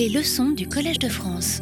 Les 0.00 0.08
leçons 0.08 0.52
du 0.52 0.66
Collège 0.66 0.98
de 0.98 1.10
France. 1.10 1.60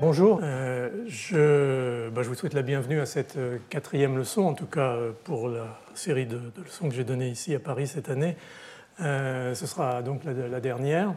Bonjour, 0.00 0.40
euh, 0.42 0.88
je, 1.06 2.08
bah, 2.08 2.22
je, 2.22 2.28
vous 2.30 2.34
souhaite 2.34 2.54
la 2.54 2.62
bienvenue 2.62 2.98
à 2.98 3.04
cette 3.04 3.36
euh, 3.36 3.58
quatrième 3.68 4.16
leçon, 4.16 4.44
en 4.44 4.54
tout 4.54 4.64
cas 4.64 4.94
euh, 4.94 5.12
pour 5.24 5.50
la 5.50 5.78
série 5.92 6.24
de, 6.24 6.38
de 6.38 6.62
leçons 6.64 6.88
que 6.88 6.94
j'ai 6.94 7.04
données 7.04 7.28
ici 7.28 7.54
à 7.54 7.58
Paris 7.58 7.88
cette 7.88 8.08
année. 8.08 8.38
ce 8.98 9.66
sera 9.66 10.00
donc 10.00 10.24
la, 10.24 10.32
la 10.32 10.60
dernière. 10.60 11.12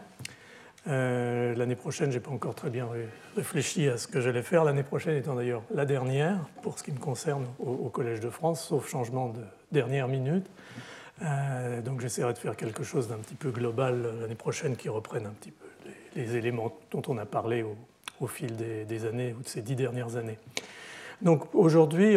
L'année 0.85 1.77
prochaine, 1.77 2.11
je 2.11 2.17
n'ai 2.17 2.21
pas 2.21 2.31
encore 2.31 2.53
très 2.53 2.69
bien 2.69 2.89
réfléchi 3.37 3.87
à 3.87 3.95
ce 3.97 4.09
que 4.09 4.19
j'allais 4.19 4.43
faire. 4.43 4.65
L'année 4.65 4.83
prochaine 4.83 5.15
étant 5.15 5.35
d'ailleurs 5.35 5.63
la 5.73 5.85
dernière 5.85 6.49
pour 6.63 6.77
ce 6.77 6.83
qui 6.83 6.91
me 6.91 6.99
concerne 6.99 7.45
au, 7.59 7.71
au 7.71 7.89
Collège 7.89 8.19
de 8.19 8.29
France, 8.29 8.61
sauf 8.61 8.89
changement 8.89 9.29
de 9.29 9.39
dernière 9.71 10.09
minute. 10.09 10.47
Euh, 11.21 11.81
donc 11.81 12.01
j'essaierai 12.01 12.33
de 12.33 12.37
faire 12.37 12.55
quelque 12.55 12.83
chose 12.83 13.07
d'un 13.07 13.17
petit 13.17 13.35
peu 13.35 13.49
global 13.51 14.13
l'année 14.21 14.35
prochaine 14.35 14.75
qui 14.75 14.89
reprenne 14.89 15.25
un 15.25 15.31
petit 15.31 15.51
peu 15.51 15.66
les, 16.17 16.35
éléments 16.35 16.77
dont 16.91 17.01
on 17.07 17.17
a 17.17 17.25
parlé 17.25 17.63
au, 18.19 18.27
fil 18.27 18.55
des, 18.55 19.05
années 19.05 19.35
ou 19.37 19.43
de 19.43 19.47
ces 19.47 19.61
dix 19.61 19.75
dernières 19.75 20.15
années. 20.15 20.37
Donc 21.21 21.53
aujourd'hui, 21.55 22.15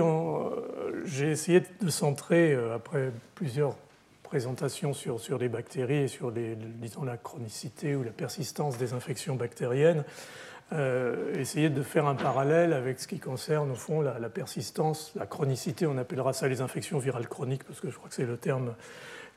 j'ai 1.05 1.31
essayé 1.31 1.63
de 1.81 1.89
centrer, 1.89 2.53
euh, 2.53 2.75
après 2.75 3.11
plusieurs 3.35 3.77
présentations 4.23 4.93
sur, 4.93 5.21
sur 5.21 5.39
les 5.39 5.49
bactéries 5.49 6.05
et 6.05 6.09
sur 6.09 6.31
les, 6.31 6.57
la 7.05 7.17
chronicité 7.17 7.97
ou 7.97 8.03
la 8.03 8.13
persistance 8.13 8.79
des 8.79 8.93
infections 8.93 9.37
bactériennes, 9.37 10.05
euh, 10.73 11.35
essayer 11.35 11.69
de 11.69 11.83
faire 11.83 12.07
un 12.07 12.15
parallèle 12.15 12.73
avec 12.73 13.01
ce 13.01 13.09
qui 13.09 13.19
concerne 13.19 13.73
au 13.73 13.75
fond 13.75 14.03
la, 14.03 14.13
persistance, 14.29 15.13
la 15.17 15.27
chronicité, 15.27 15.87
on 15.87 15.99
appellera 15.99 16.33
ça 16.33 16.47
les 16.47 16.61
infections 16.61 16.99
virales 16.99 17.27
chroniques, 17.27 17.65
parce 17.65 17.81
que 17.81 17.91
je 17.91 17.97
crois 17.97 18.09
que 18.09 18.15
c'est 18.15 18.27
le 18.27 18.37
terme 18.37 18.75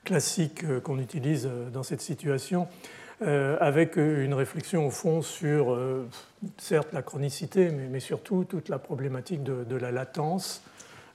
classique 0.04 0.64
euh, 0.64 0.80
qu'on 0.80 1.00
utilise 1.00 1.48
euh, 1.48 1.70
dans 1.70 1.84
cette 1.84 2.02
situation, 2.02 2.64
euh, 2.64 3.03
avec 3.24 3.96
une 3.96 4.34
réflexion 4.34 4.88
au 4.88 4.92
fond 4.92 5.22
sur, 5.22 5.74
euh, 5.74 6.08
certes, 6.58 6.90
la 6.94 7.02
chronicité, 7.02 7.70
mais, 7.70 8.00
surtout 8.00 8.44
toute 8.44 8.70
la 8.70 8.80
problématique 8.80 9.44
de, 9.44 9.76
la 9.76 9.92
latence 9.92 10.64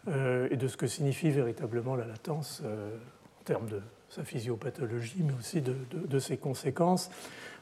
euh, 0.08 0.48
et 0.50 0.56
de 0.56 0.68
ce 0.68 0.76
que 0.76 0.86
signifie 0.86 1.30
véritablement 1.30 1.96
la 1.96 2.06
latence 2.06 2.62
en 2.64 3.44
termes 3.44 3.68
de 3.68 3.80
sa 4.10 4.24
physiopathologie, 4.24 5.22
mais 5.22 5.34
aussi 5.38 5.60
de, 5.60 6.18
ses 6.18 6.36
conséquences. 6.36 7.10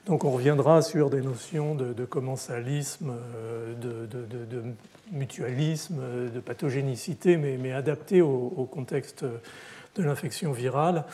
Donc 0.06 0.25
on 0.25 0.31
reviendra 0.31 0.83
sur 0.83 1.11
des 1.11 1.21
notions 1.21 1.75
de, 1.75 2.05
commensalisme, 2.05 3.12
de, 3.81 4.62
mutualisme, 5.11 6.01
de 6.33 6.41
pathogénicité, 6.41 7.37
mais, 7.37 7.73
adaptées 7.73 8.23
au, 8.23 8.69
contexte 8.71 9.25
de 9.97 10.03
l'infection 10.03 10.53
virale. 10.53 11.05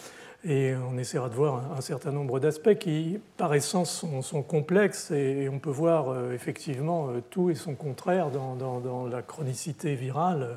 Et 0.45 0.75
on 0.75 0.99
essaiera 0.99 1.29
de 1.29 1.35
voir 1.35 1.73
un, 1.73 1.81
certain 1.81 2.11
nombre 2.11 2.41
d'aspects 2.41 2.75
qui, 2.75 3.21
par 3.37 3.55
essence, 3.55 4.05
sont, 4.23 4.43
complexes 4.43 5.13
et, 5.13 5.49
on 5.49 5.61
peut 5.61 5.71
voir 5.71 6.09
euh, 6.09 6.33
effectivement 6.33 7.11
euh, 7.11 7.21
tout 7.31 7.51
et 7.51 7.55
son 7.55 7.77
contraire 7.77 8.31
dans, 8.31 9.07
la 9.07 9.23
chronicité 9.23 9.95
virale. 9.95 10.57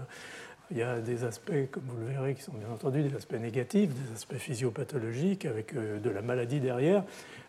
Il 0.71 0.77
y 0.77 0.81
a 0.81 0.99
des 0.99 1.23
aspects, 1.23 1.69
comme 1.69 1.83
vous 1.87 1.97
le 1.99 2.11
verrez, 2.11 2.33
qui 2.33 2.41
sont 2.41 2.53
bien 2.53 2.69
entendu 2.73 3.03
des 3.03 3.15
aspects 3.15 3.39
négatifs, 3.39 3.91
des 3.93 4.13
aspects 4.15 4.37
physiopathologiques 4.37 5.45
avec 5.45 5.75
euh, 5.75 5.99
de 5.99 6.09
la 6.09 6.23
maladie 6.23 6.59
derrière, 6.59 7.03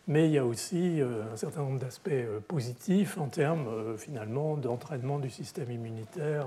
mais 0.06 0.26
il 0.26 0.32
y 0.32 0.38
a 0.38 0.44
aussi 0.44 1.00
un 1.00 1.36
certain 1.36 1.62
nombre 1.62 1.80
d'aspects 1.80 2.10
positifs 2.46 3.18
en 3.18 3.26
termes 3.26 3.96
finalement 3.98 4.56
d'entraînement 4.56 5.18
du 5.18 5.30
système 5.30 5.68
immunitaire 5.68 6.46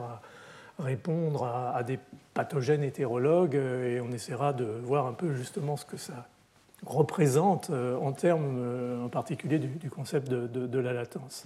répondre 0.80 1.46
à, 1.46 1.84
des 1.84 2.00
pathogènes 2.34 2.84
hétérologues 2.84 3.56
et 3.56 4.02
on 4.02 4.12
essaiera 4.12 4.54
de 4.54 4.66
voir 4.66 5.08
un 5.08 5.14
peu 5.14 5.34
justement 5.34 5.78
ce 5.78 5.86
que 5.86 5.98
ça 5.98 6.28
représente 6.86 7.70
en 7.70 8.14
termes 8.14 9.04
en 9.04 9.10
particulier 9.10 9.60
du, 9.60 9.90
concept 9.90 10.30
de, 10.30 10.80
la 10.80 10.94
latence. 10.94 11.46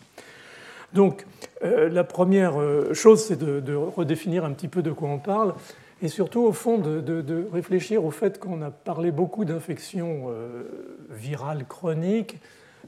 Donc 0.94 1.26
euh, 1.64 1.90
la 1.90 2.04
première 2.04 2.54
chose, 2.94 3.26
c'est 3.26 3.40
de, 3.40 3.74
redéfinir 3.74 4.46
un 4.46 4.52
petit 4.52 4.68
peu 4.68 4.84
de 4.84 4.92
quoi 4.92 5.10
on 5.10 5.18
parle 5.18 5.56
et 6.04 6.10
surtout 6.10 6.42
au 6.42 6.52
fond 6.52 6.78
de, 6.78 7.48
réfléchir 7.52 8.04
au 8.04 8.12
fait 8.12 8.38
qu'on 8.38 8.62
a 8.62 8.70
parlé 8.70 9.12
beaucoup 9.12 9.46
d'infections 9.46 10.26
euh, 10.28 10.64
virales 11.10 11.66
chroniques 11.66 12.40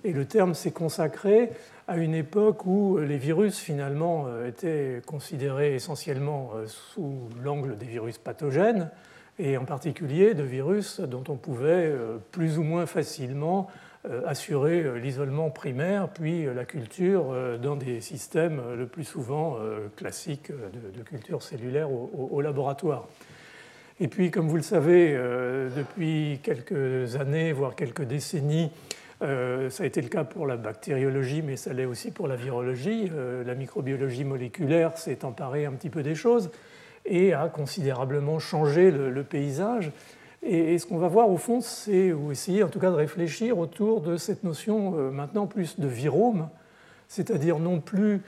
et 0.04 0.12
le 0.12 0.26
terme 0.26 0.54
s'est 0.54 0.72
consacré 0.72 1.52
à 1.88 1.98
une 1.98 2.16
époque 2.16 2.66
où 2.66 2.98
les 2.98 3.18
virus 3.18 3.60
finalement 3.60 4.26
euh, 4.28 4.48
étaient 4.48 5.02
considérés 5.06 5.76
essentiellement 5.76 6.52
euh, 6.56 6.66
sous 6.68 7.30
l'angle 7.44 7.78
des 7.78 7.86
virus 7.86 8.18
pathogènes 8.18 8.90
et 9.38 9.58
en 9.58 9.66
particulier 9.66 10.34
de 10.34 10.44
virus 10.44 11.00
dont 11.00 11.24
on 11.28 11.36
pouvait 11.36 11.86
euh, 11.86 12.18
plus 12.32 12.58
ou 12.58 12.64
moins 12.64 12.86
facilement 12.86 13.68
assurer 14.28 15.00
l'isolement 15.00 15.50
primaire 15.50 16.10
puis 16.10 16.46
la 16.46 16.64
culture 16.64 17.34
dans 17.60 17.76
des 17.76 18.02
systèmes 18.02 18.62
le 18.78 18.86
plus 18.86 19.04
souvent 19.04 19.58
classiques 19.96 20.52
de, 20.52 21.02
culture 21.02 21.42
cellulaire 21.42 21.90
au, 21.92 22.40
laboratoire. 22.40 23.08
Et 24.00 24.08
puis, 24.08 24.30
comme 24.30 24.48
vous 24.48 24.58
le 24.58 24.62
savez, 24.62 25.18
depuis 25.76 26.40
quelques 26.44 27.16
années, 27.16 27.52
voire 27.52 27.76
quelques 27.76 28.04
décennies, 28.04 28.70
euh, 29.22 29.70
ça 29.70 29.84
a 29.84 29.86
été 29.86 30.02
le 30.02 30.10
cas 30.10 30.24
pour 30.24 30.46
la 30.46 30.58
bactériologie, 30.58 31.42
mais 31.42 31.56
ça 31.56 31.74
l'est 31.74 31.86
aussi 31.86 32.12
pour 32.12 32.28
la 32.28 32.36
virologie. 32.36 33.10
Euh, 33.14 33.44
la 33.44 33.56
microbiologie 33.56 34.26
moléculaire 34.26 34.98
s'est 34.98 35.24
emparée 35.24 35.66
un 35.66 35.72
petit 35.72 35.90
peu 35.90 36.04
des 36.04 36.16
choses 36.16 36.52
et 37.06 37.34
a 37.34 37.48
considérablement 37.48 38.40
changé 38.40 38.92
le, 38.92 39.24
paysage. 39.24 39.92
Et, 40.42 40.78
ce 40.80 40.86
qu'on 40.86 40.98
va 40.98 41.08
voir 41.08 41.30
au 41.30 41.38
fond, 41.38 41.62
c'est, 41.62 42.14
essayer 42.32 42.64
en 42.64 42.68
tout 42.68 42.80
cas 42.80 42.90
de 42.90 42.96
réfléchir 42.96 43.58
autour 43.58 44.02
de 44.02 44.18
cette 44.18 44.44
notion 44.44 44.98
euh, 44.98 45.12
maintenant 45.12 45.46
plus 45.46 45.80
de 45.80 45.88
virome, 45.88 46.50
c'est-à-dire 47.08 47.60
non 47.60 47.80
plus 47.80 48.22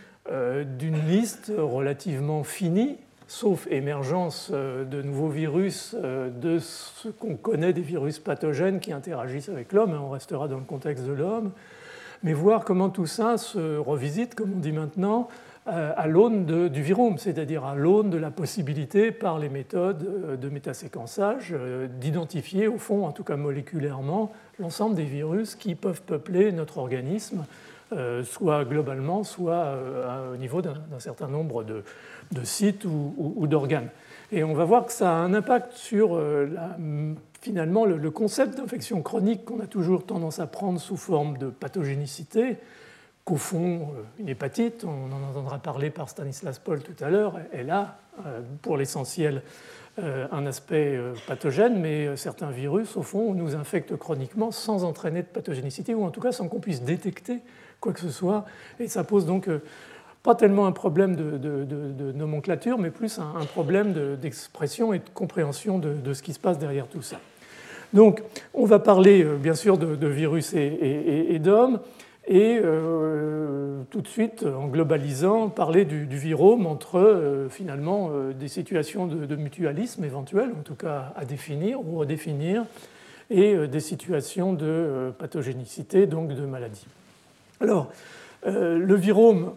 d'une 0.78 1.08
liste 1.08 1.54
relativement 1.58 2.44
finie, 2.44 2.98
sauf 3.28 3.68
émergence 3.70 4.50
euh, 4.54 4.86
de 4.86 5.02
nouveaux 5.02 5.30
virus, 5.30 5.96
euh, 6.02 6.30
de 6.30 6.60
ce 6.60 7.10
qu'on 7.10 7.36
connaît 7.36 7.74
des 7.74 7.82
virus 7.82 8.20
pathogènes 8.20 8.80
qui 8.80 8.94
interagissent 8.94 9.50
avec 9.50 9.74
l'homme, 9.74 9.94
hein, 9.94 10.02
on 10.02 10.10
restera 10.10 10.48
dans 10.48 10.58
le 10.58 10.64
contexte 10.64 11.06
de 11.06 11.12
l'homme, 11.12 11.52
mais 12.24 12.34
voir 12.34 12.64
comment 12.64 12.90
tout 12.90 13.06
ça 13.06 13.38
se 13.38 13.78
revisite, 13.78 14.34
comme 14.34 14.54
on 14.56 14.60
dit 14.60 14.72
maintenant, 14.72 15.28
euh, 15.68 15.92
à 15.98 16.08
l'aune 16.08 16.70
du 16.70 16.82
virome, 16.82 17.18
c'est-à-dire 17.18 17.66
à, 17.66 17.72
à 17.72 17.76
l'aune 17.76 18.10
de 18.10 18.18
la 18.18 18.32
possibilité 18.32 19.12
par 19.12 19.38
les 19.38 19.50
méthodes 19.50 20.40
de 20.40 20.50
métaséquençage 20.50 21.54
d'identifier 22.00 22.70
au 22.70 22.78
fond, 22.78 23.06
en 23.06 23.12
tout 23.12 23.26
cas 23.26 23.36
moléculairement, 23.36 24.32
l'ensemble 24.60 24.96
des 24.96 25.04
virus 25.04 25.56
qui 25.56 25.76
peuvent 25.76 26.02
peupler 26.02 26.54
notre 26.54 26.78
organisme, 26.78 27.44
soit 28.24 28.66
globalement, 28.66 29.24
soit 29.24 29.76
au 30.34 30.38
niveau 30.38 30.62
d'un 30.62 31.00
certain 31.00 31.28
nombre 31.28 31.64
de, 31.64 31.84
sites 32.44 32.86
ou, 32.86 33.48
d'organes. 33.48 33.90
Et 34.32 34.44
on 34.44 34.54
va 34.54 34.66
voir 34.66 34.86
que 34.86 34.92
ça 34.92 35.10
a 35.10 35.14
un 35.14 35.34
impact 35.34 35.72
sur 35.74 36.16
euh, 36.16 36.50
finalement 37.42 37.86
le, 37.86 37.98
le 37.98 38.12
concept 38.12 38.58
d'infection 38.58 39.02
chronique 39.02 39.46
qu'on 39.46 39.62
a 39.62 39.68
toujours 39.68 40.06
tendance 40.06 40.40
à 40.40 40.48
prendre 40.48 40.82
sous 40.82 40.98
forme 40.98 41.38
de 41.38 41.48
pathogénicité, 41.48 42.58
qu'au 43.24 43.38
fond, 43.38 43.94
euh, 43.96 44.04
une 44.20 44.28
hépatite, 44.28 44.84
on 44.84 45.14
en 45.14 45.30
entendra 45.30 45.60
parler 45.60 45.90
par 45.90 46.10
Stanislas 46.10 46.60
Paul 46.60 46.84
tout 46.84 47.02
à 47.02 47.10
l'heure, 47.10 47.40
elle 47.54 47.70
a 47.70 48.00
euh, 48.26 48.42
pour 48.62 48.78
l'essentiel 48.78 49.42
un 50.32 50.46
aspect 50.46 50.96
pathogène, 51.26 51.80
mais 51.80 52.16
certains 52.18 52.52
virus, 52.52 52.96
au 52.98 53.02
fond, 53.02 53.34
nous 53.34 53.56
infectent 53.56 53.98
chroniquement 53.98 54.52
sans 54.52 54.84
entraîner 54.84 55.24
de 55.24 55.28
pathogénicité, 55.28 55.96
ou 55.96 56.06
en 56.06 56.12
tout 56.12 56.22
cas 56.22 56.32
sans 56.32 56.48
qu'on 56.48 56.60
puisse 56.60 56.84
détecter 56.84 57.40
quoi 57.80 57.94
que 57.94 58.00
ce 58.00 58.10
soit. 58.10 58.46
Et 58.80 58.88
ça 58.88 59.04
pose 59.04 59.26
donc 59.26 59.50
pas 60.24 60.36
tellement 60.36 60.66
un 60.66 60.72
problème 60.72 61.16
de, 61.16 62.12
nomenclature, 62.14 62.78
mais 62.78 62.92
plus 62.92 63.20
un, 63.20 63.46
problème 63.46 63.94
d'expression 64.20 64.94
et 64.94 65.00
de 65.00 65.10
compréhension 65.14 65.80
de, 65.80 66.14
ce 66.14 66.22
qui 66.22 66.34
se 66.34 66.40
passe 66.40 66.58
derrière 66.58 66.88
tout 66.88 67.02
ça. 67.02 67.18
Donc, 67.94 68.22
on 68.54 68.66
va 68.66 68.80
parler 68.80 69.24
euh, 69.24 69.38
bien 69.38 69.54
sûr 69.54 69.78
de, 69.78 70.08
virus 70.08 70.54
et, 70.54 71.40
d'hommes, 71.40 71.80
et 72.28 72.60
euh, 72.62 73.82
tout 73.90 74.02
de 74.02 74.08
suite, 74.08 74.44
en 74.44 74.68
globalisant, 74.68 75.48
parler 75.48 75.86
du, 75.86 76.06
virome 76.06 76.66
entre 76.66 77.00
euh, 77.00 77.48
finalement 77.48 78.10
euh, 78.12 78.34
des 78.34 78.50
situations 78.50 79.08
de, 79.08 79.36
mutualisme 79.38 80.04
éventuel, 80.04 80.52
en 80.60 80.64
tout 80.64 80.76
cas 80.76 81.14
à 81.16 81.24
définir 81.24 81.80
ou 81.80 81.98
redéfinir, 81.98 82.66
et 83.30 83.54
euh, 83.54 83.68
des 83.68 83.80
situations 83.80 84.54
de 84.54 84.66
euh, 84.66 85.12
pathogénicité, 85.12 86.08
donc 86.08 86.34
de 86.34 86.46
maladie. 86.46 86.86
Alors, 87.60 87.92
le 88.46 88.96
virome, 88.96 89.52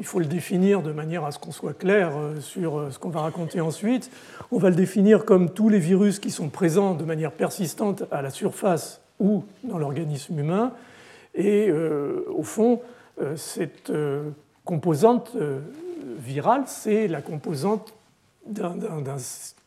il 0.00 0.06
faut 0.06 0.18
le 0.18 0.24
définir 0.24 0.82
de 0.82 0.92
manière 0.92 1.24
à 1.26 1.30
ce 1.30 1.38
qu'on 1.38 1.52
soit 1.52 1.74
clair 1.74 2.16
euh, 2.16 2.40
sur 2.40 2.78
euh, 2.78 2.90
ce 2.90 2.98
qu'on 2.98 3.10
va 3.10 3.20
raconter 3.20 3.60
ensuite. 3.60 4.10
On 4.50 4.58
va 4.58 4.70
le 4.70 4.74
définir 4.74 5.26
comme 5.26 5.50
tous 5.50 5.68
les 5.68 5.78
virus 5.78 6.18
qui 6.18 6.30
sont 6.30 6.48
présents 6.48 6.94
de 6.94 7.04
manière 7.04 7.32
persistante 7.32 8.04
à 8.10 8.22
la 8.22 8.30
surface 8.30 9.02
ou 9.20 9.44
dans 9.62 9.78
l'organisme 9.78 10.38
humain. 10.38 10.72
Et 11.34 11.68
euh, 11.68 12.24
au 12.30 12.42
fond, 12.42 12.80
euh, 13.20 13.36
cette 13.36 13.90
euh, 13.90 14.30
composante 14.64 15.32
euh, 15.36 15.60
virale, 16.18 16.62
c'est 16.66 17.06
la 17.06 17.20
composante 17.20 17.92
d'un 18.46 18.74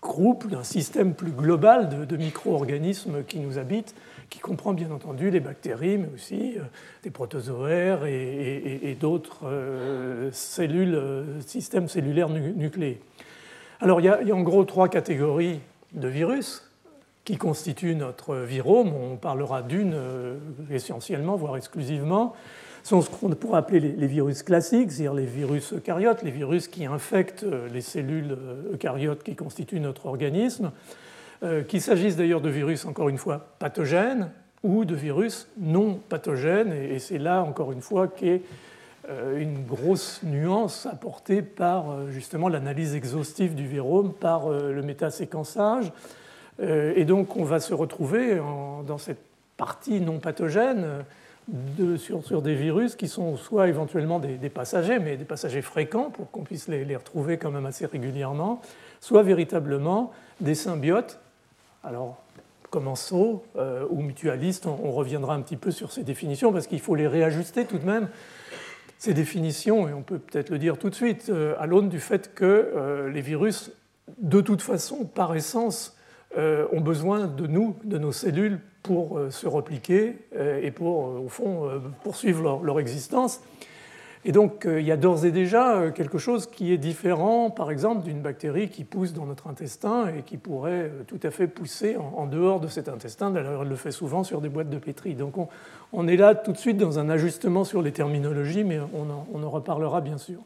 groupe, 0.02 0.50
d'un 0.50 0.64
système 0.64 1.14
plus 1.14 1.32
global 1.32 1.90
de, 1.90 2.06
de 2.06 2.18
micro-organismes 2.18 3.24
qui 3.24 3.40
nous 3.40 3.60
habitent 3.60 3.94
qui 4.30 4.40
comprend 4.40 4.74
bien 4.74 4.92
entendu 4.92 5.30
les 5.30 5.40
bactéries, 5.40 5.98
mais 5.98 6.10
aussi 6.14 6.56
des 7.04 7.10
protozoaires 7.10 8.06
et, 8.06 8.98
d'autres 9.00 9.46
cellules, 10.32 11.02
systèmes 11.46 11.88
cellulaires 11.88 12.30
nucléés. 12.30 13.02
Alors 13.80 14.02
il 14.02 14.06
y, 14.06 14.10
a, 14.10 14.36
en 14.36 14.42
gros 14.42 14.64
trois 14.64 14.88
catégories 14.88 15.60
de 15.94 16.08
virus 16.08 16.70
qui 17.26 17.38
constituent 17.38 17.96
notre 17.96 18.36
virome. 18.36 18.94
On 18.94 19.18
parlera 19.18 19.62
d'une 19.62 19.96
essentiellement, 20.70 21.36
voire 21.36 21.58
exclusivement 21.58 22.34
sont 22.84 23.02
ce 23.02 23.10
qu'on 23.10 23.30
pourrait 23.30 23.60
appeler 23.60 23.80
les 23.80 24.08
virus 24.08 24.44
classiques, 24.44 24.92
c'est-à-dire 24.92 25.14
les 25.14 25.26
virus 25.26 25.74
eucaryotes, 25.74 26.22
les 26.22 26.32
virus 26.32 26.68
qui 26.68 26.86
infectent 26.86 27.44
euh, 27.44 27.70
les 27.70 27.82
cellules 27.82 28.38
euh, 28.38 28.74
eucaryotes 28.74 29.24
qui 29.24 29.36
constituent 29.36 29.80
notre 29.80 30.06
organisme, 30.06 30.66
euh, 30.66 30.70
qu'il 31.68 31.82
s'agisse 31.82 32.16
d'ailleurs 32.16 32.42
de 32.42 32.50
virus, 32.50 32.86
encore 32.86 33.10
une 33.10 33.18
fois, 33.18 33.56
pathogènes 33.60 34.32
ou 34.64 34.86
de 34.86 34.96
virus 34.96 35.50
non 35.58 36.00
pathogènes. 36.10 36.72
Et 36.72 37.00
c'est 37.00 37.18
là, 37.18 37.44
encore 37.44 37.72
une 37.72 37.82
fois, 37.82 38.08
qu'est 38.08 38.42
une 39.38 39.66
grosse 39.66 40.22
nuance 40.24 40.86
apportée 40.86 41.42
par 41.42 42.10
justement 42.10 42.48
l'analyse 42.48 42.96
exhaustive 42.96 43.56
du 43.56 43.68
virome, 43.68 44.14
par 44.14 44.48
le 44.50 44.82
métaséquençage. 44.82 45.92
Et 46.62 47.04
donc 47.04 47.36
on 47.36 47.44
va 47.44 47.60
se 47.60 47.74
retrouver 47.74 48.38
dans 48.88 48.98
cette 48.98 49.20
partie 49.58 50.00
non 50.00 50.20
pathogène 50.20 51.04
sur, 51.98 52.42
des 52.42 52.56
virus 52.56 52.96
qui 52.96 53.08
sont 53.08 53.36
soit 53.36 53.68
éventuellement 53.68 54.20
des, 54.20 54.50
passagers, 54.50 55.00
mais 55.00 55.18
des 55.18 55.26
passagers 55.26 55.62
fréquents 55.62 56.10
pour 56.10 56.32
qu'on 56.32 56.44
puisse 56.44 56.68
les, 56.68 56.96
retrouver 56.96 57.38
quand 57.38 57.52
même 57.52 57.66
assez 57.66 57.86
régulièrement, 57.86 58.62
soit 59.02 59.24
véritablement 59.24 60.12
des 60.40 60.56
symbiotes, 60.56 61.20
alors 61.84 62.22
commensaux 62.70 63.44
euh, 63.56 63.86
ou 63.90 64.02
mutualistes, 64.02 64.66
on, 64.66 64.92
reviendra 64.92 65.36
un 65.36 65.42
petit 65.42 65.58
peu 65.58 65.70
sur 65.70 65.92
ces 65.92 66.04
définitions 66.04 66.52
parce 66.52 66.66
qu'il 66.66 66.80
faut 66.80 66.96
les 66.96 67.08
réajuster 67.08 67.66
tout 67.66 67.78
de 67.78 67.86
même, 67.86 68.10
ces 68.98 69.14
définitions, 69.14 69.88
et 69.88 69.94
on 69.94 70.02
peut 70.02 70.18
peut-être 70.18 70.50
le 70.50 70.58
dire 70.58 70.80
tout 70.80 70.90
de 70.90 70.96
suite, 70.96 71.30
euh, 71.30 71.56
à 71.60 71.68
l'aune 71.68 71.90
du 71.90 72.00
fait 72.00 72.34
que 72.34 72.46
euh, 72.46 73.10
les 73.10 73.22
virus, 73.22 73.72
de 74.18 74.42
toute 74.42 74.62
façon, 74.62 75.06
par 75.06 75.36
essence, 75.36 75.98
ont 76.36 76.82
besoin 76.82 77.28
de 77.28 77.46
nous, 77.46 77.76
de 77.84 78.00
nos 78.00 78.12
cellules, 78.12 78.60
pour 78.84 79.18
euh, 79.18 79.32
se 79.32 79.48
repliquer 79.48 80.18
euh, 80.36 80.62
et 80.62 80.70
pour, 80.70 81.08
euh, 81.08 81.20
au 81.26 81.30
fond, 81.30 81.82
poursuivre 82.04 82.62
leur, 82.62 82.80
existence. 82.80 83.42
Et 84.26 84.32
donc, 84.32 84.66
il 84.66 84.86
y 84.86 84.92
a 84.92 84.96
d'ores 84.96 85.26
et 85.26 85.32
déjà 85.32 85.92
quelque 85.92 86.18
chose 86.18 86.48
qui 86.48 86.72
est 86.72 86.78
différent, 86.78 87.50
par 87.50 87.70
exemple, 87.70 88.04
d'une 88.04 88.22
bactérie 88.22 88.70
qui 88.70 88.86
pousse 88.86 89.12
dans 89.12 89.26
notre 89.26 89.48
intestin 89.48 90.08
et 90.08 90.22
qui 90.22 90.38
pourrait 90.38 90.92
tout 91.08 91.20
à 91.24 91.30
fait 91.30 91.48
pousser 91.48 91.98
en 91.98 92.26
dehors 92.26 92.62
de 92.62 92.70
cet 92.70 92.88
intestin. 92.88 93.32
D'ailleurs, 93.32 93.64
elle 93.64 93.68
le 93.68 93.76
fait 93.76 93.92
souvent 93.92 94.24
sur 94.24 94.40
des 94.40 94.48
boîtes 94.48 94.70
de 94.70 94.78
pétri. 94.78 95.14
Donc, 95.14 95.34
on, 95.92 96.08
est 96.08 96.16
là 96.16 96.36
tout 96.36 96.54
de 96.54 96.58
suite 96.58 96.78
dans 96.78 97.00
un 97.00 97.10
ajustement 97.10 97.66
sur 97.66 97.82
les 97.82 97.92
terminologies, 97.92 98.64
mais 98.64 98.80
on 98.94 99.10
en, 99.10 99.28
on 99.34 99.44
en 99.44 99.50
reparlera 99.50 100.00
bien 100.00 100.18
sûr. 100.18 100.40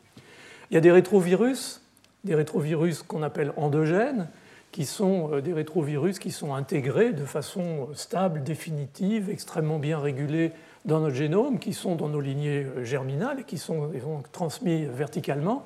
Il 0.71 0.73
y 0.73 0.77
a 0.77 0.81
des 0.81 0.91
rétrovirus, 0.91 1.81
des 2.23 2.33
rétrovirus 2.33 3.03
qu'on 3.03 3.21
appelle 3.21 3.53
endogènes, 3.57 4.27
qui 4.71 4.85
sont 4.85 5.33
euh, 5.33 5.41
des 5.41 5.53
rétrovirus 5.53 6.19
qui 6.19 6.31
sont 6.31 6.53
intégrés 6.53 7.13
de 7.13 7.25
façon 7.25 7.87
stable, 7.93 8.43
définitive, 8.43 9.29
extrêmement 9.29 9.79
bien 9.79 9.99
régulée 9.99 10.51
dans 10.87 10.99
notre 10.99 11.15
génome, 11.15 11.59
qui 11.59 11.73
sont 11.73 11.95
dans 11.95 12.09
nos 12.09 12.21
lignées 12.21 12.63
euh, 12.63 12.83
germinales 12.83 13.41
et 13.41 13.43
qui 13.43 13.57
sont 13.57 13.91
transmis 14.31 14.85
verticalement. 14.85 15.63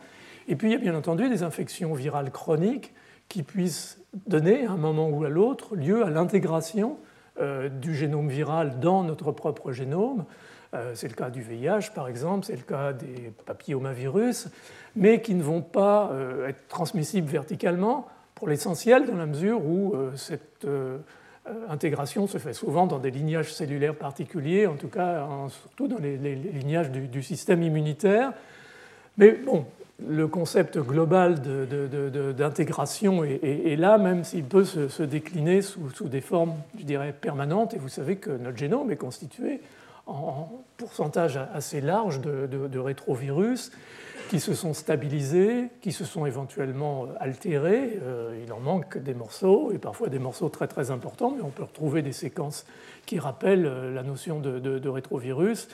Et 0.47 0.55
puis 0.55 0.69
il 0.69 0.71
y 0.71 0.75
a 0.75 0.79
bien 0.79 0.95
entendu 0.95 1.29
des 1.29 1.43
infections 1.43 1.93
virales 1.93 2.31
chroniques 2.31 2.93
qui 3.29 3.43
puissent 3.43 4.01
donner 4.27 4.65
à 4.65 4.71
un 4.71 4.77
moment 4.77 5.07
ou 5.09 5.23
à 5.23 5.29
l'autre 5.29 5.75
lieu 5.75 6.03
à 6.03 6.09
l'intégration 6.09 6.97
euh, 7.39 7.69
du 7.69 7.95
génome 7.95 8.27
viral 8.27 8.79
dans 8.79 9.03
notre 9.03 9.31
propre 9.31 9.71
génome. 9.71 10.25
C'est 10.93 11.09
le 11.09 11.15
cas 11.15 11.29
du 11.29 11.41
VIH 11.41 11.91
par 11.93 12.07
exemple, 12.07 12.45
c'est 12.45 12.55
le 12.55 12.61
cas 12.61 12.93
des 12.93 13.33
papillomavirus, 13.45 14.47
mais 14.95 15.21
qui 15.21 15.35
ne 15.35 15.43
vont 15.43 15.61
pas 15.61 16.13
être 16.47 16.65
transmissibles 16.69 17.27
verticalement 17.27 18.07
pour 18.41 18.49
l'essentiel 18.49 19.05
dans 19.05 19.17
la 19.17 19.27
mesure 19.27 19.63
où 19.63 19.93
euh, 19.93 20.15
cette 20.15 20.65
euh, 20.65 20.97
intégration 21.69 22.27
se 22.27 22.37
fait 22.37 22.53
souvent 22.53 22.87
dans 22.87 22.99
des 22.99 23.11
lignages 23.11 23.53
cellulaires 23.53 23.95
particuliers, 23.95 24.67
en 24.67 24.75
tout 24.75 24.87
cas 24.87 25.27
surtout 25.49 25.87
dans 25.87 25.97
les, 25.97 26.17
lignages 26.17 26.91
du, 26.91 27.23
système 27.23 27.63
immunitaire. 27.63 28.33
Mais 29.17 29.31
bon, 29.31 29.65
le 30.07 30.27
concept 30.27 30.77
global 30.77 31.41
d'intégration 32.37 33.23
est, 33.23 33.75
là, 33.75 33.97
même 33.97 34.23
s'il 34.23 34.43
peut 34.43 34.65
se, 34.65 35.03
décliner 35.03 35.61
sous, 35.61 35.89
sous, 35.89 36.07
des 36.07 36.21
formes, 36.21 36.53
je 36.79 36.83
dirais, 36.83 37.13
permanentes. 37.13 37.73
Et 37.73 37.77
vous 37.77 37.89
savez 37.89 38.17
que 38.17 38.31
notre 38.31 38.57
génome 38.57 38.91
est 38.91 38.97
constitué 38.97 39.61
en 40.07 40.49
pourcentage 40.77 41.39
assez 41.53 41.81
large 41.81 42.21
de, 42.21 42.79
rétrovirus 42.79 43.71
qui 44.31 44.39
se 44.39 44.53
sont 44.53 44.73
stabilisés, 44.73 45.67
qui 45.81 45.91
se 45.91 46.05
sont 46.05 46.25
éventuellement 46.25 47.03
euh, 47.03 47.07
altérés. 47.19 47.99
Euh, 48.01 48.41
il 48.41 48.53
en 48.53 48.61
manque 48.61 48.97
des 48.97 49.13
morceaux, 49.13 49.73
et 49.73 49.77
parfois 49.77 50.07
des 50.07 50.19
morceaux 50.19 50.47
très 50.47 50.69
très 50.69 50.89
importants, 50.89 51.33
mais 51.35 51.43
on 51.43 51.49
peut 51.49 51.63
retrouver 51.63 52.01
des 52.01 52.13
séquences 52.13 52.65
qui 53.05 53.19
rappellent 53.19 53.65
euh, 53.65 53.93
la 53.93 54.03
notion 54.03 54.39
de, 54.39 54.87
rétrovirus 54.87 55.67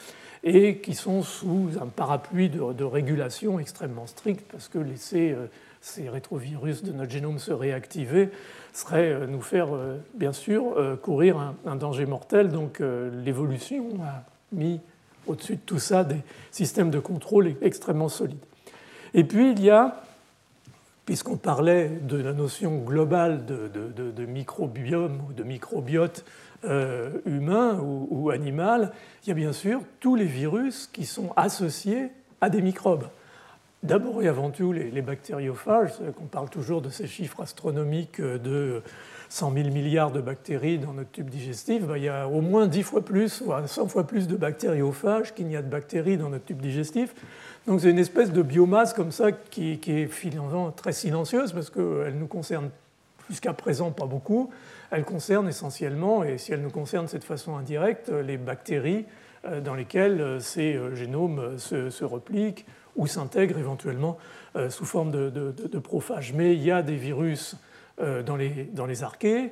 et 0.44 0.80
qui 0.80 0.96
sont 0.96 1.22
sous 1.22 1.70
un 1.80 1.86
parapluie 1.86 2.50
de, 2.50 2.84
régulation 2.84 3.60
extrêmement 3.60 4.08
strict, 4.08 4.44
parce 4.52 4.70
que 4.70 4.80
laisser 4.80 5.36
ces 5.80 6.10
rétrovirus 6.10 6.82
de 6.84 6.92
notre 6.92 7.12
génome 7.12 7.38
se 7.38 7.52
réactiver 7.52 8.30
serait 8.74 9.28
nous 9.28 9.42
faire, 9.42 9.68
bien 10.14 10.34
sûr, 10.34 10.76
courir 11.02 11.38
un, 11.38 11.56
un 11.66 11.76
danger 11.76 12.06
mortel. 12.06 12.50
Donc 12.50 12.82
l'évolution 13.24 13.90
a 14.04 14.24
mis 14.52 14.80
au-dessus 15.28 15.56
de 15.56 15.62
tout 15.66 15.80
ça 15.80 16.04
des 16.04 16.22
systèmes 16.52 16.90
de 16.90 17.00
contrôle 17.00 17.56
extrêmement 17.62 18.10
solides. 18.10 18.38
Et 19.14 19.24
puis 19.24 19.52
il 19.52 19.64
y 19.64 19.70
a, 19.70 20.02
puisqu'on 21.06 21.38
parlait 21.38 21.90
de 22.02 22.18
la 22.18 22.34
notion 22.34 22.78
globale 22.78 23.46
de, 23.46 24.26
microbiome 24.26 25.22
ou 25.30 25.34
de 25.34 25.44
microbiote 25.44 26.26
euh, 26.66 27.12
humain 27.26 27.80
ou, 27.80 28.30
animal, 28.30 28.92
il 29.24 29.30
y 29.30 29.32
a 29.32 29.36
bien 29.36 29.54
sûr 29.54 29.82
tous 30.00 30.16
les 30.16 30.26
virus 30.26 30.90
qui 30.92 31.06
sont 31.06 31.32
associés 31.36 32.10
à 32.42 32.50
des 32.50 32.62
microbes. 32.62 33.08
D'abord 33.84 34.24
et 34.24 34.28
avant 34.28 34.50
tout 34.50 34.74
les, 34.74 34.90
les 34.90 35.02
bactériophages, 35.02 35.94
qu'on 36.18 36.26
parle 36.26 36.50
toujours 36.50 36.82
de 36.82 36.90
ces 36.90 37.08
chiffres 37.08 37.42
astronomiques 37.42 38.20
de 38.20 38.82
100 39.30 39.54
000 39.54 39.70
milliards 39.70 40.12
de 40.12 40.22
bactéries 40.22 40.78
dans 40.80 40.94
notre 40.94 41.12
tube 41.12 41.30
digestif, 41.30 41.84
ben, 41.86 41.98
il 41.98 42.04
y 42.04 42.10
a 42.10 42.28
au 42.28 42.42
moins 42.42 42.68
10 42.68 42.84
fois 42.84 43.04
plus, 43.04 43.42
voire 43.42 43.68
100 43.68 43.88
fois 43.88 44.06
plus 44.06 44.28
de 44.28 44.36
bactériophages 44.36 45.34
qu'il 45.34 45.48
n'y 45.48 45.58
a 45.58 45.62
de 45.62 45.70
bactéries 45.70 46.18
dans 46.18 46.30
notre 46.30 46.46
tube 46.46 46.62
digestif. 46.62 47.14
Donc 47.68 47.82
c'est 47.82 47.90
une 47.90 48.00
espèce 48.00 48.32
de 48.32 48.42
biomasse 48.42 48.94
comme 48.94 49.12
ça 49.12 49.32
qui, 49.32 49.80
est 49.86 50.08
finalement 50.08 50.72
très 50.72 50.94
silencieuse 50.94 51.52
parce 51.52 51.70
qu'elle 51.70 52.16
nous 52.18 52.28
concerne 52.28 52.70
jusqu'à 53.30 53.54
présent 53.54 53.92
pas 53.92 54.06
beaucoup. 54.06 54.50
Elle 54.90 55.04
concerne 55.04 55.50
essentiellement, 55.50 56.24
et 56.24 56.38
si 56.38 56.54
elle 56.54 56.62
nous 56.62 56.70
concerne 56.70 57.06
de 57.06 57.10
cette 57.10 57.26
façon 57.26 57.58
indirecte, 57.58 58.10
les 58.10 58.38
bactéries 58.38 59.06
euh, 59.46 59.62
dans 59.62 59.76
lesquelles 59.76 60.22
euh, 60.22 60.40
ces 60.40 60.76
euh, 60.76 60.96
génomes 60.96 61.58
se, 61.58 62.04
repliquent 62.04 62.66
ou 62.96 63.06
s'intègrent 63.06 63.60
éventuellement 63.60 64.18
sous 64.70 64.86
forme 64.86 65.12
de, 65.12 65.78
prophages. 65.78 66.34
Mais 66.34 66.56
il 66.56 66.64
y 66.64 66.72
a 66.72 66.82
des 66.82 66.96
virus 66.96 67.56
dans 68.00 68.36
les, 68.36 68.50
dans 68.74 68.86
les 68.86 69.04
archées, 69.04 69.52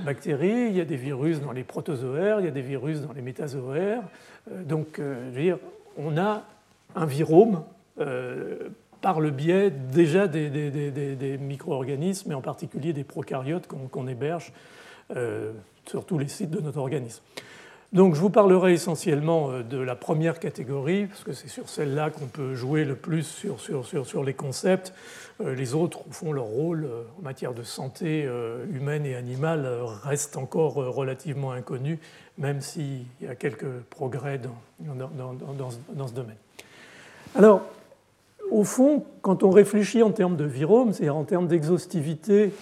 bactéries, 0.00 0.68
il 0.68 0.76
y 0.76 0.80
a 0.80 0.84
des 0.84 0.96
virus 0.96 1.40
dans 1.40 1.52
les 1.52 1.64
protozoaires, 1.64 2.40
il 2.40 2.44
y 2.46 2.48
a 2.48 2.52
des 2.52 2.62
virus 2.62 3.00
dans 3.00 3.12
les 3.12 3.22
métazoaires. 3.22 4.02
Euh, 4.50 4.62
donc, 4.62 4.98
euh, 4.98 5.56
on 5.96 6.16
a 6.16 6.44
un 6.94 7.06
virome 7.06 7.64
par 9.00 9.20
le 9.20 9.30
biais 9.30 9.70
déjà 9.70 10.26
des, 10.26 10.48
des, 10.50 10.90
des, 10.90 11.38
micro-organismes, 11.38 12.32
et 12.32 12.34
en 12.34 12.40
particulier 12.40 12.92
des 12.92 13.04
prokaryotes 13.04 13.66
qu'on 13.66 14.08
héberge 14.08 14.52
sur 15.86 16.04
tous 16.04 16.18
les 16.18 16.28
sites 16.28 16.50
de 16.50 16.60
notre 16.60 16.78
organisme. 16.78 17.22
Donc 17.92 18.14
je 18.14 18.20
vous 18.20 18.30
parlerai 18.30 18.72
essentiellement 18.72 19.50
euh, 19.50 19.62
de 19.62 19.76
la 19.76 19.94
première 19.94 20.40
catégorie, 20.40 21.06
parce 21.06 21.24
que 21.24 21.32
c'est 21.32 21.48
sur 21.48 21.68
celle-là 21.68 22.08
qu'on 22.08 22.26
peut 22.26 22.54
jouer 22.54 22.84
le 22.86 22.96
plus 22.96 23.24
sur, 23.24 23.60
sur, 23.60 23.84
sur, 23.84 24.06
sur, 24.06 24.24
les 24.24 24.32
concepts. 24.32 24.94
Euh, 25.42 25.54
les 25.54 25.74
autres, 25.74 26.00
au 26.08 26.12
fond, 26.12 26.32
leur 26.32 26.44
rôle 26.44 26.84
euh, 26.84 27.02
en 27.18 27.22
matière 27.22 27.54
de 27.54 27.62
santé 27.62 28.28
humaine 28.72 29.06
et 29.06 29.14
animale 29.14 29.68
reste 30.02 30.36
encore 30.36 30.74
relativement 30.74 31.52
inconnu, 31.52 31.98
même 32.38 32.60
s'il 32.60 33.04
y 33.20 33.26
a 33.26 33.34
quelques 33.34 33.80
progrès 33.90 34.38
dans, 34.38 34.94
dans, 34.94 36.08
ce 36.08 36.14
domaine. 36.14 36.36
Alors, 37.34 37.62
au 38.50 38.64
fond, 38.64 39.04
quand 39.22 39.42
on 39.42 39.50
réfléchit 39.50 40.02
en 40.02 40.10
termes 40.10 40.36
de 40.36 40.44
virome, 40.44 40.92
c'est-à-dire 40.92 41.16
en 41.16 41.24
termes 41.24 41.48
d'exhaustivité, 41.48 42.52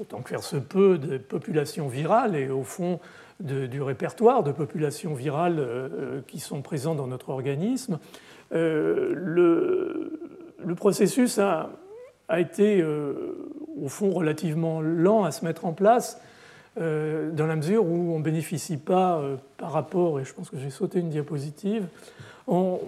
autant 0.00 0.20
que 0.20 0.30
faire 0.30 0.42
se 0.42 0.56
peut, 0.56 0.98
de 0.98 1.18
population 1.18 1.88
virale, 1.88 2.34
et 2.34 2.48
au 2.48 2.64
fond, 2.64 2.98
du 3.42 3.82
répertoire 3.82 4.42
de 4.42 4.52
populations 4.52 5.14
virales 5.14 5.58
euh, 5.58 5.88
euh, 5.92 6.20
qui 6.26 6.38
sont 6.38 6.62
présentes 6.62 6.98
dans 6.98 7.06
notre 7.06 7.30
organisme, 7.30 7.98
euh, 8.52 9.12
le, 9.14 10.74
processus 10.76 11.38
a, 11.38 11.70
été 12.40 12.84
au 12.84 13.88
fond 13.88 14.10
relativement 14.10 14.80
lent 14.80 15.24
à 15.24 15.30
se 15.30 15.44
mettre 15.44 15.64
en 15.64 15.72
place 15.72 16.20
dans 16.76 17.46
la 17.46 17.56
mesure 17.56 17.84
où 17.84 18.14
on 18.14 18.18
ne 18.18 18.24
bénéficie 18.24 18.78
pas, 18.78 19.22
par 19.58 19.72
rapport, 19.72 20.20
et 20.20 20.24
je 20.24 20.32
pense 20.32 20.48
que 20.48 20.58
j'ai 20.58 20.70
sauté 20.70 21.00
une 21.00 21.10
diapositive, 21.10 21.86
on 22.46 22.80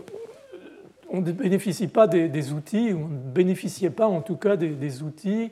ne 1.13 1.33
bénéficie 1.33 1.89
pas 1.89 2.07
des, 2.07 2.53
outils, 2.53 2.93
on 2.95 3.09
ne 3.09 3.19
bénéficiait 3.19 3.91
pas 3.91 4.07
en 4.07 4.23
tout 4.23 4.37
cas 4.37 4.57
des, 4.57 5.03
outils 5.03 5.51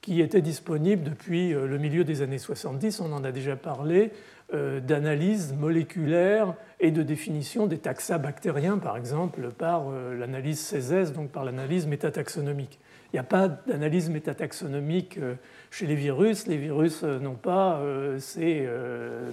qui 0.00 0.20
étaient 0.20 0.42
disponibles 0.42 1.04
depuis 1.04 1.50
le 1.50 1.78
milieu 1.78 2.02
des 2.02 2.22
années 2.22 2.38
70, 2.38 3.00
on 3.00 3.12
en 3.12 3.22
a 3.22 3.30
déjà 3.30 3.54
parlé, 3.54 4.10
d'analyse 4.52 5.54
moléculaire 5.54 6.54
et 6.78 6.90
de 6.90 7.02
définition 7.02 7.66
des 7.66 7.78
taxa 7.78 8.18
bactériens, 8.18 8.78
par 8.78 8.96
exemple, 8.96 9.50
par 9.50 9.90
l'analyse 9.90 10.60
CESES, 10.60 11.12
donc 11.12 11.30
par 11.30 11.44
l'analyse 11.44 11.86
métataxonomique. 11.86 12.78
Il 13.12 13.16
n'y 13.16 13.20
a 13.20 13.24
pas 13.24 13.48
d'analyse 13.48 14.08
métataxonomique 14.08 15.18
euh, 15.18 15.34
chez 15.70 15.86
les 15.86 15.94
virus. 15.94 16.46
Les 16.46 16.56
virus 16.56 17.02
euh, 17.04 17.18
n'ont 17.18 17.34
pas, 17.34 17.76
euh, 17.76 18.18
c'est 18.18 18.66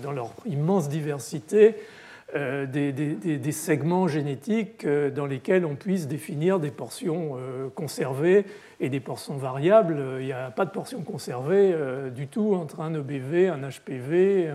dans 0.03 0.11
leur 0.11 0.33
immense 0.45 0.89
diversité, 0.89 1.75
des, 2.33 3.51
segments 3.51 4.07
génétiques 4.07 4.86
dans 4.88 5.25
lesquels 5.25 5.65
on 5.65 5.75
puisse 5.75 6.07
définir 6.07 6.59
des 6.59 6.71
portions 6.71 7.38
conservées 7.75 8.45
et 8.79 8.89
des 8.89 9.00
portions 9.00 9.38
variables. 9.38 9.98
Il 10.19 10.25
n'y 10.25 10.33
a 10.33 10.51
pas 10.51 10.65
de 10.65 10.71
portions 10.71 11.01
conservées 11.01 11.74
du 12.15 12.27
tout 12.27 12.53
entre 12.53 12.81
un 12.81 12.93
EBV, 12.93 13.48
un 13.48 13.69
HPV 13.69 14.51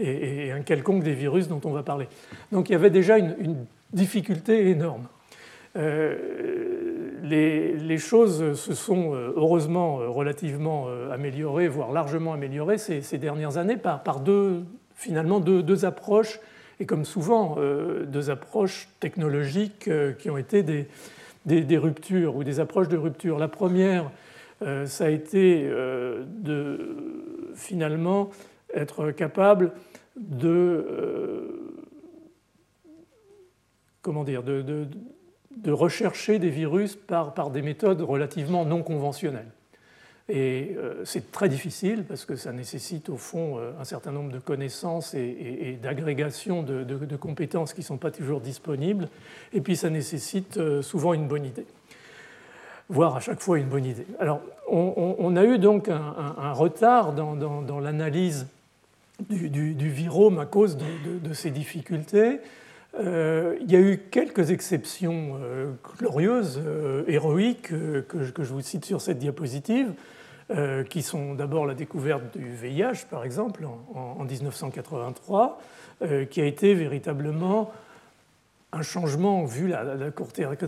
et, 0.00 0.52
un 0.52 0.62
quelconque 0.62 1.02
des 1.04 1.14
virus 1.14 1.48
dont 1.48 1.60
on 1.64 1.72
va 1.72 1.82
parler. 1.82 2.08
Donc 2.50 2.68
il 2.68 2.72
y 2.72 2.76
avait 2.76 2.90
déjà 2.90 3.18
une, 3.18 3.66
difficulté 3.92 4.70
énorme 4.70 5.06
les, 7.22 7.98
choses 7.98 8.54
se 8.54 8.74
sont 8.74 9.14
euh, 9.14 9.32
heureusement 9.36 10.00
euh, 10.00 10.08
relativement 10.08 10.86
euh, 10.88 11.12
améliorées, 11.12 11.68
voire 11.68 11.92
largement 11.92 12.32
améliorées 12.32 12.78
ces, 12.78 13.18
dernières 13.18 13.58
années 13.58 13.76
par, 13.76 14.20
deux, 14.20 14.64
finalement 14.94 15.40
deux, 15.40 15.84
approches, 15.84 16.40
et 16.80 16.86
comme 16.86 17.04
souvent, 17.04 17.56
deux 18.06 18.30
approches 18.30 18.88
technologiques 19.00 19.88
qui 20.18 20.30
ont 20.30 20.36
été 20.36 20.62
des, 21.46 21.78
ruptures 21.78 22.36
ou 22.36 22.44
des 22.44 22.60
approches 22.60 22.88
de 22.88 22.96
rupture. 22.96 23.38
La 23.38 23.48
première, 23.48 24.10
ça 24.86 25.04
a 25.04 25.08
été 25.08 25.62
de 25.64 26.96
finalement 27.54 28.30
être 28.74 29.10
capable 29.10 29.72
de 30.16 31.72
comment 34.02 34.24
dire, 34.24 34.42
de, 34.42 34.62
de 35.56 35.72
rechercher 35.72 36.38
des 36.38 36.50
virus 36.50 36.96
par, 36.96 37.34
par 37.34 37.50
des 37.50 37.62
méthodes 37.62 38.02
relativement 38.02 38.64
non 38.64 38.82
conventionnelles. 38.82 39.50
Et 40.28 40.76
euh, 40.76 41.04
c'est 41.04 41.32
très 41.32 41.48
difficile 41.48 42.04
parce 42.04 42.24
que 42.24 42.36
ça 42.36 42.52
nécessite 42.52 43.08
au 43.08 43.16
fond 43.16 43.58
euh, 43.58 43.72
un 43.80 43.84
certain 43.84 44.12
nombre 44.12 44.30
de 44.30 44.38
connaissances 44.38 45.14
et, 45.14 45.78
d'agrégations 45.82 46.62
de, 46.62 47.16
compétences 47.16 47.72
qui 47.72 47.80
ne 47.80 47.86
sont 47.86 47.96
pas 47.96 48.12
toujours 48.12 48.40
disponibles. 48.40 49.08
Et 49.52 49.60
puis 49.60 49.76
ça 49.76 49.90
nécessite 49.90 50.58
euh, 50.58 50.80
souvent 50.80 51.12
une 51.12 51.26
bonne 51.26 51.44
idée, 51.44 51.66
voire 52.88 53.16
à 53.16 53.20
chaque 53.20 53.40
fois 53.40 53.58
une 53.58 53.68
bonne 53.68 53.84
idée. 53.84 54.06
Alors 54.20 54.40
on, 54.68 55.36
a 55.36 55.44
eu 55.44 55.58
donc 55.58 55.88
un, 55.88 56.52
retard 56.52 57.12
dans, 57.12 57.80
l'analyse 57.80 58.46
du, 59.28 59.90
virome 59.90 60.38
à 60.38 60.46
cause 60.46 60.78
de, 60.78 61.32
ces 61.34 61.50
difficultés. 61.50 62.38
Euh, 62.98 63.56
il 63.60 63.70
y 63.70 63.76
a 63.76 63.80
eu 63.80 63.98
quelques 64.10 64.50
exceptions 64.50 65.38
euh, 65.42 65.72
glorieuses, 65.98 66.60
euh, 66.64 67.04
héroïques, 67.06 67.68
que, 67.68 68.44
je 68.44 68.52
vous 68.52 68.60
cite 68.60 68.84
sur 68.84 69.00
cette 69.00 69.18
diapositive, 69.18 69.92
qui 70.90 71.00
sont 71.00 71.34
d'abord 71.34 71.64
la 71.64 71.72
découverte 71.72 72.36
du 72.36 72.50
VIH, 72.52 73.06
par 73.08 73.24
exemple, 73.24 73.64
en, 73.94 74.22
1983, 74.22 75.58
qui 76.28 76.42
a 76.42 76.44
été 76.44 76.74
véritablement 76.74 77.72
un 78.72 78.82
changement 78.82 79.46
vu 79.46 79.68
la, 79.68 79.82
la, 79.82 80.10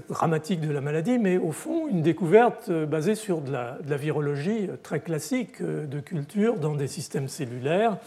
dramatique 0.09 0.63
de 0.63 0.73
la 0.73 0.81
maladie, 0.81 1.19
mais 1.19 1.37
au 1.37 1.53
fond 1.53 1.87
une 1.87 2.01
découverte 2.01 2.71
basée 2.71 3.15
sur 3.15 3.43
de 3.43 3.53
la 3.53 3.97
virologie 3.99 4.71
très 4.83 5.01
classique 5.01 5.63
de 5.63 6.01
culture 6.01 6.57
dans 6.57 6.77
des 6.77 6.89
systèmes 6.89 7.29
cellulaires 7.29 7.99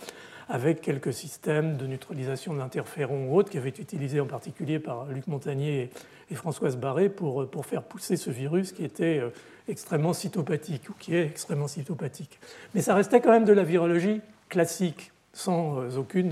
avec 0.49 0.81
quelques 0.81 1.13
systèmes 1.13 1.77
de 1.77 1.85
neutralisation 1.87 2.53
de 2.53 2.59
l'interféron 2.59 3.27
ou 3.29 3.37
autres 3.37 3.49
qui 3.49 3.57
avaient 3.57 3.69
été 3.69 3.81
utilisés 3.81 4.21
en 4.21 4.25
particulier 4.25 4.79
par 4.79 5.05
Luc 5.07 5.27
Montagnier 5.27 5.89
et 6.31 6.35
Françoise 6.35 6.77
Barré 6.77 7.09
pour, 7.09 7.49
pour 7.49 7.65
faire 7.65 7.83
pousser 7.83 8.15
ce 8.15 8.29
virus 8.29 8.71
qui 8.71 8.85
était 8.85 9.19
euh, 9.19 9.29
extrêmement 9.67 10.13
cytopathique 10.13 10.89
ou 10.89 10.93
qui 10.97 11.15
est 11.15 11.25
extrêmement 11.25 11.67
cytopathique. 11.67 12.39
Mais 12.73 12.81
ça 12.81 12.95
restait 12.95 13.19
quand 13.19 13.31
même 13.31 13.45
de 13.45 13.53
la 13.53 13.63
virologie 13.63 14.21
classique, 14.49 15.11
sans 15.33 15.79
euh, 15.79 15.97
aucun 15.97 16.29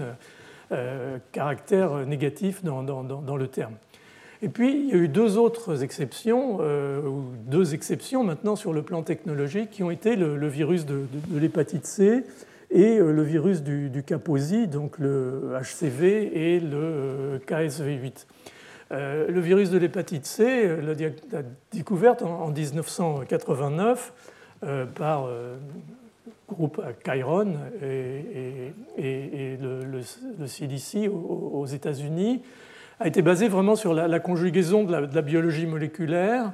euh, 0.71 1.17
caractère 1.33 2.05
négatif 2.05 2.63
dans, 2.63 2.83
dans, 2.83 3.03
dans, 3.03 3.37
le 3.37 3.47
terme. 3.47 3.73
Et 4.41 4.49
puis, 4.49 4.71
il 4.71 4.89
y 4.89 4.93
a 4.93 4.97
eu 4.97 5.07
deux 5.07 5.37
autres 5.37 5.83
exceptions, 5.83 6.59
ou 6.59 7.23
deux 7.47 7.73
exceptions 7.73 8.23
maintenant 8.23 8.55
sur 8.55 8.73
le 8.73 8.81
plan 8.81 9.01
technologique, 9.01 9.71
qui 9.71 9.81
ont 9.81 9.91
été 9.91 10.15
le, 10.15 10.47
virus 10.47 10.85
de 10.85 11.07
l'hépatite 11.31 11.85
C 11.85 12.23
et 12.71 12.97
euh, 12.97 13.11
le 13.11 13.23
virus 13.23 13.63
du, 13.63 13.89
du, 13.89 14.03
Kaposi, 14.03 14.67
donc 14.67 14.97
le 14.99 15.53
HCV 15.61 16.55
et 16.55 16.59
le 16.59 16.77
euh, 16.77 17.39
KSV8. 17.39 18.25
Euh, 18.91 19.27
le 19.29 19.39
virus 19.39 19.69
de 19.69 19.77
l'hépatite 19.77 20.25
C, 20.25 20.67
la, 20.81 21.41
découverte 21.71 22.21
en, 22.21 22.49
1989 22.49 24.13
par 24.95 25.27
le 25.27 25.57
groupe 26.47 26.81
Chiron 27.03 27.55
et, 27.81 29.57
le, 29.59 30.01
CDC 30.45 31.07
aux, 31.07 31.65
États-Unis, 31.65 32.41
a 32.99 33.07
été 33.07 33.21
basée 33.21 33.47
vraiment 33.47 33.75
sur 33.75 33.93
la, 33.93 34.19
conjugaison 34.19 34.83
de 34.83 34.91
la, 34.91 35.21
biologie 35.21 35.65
moléculaire 35.65 36.51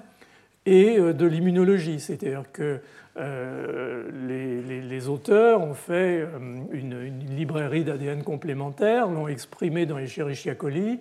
et 0.65 0.97
de 0.97 1.25
l'immunologie. 1.25 1.99
C'est-à-dire 1.99 2.45
que 2.51 2.79
euh, 3.17 4.09
les, 4.27 5.07
auteurs 5.09 5.61
ont 5.61 5.73
fait 5.73 6.21
euh, 6.21 6.27
une, 6.71 7.09
librairie 7.35 7.83
d'ADN 7.83 8.23
complémentaire, 8.23 9.07
l'ont 9.07 9.27
exprimé 9.27 9.85
dans 9.85 9.97
les 9.97 10.05
Escherichia 10.05 10.55
coli 10.55 10.99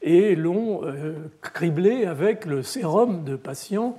et 0.00 0.36
l'ont 0.36 0.82
euh, 0.84 1.14
criblé 1.42 2.06
avec 2.06 2.46
le 2.46 2.62
sérum 2.62 3.24
de 3.24 3.36
patients 3.36 3.98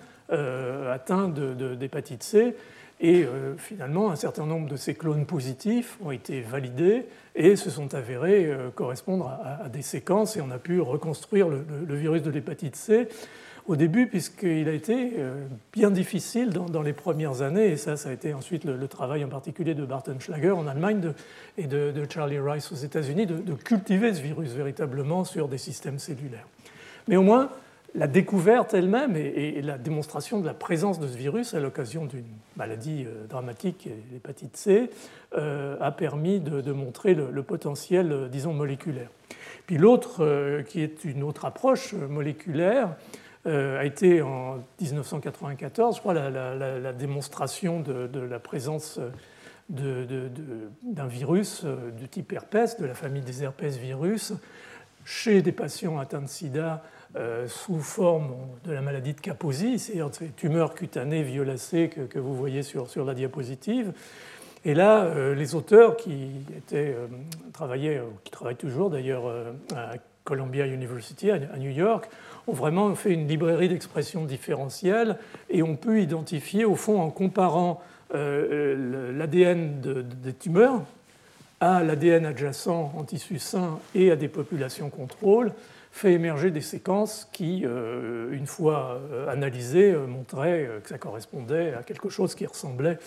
atteints 0.89 1.27
d'hépatite 1.27 2.24
C. 2.24 2.56
Et 3.01 3.25
finalement, 3.58 4.12
un 4.12 4.15
certain 4.15 4.46
nombre 4.46 4.70
de 4.70 4.77
ces 4.77 4.94
clones 4.94 5.25
positifs 5.25 5.98
ont 6.01 6.12
été 6.12 6.39
validés 6.39 7.06
et 7.36 7.58
se 7.58 7.70
sont 7.70 7.94
avérés 7.94 8.50
correspondre 8.74 9.30
à, 9.44 9.68
des 9.68 9.82
séquences 9.82 10.38
et 10.38 10.41
on 10.41 10.50
a 10.50 10.58
pu 10.58 10.80
reconstruire 10.80 11.50
le 11.50 11.96
virus 11.96 12.22
de 12.22 12.32
l'hépatite 12.32 12.77
C 12.77 13.10
au 13.68 13.75
début, 13.75 14.08
puisqu'il 14.08 14.68
a 14.68 14.74
été 14.74 15.13
euh, 15.18 15.46
bien 15.72 15.91
difficile 15.91 16.50
dans, 16.50 16.82
les 16.82 16.94
premières 16.94 17.41
années, 17.41 17.68
et 17.68 17.77
ça, 17.77 17.96
ça 17.96 18.10
a 18.10 18.13
été 18.13 18.34
ensuite 18.34 18.65
le, 18.65 18.88
travail 18.88 19.24
en 19.24 19.30
particulier 19.30 19.75
de 19.75 19.86
Barton 19.86 20.18
Schlager 20.20 20.51
en 20.51 20.68
Allemagne 20.68 21.13
et 21.58 21.68
de, 21.68 21.94
Charlie 22.10 22.39
Rice 22.39 22.72
aux 22.72 22.75
États-Unis, 22.75 23.27
de, 23.27 23.53
cultiver 23.53 24.13
ce 24.13 24.22
virus 24.22 24.51
véritablement 24.51 25.24
sur 25.24 25.48
des 25.48 25.58
systèmes 25.58 26.00
cellulaires. 26.00 26.48
Mais 27.08 27.18
au 27.18 27.22
moins, 27.22 27.50
la 27.94 28.08
découverte 28.08 28.74
elle-même 28.74 29.15
et, 29.15 29.62
la 29.62 29.77
démonstration 29.77 30.39
de 30.39 30.46
la 30.46 30.53
présence 30.53 31.00
de 31.00 31.08
ce 31.08 31.18
virus 31.18 31.53
à 31.53 31.60
l'occasion 31.60 32.06
d'une 32.06 32.24
maladie 32.56 33.06
euh, 33.06 33.27
dramatique, 33.27 33.89
l'hépatite 34.12 34.58
C, 34.58 34.89
euh, 35.38 35.77
a 35.80 35.91
permis 35.91 36.39
de, 36.39 36.72
montrer 36.72 37.13
le, 37.13 37.44
potentiel, 37.44 38.30
disons, 38.32 38.53
moléculaire. 38.53 39.10
Puis 39.68 39.77
l'autre, 39.77 40.63
qui 40.68 40.82
est 40.82 41.06
une 41.06 41.24
autre 41.24 41.46
approche 41.46 41.94
moléculaire, 41.94 42.96
a 43.46 43.86
été 43.86 44.22
en 44.22 44.64
1994, 44.80 45.96
je 45.96 46.00
crois, 46.00 46.14
la, 46.14 46.94
démonstration 46.94 47.80
de, 47.80 48.20
la 48.20 48.40
présence 48.40 49.00
d'un 49.70 51.08
virus 51.08 51.64
euh, 51.64 51.92
de 51.92 52.06
type 52.06 52.32
herpès, 52.34 52.80
de 52.80 52.86
la 52.86 52.94
famille 52.94 53.22
des 53.22 53.44
herpès 53.44 53.78
virus, 53.78 54.34
chez 55.06 55.42
des 55.42 55.52
patients 55.52 55.98
atteints 55.98 56.22
de 56.22 56.28
sida 56.28 56.84
euh, 57.16 57.48
sous 57.48 57.80
forme 57.80 58.36
de 58.66 58.72
la 58.72 58.82
maladie 58.82 59.14
de 59.14 59.22
Kaposi, 59.22 59.80
c'est-à-dire 59.80 60.10
ces 60.14 60.30
tumeurs 60.30 60.76
cutanées 60.76 61.24
violacées 61.24 61.90
que, 61.90 62.20
vous 62.20 62.36
voyez 62.36 62.64
sur, 62.64 63.06
la 63.06 63.14
diapositive. 63.14 63.94
Et 64.64 64.76
là, 64.76 65.34
les 65.34 65.56
auteurs 65.56 65.98
qui 65.98 66.30
étaient, 66.56 66.96
travaillaient, 67.52 68.00
qui 68.24 68.30
travaillent 68.30 68.56
toujours 68.56 68.92
d'ailleurs 68.92 69.24
à 69.76 69.94
Columbia 70.24 70.68
University 70.68 71.32
à 71.32 71.58
New 71.58 71.72
York, 71.72 72.08
ont 72.48 72.54
vraiment 72.54 72.94
fait 72.96 73.12
une 73.12 73.28
librairie 73.28 73.70
d'expression 73.70 74.26
différentielle 74.26 75.18
et 75.50 75.64
on 75.64 75.76
peut 75.76 76.02
identifier, 76.02 76.66
au 76.66 76.76
fond, 76.76 77.02
en 77.02 77.10
comparant 77.10 77.82
euh, 78.14 79.14
l'ADN 79.18 79.82
des 79.82 80.34
tumeurs 80.34 80.82
à 81.62 81.84
l'ADN 81.84 82.26
adjacent 82.26 82.68
en 82.68 83.04
tissu 83.04 83.38
sain 83.38 83.80
et 83.94 84.12
à 84.12 84.16
des 84.16 84.28
populations 84.28 84.90
contrôle, 84.90 85.54
fait 85.92 86.14
émerger 86.14 86.52
des 86.52 86.62
séquences 86.62 87.30
qui, 87.32 87.64
euh, 87.66 88.32
une 88.32 88.48
fois 88.48 89.00
euh, 89.12 89.30
analysées, 89.30 89.92
euh, 89.92 90.08
montraient 90.08 90.70
que 90.84 90.90
ça 90.90 90.98
correspondait 90.98 91.74
à 91.74 91.84
quelque 91.84 92.10
chose 92.10 92.34
qui 92.34 92.46
ressemblait 92.46 92.98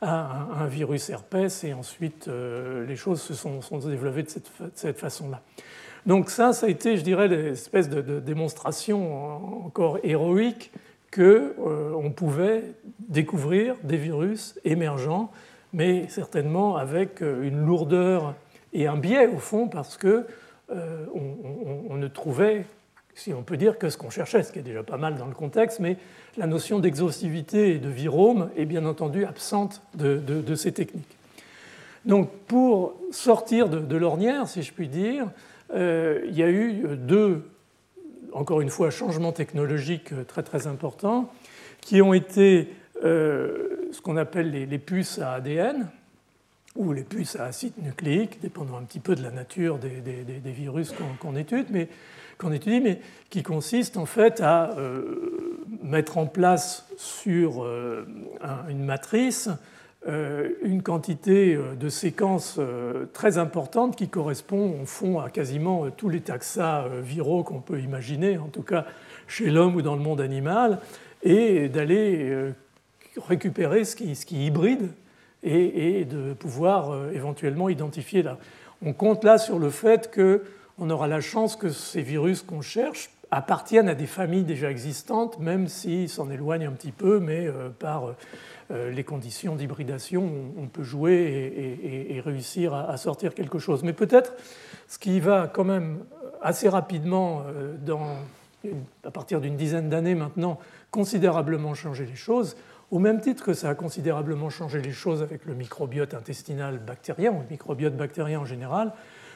à 0.00 0.46
un, 0.60 0.66
virus 0.68 1.10
herpès, 1.10 1.64
et 1.64 1.74
ensuite 1.74 2.28
les 2.28 2.94
choses 2.94 3.20
se 3.20 3.34
sont, 3.34 3.60
développées 3.78 4.22
de 4.22 4.30
cette, 4.74 4.96
façon-là. 4.96 5.42
Donc 6.08 6.30
ça, 6.30 6.52
ça 6.52 6.66
a 6.66 6.68
été, 6.68 6.96
je 6.96 7.02
dirais, 7.02 7.28
l'espèce 7.28 7.88
de, 7.88 8.00
de, 8.00 8.18
démonstration 8.18 9.66
encore 9.66 9.98
héroïque 10.02 10.72
qu'on 11.14 12.12
pouvait 12.16 12.64
découvrir 12.98 13.76
des 13.84 13.96
virus 13.96 14.58
émergents, 14.64 15.30
mais 15.72 16.08
certainement 16.08 16.76
avec 16.76 17.20
une 17.20 17.64
lourdeur 17.64 18.34
et 18.72 18.86
un 18.86 18.96
biais 18.96 19.26
au 19.26 19.38
fond, 19.38 19.68
parce 19.68 19.96
que 19.96 20.26
euh, 20.70 21.06
on, 21.88 21.96
ne 21.96 22.08
trouvait, 22.08 22.66
si 23.14 23.32
on 23.32 23.42
peut 23.42 23.56
dire, 23.56 23.78
que 23.78 23.88
ce 23.88 23.96
qu'on 23.96 24.10
cherchait, 24.10 24.42
ce 24.42 24.52
qui 24.52 24.58
est 24.58 24.62
déjà 24.62 24.82
pas 24.82 24.98
mal 24.98 25.16
dans 25.16 25.26
le 25.26 25.34
contexte, 25.34 25.80
mais 25.80 25.96
la 26.36 26.46
notion 26.46 26.78
d'exhaustivité 26.78 27.74
et 27.74 27.78
de 27.78 27.88
virome 27.88 28.50
est 28.56 28.66
bien 28.66 28.84
entendu 28.84 29.24
absente 29.24 29.82
de, 29.94 30.54
ces 30.54 30.72
techniques. 30.72 31.16
Donc 32.04 32.30
pour 32.46 32.94
sortir 33.10 33.68
de, 33.68 33.96
l'ornière, 33.96 34.46
si 34.46 34.62
je 34.62 34.72
puis 34.72 34.88
dire, 34.88 35.26
euh, 35.74 36.20
il 36.26 36.36
y 36.36 36.42
a 36.42 36.50
eu 36.50 36.96
deux, 36.96 37.42
encore 38.32 38.60
une 38.60 38.70
fois, 38.70 38.90
changements 38.90 39.32
technologiques 39.32 40.12
très 40.26 40.42
très 40.42 40.66
importants 40.66 41.32
qui 41.80 42.02
ont 42.02 42.12
été 42.12 42.68
euh, 43.04 43.88
ce 43.92 44.00
qu'on 44.00 44.16
appelle 44.16 44.50
les, 44.50 44.78
puces 44.78 45.18
à 45.18 45.32
ADN, 45.34 45.88
ou 46.76 46.92
les 46.92 47.02
puces 47.02 47.36
à 47.36 47.44
acide 47.44 47.74
nucléique, 47.82 48.40
dépendant 48.40 48.78
un 48.78 48.82
petit 48.82 49.00
peu 49.00 49.14
de 49.14 49.22
la 49.22 49.30
nature 49.30 49.78
des, 49.78 49.90
virus 50.44 50.94
qu'on 51.20 51.36
étudie, 51.36 51.66
mais, 51.70 51.88
qu'on 52.38 52.52
étudie, 52.52 52.80
mais 52.80 53.00
qui 53.30 53.42
consiste 53.42 53.96
en 53.96 54.06
fait 54.06 54.40
à 54.40 54.76
euh, 54.78 55.58
mettre 55.82 56.18
en 56.18 56.26
place 56.26 56.86
sur 56.96 57.64
euh, 57.64 58.06
une 58.68 58.84
matrice 58.84 59.48
euh, 59.48 59.54
une 60.06 60.82
quantité 60.82 61.58
de 61.78 61.88
séquences 61.88 62.58
très 63.12 63.36
importante 63.36 63.96
qui 63.96 64.08
correspond 64.08 64.80
au 64.80 64.86
fond 64.86 65.18
à 65.18 65.28
quasiment 65.28 65.90
tous 65.90 66.08
les 66.08 66.20
taxa 66.20 66.86
viraux 67.02 67.42
qu'on 67.42 67.60
peut 67.60 67.80
imaginer, 67.80 68.38
en 68.38 68.46
tout 68.46 68.62
cas 68.62 68.86
chez 69.26 69.50
l'homme 69.50 69.74
ou 69.74 69.82
dans 69.82 69.96
le 69.96 70.02
monde 70.02 70.20
animal, 70.20 70.78
et 71.22 71.68
d'aller 71.68 72.52
récupérer 73.26 73.84
ce 73.84 73.96
qui, 73.96 74.14
ce 74.14 74.24
qui 74.24 74.46
hybride 74.46 74.90
et, 75.42 76.04
de 76.04 76.32
pouvoir 76.34 76.90
euh, 76.90 77.12
éventuellement 77.12 77.68
identifier 77.68 78.22
là. 78.22 78.38
On 78.82 78.92
compte 78.92 79.24
là 79.24 79.38
sur 79.38 79.58
le 79.58 79.70
fait 79.70 80.12
qu'on 80.14 80.90
aura 80.90 81.08
la 81.08 81.20
chance 81.20 81.56
que 81.56 81.70
ces 81.70 82.02
virus 82.02 82.42
qu'on 82.42 82.60
cherche 82.60 83.10
appartiennent 83.30 83.88
à 83.88 83.94
des 83.94 84.06
familles 84.06 84.44
déjà 84.44 84.70
existantes, 84.70 85.38
même 85.38 85.68
s'ils 85.68 86.08
s'en 86.08 86.30
éloignent 86.30 86.66
un 86.66 86.72
petit 86.72 86.92
peu, 86.92 87.18
mais 87.20 87.46
euh, 87.46 87.68
par 87.70 88.08
euh, 88.08 88.16
les 88.70 89.04
conditions 89.04 89.56
d'hybridation, 89.56 90.30
on 90.58 90.66
peut 90.66 90.82
jouer 90.82 92.10
et, 92.10 92.20
réussir 92.20 92.74
à, 92.74 92.96
sortir 92.96 93.34
quelque 93.34 93.58
chose. 93.58 93.82
Mais 93.82 93.92
peut-être 93.92 94.34
ce 94.88 94.98
qui 94.98 95.20
va 95.20 95.48
quand 95.48 95.64
même 95.64 96.04
assez 96.42 96.68
rapidement, 96.68 97.44
à 99.04 99.10
partir 99.10 99.40
d'une 99.40 99.56
dizaine 99.56 99.88
d'années 99.88 100.14
maintenant, 100.14 100.58
considérablement 100.90 101.74
changer 101.74 102.04
les 102.04 102.14
choses, 102.16 102.56
au 102.90 102.98
même 102.98 103.20
titre 103.20 103.44
que 103.44 103.54
ça 103.54 103.70
a 103.70 103.74
considérablement 103.74 104.50
changé 104.50 104.80
les 104.80 104.92
choses 104.92 105.22
avec 105.22 105.44
le 105.44 105.54
microbiote 105.54 106.14
intestinal 106.14 106.78
bactérien, 106.78 107.32
ou 107.32 107.40
le 107.40 107.48
microbiote 107.50 107.96
bactérien 107.96 108.40
en 108.40 108.44
général, 108.44 108.92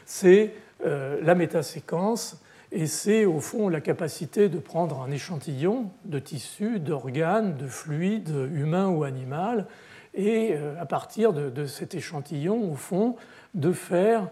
c'est 0.07 0.55
euh, 0.85 1.21
la 1.23 1.35
métaséquence 1.35 2.42
et 2.73 2.87
c'est 2.87 3.25
au 3.25 3.41
fond 3.41 3.69
la 3.69 3.81
capacité 3.81 4.49
de 4.49 4.59
prendre 4.59 5.03
un 5.03 5.11
échantillon 5.11 5.91
de 6.07 6.19
tissu, 6.19 6.81
d'organes, 6.81 7.57
de 7.57 7.67
fluides 7.67 8.35
humains 8.55 8.89
ou 8.89 9.05
animal, 9.05 9.67
et 10.15 10.53
euh, 10.53 10.81
à 10.81 10.87
partir 10.87 11.33
de, 11.33 11.67
cet 11.67 11.95
échantillon, 11.95 12.71
au 12.71 12.75
fond, 12.75 13.17
de 13.55 13.73
faire 13.73 14.29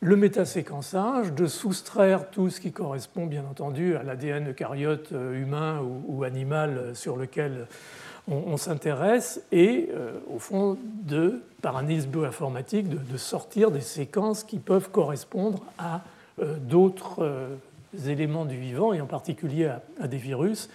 le 0.00 0.16
métaséquençage, 0.16 1.32
de 1.32 1.46
soustraire 1.46 2.30
tout 2.30 2.50
ce 2.50 2.60
qui 2.60 2.72
correspond 2.72 3.26
bien 3.26 3.44
entendu 3.50 3.96
à 3.96 4.02
l'ADN 4.02 4.50
eucaryote 4.50 5.12
euh, 5.12 5.40
humain 5.40 5.80
ou, 6.06 6.24
animal 6.24 6.90
sur 6.94 7.16
lequel 7.16 7.66
on, 8.28 8.56
s'intéresse 8.56 9.42
et, 9.52 9.90
euh, 9.92 10.12
au 10.34 10.38
fond, 10.38 10.78
de, 11.02 11.42
par 11.62 11.76
analyse 11.76 12.06
bioinformatique, 12.06 12.88
de, 12.88 13.16
sortir 13.16 13.70
des 13.70 13.80
séquences 13.80 14.44
qui 14.44 14.58
peuvent 14.58 14.90
correspondre 14.90 15.62
à 15.78 16.00
euh, 16.40 16.56
d'autres 16.58 17.22
euh, 17.22 17.54
éléments 18.06 18.44
du 18.44 18.56
vivant, 18.56 18.92
et 18.92 19.00
en 19.00 19.06
particulier 19.06 19.70
à, 20.00 20.08
des 20.08 20.16
virus. 20.16 20.68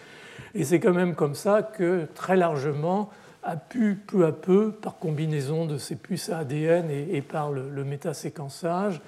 Et 0.56 0.64
c'est 0.64 0.80
quand 0.80 0.94
même 0.94 1.16
comme 1.16 1.36
ça 1.36 1.62
que, 1.62 2.08
très 2.16 2.36
largement, 2.36 3.10
a 3.44 3.56
pu 3.56 3.96
peu 3.96 4.26
à 4.26 4.32
peu, 4.32 4.72
par 4.72 4.98
combinaison 4.98 5.66
de 5.66 5.78
ces 5.78 5.96
puces 5.96 6.30
ADN 6.30 6.90
et, 6.90 7.22
par 7.22 7.52
le, 7.52 7.84
métaséquençage, 7.84 9.02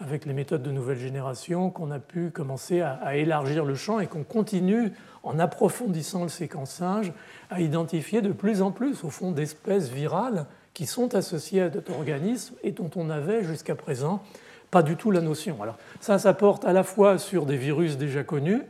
avec 0.00 0.26
les 0.26 0.32
méthodes 0.32 0.62
de 0.62 0.70
nouvelle 0.70 0.98
génération, 0.98 1.70
qu'on 1.70 1.90
a 1.90 1.98
pu 1.98 2.30
commencer 2.30 2.80
à 2.80 3.16
élargir 3.16 3.64
le 3.64 3.74
champ 3.74 3.98
et 3.98 4.06
qu'on 4.06 4.24
continue, 4.24 4.92
en 5.22 5.38
approfondissant 5.38 6.22
le 6.22 6.28
séquençage, 6.28 7.12
à 7.50 7.60
identifier 7.60 8.22
de 8.22 8.32
plus 8.32 8.62
en 8.62 8.70
plus, 8.70 9.04
au 9.04 9.10
fond, 9.10 9.32
d'espèces 9.32 9.88
virales 9.88 10.46
qui 10.74 10.86
sont 10.86 11.14
associées 11.14 11.62
à 11.62 11.68
d'autres 11.68 11.92
organismes 11.92 12.54
et 12.62 12.72
dont 12.72 12.90
on 12.96 13.04
n'avait 13.04 13.42
jusqu'à 13.42 13.74
présent 13.74 14.22
pas 14.70 14.82
du 14.82 14.96
tout 14.96 15.10
la 15.10 15.20
notion. 15.20 15.62
Alors 15.62 15.76
ça, 16.00 16.18
ça 16.18 16.34
porte 16.34 16.64
à 16.64 16.72
la 16.72 16.82
fois 16.82 17.18
sur 17.18 17.46
des 17.46 17.56
virus 17.56 17.96
déjà 17.96 18.22
connus, 18.22 18.62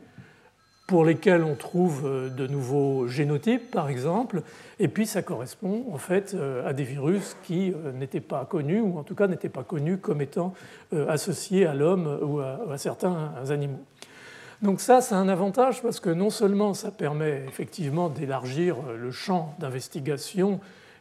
pour 0.88 1.04
lesquels 1.04 1.44
on 1.44 1.54
trouve 1.54 2.06
euh, 2.06 2.30
de 2.30 2.46
nouveaux 2.46 3.06
génotypes, 3.08 3.70
par 3.70 3.90
exemple, 3.90 4.42
et 4.80 4.88
puis 4.88 5.06
ça 5.06 5.20
correspond 5.20 5.84
en 5.92 5.98
fait 5.98 6.32
euh, 6.34 6.66
à 6.66 6.72
des 6.72 6.82
virus 6.82 7.36
qui 7.44 7.72
euh, 7.72 7.92
n'étaient 7.92 8.22
pas 8.22 8.46
connus, 8.46 8.80
ou 8.80 8.98
en 8.98 9.02
tout 9.02 9.14
cas 9.14 9.26
n'étaient 9.26 9.50
pas 9.50 9.62
connus 9.62 9.98
comme 9.98 10.22
étant 10.22 10.54
associés 11.08 11.66
à 11.66 11.74
l'homme 11.74 12.18
ou 12.22 12.40
à 12.40 12.78
certains 12.78 13.32
animaux. 13.50 13.84
Donc 14.62 14.80
ça, 14.80 15.02
c'est 15.02 15.14
un 15.14 15.28
avantage 15.28 15.82
parce 15.82 16.00
que 16.00 16.08
non 16.08 16.30
seulement 16.30 16.72
ça 16.72 16.90
permet 16.90 17.44
effectivement 17.46 18.08
d'élargir 18.08 18.76
le 18.98 19.10
champ 19.10 19.54
d'investigation 19.58 20.58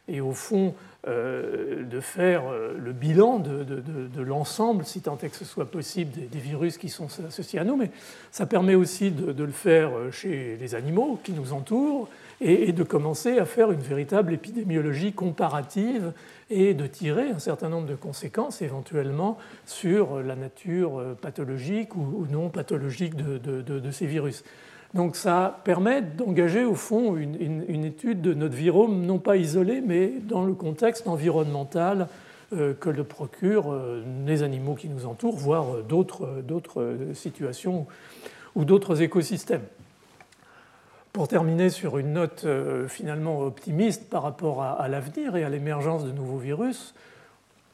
et 0.08 0.20
au 0.20 0.32
fond 0.32 0.74
euh, 1.06 1.84
de 1.84 2.00
faire 2.00 2.42
euh, 2.48 2.76
le 2.76 2.92
bilan 2.92 3.38
de, 3.38 4.20
l'ensemble, 4.20 4.84
si 4.84 5.00
tant 5.00 5.16
est 5.22 5.28
que 5.28 5.36
ce 5.36 5.44
soit 5.44 5.70
possible, 5.70 6.10
des, 6.28 6.38
virus 6.38 6.76
qui 6.76 6.88
sont 6.88 7.06
associés 7.26 7.60
à 7.60 7.64
nous, 7.64 7.76
mais 7.76 7.92
ça 8.32 8.46
permet 8.46 8.74
aussi 8.74 9.12
de, 9.12 9.44
le 9.44 9.52
faire 9.52 9.90
chez 10.10 10.56
les 10.60 10.74
animaux 10.74 11.20
qui 11.22 11.32
nous 11.32 11.52
entourent 11.52 12.08
et, 12.40 12.72
de 12.72 12.82
commencer 12.82 13.38
à 13.38 13.44
faire 13.44 13.70
une 13.70 13.80
véritable 13.80 14.32
épidémiologie 14.32 15.12
comparative 15.12 16.12
et 16.50 16.74
de 16.74 16.86
tirer 16.86 17.30
un 17.30 17.38
certain 17.38 17.68
nombre 17.68 17.86
de 17.86 17.94
conséquences 17.94 18.60
éventuellement 18.60 19.38
sur 19.66 20.20
la 20.20 20.34
nature 20.34 21.00
pathologique 21.22 21.94
ou, 21.94 22.26
non 22.28 22.48
pathologique 22.48 23.14
de, 23.14 23.90
ces 23.92 24.06
virus. 24.06 24.42
Donc 24.94 25.16
ça 25.16 25.60
permet 25.64 26.00
d'engager 26.00 26.64
au 26.64 26.74
fond 26.74 27.16
une, 27.16 27.84
étude 27.84 28.22
de 28.22 28.32
notre 28.32 28.54
virome, 28.54 29.04
non 29.04 29.18
pas 29.18 29.36
isolé, 29.36 29.82
mais 29.84 30.12
dans 30.22 30.44
le 30.44 30.54
contexte 30.54 31.06
environnemental 31.06 32.08
euh, 32.54 32.72
que 32.72 32.88
le 32.88 33.04
procurent 33.04 33.72
euh, 33.72 34.02
les 34.26 34.42
animaux 34.42 34.74
qui 34.74 34.88
nous 34.88 35.04
entourent, 35.04 35.36
voire 35.36 35.82
d'autres 35.82 36.96
situations 37.12 37.86
ou 38.54 38.64
d'autres 38.64 39.02
écosystèmes. 39.02 39.64
Pour 41.12 41.26
terminer 41.26 41.68
sur 41.70 41.98
une 41.98 42.12
note 42.12 42.42
euh, 42.44 42.86
finalement 42.86 43.40
optimiste 43.40 44.08
par 44.08 44.22
rapport 44.22 44.62
à, 44.62 44.86
l'avenir 44.88 45.36
et 45.36 45.42
à 45.42 45.48
l'émergence 45.48 46.04
de 46.04 46.12
nouveaux 46.12 46.38
virus, 46.38 46.94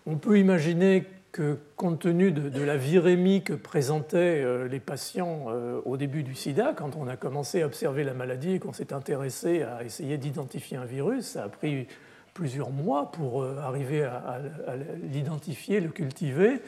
on 0.07 0.17
peut 0.17 0.39
imaginer 0.39 1.05
que 1.35 1.59
compte 1.75 1.99
tenu 1.99 2.31
de, 2.31 2.63
la 2.63 2.77
virémie 2.77 3.43
que 3.43 3.55
présentaient 3.55 4.41
euh, 4.41 4.69
les 4.69 4.79
patients 4.79 5.47
euh, 5.49 5.81
au 5.85 5.97
début 5.97 6.23
du 6.23 6.37
sida, 6.37 6.75
quand 6.77 6.95
on 6.95 7.09
a 7.09 7.17
commencé 7.17 7.63
à 7.63 7.67
observer 7.67 8.05
la 8.05 8.15
maladie 8.15 8.53
et 8.53 8.59
qu'on 8.61 8.73
s'est 8.73 8.93
intéressé 8.93 9.63
à 9.63 9.83
essayer 9.83 10.17
d'identifier 10.17 10.77
un 10.77 10.85
virus, 10.85 11.27
ça 11.27 11.43
a 11.43 11.49
pris 11.49 11.89
plusieurs 12.35 12.71
mois 12.71 13.11
pour 13.11 13.45
arriver 13.45 14.05
à 14.05 14.41
l'identifier, 15.03 15.81
le 15.81 15.89
cultiver. 15.89 16.61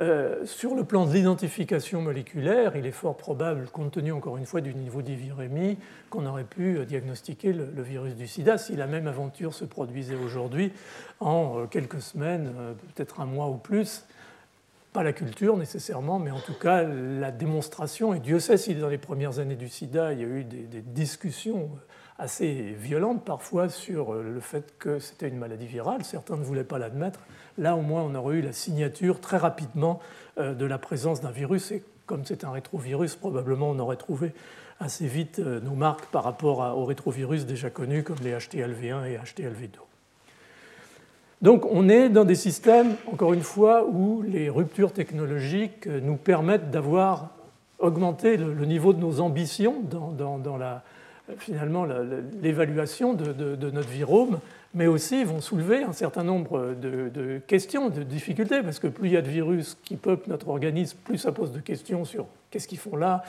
Euh, 0.00 0.46
sur 0.46 0.76
le 0.76 0.84
plan 0.84 1.06
de 1.06 1.12
l'identification 1.12 2.00
moléculaire, 2.00 2.76
il 2.76 2.86
est 2.86 2.92
fort 2.92 3.16
probable, 3.16 3.66
compte 3.72 3.92
tenu 3.92 4.12
encore 4.12 4.36
une 4.36 4.46
fois 4.46 4.60
du 4.60 4.72
niveau 4.72 5.02
d'ivirémie, 5.02 5.76
qu'on 6.08 6.24
aurait 6.24 6.44
pu 6.44 6.84
diagnostiquer 6.86 7.52
le, 7.52 7.82
virus 7.82 8.14
du 8.14 8.28
sida 8.28 8.58
si 8.58 8.76
la 8.76 8.86
même 8.86 9.08
aventure 9.08 9.54
se 9.54 9.64
produisait 9.64 10.14
aujourd'hui 10.14 10.72
en 11.18 11.58
euh, 11.58 11.66
quelques 11.66 12.00
semaines, 12.00 12.52
euh, 12.56 12.74
peut-être 12.94 13.20
un 13.20 13.26
mois 13.26 13.48
ou 13.48 13.56
plus. 13.56 14.04
Pas 14.92 15.02
la 15.02 15.12
culture 15.12 15.56
nécessairement, 15.56 16.20
mais 16.20 16.30
en 16.30 16.40
tout 16.40 16.58
cas 16.58 16.82
la 16.84 17.32
démonstration. 17.32 18.14
Et 18.14 18.20
Dieu 18.20 18.38
sait 18.38 18.56
si 18.56 18.74
dans 18.76 18.88
les 18.88 18.98
premières 18.98 19.40
années 19.40 19.56
du 19.56 19.68
sida, 19.68 20.12
il 20.12 20.20
y 20.20 20.24
a 20.24 20.28
eu 20.28 20.44
des, 20.44 20.80
discussions 20.80 21.70
assez 22.18 22.74
violente 22.78 23.24
parfois 23.24 23.68
sur 23.68 24.14
le 24.14 24.40
fait 24.40 24.74
que 24.78 24.98
c'était 24.98 25.28
une 25.28 25.38
maladie 25.38 25.66
virale. 25.66 26.04
Certains 26.04 26.36
ne 26.36 26.42
voulaient 26.42 26.64
pas 26.64 26.78
l'admettre. 26.78 27.20
Là, 27.58 27.76
au 27.76 27.82
moins, 27.82 28.02
on 28.02 28.14
aurait 28.14 28.36
eu 28.36 28.40
la 28.42 28.52
signature 28.52 29.20
très 29.20 29.36
rapidement 29.36 30.00
de 30.36 30.64
la 30.64 30.78
présence 30.78 31.20
d'un 31.20 31.30
virus. 31.30 31.70
Et 31.70 31.82
comme 32.06 32.24
c'est 32.24 32.44
un 32.44 32.50
rétrovirus, 32.50 33.16
probablement 33.16 33.70
on 33.70 33.78
aurait 33.78 33.96
trouvé 33.96 34.32
assez 34.80 35.06
vite 35.06 35.38
nos 35.38 35.74
marques 35.74 36.06
par 36.06 36.24
rapport 36.24 36.60
aux 36.76 36.84
rétrovirus 36.84 37.46
déjà 37.46 37.70
connus 37.70 38.02
comme 38.02 38.18
les 38.22 38.32
HTLV1 38.32 39.06
et 39.06 39.18
HTLV2. 39.18 39.78
Donc 41.40 41.64
on 41.70 41.88
est 41.88 42.08
dans 42.08 42.24
des 42.24 42.34
systèmes, 42.34 42.96
encore 43.12 43.32
une 43.32 43.42
fois, 43.42 43.86
où 43.86 44.22
les 44.22 44.50
ruptures 44.50 44.92
technologiques 44.92 45.86
nous 45.86 46.16
permettent 46.16 46.70
d'avoir 46.70 47.30
augmenté 47.78 48.36
le, 48.36 48.64
niveau 48.64 48.92
de 48.92 48.98
nos 48.98 49.20
ambitions 49.20 49.76
dans, 49.82 50.56
la, 50.56 50.82
finalement 51.38 51.86
l'évaluation 52.42 53.14
de, 53.14 53.70
notre 53.70 53.88
virome, 53.88 54.38
mais 54.74 54.86
aussi 54.86 55.24
vont 55.24 55.40
soulever 55.40 55.82
un 55.82 55.92
certain 55.92 56.24
nombre 56.24 56.74
de, 56.80 57.40
questions, 57.46 57.90
de 57.90 58.02
difficultés, 58.02 58.62
parce 58.62 58.78
que 58.78 58.86
plus 58.86 59.08
il 59.08 59.12
y 59.12 59.16
a 59.16 59.22
de 59.22 59.28
virus 59.28 59.76
qui 59.84 59.96
peuplent 59.96 60.28
notre 60.28 60.48
organisme, 60.48 60.98
plus 61.04 61.18
ça 61.18 61.32
pose 61.32 61.52
de 61.52 61.60
questions 61.60 62.04
sur 62.04 62.26
qu'est-ce 62.50 62.68
qu'ils 62.68 62.78
font 62.78 62.96
là, 62.96 63.22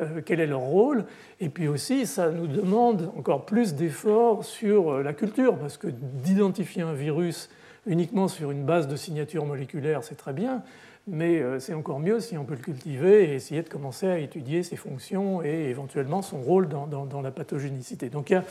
euh, 0.00 0.20
quel 0.24 0.40
est 0.40 0.46
leur 0.46 0.60
rôle, 0.60 1.04
et 1.40 1.48
puis 1.48 1.68
aussi 1.68 2.06
ça 2.06 2.30
nous 2.30 2.46
demande 2.46 3.10
encore 3.16 3.46
plus 3.46 3.74
d'efforts 3.74 4.44
sur 4.44 5.02
la 5.02 5.12
culture, 5.12 5.56
parce 5.56 5.76
que 5.76 5.88
d'identifier 5.88 6.82
un 6.82 6.92
virus 6.92 7.48
uniquement 7.86 8.28
sur 8.28 8.50
une 8.50 8.64
base 8.64 8.88
de 8.88 8.96
signature 8.96 9.46
moléculaire, 9.46 10.02
c'est 10.02 10.16
très 10.16 10.32
bien, 10.32 10.62
mais 11.06 11.40
euh, 11.40 11.60
c'est 11.60 11.74
encore 11.74 12.00
mieux 12.00 12.20
si 12.20 12.36
on 12.36 12.44
peut 12.44 12.54
le 12.54 12.60
cultiver 12.60 13.24
et 13.24 13.34
essayer 13.34 13.62
de 13.62 13.68
commencer 13.68 14.08
à 14.08 14.18
étudier 14.18 14.62
ses 14.62 14.76
fonctions 14.76 15.42
et 15.42 15.68
éventuellement 15.68 16.22
son 16.22 16.38
rôle 16.38 16.68
dans, 16.68 17.22
la 17.22 17.30
pathogénicité. 17.30 18.08
Donc 18.08 18.30
il 18.30 18.34
y 18.34 18.36
a 18.36 18.44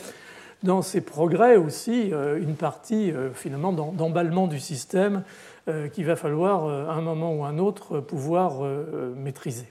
dans 0.62 0.80
ces 0.80 1.02
progrès 1.02 1.56
aussi 1.56 2.12
euh, 2.12 2.40
une 2.40 2.56
partie 2.56 3.12
euh, 3.12 3.30
finalement 3.32 3.72
d'emballement 3.72 4.46
du 4.46 4.60
système 4.60 5.22
qu'il 5.92 6.06
va 6.06 6.14
falloir 6.14 6.68
à 6.88 6.94
un 6.94 7.00
moment 7.00 7.34
ou 7.34 7.44
un 7.44 7.58
autre 7.58 7.98
pouvoir 7.98 8.62
maîtriser. 9.16 9.66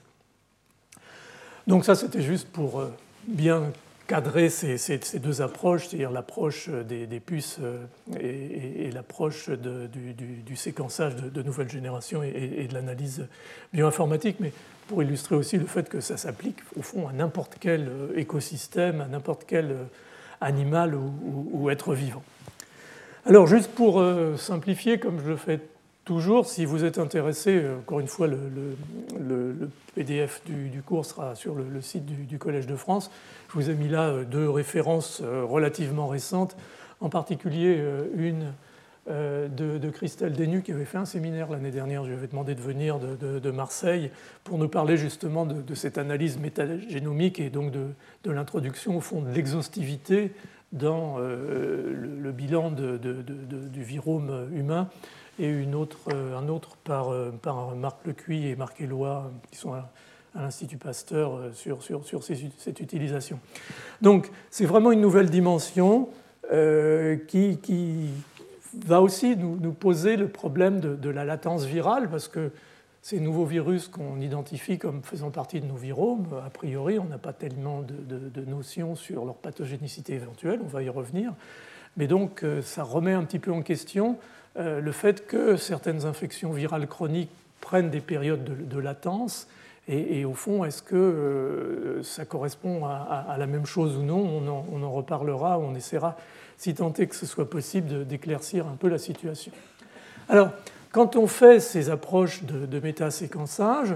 Donc 1.66 1.86
ça 1.86 1.94
c'était 1.94 2.20
juste 2.20 2.48
pour 2.52 2.82
bien 3.26 3.62
cadrer 4.06 4.50
ces, 4.50 5.18
deux 5.18 5.42
approches, 5.42 5.88
c'est-à-dire 5.88 6.10
l'approche 6.10 6.68
des, 6.68 7.20
puces 7.20 7.58
euh, 7.60 7.84
et, 8.20 8.90
l'approche 8.90 9.50
du, 9.50 10.56
séquençage 10.56 11.16
de, 11.16 11.42
nouvelles 11.42 11.70
générations 11.70 12.22
et, 12.22 12.66
de 12.68 12.74
l'analyse 12.74 13.26
bioinformatique, 13.72 14.36
mais 14.40 14.52
pour 14.88 15.02
illustrer 15.02 15.34
aussi 15.34 15.58
le 15.58 15.66
fait 15.66 15.88
que 15.88 16.00
ça 16.00 16.16
s'applique 16.16 16.58
au 16.78 16.82
fond 16.82 17.08
à 17.08 17.12
n'importe 17.12 17.56
quel 17.58 17.88
euh, 17.88 18.16
écosystème, 18.16 19.00
à 19.00 19.06
n'importe 19.06 19.44
quel 19.46 19.72
euh, 19.72 19.84
animal 20.40 20.94
ou, 20.94 21.70
être 21.70 21.94
vivant. 21.94 22.22
Alors 23.24 23.46
juste 23.46 23.70
pour 23.70 24.04
simplifier, 24.36 24.98
comme 24.98 25.18
je 25.24 25.30
le 25.30 25.36
fais 25.36 25.60
toujours, 26.06 26.46
si 26.46 26.64
vous 26.64 26.84
êtes 26.84 26.98
intéressé, 26.98 27.62
encore 27.80 28.00
une 28.00 28.06
fois, 28.06 28.28
le, 28.28 29.68
PDF 29.94 30.40
du, 30.46 30.80
cours 30.80 31.04
sera 31.04 31.34
sur 31.34 31.54
le, 31.54 31.80
site 31.82 32.06
du, 32.06 32.38
Collège 32.38 32.66
de 32.66 32.76
France. 32.76 33.10
Je 33.48 33.54
vous 33.54 33.68
ai 33.68 33.74
mis 33.74 33.88
là 33.88 34.08
euh, 34.08 34.24
deux 34.24 34.48
références 34.48 35.20
euh, 35.22 35.44
relativement 35.44 36.06
récentes, 36.06 36.56
en 37.00 37.10
particulier 37.10 37.76
euh, 37.78 38.06
une 38.16 38.52
de, 39.08 39.90
Christelle 39.90 40.32
Denu 40.32 40.62
qui 40.62 40.72
avait 40.72 40.84
fait 40.84 40.98
un 40.98 41.04
séminaire 41.04 41.48
l'année 41.50 41.70
dernière. 41.70 42.02
Je 42.02 42.08
lui 42.08 42.16
avais 42.16 42.26
demandé 42.26 42.56
de 42.56 42.60
venir 42.60 42.98
de, 42.98 43.50
Marseille 43.52 44.10
pour 44.42 44.58
nous 44.58 44.68
parler 44.68 44.96
justement 44.96 45.46
de, 45.46 45.74
cette 45.76 45.96
analyse 45.96 46.38
métagénomique 46.38 47.38
et 47.38 47.48
donc 47.48 47.70
de, 47.70 48.30
l'introduction 48.30 48.96
au 48.96 49.00
fond 49.00 49.22
de 49.22 49.30
l'exhaustivité 49.30 50.32
dans 50.72 51.18
le, 51.18 52.32
bilan 52.32 52.72
du 52.72 53.84
virome 53.84 54.48
humain 54.52 54.88
et 55.38 55.48
une 55.48 55.74
autre, 55.74 56.12
un 56.12 56.48
autre 56.48 56.76
par, 56.76 57.10
par 57.42 57.76
Marc 57.76 58.06
Lecuy 58.06 58.48
et 58.48 58.56
Marc 58.56 58.80
Éloi 58.80 59.30
qui 59.50 59.58
sont 59.58 59.74
à 60.36 60.42
l'Institut 60.42 60.76
Pasteur 60.76 61.36
euh, 61.36 61.52
sur, 61.52 61.82
sur, 61.82 62.04
sur 62.04 62.22
cette 62.22 62.80
utilisation. 62.80 63.38
Donc 64.02 64.30
c'est 64.50 64.66
vraiment 64.66 64.92
une 64.92 65.00
nouvelle 65.00 65.30
dimension 65.30 66.08
euh, 66.52 67.16
qui, 67.16 67.58
qui, 67.58 68.10
va 68.84 69.00
aussi 69.00 69.36
nous, 69.36 69.56
nous, 69.58 69.72
poser 69.72 70.16
le 70.16 70.28
problème 70.28 70.80
de, 70.80 71.10
la 71.10 71.24
latence 71.24 71.64
virale, 71.64 72.10
parce 72.10 72.28
que 72.28 72.50
ces 73.00 73.20
nouveaux 73.20 73.46
virus 73.46 73.88
qu'on 73.88 74.20
identifie 74.20 74.78
comme 74.78 75.02
faisant 75.02 75.30
partie 75.30 75.60
de 75.60 75.66
nos 75.66 75.76
viromes, 75.76 76.26
a 76.44 76.50
priori, 76.50 76.98
on 76.98 77.04
n'a 77.04 77.16
pas 77.16 77.32
tellement 77.32 77.80
de, 77.80 77.94
de, 77.94 78.44
notions 78.44 78.94
sur 78.94 79.24
leur 79.24 79.36
pathogénicité 79.36 80.12
éventuelle, 80.12 80.60
on 80.62 80.68
va 80.68 80.82
y 80.82 80.90
revenir. 80.90 81.32
Mais 81.96 82.06
donc, 82.06 82.42
euh, 82.42 82.60
ça 82.60 82.82
remet 82.82 83.14
un 83.14 83.24
petit 83.24 83.38
peu 83.38 83.50
en 83.50 83.62
question 83.62 84.18
le 84.58 84.92
fait 84.92 85.26
que 85.26 85.56
certaines 85.56 86.04
infections 86.04 86.52
virales 86.52 86.86
chroniques 86.86 87.30
prennent 87.60 87.90
des 87.90 88.00
périodes 88.00 88.68
de, 88.68 88.78
latence 88.78 89.48
et, 89.88 90.24
au 90.24 90.34
fond, 90.34 90.64
est-ce 90.64 90.82
que 90.82 90.96
euh, 90.96 92.02
ça 92.02 92.24
correspond 92.24 92.84
à, 92.86 93.36
la 93.38 93.46
même 93.46 93.66
chose 93.66 93.96
ou 93.96 94.02
non? 94.02 94.42
On 94.72 94.82
en, 94.82 94.90
reparlera, 94.90 95.60
on 95.60 95.76
essaiera, 95.76 96.16
si 96.58 96.74
tant 96.74 96.92
est 96.94 97.06
que 97.06 97.14
ce 97.14 97.24
soit 97.24 97.48
possible, 97.48 98.04
d'éclaircir 98.04 98.66
un 98.66 98.74
peu 98.74 98.88
la 98.88 98.98
situation. 98.98 99.52
Alors, 100.28 100.50
quand 100.90 101.14
on 101.14 101.28
fait 101.28 101.60
ces 101.60 101.88
approches 101.88 102.42
de, 102.42 102.66
de 102.66 102.80
métaséquençage, 102.80 103.94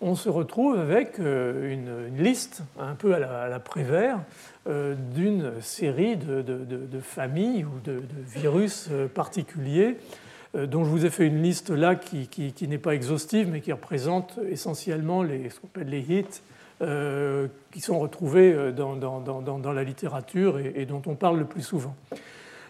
on 0.00 0.14
se 0.14 0.28
retrouve 0.28 0.78
avec 0.78 1.18
euh, 1.18 1.72
une, 1.72 2.22
liste 2.22 2.62
un 2.78 2.94
peu 2.94 3.14
à 3.14 3.48
la, 3.48 3.60
Prévert 3.60 4.20
euh, 4.68 4.94
d'une 5.14 5.52
série 5.60 6.16
de, 6.16 7.00
familles 7.00 7.64
ou 7.64 7.80
de, 7.84 8.02
virus 8.26 8.90
particuliers 9.14 9.96
euh, 10.54 10.66
dont 10.66 10.84
je 10.84 10.90
vous 10.90 11.04
ai 11.04 11.10
fait 11.10 11.26
une 11.26 11.42
liste 11.42 11.70
là 11.70 11.96
qui, 11.96 12.54
n'est 12.68 12.78
pas 12.78 12.94
exhaustive, 12.94 13.48
mais 13.50 13.60
qui 13.60 13.72
représente 13.72 14.38
essentiellement 14.48 15.22
les, 15.22 15.50
ce 15.50 15.60
qu'on 15.60 15.66
appelle 15.66 15.88
les 15.88 16.00
hits, 16.00 16.42
qui 17.72 17.80
sont 17.80 17.98
retrouvés 17.98 18.72
dans, 18.72 19.72
la 19.72 19.82
littérature 19.82 20.60
et, 20.60 20.86
dont 20.86 21.02
on 21.06 21.16
parle 21.16 21.40
le 21.40 21.44
plus 21.44 21.62
souvent. 21.62 21.96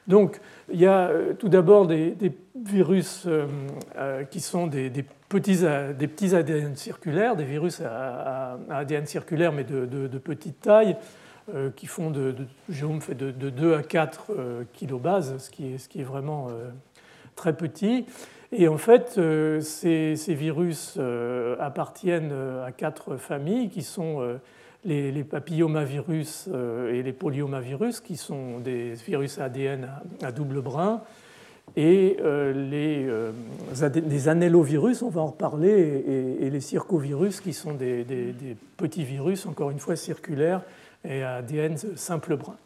Donc, 0.06 0.40
il 0.72 0.80
y 0.80 0.86
a 0.86 1.10
tout 1.38 1.50
d'abord 1.50 1.86
des, 1.86 2.16
virus 2.56 3.28
qui 4.30 4.40
sont 4.40 4.66
des, 4.66 5.04
des 5.30 6.08
petits 6.08 6.34
ADN 6.34 6.76
circulaires, 6.76 7.36
des 7.36 7.44
virus 7.44 7.80
à, 7.80 8.58
ADN 8.70 9.06
circulaire 9.06 9.52
mais 9.52 9.64
de, 9.64 10.18
petite 10.18 10.60
taille, 10.60 10.96
qui 11.76 11.86
font 11.86 12.10
de, 12.10 12.34
géome 12.68 13.00
fait 13.00 13.14
de, 13.14 13.30
2 13.30 13.74
à 13.74 13.82
4 13.82 14.32
kilobases, 14.72 15.36
ce 15.38 15.50
qui 15.50 16.00
est, 16.00 16.02
vraiment 16.02 16.50
très 17.36 17.54
petits. 17.54 18.06
Et 18.50 18.66
en 18.68 18.78
fait, 18.78 19.16
euh, 19.18 19.60
ces, 19.60 20.14
virus 20.28 20.94
euh, 20.98 21.56
appartiennent 21.60 22.30
euh, 22.32 22.64
à 22.64 22.72
quatre 22.72 23.16
familles 23.16 23.68
qui 23.68 23.82
sont 23.82 24.38
les, 24.84 25.24
papillomavirus 25.24 26.48
et 26.92 27.02
les 27.02 27.12
polyomavirus, 27.12 28.00
qui 28.00 28.16
sont 28.16 28.58
des 28.60 28.94
virus 28.94 29.38
ADN 29.38 29.88
à, 30.22 30.32
double 30.32 30.62
brin, 30.62 31.02
et 31.76 32.16
les, 32.54 33.06
les, 34.08 34.28
anellovirus, 34.28 35.02
on 35.02 35.08
va 35.10 35.20
en 35.20 35.26
reparler, 35.28 36.04
et, 36.40 36.50
les 36.50 36.60
circovirus, 36.60 37.40
qui 37.40 37.52
sont 37.52 37.74
des, 37.74 38.04
petits 38.76 39.04
virus, 39.04 39.46
encore 39.46 39.70
une 39.70 39.78
fois 39.78 39.96
circulaires, 39.96 40.62
et 41.04 41.22
à 41.22 41.36
ADN 41.36 41.76
simple 41.96 42.36
brin. 42.36 42.56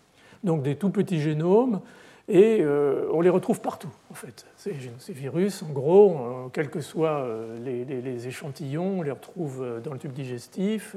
Donc 0.44 0.62
des 0.62 0.76
tout 0.76 0.90
petits 0.90 1.20
génomes 1.20 1.80
et 2.28 2.58
euh, 2.60 3.08
on 3.12 3.20
les 3.20 3.28
retrouve 3.28 3.60
partout, 3.60 3.90
en 4.10 4.14
fait. 4.14 4.46
Ces, 4.56 4.72
virus, 5.12 5.62
en 5.62 5.70
gros, 5.70 6.16
euh, 6.16 6.48
quels 6.52 6.70
que 6.70 6.80
soient 6.80 7.20
euh, 7.20 7.58
les, 7.64 8.26
échantillons, 8.28 9.00
on 9.00 9.02
les 9.02 9.10
retrouve 9.10 9.80
dans 9.82 9.92
le 9.92 9.98
tube 9.98 10.12
digestif, 10.12 10.96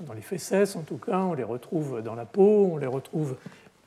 dans 0.00 0.12
les 0.12 0.20
fesses 0.20 0.76
en 0.76 0.82
tout 0.82 0.96
cas, 0.96 1.20
on 1.20 1.34
les 1.34 1.44
retrouve 1.44 2.02
dans 2.02 2.14
la 2.14 2.24
peau, 2.24 2.70
on 2.72 2.76
les 2.76 2.86
retrouve 2.86 3.36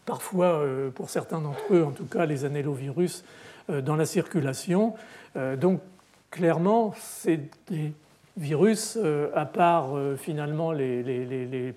parfois, 0.08 0.66
pour 0.96 1.12
certains 1.12 1.40
d'entre 1.40 1.62
eux, 1.72 1.84
en 1.84 1.92
tout 1.92 2.06
cas, 2.06 2.26
les 2.26 2.46
anellovirus 2.46 3.24
dans 3.70 3.96
la 3.96 4.06
circulation. 4.06 4.96
donc, 5.60 5.82
clairement, 6.32 6.94
c'est 6.98 7.42
des 7.70 7.94
virus, 8.38 8.98
à 9.36 9.46
part 9.46 9.90
finalement 10.18 10.72
les, 10.72 11.74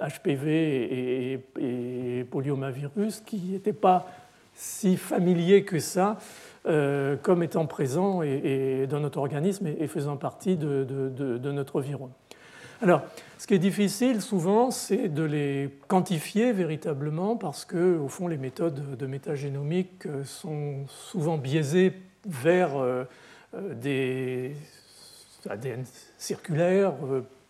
HPV 0.00 1.40
et, 1.60 2.24
polyomavirus, 2.30 3.20
qui 3.20 3.36
n'étaient 3.36 3.72
pas 3.72 4.06
si 4.54 4.96
familier 4.96 5.64
que 5.64 5.78
ça 5.78 6.18
euh, 6.66 7.16
comme 7.16 7.42
étant 7.42 7.66
présent 7.66 8.22
et, 8.22 8.86
dans 8.88 9.00
notre 9.00 9.18
organisme 9.18 9.66
et, 9.66 9.86
faisant 9.86 10.16
partie 10.16 10.56
de, 10.56 11.50
notre 11.50 11.76
environnement. 11.76 12.14
Alors, 12.82 13.02
ce 13.38 13.46
qui 13.46 13.54
est 13.54 13.58
difficile 13.58 14.20
souvent, 14.20 14.70
c'est 14.70 15.08
de 15.08 15.22
les 15.22 15.70
quantifier 15.88 16.52
véritablement 16.52 17.36
parce 17.36 17.64
que, 17.64 17.98
au 17.98 18.08
fond, 18.08 18.26
les 18.26 18.36
méthodes 18.36 18.96
de 18.96 19.06
métagénomique 19.06 20.06
euh, 20.06 20.24
sont 20.24 20.86
souvent 20.88 21.38
biaisées 21.38 21.92
vers 22.26 22.76
euh, 22.76 23.04
des 23.74 24.56
ADN 25.48 25.84
circulaires 26.18 26.94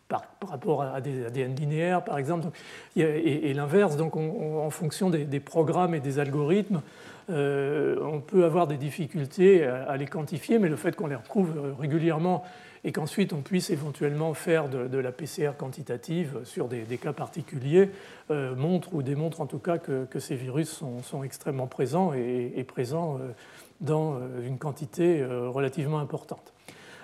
par, 0.09 0.25
rapport 0.47 0.83
à 0.83 1.01
des 1.01 1.27
ADN 1.27 1.55
linéaires, 1.55 2.05
par 2.05 2.19
exemple, 2.19 2.49
et, 2.97 3.55
l'inverse. 3.55 3.97
Donc, 3.97 4.17
en 4.17 4.69
fonction 4.71 5.11
des, 5.11 5.41
programmes 5.41 5.95
et 5.95 6.01
des 6.01 6.19
algorithmes, 6.19 6.83
on 7.29 8.21
peut 8.21 8.45
avoir 8.45 8.67
des 8.67 8.77
difficultés 8.77 9.65
à, 9.65 9.97
les 9.97 10.07
quantifier, 10.07 10.59
mais 10.59 10.69
le 10.69 10.77
fait 10.77 10.95
qu'on 10.95 11.07
les 11.07 11.15
retrouve 11.15 11.75
régulièrement 11.79 12.45
et 12.85 12.93
qu'ensuite 12.93 13.33
on 13.33 13.41
puisse 13.41 13.71
éventuellement 13.71 14.35
faire 14.35 14.69
de, 14.69 14.99
la 14.99 15.11
PCR 15.11 15.53
quantitative 15.59 16.41
sur 16.45 16.69
des, 16.69 16.85
cas 16.99 17.13
particuliers, 17.13 17.91
euh, 18.31 18.55
montre 18.55 18.95
ou 18.95 19.03
démontre 19.03 19.41
en 19.41 19.47
tout 19.47 19.59
cas 19.59 19.79
que, 19.79 20.07
ces 20.19 20.37
virus 20.37 20.83
sont, 21.03 21.25
extrêmement 21.25 21.67
présents 21.67 22.13
et, 22.13 22.65
présents 22.65 23.17
euh, 23.17 23.33
dans 23.81 24.15
euh, 24.15 24.47
une 24.47 24.59
quantité 24.59 25.25
relativement 25.25 25.99
importante. 25.99 26.53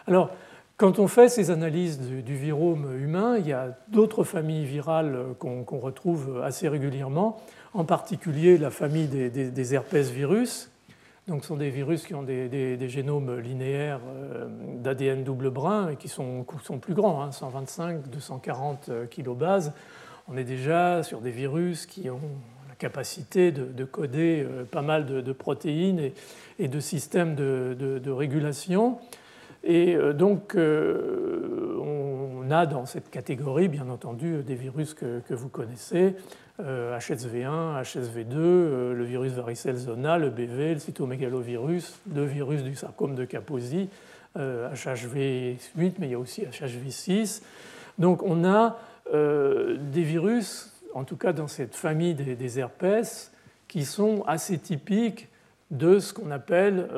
Alors, 0.07 0.31
quand 0.77 0.99
on 0.99 1.09
fait 1.09 1.29
ces 1.29 1.51
analyses 1.51 2.01
du, 2.01 2.37
virome 2.37 2.99
humain, 2.99 3.37
il 3.37 3.47
y 3.47 3.53
a 3.53 3.77
d'autres 3.89 4.25
familles 4.25 4.65
virales 4.65 5.35
qu'on 5.39 5.79
retrouve 5.79 6.41
assez 6.43 6.69
régulièrement, 6.69 7.37
en 7.75 7.85
particulier 7.85 8.57
la 8.57 8.71
famille 8.71 9.07
des, 9.07 9.29
des 9.29 9.75
herpès 9.75 10.11
virus, 10.11 10.70
donc, 11.31 11.43
ce 11.43 11.49
sont 11.49 11.57
des 11.57 11.71
virus 11.71 12.05
qui 12.05 12.15
ont 12.15 12.25
des, 12.25 12.89
génomes 12.89 13.39
linéaires 13.39 14.01
euh, 14.09 14.49
d'ADN 14.79 15.23
double 15.23 15.51
brin 15.51 15.91
et 15.91 15.97
qui 15.97 16.09
sont, 16.09 16.45
plus 16.83 16.95
grands, 16.95 17.31
125, 17.31 17.83
hein, 17.83 18.03
240 18.11 18.91
kilobases. 19.11 19.73
On 20.27 20.37
est 20.37 20.45
déjà 20.45 21.05
sur 21.05 21.21
des 21.21 21.31
virus 21.31 21.87
qui 21.87 22.11
ont 22.11 22.19
la 22.69 22.75
capacité 22.75 23.53
de, 23.53 23.85
coder 23.85 24.45
euh, 24.45 24.65
pas 24.65 24.83
mal 24.83 25.07
de, 25.07 25.33
protéines 25.33 26.11
et, 26.59 26.67
de 26.67 26.81
systèmes 26.81 27.37
de, 27.37 28.11
régulation. 28.11 28.99
Et 29.63 29.95
euh, 29.95 30.13
donc, 30.13 30.57
on 32.51 32.53
a 32.53 32.67
dans 32.67 32.85
cette 32.85 33.11
catégorie, 33.11 33.69
bien 33.69 33.89
entendu, 33.89 34.43
des 34.43 34.57
virus 34.57 34.95
que 34.95 35.35
vous 35.35 35.49
connaissez, 35.49 36.17
HSV1, 36.59 37.47
euh, 37.47 37.83
HSV2, 37.83 38.35
euh, 38.35 38.95
le 38.95 39.05
virus 39.05 39.33
varicelle 39.33 39.77
zona, 39.77 40.19
le 40.19 40.31
BV, 40.31 40.75
le 40.75 40.81
cytomégalovirus, 40.81 42.01
le 42.13 42.25
virus 42.25 42.63
du 42.63 42.75
sarcome 42.75 43.15
de 43.15 43.25
Kaposi, 43.25 43.89
HHV8, 44.37 44.37
euh, 44.37 45.91
mais 45.99 46.09
il 46.09 46.11
y 46.11 46.15
a 46.15 46.19
aussi 46.19 46.43
HHV6. 46.43 47.43
Donc 47.99 48.23
on 48.23 48.45
a 48.45 48.79
des 49.13 50.03
virus, 50.03 50.73
en 50.95 51.05
tout 51.05 51.17
cas 51.17 51.33
dans 51.33 51.49
cette 51.49 51.75
famille 51.75 52.15
des, 52.15 52.59
herpès, 52.59 53.33
qui 53.69 53.85
sont 53.85 54.25
assez 54.27 54.59
typiques 54.59 55.29
de 55.71 55.99
ce 56.01 56.13
qu'on 56.13 56.31
appelle 56.33 56.89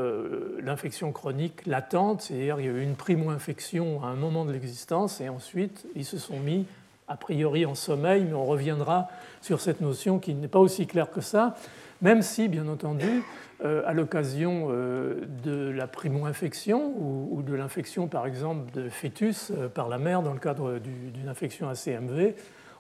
l'infection 0.62 1.12
chronique 1.12 1.66
latente, 1.66 2.22
c'est-à-dire 2.22 2.58
il 2.58 2.66
y 2.66 2.68
a 2.68 2.72
eu 2.72 2.82
une 2.82 2.94
primo-infection 2.94 4.02
à 4.02 4.06
un 4.06 4.14
moment 4.14 4.46
de 4.46 4.52
l'existence 4.52 5.20
et 5.20 5.28
ensuite 5.28 5.86
ils 5.94 6.06
se 6.06 6.16
sont 6.16 6.40
mis 6.40 6.64
a 7.08 7.16
priori 7.16 7.66
en 7.66 7.74
sommeil, 7.74 8.24
mais 8.24 8.34
on 8.34 8.46
reviendra 8.46 9.08
sur 9.42 9.60
cette 9.60 9.80
notion 9.80 10.18
qui 10.18 10.34
n'est 10.34 10.48
pas 10.48 10.58
aussi 10.58 10.86
claire 10.86 11.10
que 11.10 11.20
ça, 11.20 11.56
même 12.00 12.22
si, 12.22 12.48
bien 12.48 12.66
entendu, 12.68 13.22
euh, 13.64 13.82
à 13.86 13.92
l'occasion 13.92 14.68
euh, 14.70 15.20
de 15.44 15.70
la 15.70 15.86
primo-infection 15.86 16.94
ou, 16.98 17.42
de 17.42 17.54
l'infection, 17.54 18.08
par 18.08 18.26
exemple, 18.26 18.72
de 18.72 18.88
fœtus 18.88 19.52
euh, 19.56 19.68
par 19.68 19.88
la 19.88 19.98
mère 19.98 20.22
dans 20.22 20.32
le 20.32 20.40
cadre 20.40 20.78
d'une 20.78 21.28
infection 21.28 21.68
ACMV, 21.68 22.34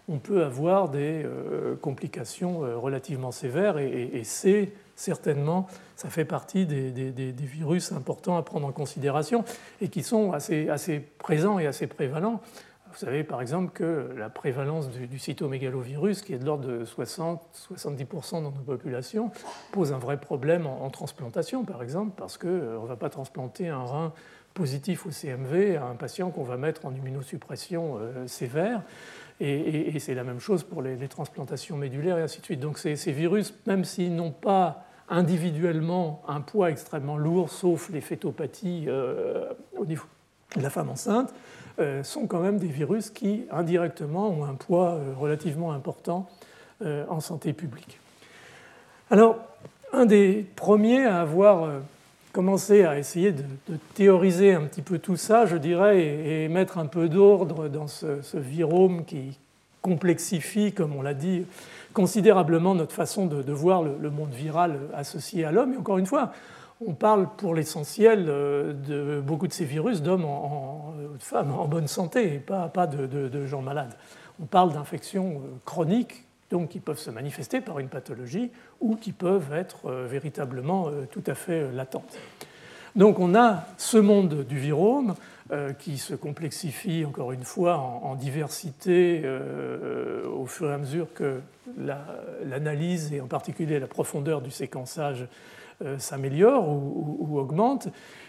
on 0.08 0.18
peut 0.18 0.42
avoir 0.42 0.88
des 0.88 1.24
complications 1.80 2.58
relativement 2.80 3.30
sévères 3.30 3.78
et, 3.78 4.22
c'est 4.24 4.72
certainement, 4.96 5.66
ça 5.96 6.08
fait 6.08 6.24
partie 6.24 6.66
des, 6.66 7.32
virus 7.38 7.92
importants 7.92 8.36
à 8.36 8.42
prendre 8.42 8.66
en 8.66 8.72
considération 8.72 9.44
et 9.80 9.88
qui 9.88 10.02
sont 10.02 10.32
assez, 10.32 11.00
présents 11.18 11.58
et 11.58 11.66
assez 11.66 11.86
prévalents. 11.86 12.40
Vous 12.92 12.98
savez 12.98 13.24
par 13.24 13.40
exemple 13.40 13.72
que 13.72 14.10
la 14.18 14.28
prévalence 14.28 14.90
du, 14.90 15.18
cytomégalovirus, 15.18 16.20
qui 16.22 16.34
est 16.34 16.38
de 16.38 16.44
l'ordre 16.44 16.68
de 16.68 16.84
60-70% 16.84 18.42
dans 18.42 18.42
nos 18.42 18.50
populations, 18.50 19.30
pose 19.72 19.92
un 19.92 19.98
vrai 19.98 20.20
problème 20.20 20.66
en, 20.66 20.90
transplantation, 20.90 21.64
par 21.64 21.82
exemple, 21.82 22.12
parce 22.16 22.36
qu'on 22.36 22.48
euh, 22.48 22.82
ne 22.82 22.86
va 22.86 22.96
pas 22.96 23.08
transplanter 23.08 23.68
un 23.68 23.82
rein 23.82 24.12
positif 24.52 25.06
au 25.06 25.10
CMV 25.10 25.76
à 25.76 25.86
un 25.86 25.94
patient 25.94 26.30
qu'on 26.30 26.42
va 26.42 26.58
mettre 26.58 26.84
en 26.84 26.94
immunosuppression 26.94 27.96
euh, 27.98 28.26
sévère. 28.26 28.82
Et, 29.40 29.98
c'est 29.98 30.14
la 30.14 30.24
même 30.24 30.40
chose 30.40 30.62
pour 30.62 30.82
les, 30.82 30.96
transplantations 31.08 31.76
médulaires 31.76 32.18
et 32.18 32.22
ainsi 32.22 32.40
de 32.40 32.44
suite. 32.44 32.60
Donc 32.60 32.78
ces, 32.78 32.94
virus, 33.12 33.54
même 33.66 33.84
s'ils 33.84 34.14
n'ont 34.14 34.30
pas 34.30 34.84
individuellement 35.08 36.22
un 36.28 36.40
poids 36.40 36.70
extrêmement 36.70 37.16
lourd, 37.16 37.50
sauf 37.50 37.90
les 37.90 38.00
fétopathies 38.00 38.84
euh, 38.86 39.52
au 39.76 39.84
niveau 39.84 40.04
de 40.56 40.62
la 40.62 40.70
femme 40.70 40.90
enceinte, 40.90 41.34
euh, 41.80 42.02
sont 42.02 42.26
quand 42.26 42.40
même 42.40 42.58
des 42.58 42.68
virus 42.68 43.10
qui, 43.10 43.46
indirectement, 43.50 44.28
ont 44.28 44.44
un 44.44 44.54
poids 44.54 44.92
euh, 44.92 45.12
relativement 45.18 45.72
important 45.72 46.28
en 47.08 47.20
santé 47.20 47.52
publique. 47.52 48.00
Alors, 49.08 49.38
un 49.92 50.04
des 50.04 50.44
premiers 50.56 51.04
à 51.04 51.20
avoir 51.20 51.70
commencé 52.32 52.84
à 52.84 52.98
essayer 52.98 53.32
de, 53.32 53.44
théoriser 53.94 54.54
un 54.54 54.62
petit 54.62 54.82
peu 54.82 54.98
tout 54.98 55.16
ça, 55.16 55.46
je 55.46 55.56
dirais, 55.56 56.02
et, 56.02 56.48
mettre 56.48 56.78
un 56.78 56.86
peu 56.86 57.08
d'ordre 57.08 57.68
dans 57.68 57.86
ce, 57.86 58.36
virome 58.36 59.04
qui 59.04 59.38
complexifie, 59.82 60.72
comme 60.72 60.94
on 60.96 61.02
l'a 61.02 61.14
dit, 61.14 61.44
considérablement 61.92 62.74
notre 62.74 62.94
façon 62.94 63.26
de, 63.26 63.52
voir 63.52 63.82
le, 63.82 64.10
monde 64.10 64.32
viral 64.32 64.78
associé 64.94 65.44
à 65.44 65.52
l'homme. 65.52 65.74
Et 65.74 65.76
encore 65.76 65.98
une 65.98 66.06
fois, 66.06 66.32
on 66.84 66.94
parle 66.94 67.28
pour 67.36 67.54
l'essentiel 67.54 68.26
euh, 68.28 68.72
de 68.72 69.20
beaucoup 69.20 69.46
de 69.46 69.52
ces 69.52 69.64
virus 69.64 70.02
d'hommes, 70.02 70.24
en, 70.24 70.94
de 71.14 71.22
femmes 71.22 71.52
en 71.52 71.68
bonne 71.68 71.86
santé, 71.86 72.34
et 72.34 72.38
pas, 72.38 72.68
pas 72.68 72.86
de, 72.86 73.46
gens 73.46 73.62
malades. 73.62 73.94
On 74.42 74.46
parle 74.46 74.72
d'infections 74.72 75.42
euh, 75.44 75.58
chroniques, 75.64 76.24
donc 76.52 76.68
qui 76.68 76.78
peuvent 76.78 76.98
se 76.98 77.10
manifester 77.10 77.60
par 77.60 77.80
une 77.80 77.88
pathologie 77.88 78.52
ou 78.80 78.94
qui 78.94 79.10
peuvent 79.10 79.52
être 79.52 79.86
euh, 79.86 80.06
véritablement 80.06 80.90
tout 81.10 81.24
à 81.26 81.34
fait 81.34 81.72
latentes. 81.72 82.16
Donc 82.94 83.18
on 83.18 83.34
a 83.34 83.64
ce 83.78 83.96
monde 83.96 84.44
du 84.46 84.58
virome 84.58 85.14
qui 85.78 85.98
se 85.98 86.14
complexifie 86.14 87.04
encore 87.04 87.32
une 87.32 87.42
fois 87.42 87.76
en, 87.76 88.14
diversité 88.14 89.22
au 90.30 90.46
fur 90.46 90.70
et 90.70 90.74
à 90.74 90.78
mesure 90.78 91.12
que 91.12 91.40
l'analyse 92.44 93.12
et 93.12 93.20
en 93.20 93.26
particulier 93.26 93.78
la 93.78 93.86
profondeur 93.86 94.40
du 94.40 94.50
séquençage 94.50 95.26
euh, 95.84 95.98
s'améliore 95.98 96.68
ou, 96.68 97.38
augmente. 97.38 97.88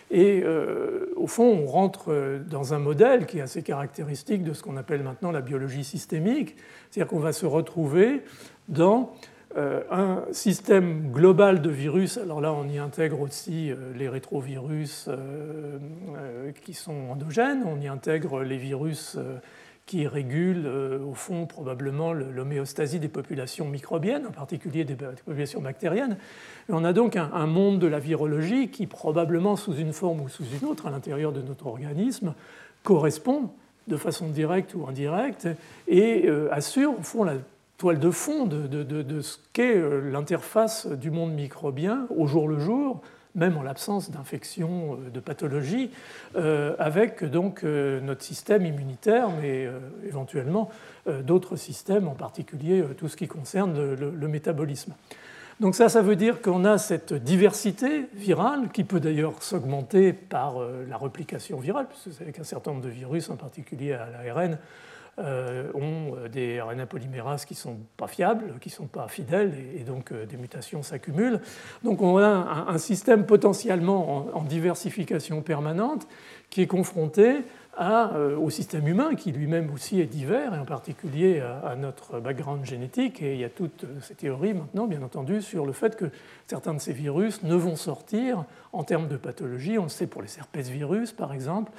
Et 0.09 0.41
euh, 0.43 1.11
au 1.15 1.27
fond, 1.27 1.43
on 1.43 1.65
rentre 1.65 2.11
euh, 2.11 2.39
dans 2.39 2.73
un 2.73 2.79
modèle 2.79 3.25
qui 3.25 3.39
est 3.39 3.41
assez 3.41 3.61
caractéristique 3.61 4.43
de 4.43 4.53
ce 4.53 4.63
qu'on 4.63 4.77
appelle 4.77 5.03
maintenant 5.03 5.31
la 5.31 5.41
biologie 5.41 5.83
systémique, 5.83 6.55
c'est-à-dire 6.93 7.07
qu'on 7.09 7.19
va 7.19 7.33
se 7.33 7.47
retrouver 7.47 8.21
dans 8.69 9.13
un 9.55 10.23
système 10.31 11.11
global 11.11 11.61
de 11.61 11.69
virus. 11.69 12.17
Alors 12.17 12.41
là, 12.41 12.53
on 12.53 12.67
y 12.67 12.79
intègre 12.79 13.21
aussi 13.21 13.71
les 13.95 14.09
rétrovirus 14.09 15.09
qui 16.63 16.73
sont 16.73 17.09
endogènes, 17.11 17.63
on 17.65 17.79
y 17.79 17.87
intègre 17.87 18.41
les 18.41 18.57
virus 18.57 19.17
qui 19.85 20.07
régule 20.07 20.63
euh, 20.65 20.99
au 20.99 21.13
fond 21.13 21.45
probablement 21.45 22.13
l'homéostasie 22.13 22.99
des 22.99 23.09
populations 23.09 23.67
microbiennes, 23.67 24.25
en 24.25 24.31
particulier 24.31 24.85
des 24.85 24.95
populations 24.95 25.61
bactériennes. 25.61 26.17
on 26.69 26.83
a 26.83 26.93
donc 26.93 27.17
un, 27.17 27.47
monde 27.47 27.79
de 27.79 27.87
la 27.87 27.99
virologie 27.99 28.69
qui 28.69 28.87
probablement 28.87 29.55
sous 29.55 29.75
une 29.75 29.93
forme 29.93 30.21
ou 30.21 30.29
sous 30.29 30.45
une 30.45 30.67
autre 30.67 30.87
à 30.87 30.91
l'intérieur 30.91 31.33
de 31.33 31.41
notre 31.41 31.67
organisme 31.67 32.33
correspond 32.83 33.49
de 33.87 33.97
façon 33.97 34.27
directe 34.29 34.73
ou 34.75 34.87
indirecte 34.87 35.47
et 35.87 36.27
euh, 36.27 36.47
assure 36.51 36.97
au 36.99 37.03
fond 37.03 37.23
la 37.23 37.35
toile 37.77 37.99
de 37.99 38.11
fond 38.11 38.45
de, 38.45 39.21
ce 39.21 39.37
qu'est 39.51 39.75
euh, 39.75 40.09
l'interface 40.11 40.87
du 40.87 41.11
monde 41.11 41.33
microbien 41.33 42.07
au 42.15 42.27
jour 42.27 42.47
le 42.47 42.59
jour 42.59 43.01
même 43.35 43.57
en 43.57 43.63
l'absence 43.63 44.11
d'infection, 44.11 44.93
euh, 44.93 45.09
de 45.09 45.19
pathologie, 45.19 45.89
avec 46.77 47.23
donc 47.23 47.63
notre 47.63 48.21
système 48.21 48.63
immunitaire, 48.63 49.29
mais 49.41 49.67
éventuellement 50.07 50.69
d'autres 51.23 51.55
systèmes, 51.55 52.07
en 52.07 52.13
particulier 52.13 52.83
tout 52.95 53.07
ce 53.07 53.17
qui 53.17 53.27
concerne 53.27 53.95
le, 53.95 54.27
métabolisme. 54.27 54.93
Donc 55.59 55.75
ça, 55.75 55.89
ça 55.89 56.01
veut 56.01 56.15
dire 56.15 56.41
qu'on 56.41 56.65
a 56.65 56.77
cette 56.77 57.13
diversité 57.13 58.07
virale 58.13 58.69
qui 58.73 58.83
peut 58.83 58.99
d'ailleurs 58.99 59.41
s'augmenter 59.41 60.13
par 60.13 60.55
la 60.89 60.97
réplication 60.97 61.59
virale, 61.59 61.87
puisque 61.87 62.07
vous 62.07 62.13
savez 62.13 62.31
qu'un 62.31 62.43
certain 62.43 62.71
nombre 62.71 62.83
de 62.83 62.89
virus, 62.89 63.29
en 63.29 63.35
particulier 63.35 63.93
à 63.93 64.07
l'ARN, 64.09 64.57
euh, 65.19 65.69
ont 65.75 66.15
euh, 66.17 66.27
des 66.27 66.59
RNA 66.59 66.87
polymérases 66.87 67.45
qui 67.45 67.53
ne 67.53 67.59
sont 67.59 67.77
pas 67.97 68.07
fiables, 68.07 68.55
qui 68.59 68.69
ne 68.69 68.73
sont 68.73 68.87
pas 68.87 69.07
fidèles, 69.07 69.53
et, 69.77 69.83
donc 69.83 70.11
euh, 70.11 70.25
des 70.25 70.37
mutations 70.37 70.81
s'accumulent. 70.81 71.39
Donc 71.83 72.01
on 72.01 72.17
a 72.17 72.65
un, 72.67 72.77
système 72.79 73.27
potentiellement 73.27 74.35
en, 74.35 74.41
diversification 74.41 75.43
permanente 75.43 76.07
qui 76.49 76.63
est 76.63 76.67
confronté 76.67 77.43
à, 77.75 78.13
au 78.17 78.49
système 78.49 78.87
humain, 78.87 79.15
qui 79.15 79.31
lui-même 79.31 79.71
aussi 79.73 79.99
est 79.99 80.05
divers, 80.05 80.53
et 80.53 80.59
en 80.59 80.65
particulier 80.65 81.41
à, 81.41 81.75
notre 81.75 82.19
background 82.19 82.65
génétique. 82.65 83.21
Et 83.21 83.33
il 83.33 83.39
y 83.39 83.43
a 83.43 83.49
toutes 83.49 83.85
ces 84.01 84.15
théories 84.15 84.53
maintenant, 84.53 84.87
bien 84.87 85.01
entendu, 85.01 85.41
sur 85.41 85.65
le 85.65 85.73
fait 85.73 85.95
que 85.95 86.05
certains 86.47 86.73
de 86.73 86.79
ces 86.79 86.93
virus 86.93 87.43
ne 87.43 87.55
vont 87.55 87.75
sortir 87.75 88.45
en 88.71 88.83
termes 88.83 89.07
de 89.07 89.17
pathologie. 89.17 89.77
On 89.79 89.83
le 89.83 89.89
sait 89.89 90.07
pour 90.07 90.21
les 90.21 90.37
herpès 90.37 90.69
virus, 90.69 91.11
par 91.11 91.33
exemple, 91.33 91.71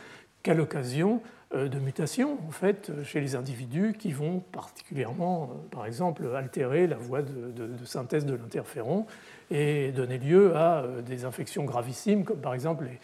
qu'à 0.43 0.55
l'occasion 0.55 1.21
de 1.55 1.79
mutations 1.79 2.37
en 2.49 2.51
fait 2.51 2.91
chez 3.05 3.21
les 3.21 3.37
individus 3.37 3.95
qui 3.97 4.11
vont 4.11 4.41
particulièrement, 4.41 5.51
par 5.71 5.87
exemple, 5.87 6.25
altérer 6.35 6.89
la 6.89 6.97
voie 6.97 7.23
de, 7.23 7.53
synthèse 7.85 8.27
de 8.27 8.35
l'interféron 8.35 9.07
et 9.53 9.93
donner 9.93 10.19
lieu 10.19 10.57
à 10.57 10.85
des 11.07 11.25
infections 11.25 11.65
gravissimes, 11.65 12.25
comme 12.25 12.41
par 12.41 12.55
exemple 12.55 12.85
les, 12.85 12.99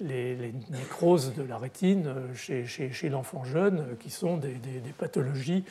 nécroses 0.00 1.34
de 1.34 1.42
la 1.42 1.58
rétine 1.58 2.12
chez, 2.34 3.08
l'enfant 3.08 3.44
jeune, 3.44 3.84
qui 4.00 4.10
sont 4.10 4.36
des, 4.36 4.58
pathologies 4.98 5.64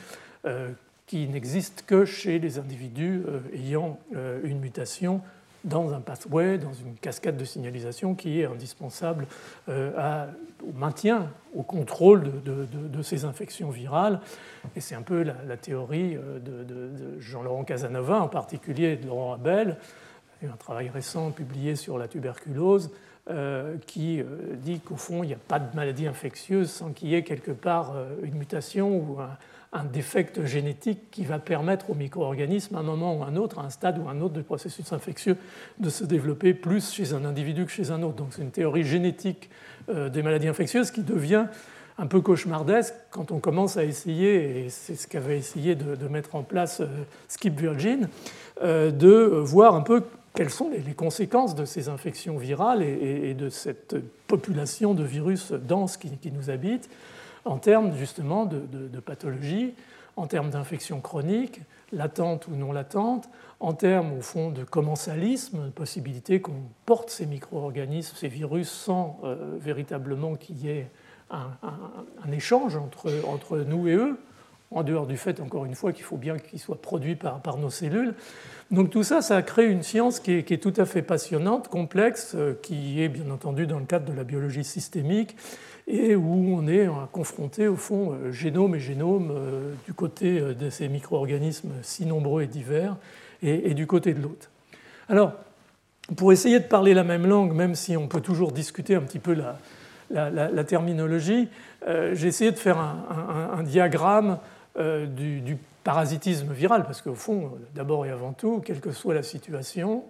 qui 1.06 1.28
n'existent 1.28 1.82
que 1.86 2.04
chez 2.04 2.38
les 2.38 2.58
individus 2.58 3.22
ayant 3.52 3.98
une 4.42 4.58
mutation 4.58 5.20
dans 5.66 5.92
un 5.92 6.00
pathway, 6.00 6.58
dans 6.58 6.72
une 6.72 6.94
cascade 6.94 7.36
de 7.36 7.44
signalisation 7.44 8.14
qui 8.14 8.40
est 8.40 8.44
indispensable 8.46 9.26
euh, 9.68 10.26
au 10.62 10.72
maintien, 10.78 11.28
au 11.54 11.62
contrôle 11.62 12.30
de, 12.44 13.02
ces 13.02 13.24
infections 13.24 13.70
virales. 13.70 14.20
Et 14.76 14.80
c'est 14.80 14.94
un 14.94 15.02
peu 15.02 15.22
la, 15.22 15.56
théorie 15.56 16.16
euh, 16.16 16.38
de, 16.38 17.20
Jean-Laurent 17.20 17.64
Casanova, 17.64 18.20
en 18.20 18.28
particulier 18.28 18.96
de 18.96 19.06
Laurent 19.06 19.34
Abel, 19.34 19.76
un 20.44 20.56
travail 20.56 20.88
récent 20.88 21.32
publié 21.32 21.74
sur 21.74 21.98
la 21.98 22.06
tuberculose, 22.06 22.90
euh, 22.92 23.05
qui 23.86 24.22
dit 24.62 24.78
qu'au 24.80 24.96
fond, 24.96 25.24
il 25.24 25.26
n'y 25.26 25.34
a 25.34 25.38
pas 25.48 25.58
de 25.58 25.74
maladie 25.74 26.06
infectieuse 26.06 26.70
sans 26.70 26.92
qu'il 26.92 27.08
y 27.08 27.14
ait 27.14 27.24
quelque 27.24 27.50
part 27.50 27.94
une 28.22 28.34
mutation 28.34 28.96
ou 28.96 29.18
un, 29.72 29.84
défect 29.84 30.46
génétique 30.46 31.10
qui 31.10 31.24
va 31.24 31.38
permettre 31.38 31.90
aux 31.90 31.94
micro-organismes, 31.94 32.76
à 32.76 32.78
un 32.78 32.82
moment 32.82 33.18
ou 33.18 33.24
un 33.24 33.36
autre, 33.36 33.58
à 33.58 33.62
un 33.62 33.70
stade 33.70 33.98
ou 33.98 34.08
un 34.08 34.20
autre 34.20 34.34
du 34.34 34.42
processus 34.42 34.92
infectieux, 34.92 35.36
de 35.78 35.90
se 35.90 36.04
développer 36.04 36.54
plus 36.54 36.92
chez 36.92 37.12
un 37.12 37.24
individu 37.24 37.66
que 37.66 37.72
chez 37.72 37.90
un 37.90 38.02
autre. 38.02 38.16
Donc 38.16 38.28
c'est 38.30 38.42
une 38.42 38.52
théorie 38.52 38.84
génétique 38.84 39.50
euh, 39.88 40.08
des 40.08 40.22
maladies 40.22 40.48
infectieuses 40.48 40.90
qui 40.90 41.02
devient 41.02 41.46
un 41.98 42.06
peu 42.06 42.20
cauchemardesque 42.20 42.94
quand 43.10 43.30
on 43.30 43.38
commence 43.38 43.76
à 43.76 43.84
essayer, 43.84 44.64
et 44.64 44.68
c'est 44.68 44.96
ce 44.96 45.06
qu'avait 45.06 45.38
essayé 45.38 45.76
de, 45.76 46.08
mettre 46.08 46.34
en 46.34 46.42
place 46.42 46.80
euh, 46.80 46.86
Skip 47.28 47.58
Virgin, 47.58 48.08
euh, 48.62 48.90
de 48.90 49.08
voir 49.08 49.74
un 49.74 49.82
peu 49.82 50.02
quelles 50.36 50.50
sont 50.50 50.68
les, 50.70 50.94
conséquences 50.94 51.54
de 51.54 51.64
ces 51.64 51.88
infections 51.88 52.36
virales 52.36 52.82
et, 52.82 53.34
de 53.34 53.48
cette 53.48 53.96
population 54.26 54.92
de 54.92 55.02
virus 55.02 55.50
dense 55.52 55.96
qui, 55.96 56.30
nous 56.30 56.50
habite 56.50 56.90
en 57.46 57.56
termes 57.56 57.96
justement 57.96 58.44
de, 58.44 59.00
pathologie, 59.00 59.74
en 60.16 60.26
termes 60.26 60.50
d'infection 60.50 61.00
chronique, 61.00 61.62
latente 61.90 62.48
ou 62.48 62.54
non 62.54 62.72
latente, 62.72 63.28
en 63.60 63.72
termes 63.72 64.12
au 64.18 64.20
fond 64.20 64.50
de 64.50 64.62
commensalisme, 64.62 65.70
possibilité 65.70 66.40
qu'on 66.40 66.62
porte 66.84 67.08
ces 67.08 67.24
micro-organismes, 67.24 68.14
ces 68.16 68.28
virus, 68.28 68.68
sans 68.68 69.18
euh, 69.24 69.56
véritablement 69.58 70.34
qu'il 70.34 70.58
y 70.58 70.68
ait 70.68 70.90
un, 71.30 72.32
échange 72.32 72.76
entre, 72.76 73.58
nous 73.58 73.88
et 73.88 73.94
eux, 73.94 74.18
en 74.70 74.82
dehors 74.82 75.06
du 75.06 75.16
fait, 75.16 75.40
encore 75.40 75.64
une 75.64 75.74
fois, 75.74 75.92
qu'il 75.92 76.04
faut 76.04 76.16
bien 76.16 76.38
qu'ils 76.38 76.58
soient 76.58 76.80
produits 76.80 77.16
par, 77.16 77.58
nos 77.58 77.70
cellules. 77.70 78.14
Donc 78.70 78.90
tout 78.90 79.04
ça, 79.04 79.22
ça 79.22 79.36
a 79.36 79.42
créé 79.42 79.66
une 79.66 79.82
science 79.82 80.18
qui 80.18 80.32
est, 80.32 80.62
tout 80.62 80.74
à 80.76 80.84
fait 80.84 81.02
passionnante, 81.02 81.68
complexe, 81.68 82.32
euh, 82.34 82.54
qui 82.62 83.00
est 83.00 83.08
bien 83.08 83.30
entendu 83.30 83.66
dans 83.66 83.78
le 83.78 83.84
cadre 83.84 84.10
de 84.10 84.16
la 84.16 84.24
biologie 84.24 84.64
systémique, 84.64 85.36
et 85.86 86.16
où 86.16 86.56
on 86.56 86.66
est 86.66 86.88
confronté 87.12 87.68
au 87.68 87.76
fond 87.76 88.12
euh, 88.12 88.32
génome 88.32 88.74
et 88.74 88.80
génome 88.80 89.30
euh, 89.30 89.72
du 89.86 89.94
côté 89.94 90.40
euh, 90.40 90.54
de 90.54 90.68
ces 90.68 90.88
micro-organismes 90.88 91.72
si 91.82 92.06
nombreux 92.06 92.42
et 92.42 92.46
divers 92.46 92.96
et, 93.42 93.74
du 93.74 93.86
côté 93.86 94.14
de 94.14 94.22
l'autre. 94.22 94.50
Alors, 95.10 95.34
pour 96.16 96.32
essayer 96.32 96.58
de 96.58 96.64
parler 96.64 96.94
la 96.94 97.04
même 97.04 97.26
langue, 97.26 97.52
même 97.52 97.74
si 97.74 97.94
on 97.96 98.08
peut 98.08 98.22
toujours 98.22 98.50
discuter 98.50 98.94
un 98.94 99.02
petit 99.02 99.18
peu 99.18 99.36
la, 100.10 100.64
terminologie, 100.64 101.48
j'ai 101.86 102.28
essayé 102.28 102.50
de 102.50 102.56
faire 102.56 102.78
un, 102.78 103.62
diagramme 103.62 104.38
du, 104.76 105.56
parasitisme 105.84 106.52
viral, 106.52 106.82
parce 106.82 107.00
qu'au 107.00 107.14
fond, 107.14 107.52
d'abord 107.74 108.06
et 108.06 108.10
avant 108.10 108.32
tout, 108.32 108.60
quelle 108.60 108.80
que 108.80 108.90
soit 108.90 109.14
la 109.14 109.22
situation, 109.22 110.02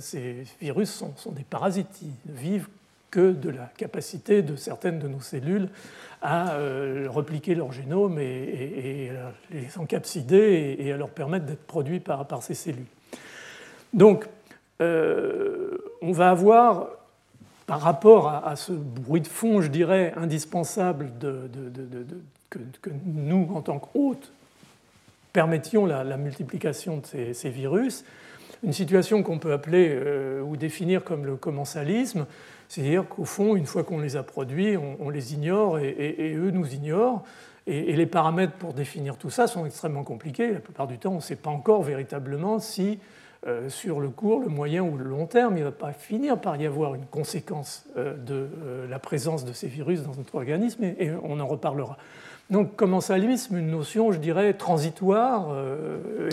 ces 0.00 0.44
virus 0.60 0.90
sont, 0.90 1.32
des 1.32 1.44
parasites, 1.44 2.02
ils 2.02 2.32
vivent 2.32 2.68
que 3.14 3.30
de 3.30 3.48
la 3.48 3.70
capacité 3.76 4.42
de 4.42 4.56
certaines 4.56 4.98
de 4.98 5.06
nos 5.06 5.20
cellules 5.20 5.68
à 6.20 6.54
euh, 6.54 7.06
repliquer 7.08 7.54
leur 7.54 7.70
génome 7.70 8.18
et, 8.18 9.12
les 9.52 9.78
encapsider 9.78 10.74
et, 10.80 10.90
à 10.90 10.96
leur 10.96 11.10
permettre 11.10 11.46
d'être 11.46 11.64
produits 11.64 12.00
par, 12.00 12.26
ces 12.42 12.54
cellules. 12.54 12.86
Donc, 13.92 14.26
euh, 14.80 15.78
on 16.02 16.10
va 16.10 16.30
avoir, 16.30 16.88
par 17.66 17.80
rapport 17.82 18.28
à, 18.28 18.56
ce 18.56 18.72
bruit 18.72 19.20
de 19.20 19.28
fond, 19.28 19.60
je 19.60 19.68
dirais, 19.68 20.12
indispensable 20.16 21.16
de, 21.20 21.48
que, 22.82 22.90
nous, 23.04 23.48
en 23.54 23.62
tant 23.62 23.78
qu'hôtes, 23.78 24.32
permettions 25.32 25.84
la, 25.84 26.16
multiplication 26.16 26.98
de 26.98 27.32
ces, 27.32 27.50
virus, 27.50 28.04
une 28.62 28.72
situation 28.72 29.22
qu'on 29.22 29.38
peut 29.38 29.52
appeler 29.52 29.90
euh, 29.90 30.40
ou 30.42 30.56
définir 30.56 31.04
comme 31.04 31.26
le 31.26 31.36
commensalisme, 31.36 32.26
c'est-à-dire 32.68 33.06
qu'au 33.08 33.24
fond, 33.24 33.56
une 33.56 33.66
fois 33.66 33.84
qu'on 33.84 34.00
les 34.00 34.16
a 34.16 34.22
produits, 34.22 34.76
on, 34.76 35.10
les 35.10 35.34
ignore 35.34 35.78
et, 35.78 36.34
eux 36.34 36.50
nous 36.50 36.72
ignorent. 36.72 37.22
Et, 37.66 37.94
les 37.94 38.06
paramètres 38.06 38.54
pour 38.54 38.72
définir 38.72 39.16
tout 39.16 39.30
ça 39.30 39.46
sont 39.46 39.66
extrêmement 39.66 40.02
compliqués. 40.02 40.52
La 40.52 40.60
plupart 40.60 40.86
du 40.86 40.98
temps, 40.98 41.12
on 41.12 41.16
ne 41.16 41.20
sait 41.20 41.36
pas 41.36 41.50
encore 41.50 41.82
véritablement 41.82 42.58
si, 42.58 42.98
euh, 43.46 43.68
sur 43.68 44.00
le 44.00 44.08
court, 44.08 44.40
le 44.40 44.48
moyen 44.48 44.82
ou 44.82 44.96
le 44.96 45.04
long 45.04 45.26
terme, 45.26 45.56
il 45.56 45.60
ne 45.60 45.66
va 45.66 45.72
pas 45.72 45.92
finir 45.92 46.40
par 46.40 46.56
y 46.56 46.66
avoir 46.66 46.94
une 46.94 47.06
conséquence 47.06 47.84
euh, 47.96 48.16
de 48.16 48.48
la 48.88 48.98
présence 48.98 49.44
de 49.44 49.52
ces 49.52 49.68
virus 49.68 50.02
dans 50.02 50.14
notre 50.14 50.34
organisme, 50.34 50.84
et, 50.84 51.10
on 51.22 51.40
en 51.40 51.46
reparlera. 51.46 51.98
Donc, 52.50 52.76
commensalisme, 52.76 53.56
une 53.56 53.70
notion, 53.70 54.12
je 54.12 54.18
dirais, 54.18 54.54
transitoire 54.54 55.56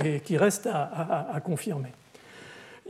et 0.04 0.20
qui 0.20 0.38
reste 0.38 0.68
à 0.68 1.40
confirmer. 1.44 1.94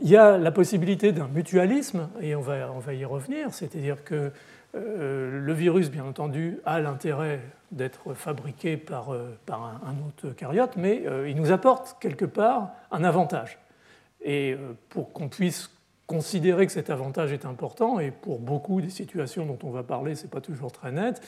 Il 0.00 0.08
y 0.08 0.16
a 0.16 0.36
la 0.36 0.50
possibilité 0.50 1.12
d'un 1.12 1.28
mutualisme, 1.28 2.08
et 2.20 2.34
on 2.34 2.40
va, 2.40 2.94
y 2.94 3.04
revenir, 3.04 3.54
c'est-à-dire 3.54 4.02
que 4.02 4.32
euh, 4.74 5.40
le 5.40 5.52
virus, 5.52 5.90
bien 5.90 6.04
entendu, 6.04 6.58
a 6.64 6.80
l'intérêt 6.80 7.40
d'être 7.70 8.12
fabriqué 8.14 8.76
par, 8.76 9.12
euh, 9.12 9.38
par 9.46 9.80
un, 9.86 9.94
autre 10.08 10.34
cariote, 10.34 10.76
mais 10.76 11.04
euh, 11.06 11.28
il 11.28 11.36
nous 11.36 11.52
apporte 11.52 11.98
quelque 12.00 12.24
part 12.24 12.70
un 12.90 13.04
avantage. 13.04 13.58
Et 14.24 14.56
pour 14.88 15.12
qu'on 15.12 15.28
puisse 15.28 15.70
considérer 16.08 16.66
que 16.66 16.72
cet 16.72 16.90
avantage 16.90 17.32
est 17.32 17.44
important, 17.44 18.00
et 18.00 18.10
pour 18.10 18.40
beaucoup 18.40 18.80
des 18.80 18.90
situations 18.90 19.46
dont 19.46 19.58
on 19.62 19.70
va 19.70 19.84
parler, 19.84 20.16
ce 20.16 20.24
n'est 20.24 20.30
pas 20.30 20.40
toujours 20.40 20.72
très 20.72 20.90
net, 20.90 21.22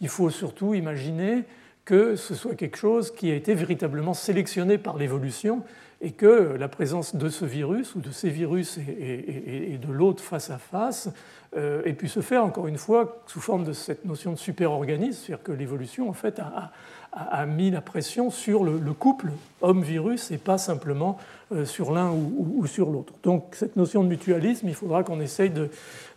il 0.00 0.08
faut 0.08 0.30
surtout 0.30 0.74
imaginer 0.74 1.44
que 1.84 2.16
ce 2.16 2.34
soit 2.34 2.54
quelque 2.54 2.76
chose 2.76 3.10
qui 3.10 3.30
a 3.30 3.34
été 3.34 3.54
véritablement 3.54 4.14
sélectionné 4.14 4.76
par 4.76 4.98
l'évolution 4.98 5.62
et 6.00 6.12
que 6.12 6.56
la 6.58 6.68
présence 6.68 7.16
de 7.16 7.28
ce 7.28 7.44
virus 7.44 7.94
ou 7.94 8.00
de 8.00 8.10
ces 8.10 8.30
virus 8.30 8.78
et, 8.78 9.78
de 9.80 9.92
l'autre 9.92 10.22
face 10.22 10.50
à 10.50 10.58
face 10.58 11.08
euh, 11.56 11.82
ait 11.84 11.94
pu 11.94 12.08
se 12.08 12.20
faire, 12.20 12.44
encore 12.44 12.68
une 12.68 12.76
fois, 12.76 13.22
sous 13.26 13.40
forme 13.40 13.64
de 13.64 13.72
cette 13.72 14.04
notion 14.04 14.32
de 14.32 14.36
superorganisme, 14.36 15.18
c'est-à-dire 15.24 15.42
que 15.42 15.52
l'évolution, 15.52 16.08
en 16.08 16.12
fait, 16.12 16.40
a, 16.40 17.46
mis 17.46 17.70
la 17.70 17.80
pression 17.80 18.30
sur 18.30 18.64
le, 18.64 18.92
couple 18.92 19.32
homme-virus 19.62 20.30
et 20.30 20.38
pas 20.38 20.58
simplement 20.58 21.18
euh, 21.52 21.64
sur 21.64 21.90
l'un 21.90 22.12
ou, 22.12 22.66
sur 22.66 22.90
l'autre. 22.90 23.14
Donc, 23.22 23.54
cette 23.56 23.76
notion 23.76 24.04
de 24.04 24.08
mutualisme, 24.08 24.68
il 24.68 24.74
faudra 24.74 25.02
qu'on 25.02 25.20
essaye 25.20 25.50
de, 25.50 25.70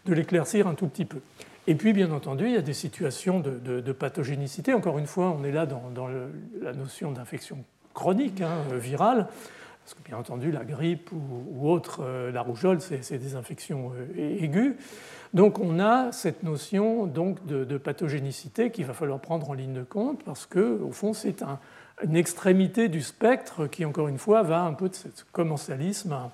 l'éclaircir 0.06 0.67
un 0.67 0.76
tout 0.76 0.88
petit 0.88 1.06
peu. 1.06 1.20
Et 1.67 1.76
puis, 1.76 1.93
bien 1.93 2.12
entendu, 2.12 2.45
il 2.45 2.54
y 2.54 2.58
a 2.58 2.62
des 2.62 2.74
situations 2.74 3.39
de, 3.39 3.91
pathogénicité. 3.91 4.74
Encore 4.74 4.97
une 4.97 5.08
fois, 5.08 5.36
on 5.39 5.43
est 5.43 5.52
là 5.52 5.65
dans, 5.65 6.08
la 6.62 6.74
notion 6.74 7.12
d'infection 7.12 7.63
chronique, 7.93 8.41
hein, 8.41 8.58
virale. 8.71 9.28
Parce 9.84 9.95
que 9.95 10.04
bien 10.04 10.17
entendu, 10.17 10.52
la 10.52 10.63
grippe 10.63 11.12
ou, 11.12 11.69
autre, 11.69 12.02
euh, 12.04 12.32
la 12.32 12.41
rougeole, 12.41 12.80
c'est 12.82 13.17
des 13.17 13.36
infections 13.36 13.91
euh, 14.15 14.43
aiguës. 14.43 14.76
Donc 15.34 15.60
on 15.60 15.80
a 15.80 16.12
cette 16.12 16.43
notion 16.43 17.06
donc, 17.06 17.45
de, 17.45 17.78
pathogénicité 17.78 18.69
qu'il 18.69 18.86
va 18.86 18.93
falloir 18.93 19.19
prendre 19.19 19.50
en 19.50 19.54
ligne 19.54 19.74
de 19.74 19.84
compte 19.84 20.24
parce 20.24 20.45
que 20.45 20.82
au 20.82 20.91
fond 20.91 21.13
c'est 21.13 21.41
une 22.04 22.17
extrémité 22.17 22.89
du 22.89 23.02
spectre 23.02 23.67
qui 23.67 23.86
encore 23.86 24.10
une 24.10 24.17
fois 24.17 24.43
va 24.43 24.62
un 24.63 24.74
peu 24.74 24.89
de 24.89 24.95
ce 24.95 25.08
commensalisme 25.32 26.12
à, 26.12 26.32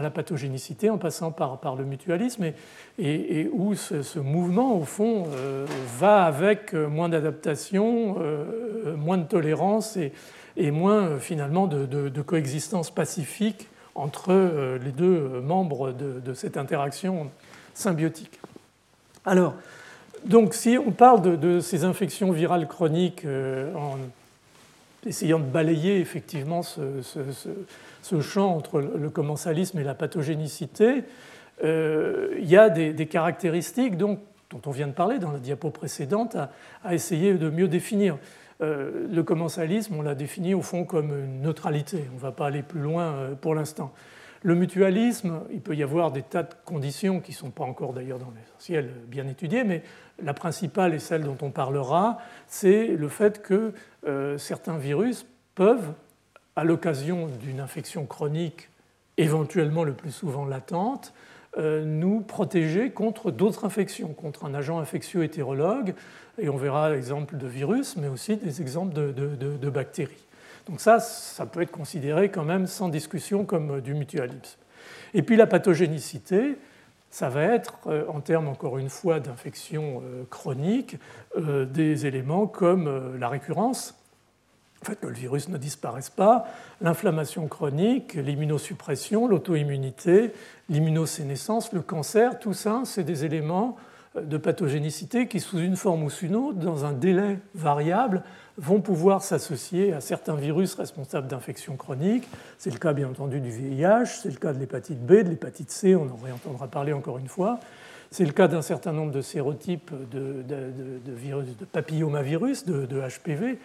la 0.00 0.10
pathogénicité 0.10 0.90
en 0.90 0.98
passant 0.98 1.30
par, 1.30 1.76
le 1.76 1.84
mutualisme 1.84 2.52
et, 2.98 3.48
où 3.52 3.74
ce, 3.74 4.18
mouvement 4.18 4.76
au 4.76 4.84
fond 4.84 5.24
euh, 5.28 5.66
va 5.98 6.24
avec 6.24 6.72
moins 6.74 7.08
d'adaptation, 7.08 8.16
moins 8.96 9.18
de 9.18 9.24
tolérance 9.24 9.96
et, 10.56 10.70
moins 10.70 11.02
euh, 11.02 11.18
finalement 11.18 11.66
de, 11.66 12.22
coexistence 12.22 12.90
pacifique 12.90 13.68
entre 13.94 14.30
euh, 14.30 14.78
les 14.78 14.92
deux 14.92 15.04
euh, 15.04 15.40
membres 15.40 15.92
de, 15.92 16.34
cette 16.34 16.56
interaction 16.56 17.30
symbiotique. 17.74 18.40
Alors, 19.24 19.54
donc 20.24 20.54
si 20.54 20.78
on 20.78 20.92
parle 20.92 21.38
de, 21.38 21.60
ces 21.60 21.84
infections 21.84 22.32
virales 22.32 22.68
chroniques 22.68 23.24
en 23.24 23.96
essayant 25.06 25.38
de 25.38 25.44
balayer 25.44 26.00
effectivement 26.00 26.62
ce, 26.62 28.20
champ 28.20 28.54
entre 28.54 28.80
le 28.80 29.10
commensalisme 29.10 29.78
et 29.78 29.84
la 29.84 29.94
pathogénicité, 29.94 31.04
il 31.62 32.44
y 32.44 32.56
a 32.56 32.70
des, 32.70 33.06
caractéristiques 33.06 33.96
dont 33.96 34.18
on 34.64 34.70
vient 34.70 34.88
de 34.88 34.92
parler 34.92 35.18
dans 35.18 35.32
la 35.32 35.38
diapo 35.38 35.70
précédente, 35.70 36.36
a, 36.84 36.94
essayé 36.94 37.34
de 37.34 37.50
mieux 37.50 37.68
définir. 37.68 38.18
le 38.60 39.22
commensalisme, 39.22 39.96
on 39.96 40.02
l'a 40.02 40.14
défini 40.14 40.54
au 40.54 40.62
fond 40.62 40.84
comme 40.84 41.10
une 41.10 41.42
neutralité. 41.42 42.04
On 42.12 42.16
ne 42.16 42.20
va 42.20 42.32
pas 42.32 42.46
aller 42.46 42.62
plus 42.62 42.80
loin 42.80 43.30
pour 43.40 43.54
l'instant. 43.54 43.92
Le 44.44 44.56
mutualisme, 44.56 45.42
il 45.52 45.60
peut 45.60 45.76
y 45.76 45.84
avoir 45.84 46.10
des 46.10 46.22
tas 46.22 46.42
de 46.42 46.52
conditions 46.64 47.20
qui 47.20 47.30
ne 47.30 47.36
sont 47.36 47.50
pas 47.50 47.62
encore 47.62 47.92
d'ailleurs 47.92 48.18
dans 48.18 48.32
l'essentiel 48.36 48.90
bien 49.06 49.28
étudiées, 49.28 49.62
mais 49.62 49.82
la 50.20 50.34
principale 50.34 50.94
et 50.94 50.98
celle 50.98 51.22
dont 51.22 51.38
on 51.42 51.50
parlera, 51.50 52.18
c'est 52.48 52.88
le 52.88 53.08
fait 53.08 53.40
que 53.40 53.72
euh, 54.06 54.38
certains 54.38 54.78
virus 54.78 55.26
peuvent, 55.54 55.92
à 56.56 56.64
l'occasion 56.64 57.28
d'une 57.40 57.60
infection 57.60 58.04
chronique 58.04 58.68
éventuellement 59.16 59.84
le 59.84 59.92
plus 59.92 60.10
souvent 60.10 60.44
latente, 60.44 61.14
euh, 61.58 61.84
nous 61.84 62.20
protéger 62.20 62.90
contre 62.90 63.30
d'autres 63.30 63.64
infections, 63.64 64.12
contre 64.12 64.44
un 64.44 64.54
agent 64.54 64.80
infectieux 64.80 65.22
hétérologue, 65.22 65.94
et 66.38 66.48
on 66.48 66.56
verra 66.56 66.90
l'exemple 66.90 67.36
de 67.36 67.46
virus, 67.46 67.96
mais 67.96 68.08
aussi 68.08 68.36
des 68.38 68.60
exemples 68.60 68.94
de 68.94 69.70
bactéries. 69.70 70.26
Donc 70.68 70.80
ça, 70.80 71.00
ça 71.00 71.46
peut 71.46 71.62
être 71.62 71.70
considéré 71.70 72.30
quand 72.30 72.44
même 72.44 72.66
sans 72.66 72.88
discussion 72.88 73.44
comme 73.44 73.78
euh, 73.78 73.80
du 73.80 73.94
mutualisme. 73.94 74.58
Et 75.14 75.22
puis 75.22 75.36
la 75.36 75.46
pathogénicité, 75.46 76.56
ça 77.10 77.28
va 77.28 77.42
être, 77.42 77.78
euh, 77.86 78.04
en 78.08 78.20
termes 78.20 78.48
encore 78.48 78.78
une 78.78 78.88
fois 78.88 79.20
d'infection 79.20 80.02
euh, 80.04 80.24
chronique, 80.30 80.96
des 81.36 82.06
éléments 82.06 82.46
comme 82.46 83.16
la 83.18 83.28
récurrence, 83.28 83.94
le 84.82 84.86
fait 84.86 85.02
le 85.02 85.12
virus 85.12 85.48
ne 85.48 85.56
disparaisse 85.56 86.10
pas, 86.10 86.46
l'inflammation 86.80 87.46
chronique, 87.48 88.14
l'immunosuppression, 88.14 89.26
l'auto-immunité, 89.26 90.32
l'immunosénescence, 90.68 91.72
le 91.72 91.80
cancer, 91.80 92.38
tout 92.38 92.52
ça, 92.52 92.82
c'est 92.84 93.04
des 93.04 93.24
éléments 93.24 93.76
de 94.20 94.36
pathogénicité 94.36 95.26
qui, 95.26 95.40
sous 95.40 95.58
une 95.58 95.76
forme 95.76 96.02
ou 96.02 96.10
sous 96.10 96.26
une 96.26 96.36
autre, 96.36 96.58
dans 96.58 96.84
un 96.84 96.92
délai 96.92 97.38
variable, 97.54 98.22
vont 98.58 98.80
pouvoir 98.80 99.22
s'associer 99.22 99.92
à 99.92 100.00
certains 100.00 100.34
virus 100.36 100.74
responsables 100.74 101.28
d'infections 101.28 101.76
chroniques. 101.76 102.28
C'est 102.58 102.72
le 102.72 102.78
cas 102.78 102.92
bien 102.92 103.08
entendu 103.08 103.40
du 103.40 103.50
VIH, 103.50 104.20
c'est 104.22 104.30
le 104.30 104.36
cas 104.36 104.52
de 104.52 104.58
l'hépatite 104.58 105.00
B, 105.04 105.12
de 105.12 105.30
l'hépatite 105.30 105.70
C, 105.70 105.96
on 105.96 106.10
en 106.10 106.18
réentendra 106.22 106.68
parler 106.68 106.92
encore 106.92 107.18
une 107.18 107.28
fois. 107.28 107.60
C'est 108.10 108.26
le 108.26 108.32
cas 108.32 108.46
d'un 108.46 108.60
certain 108.60 108.92
nombre 108.92 109.10
de 109.10 109.22
sérotypes 109.22 109.90
de, 110.10 110.44
virus, 111.06 111.56
de 111.56 111.64
papillomavirus, 111.64 112.66
de, 112.66 112.86
HPV. 112.86 113.58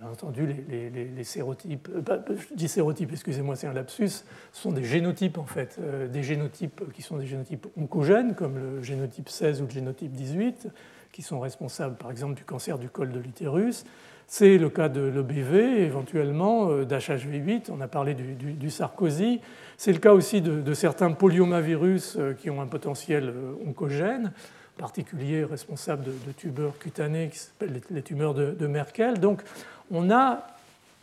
Bien 0.00 0.08
entendu, 0.10 0.46
les, 0.46 1.24
sérotypes, 1.24 1.88
euh, 1.94 2.18
je 2.28 2.54
dis 2.54 2.66
sérotypes, 2.66 3.12
excusez-moi, 3.12 3.56
c'est 3.56 3.66
un 3.66 3.74
lapsus, 3.74 4.24
sont 4.50 4.72
des 4.72 4.84
génotypes 4.84 5.36
en 5.36 5.44
fait, 5.44 5.76
euh, 5.80 6.08
des 6.08 6.22
génotypes 6.22 6.90
qui 6.94 7.02
sont 7.02 7.18
des 7.18 7.26
génotypes 7.26 7.66
oncogènes, 7.76 8.34
comme 8.34 8.56
le 8.56 8.82
génotype 8.82 9.28
16 9.28 9.60
ou 9.60 9.64
le 9.66 9.70
génotype 9.70 10.12
18, 10.12 10.68
qui 11.12 11.22
sont 11.22 11.40
responsables 11.40 11.96
par 11.96 12.10
exemple 12.10 12.34
du 12.34 12.44
cancer 12.44 12.78
du 12.78 12.88
col 12.88 13.12
de 13.12 13.18
l'utérus. 13.20 13.84
C'est 14.26 14.56
le 14.56 14.70
cas 14.70 14.88
de 14.88 15.02
l'EBV, 15.02 15.82
éventuellement 15.82 16.70
euh, 16.70 16.84
d'HHV8, 16.84 17.70
on 17.70 17.80
a 17.80 17.88
parlé 17.88 18.14
du, 18.14 18.70
Sarkozy. 18.70 19.40
C'est 19.76 19.92
le 19.92 19.98
cas 19.98 20.12
aussi 20.12 20.40
de, 20.40 20.74
certains 20.74 21.12
poliomavirus 21.12 22.16
euh, 22.16 22.32
qui 22.32 22.48
ont 22.48 22.62
un 22.62 22.66
potentiel 22.66 23.28
euh, 23.28 23.68
oncogène, 23.68 24.32
particulier 24.78 25.44
responsable 25.44 26.04
de, 26.04 26.32
tumeurs 26.32 26.78
cutanées 26.78 27.28
qui 27.28 27.38
s'appellent 27.38 27.80
les 27.90 28.02
tumeurs 28.02 28.34
de, 28.34 28.66
Merkel. 28.66 29.18
Donc 29.20 29.42
on 29.90 30.10
a 30.10 30.46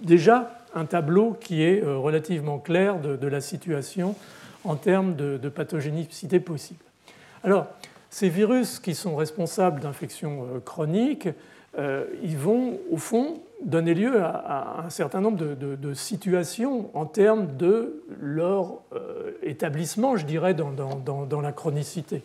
déjà 0.01 0.57
un 0.73 0.85
tableau 0.85 1.37
qui 1.39 1.61
est 1.61 1.83
relativement 1.83 2.57
clair 2.57 2.99
de, 2.99 3.27
la 3.27 3.41
situation 3.41 4.15
en 4.63 4.75
termes 4.75 5.15
de, 5.15 5.49
pathogénicité 5.49 6.39
possible. 6.39 6.83
Alors, 7.43 7.67
ces 8.09 8.29
virus 8.29 8.79
qui 8.79 8.95
sont 8.95 9.15
responsables 9.15 9.81
d'infections 9.81 10.61
chroniques, 10.65 11.29
ils 12.23 12.37
vont, 12.37 12.79
au 12.91 12.97
fond, 12.97 13.41
donner 13.63 13.93
lieu 13.93 14.21
à, 14.21 14.83
un 14.85 14.89
certain 14.89 15.21
nombre 15.21 15.37
de, 15.37 15.93
situations 15.93 16.89
en 16.93 17.05
termes 17.05 17.57
de 17.57 18.03
leur 18.19 18.81
euh, 18.93 19.31
établissement, 19.43 20.17
je 20.17 20.25
dirais, 20.25 20.53
dans, 20.53 21.41
la 21.41 21.51
chronicité. 21.51 22.21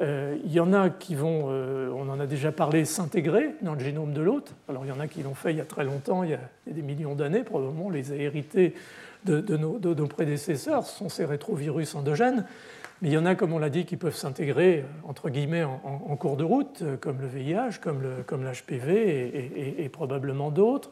Euh, 0.00 0.36
il 0.44 0.52
y 0.52 0.60
en 0.60 0.72
a 0.72 0.90
qui 0.90 1.14
vont, 1.14 1.46
on 1.48 2.08
en 2.08 2.20
a 2.20 2.26
déjà 2.26 2.52
parlé, 2.52 2.84
s'intégrer 2.84 3.54
dans 3.62 3.74
le 3.74 3.80
génome 3.80 4.12
de 4.12 4.20
l'hôte. 4.20 4.54
Alors 4.68 4.84
il 4.84 4.88
y 4.88 4.92
en 4.92 5.00
a 5.00 5.08
qui 5.08 5.22
l'ont 5.22 5.34
fait 5.34 5.52
il 5.52 5.58
y 5.58 5.60
a 5.60 5.64
très 5.64 5.84
longtemps, 5.84 6.22
il 6.22 6.30
y 6.30 6.34
a, 6.34 6.40
des 6.66 6.82
millions 6.82 7.14
d'années, 7.14 7.42
probablement, 7.42 7.86
on 7.86 7.90
les 7.90 8.12
a 8.12 8.16
hérités 8.16 8.74
de, 9.24 9.56
nos, 9.56 10.06
prédécesseurs, 10.06 10.86
ce 10.86 10.96
sont 10.98 11.08
ces 11.08 11.24
rétrovirus 11.24 11.94
endogènes. 11.94 12.44
Mais 13.00 13.10
il 13.10 13.12
y 13.12 13.18
en 13.18 13.26
a, 13.26 13.36
comme 13.36 13.52
on 13.52 13.58
l'a 13.58 13.70
dit, 13.70 13.84
qui 13.84 13.96
peuvent 13.96 14.16
s'intégrer, 14.16 14.84
entre 15.04 15.30
guillemets, 15.30 15.62
en, 15.62 16.16
cours 16.16 16.36
de 16.36 16.42
route, 16.42 16.82
comme 17.00 17.20
le 17.20 17.28
VIH, 17.28 17.78
comme 17.80 18.44
l'HPV 18.44 19.82
et, 19.82 19.88
probablement 19.88 20.50
d'autres. 20.50 20.90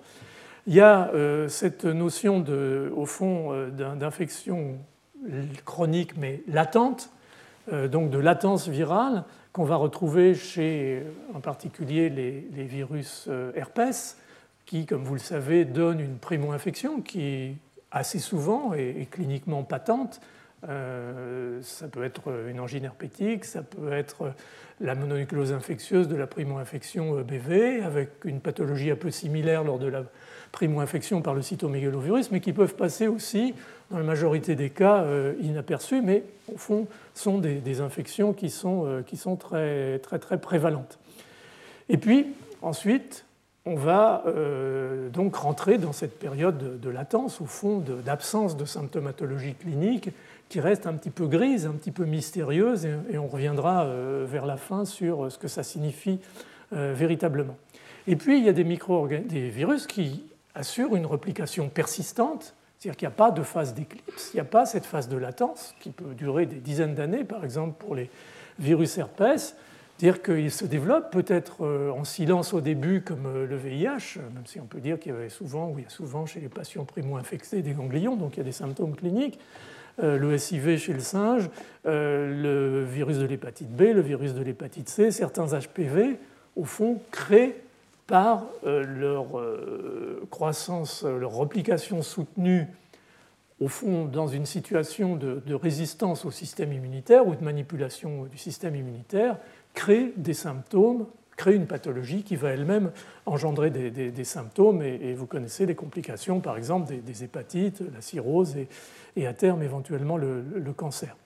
Il 0.68 0.74
y 0.74 0.80
a 0.80 1.10
euh, 1.14 1.48
cette 1.48 1.84
notion, 1.84 2.40
de, 2.40 2.92
au 2.96 3.06
fond, 3.06 3.52
euh, 3.52 3.70
d'infection 3.70 4.78
chronique 5.64 6.16
mais 6.16 6.42
latente, 6.48 7.10
euh, 7.72 7.86
donc 7.86 8.10
de 8.10 8.18
latence 8.18 8.68
virale, 8.68 9.24
qu'on 9.52 9.64
va 9.64 9.76
retrouver 9.76 10.34
chez, 10.34 11.04
en 11.34 11.40
particulier, 11.40 12.08
les, 12.08 12.64
virus 12.64 13.28
herpès, 13.54 14.18
qui, 14.64 14.86
comme 14.86 15.02
vous 15.02 15.14
le 15.14 15.20
savez, 15.20 15.64
donnent 15.64 16.00
une 16.00 16.18
primo-infection 16.18 17.00
qui, 17.00 17.56
assez 17.90 18.18
souvent, 18.18 18.74
est 18.74 19.08
cliniquement 19.10 19.62
patente, 19.62 20.20
euh, 20.68 21.60
ça 21.62 21.86
peut 21.88 22.04
être 22.04 22.46
une 22.48 22.60
angine 22.60 22.84
herpétique, 22.84 23.44
ça 23.44 23.62
peut 23.62 23.92
être 23.92 24.32
la 24.80 24.94
mononucléose 24.94 25.52
infectieuse 25.52 26.08
de 26.08 26.16
la 26.16 26.26
primo-infection 26.26 27.22
BV, 27.22 27.82
avec 27.82 28.24
une 28.24 28.40
pathologie 28.40 28.90
un 28.90 28.96
peu 28.96 29.10
similaire 29.10 29.64
lors 29.64 29.78
de 29.78 29.86
la 29.86 30.04
primo-infection 30.52 31.22
par 31.22 31.34
le 31.34 31.42
cytomégalovirus, 31.42 32.30
mais 32.30 32.40
qui 32.40 32.52
peuvent 32.52 32.74
passer 32.74 33.06
aussi, 33.06 33.54
dans 33.90 33.98
la 33.98 34.04
majorité 34.04 34.56
des 34.56 34.70
cas, 34.70 35.02
euh, 35.02 35.34
inaperçus, 35.40 36.02
mais 36.02 36.24
au 36.52 36.58
fond 36.58 36.86
sont 37.14 37.38
des, 37.38 37.80
infections 37.80 38.32
qui 38.32 38.50
sont, 38.50 38.86
euh, 38.86 39.02
qui 39.02 39.16
sont 39.16 39.36
très, 39.36 39.98
très, 40.00 40.18
très 40.18 40.38
prévalentes. 40.38 40.98
Et 41.88 41.96
puis, 41.96 42.26
ensuite, 42.62 43.24
on 43.64 43.74
va 43.74 44.22
donc 45.12 45.34
rentrer 45.34 45.78
dans 45.78 45.92
cette 45.92 46.20
période 46.20 46.56
de, 46.56 46.76
de 46.76 46.88
latence, 46.88 47.40
au 47.40 47.46
fond, 47.46 47.82
d'absence 48.04 48.56
de 48.56 48.64
symptomatologie 48.64 49.54
clinique 49.54 50.10
qui 50.48 50.60
reste 50.60 50.86
un 50.86 50.94
petit 50.94 51.10
peu 51.10 51.26
grise, 51.26 51.66
un 51.66 51.72
petit 51.72 51.90
peu 51.90 52.04
mystérieuse, 52.04 52.86
et, 52.86 53.18
on 53.18 53.26
reviendra 53.26 53.84
euh, 53.84 54.26
vers 54.28 54.46
la 54.46 54.56
fin 54.56 54.84
sur 54.84 55.24
euh, 55.24 55.30
ce 55.30 55.38
que 55.38 55.48
ça 55.48 55.62
signifie 55.62 56.20
euh, 56.72 56.94
véritablement. 56.96 57.56
Et 58.06 58.16
puis, 58.16 58.38
il 58.38 58.44
y 58.44 58.48
a 58.48 58.52
des, 58.52 58.64
des 58.64 59.48
virus 59.48 59.86
qui 59.86 60.24
assurent 60.54 60.94
une 60.94 61.06
replication 61.06 61.68
persistante, 61.68 62.54
c'est-à-dire 62.78 62.96
qu'il 62.96 63.08
n'y 63.08 63.14
a 63.14 63.16
pas 63.16 63.30
de 63.30 63.42
phase 63.42 63.74
d'éclipse, 63.74 64.30
il 64.32 64.36
n'y 64.36 64.40
a 64.40 64.44
pas 64.44 64.66
cette 64.66 64.86
phase 64.86 65.08
de 65.08 65.16
latence 65.16 65.74
qui 65.80 65.90
peut 65.90 66.14
durer 66.14 66.46
des 66.46 66.60
dizaines 66.60 66.94
d'années, 66.94 67.24
par 67.24 67.44
exemple 67.44 67.74
pour 67.78 67.94
les 67.94 68.10
virus 68.58 68.96
herpès, 68.98 69.56
c'est-à-dire 69.98 70.22
qu'ils 70.22 70.52
se 70.52 70.66
développent 70.66 71.10
peut-être 71.10 71.66
en 71.66 72.04
silence 72.04 72.52
au 72.52 72.60
début 72.60 73.00
comme 73.00 73.46
le 73.46 73.56
VIH, 73.56 74.18
même 74.34 74.44
si 74.44 74.60
on 74.60 74.66
peut 74.66 74.80
dire 74.80 74.98
qu'il 74.98 75.12
y 75.12 75.14
avait 75.14 75.30
souvent, 75.30 75.70
ou 75.70 75.78
il 75.78 75.84
y 75.84 75.86
a 75.86 75.90
souvent 75.90 76.26
chez 76.26 76.40
les 76.40 76.50
patients 76.50 76.84
primo-infectés 76.84 77.62
des 77.62 77.72
ganglions, 77.72 78.14
donc 78.14 78.36
il 78.36 78.38
y 78.38 78.40
a 78.42 78.44
des 78.44 78.52
symptômes 78.52 78.94
cliniques, 78.94 79.38
le 79.98 80.36
SIV 80.36 80.78
chez 80.78 80.92
le 80.92 81.00
singe, 81.00 81.48
euh, 81.86 82.80
le 82.80 82.84
virus 82.84 83.18
de 83.18 83.26
l'hépatite 83.26 83.70
B, 83.70 83.82
le 83.94 84.00
virus 84.00 84.34
de 84.34 84.42
l'hépatite 84.42 84.88
C, 84.88 85.10
certains 85.10 85.46
HPV, 85.46 86.18
au 86.56 86.64
fond, 86.64 87.00
créent 87.10 87.56
par 88.06 88.44
euh, 88.64 88.84
leur 88.84 90.28
croissance, 90.30 91.04
leur 91.04 91.32
replication 91.32 92.02
soutenue, 92.02 92.66
au 93.60 93.68
fond, 93.68 94.04
dans 94.04 94.26
une 94.26 94.46
situation 94.46 95.16
de, 95.16 95.54
résistance 95.54 96.24
au 96.24 96.30
système 96.30 96.72
immunitaire 96.72 97.26
ou 97.26 97.34
de 97.34 97.42
manipulation 97.42 98.24
du 98.24 98.36
système 98.36 98.76
immunitaire, 98.76 99.38
créent 99.72 100.12
des 100.16 100.34
symptômes, 100.34 101.06
créent 101.36 101.54
une 101.54 101.66
pathologie 101.66 102.22
qui 102.22 102.36
va 102.36 102.50
elle-même 102.50 102.90
engendrer 103.24 103.70
des, 103.70 104.24
symptômes. 104.24 104.82
Et, 104.82 105.14
vous 105.14 105.26
connaissez 105.26 105.64
les 105.64 105.74
complications, 105.74 106.40
par 106.40 106.56
exemple, 106.56 106.92
des, 107.02 107.24
hépatites, 107.24 107.82
la 107.94 108.00
cirrhose 108.02 108.56
et, 108.56 108.68
et 109.16 109.26
à 109.26 109.32
terme 109.32 109.62
éventuellement 109.62 110.16
le, 110.16 110.42
cancer. 110.76 111.16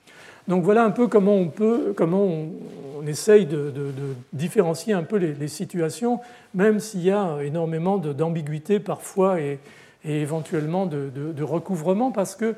Donc 0.48 0.64
voilà 0.64 0.84
un 0.84 0.90
peu 0.90 1.08
comment 1.08 1.34
on, 1.34 1.48
peut, 1.48 1.92
comment 1.96 2.24
on, 2.24 3.06
essaye 3.06 3.46
de, 3.46 3.72
différencier 4.32 4.94
un 4.94 5.02
peu 5.02 5.16
les, 5.16 5.48
situations, 5.48 6.20
même 6.54 6.80
s'il 6.80 7.02
y 7.02 7.10
a 7.10 7.38
énormément 7.42 7.98
d'ambiguïté 7.98 8.80
parfois 8.80 9.40
et, 9.40 9.58
éventuellement 10.04 10.86
de, 10.86 11.42
recouvrement, 11.42 12.10
parce 12.10 12.36
que 12.36 12.54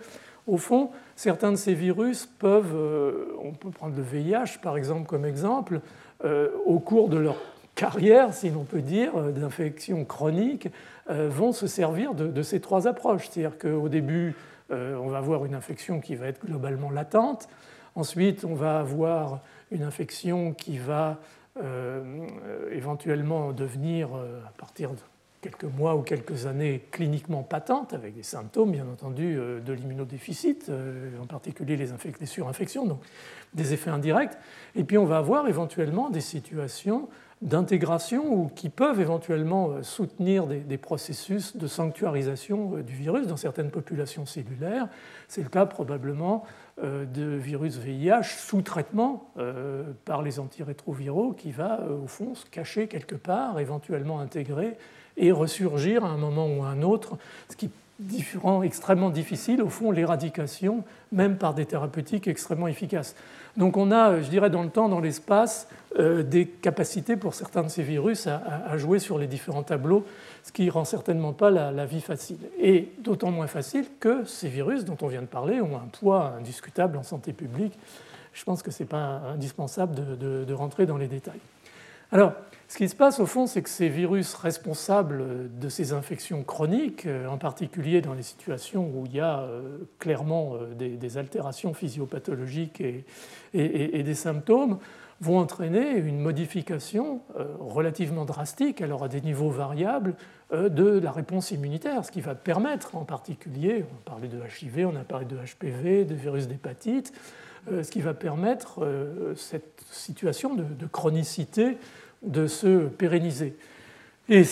au 0.47 0.57
fond, 0.57 0.91
certains 1.15 1.53
de 1.53 1.57
ces 1.57 1.75
virus 1.75 2.27
peuvent, 2.27 2.75
euh, 2.75 3.27
on 3.43 3.53
peut 3.53 3.71
prendre 3.71 3.95
le 3.97 4.03
VIH 4.03 4.59
par 4.61 4.77
exemple 4.77 5.07
comme 5.07 5.25
exemple, 5.25 5.81
euh, 6.25 6.49
au 6.67 6.81
cours 6.81 7.09
de 7.09 7.17
leur 7.17 7.37
carrière, 7.77 8.35
si 8.35 8.51
l'on 8.51 8.65
peut 8.65 8.81
dire, 8.81 9.13
euh, 9.17 9.31
d'infection 9.31 10.05
chronique, 10.05 10.69
vont 11.09 11.53
se 11.53 11.67
servir 11.67 12.15
de, 12.15 12.43
ces 12.43 12.61
trois 12.61 12.87
approches. 12.87 13.29
C'est-à-dire 13.29 13.59
qu'au 13.59 13.89
début, 13.89 14.37
on 14.73 15.09
va 15.09 15.19
avoir 15.19 15.45
une 15.45 15.55
infection 15.55 16.01
qui 16.01 16.15
va 16.15 16.27
être 16.27 16.45
globalement 16.45 16.91
latente. 16.91 17.49
Ensuite, 17.95 18.45
on 18.45 18.55
va 18.55 18.81
avoir 18.81 19.41
une 19.71 19.83
infection 19.83 20.55
qui 20.55 20.79
va 20.79 21.19
éventuellement 22.73 23.53
devenir, 23.53 24.09
à 24.15 24.53
partir 24.57 24.91
de 24.91 24.99
quelques 25.43 25.65
mois 25.65 25.97
ou 25.97 26.03
quelques 26.03 26.47
années 26.47 26.85
cliniquement 26.93 27.43
patentes, 27.43 27.93
avec 27.93 28.15
des 28.15 28.23
symptômes 28.23 28.71
bien 28.71 28.87
entendu 28.87 29.37
euh, 29.37 29.61
de 29.61 29.73
l'immunodéficit, 29.73 30.69
euh, 30.69 31.11
en 31.21 31.27
particulier 31.27 31.77
les, 31.77 32.27
surinfections, 32.27 32.87
donc 32.87 33.01
des 33.53 33.75
effets 33.75 33.91
indirects. 33.91 34.39
Et 34.77 34.85
puis 34.85 34.97
on 34.97 35.05
va 35.05 35.19
avoir 35.19 35.49
éventuellement 35.49 36.09
des 36.11 36.21
situations 36.21 37.09
d'intégration 37.43 38.33
ou 38.33 38.49
qui 38.49 38.69
peuvent 38.71 39.01
éventuellement 39.01 39.71
euh, 39.71 39.83
soutenir 39.83 40.47
des, 40.47 40.79
processus 40.79 41.57
de 41.57 41.67
sanctuarisation 41.67 42.79
du 42.79 42.95
virus 42.95 43.27
dans 43.27 43.37
certaines 43.37 43.71
populations 43.71 44.25
cellulaires. 44.27 44.89
C'est 45.29 45.43
le 45.43 45.49
cas 45.49 45.67
probablement 45.67 46.45
de 46.83 47.23
virus 47.23 47.77
VIH 47.77 48.39
sous 48.39 48.63
traitement 48.63 49.31
par 50.05 50.23
les 50.23 50.41
antirétroviraux 50.41 51.33
qui 51.33 51.53
va 51.53 51.81
au 51.87 52.07
fond 52.07 52.35
se 52.35 52.47
cacher 52.47 52.89
quelque 52.89 53.15
part, 53.15 53.61
éventuellement 53.61 54.21
intégrer 54.21 54.79
et 55.17 55.31
ressurgir 55.31 56.05
à 56.05 56.09
un 56.09 56.17
moment 56.17 56.47
ou 56.47 56.65
à 56.65 56.69
un 56.69 56.83
autre, 56.83 57.19
ce 57.49 57.57
qui 57.57 57.71
rend 58.41 58.63
extrêmement 58.63 59.11
difficile, 59.11 59.63
au 59.63 59.69
fond, 59.69 59.91
l'éradication, 59.91 60.85
même 61.13 61.37
par 61.37 61.55
des 61.55 61.67
thérapeutiques 61.67 62.27
extrêmement 62.27 62.69
efficaces. 62.69 63.15
Donc 63.57 63.77
on 63.77 63.91
a, 63.91 64.21
je 64.23 64.29
dirais, 64.29 64.51
dans 64.51 64.63
le 64.63 64.71
temps, 64.71 64.89
dans 64.89 65.01
l'espace, 65.01 65.69
euh, 65.99 66.23
des 66.23 66.47
capacités 66.47 67.17
pour 67.17 67.35
certains 67.35 67.63
de 67.63 67.69
ces 67.69 67.83
virus 67.83 68.27
à, 68.27 68.77
jouer 68.79 68.99
sur 68.99 69.19
les 69.19 69.27
différents 69.27 69.63
tableaux, 69.63 70.07
ce 70.43 70.53
qui 70.53 70.65
ne 70.65 70.71
rend 70.71 70.85
certainement 70.85 71.33
pas 71.33 71.51
la, 71.51 71.85
vie 71.85 72.01
facile. 72.01 72.39
Et 72.59 72.93
d'autant 72.99 73.31
moins 73.31 73.47
facile 73.47 73.85
que 74.01 74.25
ces 74.25 74.49
virus 74.49 74.85
dont 74.85 74.97
on 75.03 75.07
vient 75.07 75.21
de 75.21 75.27
parler 75.27 75.61
ont 75.61 75.77
un 75.77 75.89
poids 76.01 76.35
indiscutable 76.39 76.97
en 76.97 77.03
santé 77.03 77.33
publique. 77.33 77.79
Je 78.33 78.43
pense 78.45 78.63
que 78.63 78.71
ce 78.71 78.83
n'est 78.83 78.89
pas 78.89 79.21
indispensable 79.35 79.95
de, 79.95 80.45
de 80.45 80.55
rentrer 80.55 80.87
dans 80.87 80.97
les 80.97 81.09
détails. 81.09 81.41
Alors, 82.11 82.33
ce 82.73 82.79
qui 82.79 82.89
se 82.89 82.97
passe 82.97 83.21
au 83.21 83.27
fond, 83.27 83.47
c'est 83.47 83.61
que 83.61 83.69
ces 83.69 83.91
virus 83.91 84.33
responsables 84.33 85.51
de 85.59 85.69
ces 85.69 85.93
infections 85.93 86.43
chroniques, 86.43 87.05
euh, 87.05 87.27
en 87.27 87.37
particulier 87.37 88.01
dans 88.01 88.15
les 88.15 88.23
situations 88.23 88.91
où 88.95 89.05
il 89.05 89.15
y 89.15 89.21
a 89.21 89.41
euh, 89.41 89.77
clairement 89.99 90.55
euh, 90.55 90.73
des, 90.75 91.19
altérations 91.19 91.75
physiopathologiques 91.75 92.81
et, 92.81 94.03
des 94.03 94.15
symptômes, 94.15 94.79
vont 95.21 95.39
entraîner 95.39 95.99
une 95.99 96.19
modification 96.19 97.21
relativement 97.61 98.25
drastique, 98.25 98.81
alors 98.81 99.05
à 99.05 99.09
des 99.09 99.21
niveaux 99.21 99.51
variables, 99.51 100.15
de 100.53 100.99
la 100.99 101.13
réponse 101.13 101.51
immunitaire, 101.51 102.05
ce 102.05 102.11
qui 102.11 102.23
va 102.23 102.35
permettre 102.35 102.97
en 102.97 103.05
particulier, 103.05 103.85
on 103.85 103.99
a 103.99 104.11
parlé 104.11 104.29
de 104.29 104.39
HIV, 104.39 104.87
on 104.87 104.97
a 104.97 105.05
parlé 105.05 105.27
de 105.27 105.37
HPV, 105.37 106.07
de 106.07 106.15
virus 106.15 106.49
d'hépatite, 106.49 107.13
ce 107.71 107.89
qui 107.89 108.01
va 108.01 108.15
permettre 108.15 108.81
cette 109.37 109.85
situation 109.91 110.55
de 110.57 110.87
chronicité 110.87 111.77
de 112.23 112.47
se 112.47 112.87
pérenniser. 112.89 113.57
Et 114.29 114.43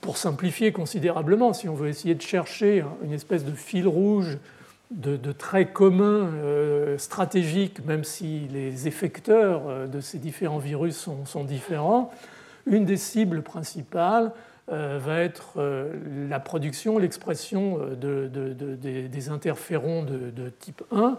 pour 0.00 0.16
simplifier 0.16 0.72
considérablement, 0.72 1.52
si 1.52 1.68
on 1.68 1.74
veut 1.74 1.88
essayer 1.88 2.14
de 2.14 2.22
chercher 2.22 2.84
une 3.02 3.12
espèce 3.12 3.44
de 3.44 3.52
fil 3.52 3.86
rouge 3.86 4.38
de, 4.90 5.32
traits 5.32 5.72
communs 5.72 6.32
euh, 6.34 6.96
stratégiques, 6.98 7.84
même 7.84 8.04
si 8.04 8.48
les 8.50 8.88
effecteurs 8.88 9.62
euh, 9.68 9.86
de 9.86 10.00
ces 10.00 10.18
différents 10.18 10.58
virus 10.58 11.08
sont, 11.24 11.44
différents, 11.44 12.10
une 12.66 12.84
des 12.84 12.96
cibles 12.96 13.42
principales 13.42 14.32
euh, 14.70 14.98
va 15.02 15.20
être 15.20 15.58
la 16.28 16.40
production, 16.40 16.98
l'expression 16.98 17.80
des 18.00 19.28
interférons 19.28 20.04
de, 20.04 20.48
type 20.60 20.82
1 20.92 21.18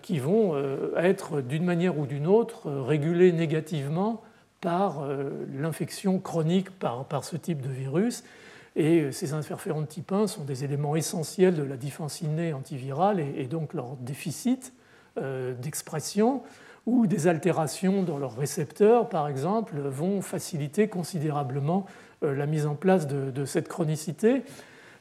qui 0.00 0.18
vont 0.18 0.54
être 0.96 1.42
d'une 1.42 1.64
manière 1.64 1.98
ou 1.98 2.06
d'une 2.06 2.26
autre 2.26 2.70
régulés 2.70 3.32
négativement 3.32 4.22
par 4.60 5.02
euh, 5.02 5.46
l'infection 5.54 6.18
chronique 6.18 6.70
par, 6.70 7.04
par, 7.04 7.24
ce 7.24 7.36
type 7.36 7.60
de 7.60 7.68
virus. 7.68 8.24
Et 8.76 9.00
euh, 9.00 9.12
ces 9.12 9.32
interférons 9.32 9.82
de 9.82 9.86
type 9.86 10.12
1 10.12 10.26
sont 10.26 10.44
des 10.44 10.64
éléments 10.64 10.96
essentiels 10.96 11.54
de 11.54 11.62
la 11.62 11.76
défense 11.76 12.20
innée 12.20 12.52
antivirale 12.52 13.20
et, 13.20 13.46
donc 13.46 13.74
leur 13.74 13.96
déficit 13.96 14.72
euh, 15.18 15.54
d'expression 15.54 16.42
ou 16.86 17.06
des 17.06 17.26
altérations 17.26 18.02
dans 18.02 18.18
leurs 18.18 18.36
récepteurs, 18.36 19.08
par 19.08 19.28
exemple, 19.28 19.78
vont 19.78 20.22
faciliter 20.22 20.88
considérablement 20.88 21.84
la 22.22 22.46
mise 22.46 22.64
en 22.66 22.74
place 22.76 23.06
de, 23.06 23.30
de 23.30 23.44
cette 23.44 23.68
chronicité. 23.68 24.42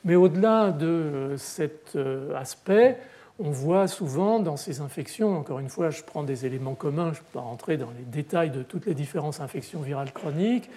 Mais 0.04 0.16
au-delà 0.16 0.72
de 0.72 1.36
cet 1.38 1.98
aspect, 2.36 2.98
on 3.40 3.52
voit 3.52 3.88
souvent 3.88 4.40
dans 4.40 4.58
ces 4.58 4.82
infections, 4.82 5.38
encore 5.38 5.60
une 5.60 5.70
fois, 5.70 5.90
je 5.90 6.02
prends 6.02 6.24
des 6.24 6.46
éléments 6.46 6.76
communs, 6.76 7.14
je 7.14 7.20
ne 7.20 7.24
vais 7.26 7.32
pas 7.34 7.42
rentrer 7.42 7.78
dans 7.78 7.92
les 7.92 8.04
détails 8.06 8.50
de 8.50 8.64
toutes 8.64 8.86
les 8.86 8.96
différentes 8.96 9.40
infections 9.42 9.82
virales 9.82 10.12
chroniques, 10.12 10.70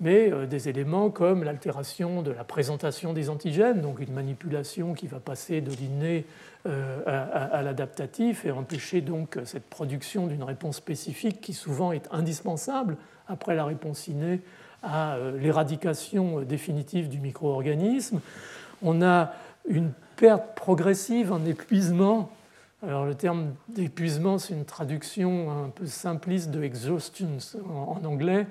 mais 0.00 0.32
euh, 0.32 0.46
des 0.46 0.68
éléments 0.68 1.10
comme 1.10 1.44
l'altération 1.44 2.22
de 2.22 2.30
la 2.30 2.44
présentation 2.44 3.12
des 3.12 3.30
antigènes, 3.30 3.80
donc 3.80 4.00
une 4.00 4.12
manipulation 4.12 4.94
qui 4.94 5.06
va 5.06 5.20
passer 5.20 5.60
de 5.60 5.70
l'inné 5.70 6.24
euh, 6.66 7.48
à, 7.52 7.62
l'adaptatif 7.62 8.44
et 8.44 8.50
empêcher 8.50 9.00
donc 9.00 9.38
cette 9.44 9.68
production 9.68 10.26
d'une 10.26 10.42
réponse 10.42 10.76
spécifique 10.76 11.40
qui 11.40 11.52
souvent 11.52 11.92
est 11.92 12.08
indispensable 12.10 12.96
après 13.28 13.54
la 13.54 13.64
réponse 13.64 14.08
innée 14.08 14.40
à 14.82 15.16
euh, 15.16 15.38
l'éradication 15.38 16.42
définitive 16.42 17.08
du 17.08 17.20
micro-organisme. 17.20 18.20
On 18.82 19.02
a 19.02 19.32
une 19.68 19.92
perte 20.16 20.54
progressive, 20.54 21.32
un 21.32 21.44
épuisement. 21.44 22.30
Alors 22.82 23.06
le 23.06 23.14
terme 23.14 23.54
d'épuisement, 23.68 24.38
c'est 24.38 24.54
une 24.54 24.64
traduction 24.64 25.50
un 25.50 25.68
peu 25.68 25.86
simpliste 25.86 26.50
de 26.50 26.62
exhaustion 26.62 27.28
en, 27.68 28.04
anglais. 28.04 28.46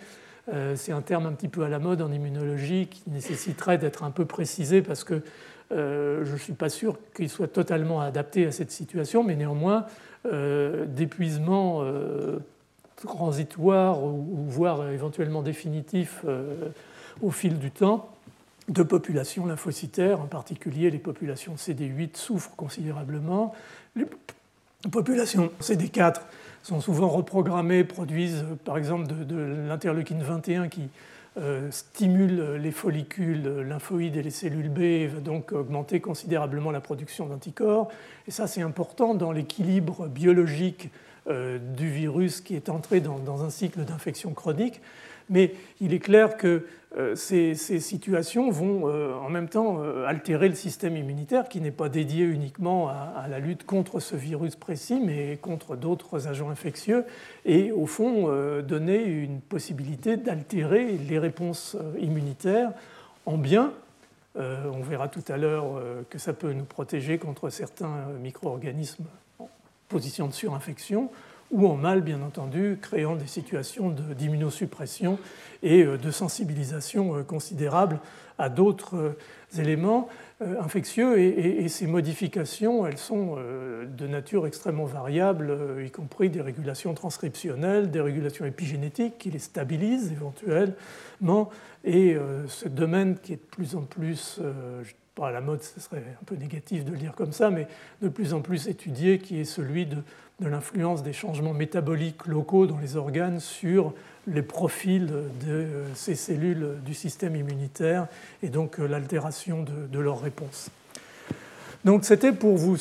Euh, 0.54 0.76
c'est 0.76 0.92
un 0.92 1.02
terme 1.02 1.26
un 1.26 1.34
petit 1.34 1.48
peu 1.50 1.64
à 1.64 1.70
la 1.70 1.80
mode 1.80 2.02
en 2.02 2.12
immunologie 2.12 2.88
qui 2.88 3.04
nécessiterait 3.08 3.78
d'être 3.78 4.04
un 4.04 4.12
peu 4.12 4.26
précisé 4.26 4.82
parce 4.82 5.04
que 5.04 5.22
euh, 5.74 6.24
je 6.24 6.34
ne 6.34 6.38
suis 6.38 6.54
pas 6.54 6.70
sûr 6.70 6.98
qu'il 7.14 7.30
soit 7.30 7.50
totalement 7.50 8.00
adapté 8.00 8.46
à 8.46 8.52
cette 8.52 8.72
situation, 8.72 9.24
mais 9.24 9.36
néanmoins, 9.36 9.86
euh, 10.26 10.86
d'épuisement 10.86 11.84
transitoire 12.96 14.04
ou, 14.04 14.46
voire 14.48 14.90
éventuellement 14.90 15.42
définitif 15.42 16.26
au 17.22 17.30
fil 17.30 17.60
du 17.60 17.72
temps 17.72 18.10
de 18.68 18.84
populations 18.84 19.46
lymphocytaires, 19.46 20.20
en 20.20 20.26
particulier 20.26 20.90
les 20.90 21.00
populations 21.00 21.56
CD8 21.56 22.18
souffrent 22.18 22.56
considérablement. 22.56 23.54
Les 23.96 24.06
populations 24.92 25.52
CD4 25.62 26.22
sont 26.64 26.82
souvent 26.82 27.08
reprogrammées, 27.08 27.84
produisent 27.84 28.46
par 28.66 28.78
exemple 28.78 29.08
de, 29.08 29.66
l'interleukine 29.68 30.22
21 30.22 30.68
qui 30.68 30.90
euh, 31.38 31.72
stimule 31.72 32.56
les 32.56 32.72
follicules 32.72 33.62
lymphoïdes 33.62 34.18
et 34.18 34.24
les 34.24 34.32
cellules 34.32 34.70
B 34.70 34.80
et 34.80 35.08
va 35.08 35.20
donc 35.20 35.54
augmenter 35.54 36.02
considérablement 36.02 36.72
la 36.72 36.82
production 36.82 37.28
d'anticorps. 37.28 37.90
Et 38.28 38.32
ça, 38.32 38.48
c'est 38.48 38.62
important 38.62 39.14
dans 39.14 39.32
l'équilibre 39.32 40.08
biologique 40.08 40.90
euh, 41.30 41.58
du 41.58 41.90
virus 41.90 42.42
qui 42.42 42.56
est 42.56 42.70
entré 42.70 43.00
dans 43.00 43.44
un 43.46 43.50
cycle 43.50 43.82
d'infection 43.86 44.34
chronique. 44.34 44.82
Mais 45.30 45.54
il 45.82 45.94
est 45.94 46.00
clair 46.00 46.38
que 46.38 46.66
euh, 46.96 47.16
ces, 47.16 47.54
situations 47.54 48.50
vont 48.50 48.88
euh, 48.88 49.14
en 49.16 49.30
même 49.30 49.50
temps 49.50 49.84
euh, 49.84 50.06
altérer 50.06 50.48
le 50.48 50.56
système 50.56 50.96
immunitaire 50.96 51.50
qui 51.50 51.60
n'est 51.60 51.72
pas 51.72 51.90
dédié 51.90 52.24
uniquement 52.24 52.88
à, 52.88 53.28
la 53.30 53.40
lutte 53.40 53.66
contre 53.66 54.00
ce 54.00 54.16
virus 54.16 54.56
précis, 54.56 55.02
mais 55.04 55.38
contre 55.38 55.76
d'autres 55.76 56.28
agents 56.28 56.50
infectieux, 56.50 57.04
et 57.44 57.74
au 57.74 57.86
fond 57.86 58.28
donner 58.62 59.04
une 59.04 59.42
possibilité 59.42 60.16
d'altérer 60.16 60.98
les 60.98 61.20
réponses 61.20 61.76
immunitaires 62.00 62.72
en 63.26 63.38
bien. 63.38 63.74
on 64.36 64.82
verra 64.82 65.10
tout 65.10 65.24
à 65.28 65.38
l'heure 65.38 65.82
que 66.10 66.18
ça 66.18 66.34
peut 66.34 66.54
nous 66.54 66.64
protéger 66.64 67.18
contre 67.18 67.50
certains 67.50 68.08
micro-organismes 68.22 69.06
en 69.40 69.50
position 69.90 70.28
de 70.28 70.34
surinfection 70.34 71.10
ou 71.52 71.68
en 71.68 71.76
mal, 71.76 72.02
bien 72.02 72.22
entendu, 72.22 72.78
créant 72.82 73.16
des 73.16 73.28
situations 73.28 73.90
d'immunosuppression 73.90 75.18
et 75.64 75.84
euh, 75.84 75.98
de 75.98 76.12
sensibilisation 76.12 77.16
euh, 77.16 77.24
considérable 77.24 78.00
à 78.38 78.50
d'autres 78.50 78.96
euh, 78.96 79.18
éléments 79.58 80.10
infectieux. 80.60 81.18
Et, 81.20 81.68
ces 81.68 81.88
modifications, 81.88 82.86
elles 82.86 83.00
sont 83.00 83.38
de 83.38 84.08
nature 84.08 84.46
extrêmement 84.46 84.86
variable, 84.86 85.58
y 85.84 85.90
compris 85.90 86.30
des 86.30 86.42
régulations 86.42 86.94
transcriptionnelles, 86.94 87.90
des 87.90 88.02
régulations 88.02 88.46
épigénétiques 88.46 89.18
qui 89.18 89.32
les 89.32 89.40
stabilisent 89.40 90.12
éventuellement. 90.12 91.50
Et 91.86 92.16
ce 92.48 92.68
domaine 92.68 93.18
qui 93.18 93.34
est 93.34 93.38
de 93.38 93.50
plus 93.50 93.76
en 93.76 93.82
plus 93.82 94.40
pas 95.18 95.30
à 95.30 95.32
la 95.32 95.42
mode, 95.42 95.64
ce 95.64 95.80
serait 95.80 95.98
un 95.98 96.26
peu 96.26 96.36
négatif 96.36 96.86
de 96.86 96.92
le 96.92 96.98
dire 96.98 97.14
comme 97.16 97.32
ça, 97.32 97.50
mais 97.50 97.68
de 98.02 98.10
plus 98.10 98.34
en 98.34 98.42
plus 98.42 98.68
étudié, 98.68 99.20
qui 99.20 99.40
est 99.40 99.46
celui 99.46 99.86
de 99.86 99.98
de 100.40 100.48
l'influence 100.48 101.02
des 101.02 101.14
changements 101.14 101.54
métaboliques 101.54 102.28
locaux 102.28 102.68
dans 102.68 102.78
les 102.78 102.96
organes 102.96 103.40
sur 103.40 103.94
les 104.28 104.44
profils 104.44 105.08
de 105.08 105.24
euh, 105.50 105.86
ces 105.96 106.14
cellules 106.14 106.76
du 106.86 106.94
système 106.94 107.36
immunitaire 107.36 108.08
et 108.44 108.50
donc 108.50 108.80
euh, 108.80 108.88
l'altération 108.88 109.64
de, 109.64 110.00
leur 110.00 110.22
réponse. 110.22 110.70
Donc 111.86 112.06
c'était 112.06 112.34
pour 112.34 112.58
vous 112.58 112.78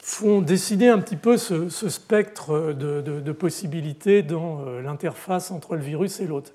font 0.00 0.42
décider 0.42 0.88
un 0.88 0.98
petit 0.98 1.16
peu 1.16 1.36
ce, 1.36 1.68
spectre 1.68 2.72
de, 2.72 3.32
possibilités 3.32 4.22
dans 4.22 4.64
l'interface 4.80 5.50
entre 5.50 5.74
le 5.74 5.82
virus 5.82 6.20
et 6.20 6.26
l'autre. 6.26 6.52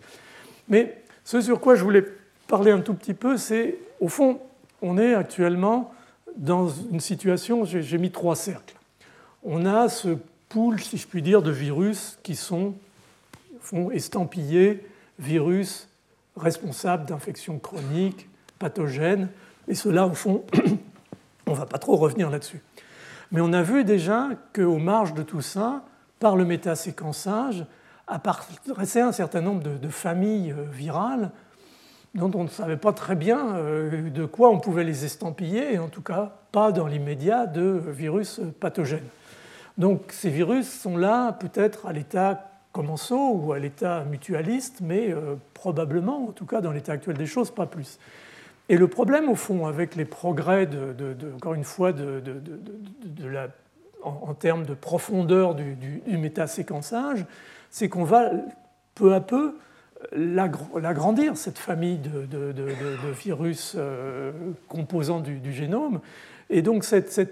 Mais 0.69 1.03
ce 1.23 1.39
sur 1.39 1.59
quoi 1.59 1.75
je 1.75 1.83
voulais 1.83 2.03
parler 2.47 2.71
un 2.71 2.79
tout 2.79 2.95
petit 2.95 3.13
peu, 3.13 3.37
c'est 3.37 3.77
au 3.99 4.07
fond, 4.07 4.39
on 4.83 4.97
est 4.97 5.15
actuellement 5.15 5.91
dans 6.35 6.69
une 6.69 6.99
situation, 6.99 7.65
j'ai 7.65 7.97
mis 7.97 8.11
trois 8.11 8.35
cercles. 8.35 8.75
On 9.43 9.65
a 9.65 9.89
ce 9.89 10.17
pool, 10.49 10.79
si 10.81 10.97
je 10.97 11.07
puis 11.07 11.21
dire, 11.21 11.41
de 11.41 11.51
virus 11.51 12.19
qui 12.21 12.35
sont 12.35 12.75
font 13.61 13.91
estampillés 13.91 14.85
virus 15.19 15.87
responsables 16.35 17.05
d'infections 17.05 17.59
chroniques, 17.59 18.27
pathogènes, 18.59 19.29
et 19.67 19.75
cela, 19.75 20.05
au 20.05 20.13
fond, 20.13 20.43
on 21.47 21.51
ne 21.51 21.55
va 21.55 21.65
pas 21.65 21.77
trop 21.77 21.95
revenir 21.95 22.29
là-dessus. 22.29 22.61
Mais 23.31 23.39
on 23.39 23.53
a 23.53 23.61
vu 23.61 23.85
déjà 23.85 24.29
qu'aux 24.53 24.79
marges 24.79 25.13
de 25.13 25.23
tout 25.23 25.41
ça, 25.41 25.83
par 26.19 26.35
le 26.35 26.43
métaséquençage, 26.45 27.65
apparaissaient 28.07 29.01
un 29.01 29.13
certain 29.13 29.41
nombre 29.41 29.63
de, 29.63 29.87
familles 29.87 30.51
euh, 30.51 30.65
virales 30.69 31.31
dont 32.15 32.31
on 32.35 32.43
ne 32.43 32.49
savait 32.49 32.77
pas 32.77 32.93
très 32.93 33.15
bien 33.15 33.55
euh, 33.55 34.09
de 34.09 34.25
quoi 34.25 34.49
on 34.49 34.59
pouvait 34.59 34.83
les 34.83 35.05
estampiller, 35.05 35.73
et 35.73 35.79
en 35.79 35.87
tout 35.87 36.01
cas 36.01 36.33
pas 36.51 36.71
dans 36.71 36.87
l'immédiat 36.87 37.47
de 37.47 37.81
virus 37.87 38.39
pathogènes. 38.59 39.07
Donc 39.77 40.11
ces 40.11 40.29
virus 40.29 40.69
sont 40.69 40.97
là 40.97 41.33
peut-être 41.33 41.87
à 41.87 41.93
l'état 41.93 42.51
commensaux 42.71 43.33
ou 43.33 43.53
à 43.53 43.59
l'état 43.59 44.03
mutualiste, 44.03 44.79
mais 44.81 45.11
euh, 45.11 45.35
probablement, 45.53 46.27
en 46.27 46.31
tout 46.31 46.45
cas 46.45 46.61
dans 46.61 46.71
l'état 46.71 46.93
actuel 46.93 47.17
des 47.17 47.25
choses, 47.25 47.51
pas 47.51 47.65
plus. 47.65 47.99
Et 48.69 48.77
le 48.77 48.87
problème, 48.87 49.29
au 49.29 49.35
fond, 49.35 49.65
avec 49.65 49.95
les 49.95 50.05
progrès, 50.05 50.65
de, 50.65 51.15
encore 51.35 51.53
une 51.53 51.65
fois, 51.65 51.91
la, 51.91 53.47
en, 54.03 54.33
termes 54.33 54.65
de 54.65 54.73
profondeur 54.73 55.53
du, 55.53 55.75
du 55.75 56.17
métaséquençage, 56.17 57.25
c'est 57.69 57.89
qu'on 57.89 58.05
va 58.05 58.31
peu 58.95 59.13
à 59.13 59.19
peu 59.19 59.55
l'agrandir, 60.11 61.37
cette 61.37 61.57
famille 61.57 61.97
de, 61.97 63.11
virus 63.11 63.75
euh, 63.77 64.31
composants 64.67 65.19
du, 65.19 65.53
génome. 65.53 65.99
Et 66.49 66.61
donc 66.61 66.83
cette, 66.83 67.31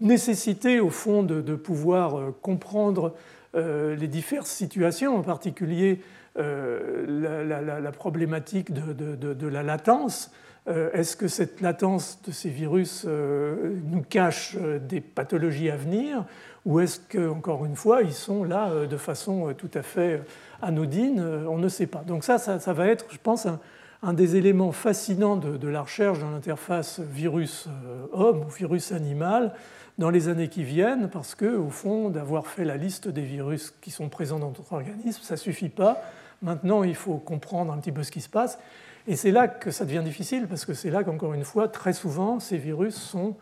nécessité, 0.00 0.80
au 0.80 0.90
fond, 0.90 1.22
de, 1.22 1.54
pouvoir 1.54 2.18
euh, 2.18 2.36
comprendre 2.42 3.14
euh, 3.54 3.96
les 3.96 4.08
diverses 4.08 4.50
situations, 4.50 5.16
en 5.16 5.22
particulier 5.22 6.00
la, 6.36 7.92
problématique 7.92 8.72
de, 8.72 9.46
la 9.46 9.62
latence, 9.62 10.32
est-ce 10.66 11.16
que 11.16 11.28
cette 11.28 11.60
latence 11.60 12.18
de 12.26 12.32
ces 12.32 12.48
virus 12.48 13.06
nous 13.06 14.02
cache 14.02 14.56
des 14.56 15.00
pathologies 15.00 15.70
à 15.70 15.76
venir 15.76 16.24
ou 16.64 16.80
est-ce 16.80 16.98
qu'encore 16.98 17.64
une 17.66 17.76
fois, 17.76 18.02
ils 18.02 18.12
sont 18.12 18.42
là 18.42 18.84
de 18.84 18.96
façon 18.96 19.54
tout 19.56 19.70
à 19.74 19.82
fait 19.82 20.22
anodine, 20.62 21.20
euh, 21.20 21.46
on 21.48 21.58
ne 21.58 21.68
sait 21.68 21.86
pas. 21.86 22.02
Donc 22.06 22.24
ça, 22.24 22.38
ça, 22.38 22.72
va 22.72 22.86
être, 22.86 23.06
je 23.10 23.18
pense, 23.22 23.46
un, 24.02 24.12
des 24.12 24.36
éléments 24.36 24.72
fascinants 24.72 25.36
de, 25.36 25.68
la 25.68 25.82
recherche 25.82 26.18
dans 26.18 26.30
l'interface 26.30 27.00
virus-homme 27.00 28.40
euh, 28.40 28.44
ou 28.46 28.50
virus-animal 28.50 29.54
dans 29.96 30.10
les 30.10 30.28
années 30.28 30.48
qui 30.48 30.64
viennent, 30.64 31.08
parce 31.08 31.34
que, 31.34 31.56
au 31.56 31.70
fond, 31.70 32.10
d'avoir 32.10 32.46
fait 32.46 32.64
la 32.64 32.76
liste 32.76 33.08
des 33.08 33.22
virus 33.22 33.72
qui 33.80 33.90
sont 33.90 34.08
présents 34.08 34.40
dans 34.40 34.48
notre 34.48 34.72
organisme, 34.72 35.20
ça 35.22 35.34
ne 35.34 35.38
suffit 35.38 35.68
pas. 35.68 36.02
Maintenant, 36.42 36.82
il 36.82 36.96
faut 36.96 37.16
comprendre 37.16 37.72
un 37.72 37.78
petit 37.78 37.92
peu 37.92 38.02
ce 38.02 38.10
qui 38.10 38.20
se 38.20 38.28
passe. 38.28 38.58
Et 39.06 39.16
c'est 39.16 39.30
là 39.30 39.46
que 39.46 39.70
ça 39.70 39.84
devient 39.84 40.02
difficile, 40.04 40.46
parce 40.48 40.64
que 40.64 40.74
c'est 40.74 40.90
là 40.90 41.04
qu'encore 41.04 41.34
une 41.34 41.44
fois, 41.44 41.68
très 41.68 41.92
souvent, 41.92 42.40
ces 42.40 42.56
virus 42.56 42.96
sont 42.96 43.36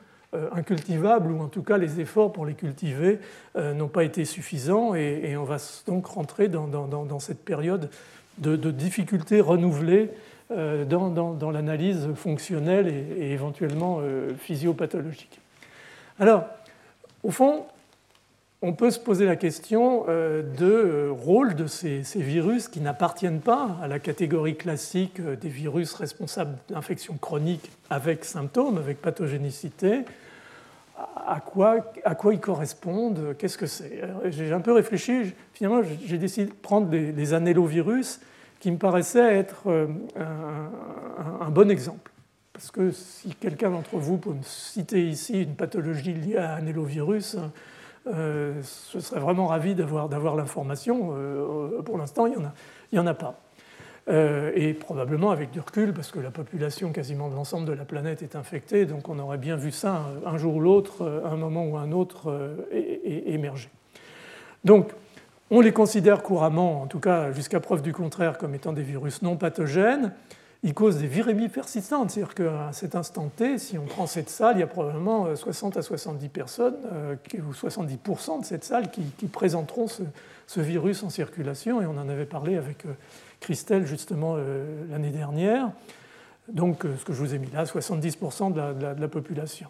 incultivables, 0.52 1.30
ou 1.30 1.40
en 1.40 1.48
tout 1.48 1.62
cas 1.62 1.78
les 1.78 2.00
efforts 2.00 2.32
pour 2.32 2.46
les 2.46 2.54
cultiver 2.54 3.18
euh, 3.56 3.74
n'ont 3.74 3.88
pas 3.88 4.04
été 4.04 4.24
suffisants, 4.24 4.94
et, 4.94 5.36
on 5.36 5.44
va 5.44 5.56
donc 5.86 6.06
rentrer 6.06 6.48
dans, 6.48 7.18
cette 7.18 7.44
période 7.44 7.90
de, 8.38 8.56
difficultés 8.70 9.40
renouvelées 9.40 10.10
euh, 10.50 10.84
dans, 10.84 11.50
l'analyse 11.50 12.08
fonctionnelle 12.14 12.88
et, 12.88 13.32
éventuellement 13.32 14.00
physiopathologique. 14.38 15.40
Alors, 16.18 16.44
au 17.22 17.30
fond, 17.30 17.64
on 18.62 18.72
peut 18.72 18.90
se 18.90 19.00
poser 19.00 19.26
la 19.26 19.36
question 19.36 20.06
de 20.06 21.08
rôle 21.10 21.54
de 21.54 21.66
ces, 21.66 22.02
virus 22.14 22.68
qui 22.68 22.80
n'appartiennent 22.80 23.40
pas 23.40 23.76
à 23.82 23.88
la 23.88 23.98
catégorie 23.98 24.56
classique 24.56 25.20
des 25.20 25.48
virus 25.48 25.94
responsables 25.94 26.56
d'infections 26.68 27.16
chroniques 27.20 27.70
avec 27.90 28.24
symptômes, 28.24 28.78
avec 28.78 29.02
pathogénicité, 29.02 30.04
à 31.26 31.40
quoi, 31.40 32.32
ils 32.32 32.40
correspondent, 32.40 33.34
qu'est-ce 33.38 33.58
que 33.58 33.66
c'est? 33.66 34.02
J'ai 34.26 34.52
un 34.52 34.60
peu 34.60 34.72
réfléchi, 34.72 35.32
finalement 35.52 35.82
j'ai 36.04 36.18
décidé 36.18 36.46
de 36.46 36.54
prendre 36.54 36.88
des, 36.88 37.12
des, 37.12 37.34
annélovirus 37.34 38.20
qui 38.60 38.70
me 38.70 38.78
paraissaient 38.78 39.38
être 39.38 39.68
euh, 39.68 39.86
un, 41.40 41.50
bon 41.50 41.70
exemple. 41.70 42.10
Parce 42.52 42.70
que 42.70 42.90
si 42.92 43.34
quelqu'un 43.34 43.70
d'entre 43.70 43.96
vous 43.96 44.18
peut 44.18 44.32
me 44.32 44.42
citer 44.42 45.08
ici 45.08 45.42
une 45.42 45.56
pathologie 45.56 46.12
liée 46.12 46.36
à 46.36 46.54
un 46.54 46.66
euh, 48.06 48.60
je 48.92 48.98
serais 48.98 49.20
vraiment 49.20 49.46
ravi 49.46 49.74
d'avoir 49.74 50.36
l'information. 50.36 51.14
Euh, 51.16 51.82
pour 51.82 51.98
l'instant, 51.98 52.26
il 52.26 52.34
n'y 52.92 52.98
en, 52.98 53.02
en, 53.02 53.06
a 53.06 53.14
pas. 53.14 53.40
Euh, 54.08 54.50
et 54.56 54.74
probablement 54.74 55.30
avec 55.30 55.52
du 55.52 55.60
recul, 55.60 55.92
parce 55.92 56.10
que 56.10 56.18
la 56.18 56.32
population 56.32 56.90
quasiment 56.90 57.28
de 57.28 57.36
l'ensemble 57.36 57.66
de 57.66 57.72
la 57.72 57.84
planète 57.84 58.22
est 58.22 58.34
infectée, 58.34 58.84
donc 58.84 59.08
on 59.08 59.18
aurait 59.20 59.38
bien 59.38 59.54
vu 59.54 59.70
ça 59.70 60.06
un 60.26 60.36
jour 60.38 60.56
ou 60.56 60.60
l'autre, 60.60 61.02
euh, 61.02 61.24
un 61.24 61.36
moment 61.36 61.64
ou 61.64 61.76
un 61.76 61.92
autre, 61.92 62.66
émerger. 62.72 63.70
Donc, 64.64 64.92
on 65.50 65.60
les 65.60 65.72
considère 65.72 66.22
couramment, 66.22 66.82
en 66.82 66.86
tout 66.86 66.98
cas 66.98 67.30
jusqu'à 67.30 67.60
preuve 67.60 67.82
du 67.82 67.92
contraire, 67.92 68.38
comme 68.38 68.54
étant 68.54 68.72
des 68.72 68.82
virus 68.82 69.22
non 69.22 69.36
pathogènes. 69.36 70.12
Ils 70.64 70.74
causent 70.74 70.98
des 70.98 71.08
virémies 71.08 71.48
persistantes, 71.48 72.10
c'est-à-dire 72.12 72.34
qu'à 72.34 72.70
cet 72.72 72.94
instant 72.94 73.28
T, 73.34 73.58
si 73.58 73.78
on 73.78 73.84
prend 73.84 74.06
cette 74.06 74.30
salle, 74.30 74.56
il 74.56 74.60
y 74.60 74.62
a 74.62 74.68
probablement 74.68 75.34
60 75.34 75.76
à 75.76 75.82
70 75.82 76.28
personnes, 76.28 76.76
ou 77.34 77.52
70% 77.52 78.40
de 78.40 78.44
cette 78.44 78.62
salle, 78.62 78.90
qui, 78.90 79.26
présenteront 79.26 79.88
ce, 79.88 80.60
virus 80.60 81.02
en 81.02 81.10
circulation, 81.10 81.82
et 81.82 81.86
on 81.86 81.98
en 81.98 82.08
avait 82.08 82.26
parlé 82.26 82.56
avec 82.56 82.86
Christelle 83.42 83.86
justement 83.86 84.36
euh, 84.38 84.64
l'année 84.90 85.10
dernière. 85.10 85.70
Donc 86.48 86.86
euh, 86.86 86.96
ce 86.96 87.04
que 87.04 87.12
je 87.12 87.18
vous 87.18 87.34
ai 87.34 87.38
mis 87.38 87.50
là, 87.50 87.64
70% 87.64 88.54
de 88.54 89.00
la, 89.00 89.08
population. 89.08 89.68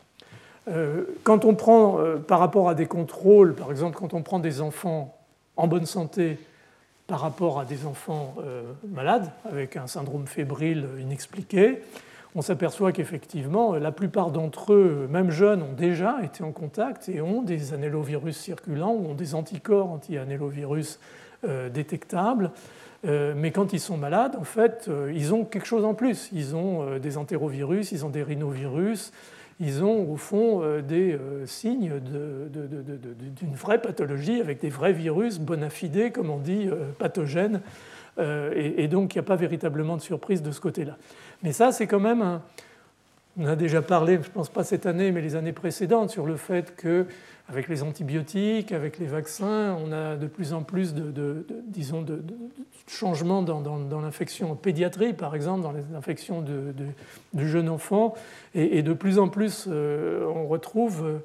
Euh, 0.69 1.05
quand 1.25 1.45
on 1.45 1.57
prend 1.57 1.99
par 2.29 2.39
rapport 2.39 2.69
à 2.69 2.77
des 2.77 2.87
contrôles, 2.87 3.55
par 3.55 3.73
exemple 3.73 3.99
quand 3.99 4.15
on 4.15 4.23
prend 4.23 4.39
des 4.39 4.61
enfants 4.61 5.19
en 5.57 5.67
bonne 5.67 5.87
santé 5.87 6.39
par 7.13 7.21
rapport 7.21 7.61
à 7.61 7.67
des 7.67 7.85
enfants 7.85 8.37
malades 8.89 9.31
avec 9.45 9.77
un 9.77 9.87
syndrome 9.87 10.27
fébrile 10.27 10.87
inexpliqué, 10.99 11.83
on 12.35 12.41
s'aperçoit 12.41 12.91
qu'effectivement, 12.93 13.75
la 13.75 13.93
plupart 13.93 14.31
d'entre 14.31 14.73
eux, 14.73 15.09
même 15.11 15.31
jeunes, 15.31 15.61
ont 15.61 15.75
déjà 15.75 16.21
été 16.25 16.43
en 16.43 16.53
contact 16.53 17.11
et 17.11 17.21
ont 17.21 17.43
des 17.43 17.75
annélovirus 17.75 18.39
circulants 18.39 18.95
ou 18.95 19.11
ont 19.11 19.15
des 19.15 19.35
anticorps 19.35 19.91
anti-annélovirus 19.91 21.01
détectables. 21.45 22.51
Euh, 23.05 23.35
mais 23.37 23.51
quand 23.51 23.73
ils 23.73 23.81
sont 23.81 23.97
malades, 23.97 24.37
en 24.37 24.45
fait, 24.45 24.87
euh, 24.89 25.13
ils 25.15 25.35
ont 25.35 25.45
quelque 25.45 25.67
chose 25.67 25.85
en 25.85 25.95
plus. 25.95 26.29
Ils 26.33 26.55
ont 26.55 26.83
euh, 26.83 26.99
des 26.99 27.19
entérovirus, 27.19 27.91
ils 27.91 28.05
ont 28.05 28.11
des 28.11 28.23
rhinovirus, 28.23 29.13
ils 29.63 29.83
ont 29.83 30.11
au 30.11 30.17
fond 30.17 30.81
des 30.81 31.17
signes 31.47 31.93
d'une 32.01 33.55
vraie 33.55 33.81
pathologie 33.81 34.41
avec 34.41 34.61
des 34.61 34.69
vrais 34.69 34.93
virus 34.93 35.39
bona 35.39 35.71
fide, 35.71 36.13
comme 36.13 36.31
on 36.31 36.39
dit, 36.39 36.69
pathogènes. 36.99 37.61
Et, 38.21 38.89
donc, 38.89 39.15
il 39.15 39.19
n'y 39.19 39.21
a 39.21 39.25
pas 39.25 39.37
véritablement 39.37 39.97
de 39.97 40.03
surprise 40.03 40.43
de 40.43 40.51
ce 40.51 40.61
côté-là. 40.61 40.99
Mais 41.43 41.53
ça, 41.53 41.73
c'est 41.73 41.87
quand 41.87 42.01
même 42.01 42.23
un... 42.23 42.43
On 43.39 43.47
a 43.47 43.57
déjà 43.57 43.81
parlé, 43.81 44.15
je 44.15 44.29
ne 44.29 44.33
pense 44.33 44.51
pas 44.51 44.63
cette 44.63 44.85
année, 44.85 45.11
mais 45.11 45.23
les 45.23 45.37
années 45.37 45.55
précédentes, 45.55 46.11
sur 46.11 46.27
le 46.27 46.37
fait 46.37 46.77
que 46.77 47.07
avec 47.49 47.69
les 47.69 47.83
antibiotiques, 47.83 48.73
avec 48.73 48.99
les 48.99 49.07
vaccins, 49.07 49.77
on 49.83 49.91
a 49.91 50.17
de 50.17 50.27
plus 50.27 50.53
en 50.53 50.63
plus 50.63 50.95
de, 50.95 51.47
disons, 51.67 52.03
de, 52.03 52.23
changements 52.87 53.43
dans, 53.43 54.01
l'infection 54.01 54.53
en 54.53 54.55
pédiatrie, 54.55 55.13
par 55.13 55.35
exemple, 55.35 55.63
dans 55.63 55.73
les 55.73 55.83
infections 55.97 56.43
de, 56.43 57.47
jeunes 57.47 57.69
enfants. 57.69 58.15
Et, 58.55 58.83
de 58.83 58.93
plus 58.93 59.19
en 59.19 59.29
plus, 59.29 59.67
euh, 59.69 60.27
on 60.27 60.47
retrouve 60.47 61.05
euh, 61.05 61.19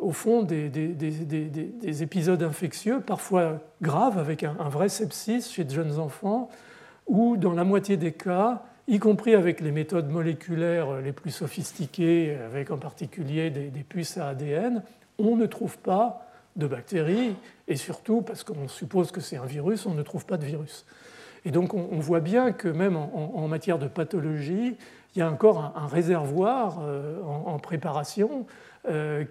au 0.00 0.12
fond 0.12 0.42
des, 0.42 2.02
épisodes 2.02 2.42
infectieux, 2.42 3.00
parfois 3.00 3.60
graves, 3.80 4.18
avec 4.18 4.42
un, 4.42 4.68
vrai 4.68 4.88
sepsis 4.88 5.42
chez 5.42 5.64
de 5.64 5.70
jeunes 5.70 5.98
enfants, 5.98 6.48
ou 7.06 7.36
dans 7.36 7.52
la 7.52 7.64
moitié 7.64 7.96
des 7.96 8.12
cas, 8.12 8.62
y 8.88 8.98
compris 8.98 9.34
avec 9.34 9.60
les 9.60 9.70
méthodes 9.70 10.10
moléculaires 10.10 11.00
les 11.00 11.12
plus 11.12 11.30
sophistiquées, 11.30 12.36
avec 12.36 12.70
en 12.70 12.78
particulier 12.78 13.50
des, 13.50 13.70
puces 13.82 14.18
à 14.18 14.28
ADN, 14.28 14.82
on 15.18 15.36
ne 15.36 15.46
trouve 15.46 15.78
pas 15.78 16.26
de 16.56 16.66
bactéries, 16.66 17.34
et 17.68 17.76
surtout 17.76 18.22
parce 18.22 18.44
qu'on 18.44 18.68
suppose 18.68 19.10
que 19.10 19.20
c'est 19.20 19.36
un 19.36 19.46
virus, 19.46 19.86
on 19.86 19.94
ne 19.94 20.02
trouve 20.02 20.26
pas 20.26 20.36
de 20.36 20.44
virus. 20.44 20.84
Et 21.44 21.50
donc 21.50 21.74
on, 21.74 21.98
voit 21.98 22.20
bien 22.20 22.52
que 22.52 22.68
même 22.68 22.96
en, 22.96 23.48
matière 23.48 23.78
de 23.78 23.88
pathologie, 23.88 24.76
il 25.14 25.18
y 25.18 25.22
a 25.22 25.30
encore 25.30 25.72
un, 25.76 25.86
réservoir 25.86 26.80
en, 27.26 27.58
préparation 27.58 28.46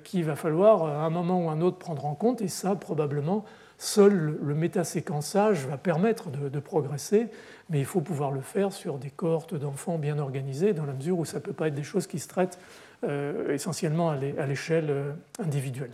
qu'il 0.03 0.25
va 0.25 0.35
falloir 0.35 0.85
à 0.85 1.05
un 1.05 1.09
moment 1.09 1.45
ou 1.45 1.49
un 1.49 1.61
autre 1.61 1.77
prendre 1.77 2.05
en 2.05 2.15
compte, 2.15 2.41
et 2.41 2.47
ça, 2.47 2.75
probablement, 2.75 3.45
seul 3.81 4.37
le 4.41 4.55
métaséquençage 4.55 5.65
va 5.67 5.77
permettre 5.77 6.29
de, 6.29 6.59
progresser, 6.59 7.27
mais 7.69 7.79
il 7.79 7.85
faut 7.85 8.01
pouvoir 8.01 8.31
le 8.31 8.41
faire 8.41 8.71
sur 8.71 8.97
des 8.97 9.09
cohortes 9.09 9.55
d'enfants 9.55 9.97
bien 9.97 10.19
organisées, 10.19 10.73
dans 10.73 10.85
la 10.85 10.93
mesure 10.93 11.19
où 11.19 11.25
ça 11.25 11.37
ne 11.37 11.43
peut 11.43 11.53
pas 11.53 11.67
être 11.67 11.75
des 11.75 11.83
choses 11.83 12.07
qui 12.07 12.19
se 12.19 12.27
traitent 12.27 12.59
essentiellement 13.49 14.11
à 14.11 14.45
l'échelle 14.45 15.15
individuelle. 15.39 15.91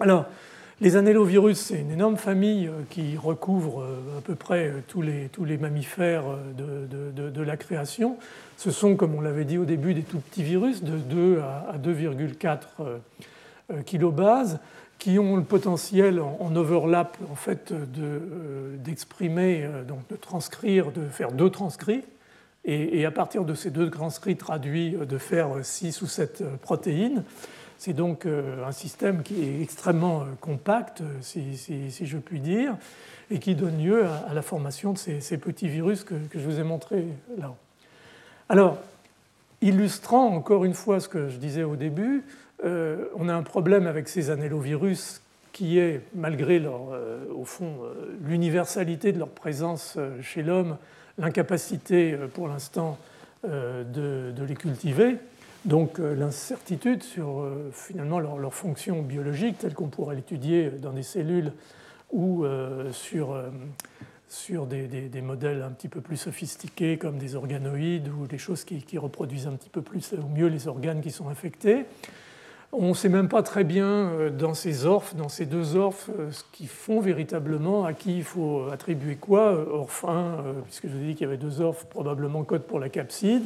Alors, 0.00 0.24
les 0.80 0.96
annélovirus, 0.96 1.58
c'est 1.58 1.78
une 1.78 1.92
énorme 1.92 2.16
famille 2.16 2.66
euh, 2.66 2.82
qui 2.90 3.16
recouvre 3.16 3.82
euh, 3.82 4.18
à 4.18 4.20
peu 4.22 4.34
près 4.34 4.68
euh, 4.68 4.80
tous 4.88 5.02
les, 5.02 5.56
mammifères 5.56 6.24
de, 6.58 7.28
de, 7.30 7.42
la 7.42 7.56
création. 7.56 8.16
Ce 8.56 8.72
sont, 8.72 8.96
comme 8.96 9.14
on 9.14 9.20
l'avait 9.20 9.44
dit 9.44 9.56
au 9.56 9.64
début, 9.64 9.94
des 9.94 10.02
tout 10.02 10.18
petits 10.18 10.42
virus 10.42 10.82
de 10.82 10.96
2 10.96 11.40
à 11.40 11.76
2,4 11.78 12.58
kilobases 13.84 14.58
qui 15.04 15.18
ont 15.18 15.36
le 15.36 15.42
potentiel 15.42 16.18
en 16.18 16.56
overlap 16.56 17.18
en 17.30 17.34
fait 17.34 17.74
d'exprimer, 18.82 19.68
donc 19.86 20.08
de 20.08 20.16
transcrire, 20.16 20.92
de 20.92 21.06
faire 21.08 21.30
deux 21.30 21.50
transcrits, 21.50 22.04
et, 22.64 23.04
à 23.04 23.10
partir 23.10 23.44
de 23.44 23.52
ces 23.52 23.68
deux 23.68 23.90
transcrits 23.90 24.38
traduits, 24.38 24.92
de 24.92 25.18
faire 25.18 25.62
6 25.62 26.00
ou 26.00 26.06
7 26.06 26.42
protéines. 26.62 27.22
C'est 27.76 27.92
donc 27.92 28.24
euh, 28.24 28.66
un 28.66 28.72
système 28.72 29.22
qui 29.22 29.42
est 29.44 29.60
extrêmement 29.60 30.22
euh, 30.22 30.24
compact, 30.40 31.02
euh, 31.02 31.18
si, 31.20 31.90
je 31.90 32.16
puis 32.16 32.40
dire, 32.40 32.74
et 33.30 33.40
qui 33.40 33.54
donne 33.54 33.84
lieu 33.84 34.06
à, 34.06 34.32
la 34.32 34.40
formation 34.40 34.94
de 34.94 34.98
ces, 34.98 35.36
petits 35.36 35.68
virus 35.68 36.02
que, 36.02 36.14
je 36.32 36.40
vous 36.40 36.58
ai 36.58 36.62
montrés 36.62 37.04
là. 37.36 37.54
Alors, 38.48 38.78
illustrant 39.60 40.28
encore 40.28 40.64
une 40.64 40.72
fois 40.72 40.98
ce 40.98 41.10
que 41.10 41.28
je 41.28 41.36
disais 41.36 41.62
au 41.62 41.76
début, 41.76 42.24
on 42.62 43.28
a 43.28 43.34
un 43.34 43.42
problème 43.42 43.86
avec 43.86 44.08
ces 44.08 44.30
annélovirus 44.30 45.22
qui 45.52 45.78
est, 45.78 46.00
malgré 46.14 46.58
leur, 46.58 46.80
au 47.34 47.44
fond 47.44 47.80
l'universalité 48.22 49.12
de 49.12 49.18
leur 49.18 49.28
présence 49.28 49.98
chez 50.22 50.42
l'homme, 50.42 50.78
l'incapacité 51.18 52.16
pour 52.32 52.48
l'instant 52.48 52.98
de, 53.44 54.32
les 54.46 54.54
cultiver. 54.54 55.18
Donc 55.64 55.98
euh, 55.98 56.14
l'incertitude 56.14 57.02
sur 57.02 57.40
euh, 57.40 57.70
finalement 57.72 58.18
leur, 58.18 58.52
fonction 58.52 59.00
biologique 59.00 59.58
telle 59.58 59.72
qu'on 59.72 59.88
pourrait 59.88 60.16
l'étudier 60.16 60.70
dans 60.70 60.92
des 60.92 61.02
cellules 61.02 61.52
ou 62.12 62.44
euh, 62.44 62.92
sur, 62.92 63.42
sur 64.28 64.66
des, 64.66 65.22
modèles 65.22 65.62
un 65.62 65.70
petit 65.70 65.88
peu 65.88 66.02
plus 66.02 66.18
sophistiqués 66.18 66.98
comme 66.98 67.16
des 67.16 67.34
organoïdes 67.34 68.08
ou 68.08 68.26
des 68.26 68.36
choses 68.36 68.64
qui, 68.64 68.98
reproduisent 68.98 69.46
un 69.46 69.52
petit 69.52 69.70
peu 69.70 69.80
plus 69.80 70.12
ou 70.12 70.28
mieux 70.28 70.48
les 70.48 70.68
organes 70.68 71.00
qui 71.00 71.10
sont 71.10 71.28
infectés. 71.28 71.86
On 72.76 72.88
ne 72.88 72.94
sait 72.94 73.08
même 73.08 73.28
pas 73.28 73.42
très 73.42 73.62
bien 73.62 74.30
dans 74.36 74.54
ces 74.54 74.84
orphes, 74.84 75.14
dans 75.14 75.28
ces 75.28 75.46
deux 75.46 75.76
orphes, 75.76 76.10
ce 76.30 76.42
qu'ils 76.52 76.68
font 76.68 77.00
véritablement, 77.00 77.84
à 77.84 77.92
qui 77.92 78.16
il 78.16 78.24
faut 78.24 78.68
attribuer 78.72 79.14
quoi. 79.14 79.52
Orph 79.72 80.04
1, 80.04 80.38
puisque 80.64 80.88
je 80.88 80.92
vous 80.92 81.02
ai 81.02 81.06
dit 81.06 81.14
qu'il 81.14 81.26
y 81.26 81.28
avait 81.28 81.36
deux 81.36 81.60
orphes, 81.60 81.86
probablement 81.86 82.42
code 82.42 82.62
pour 82.62 82.80
la 82.80 82.88
capside. 82.88 83.44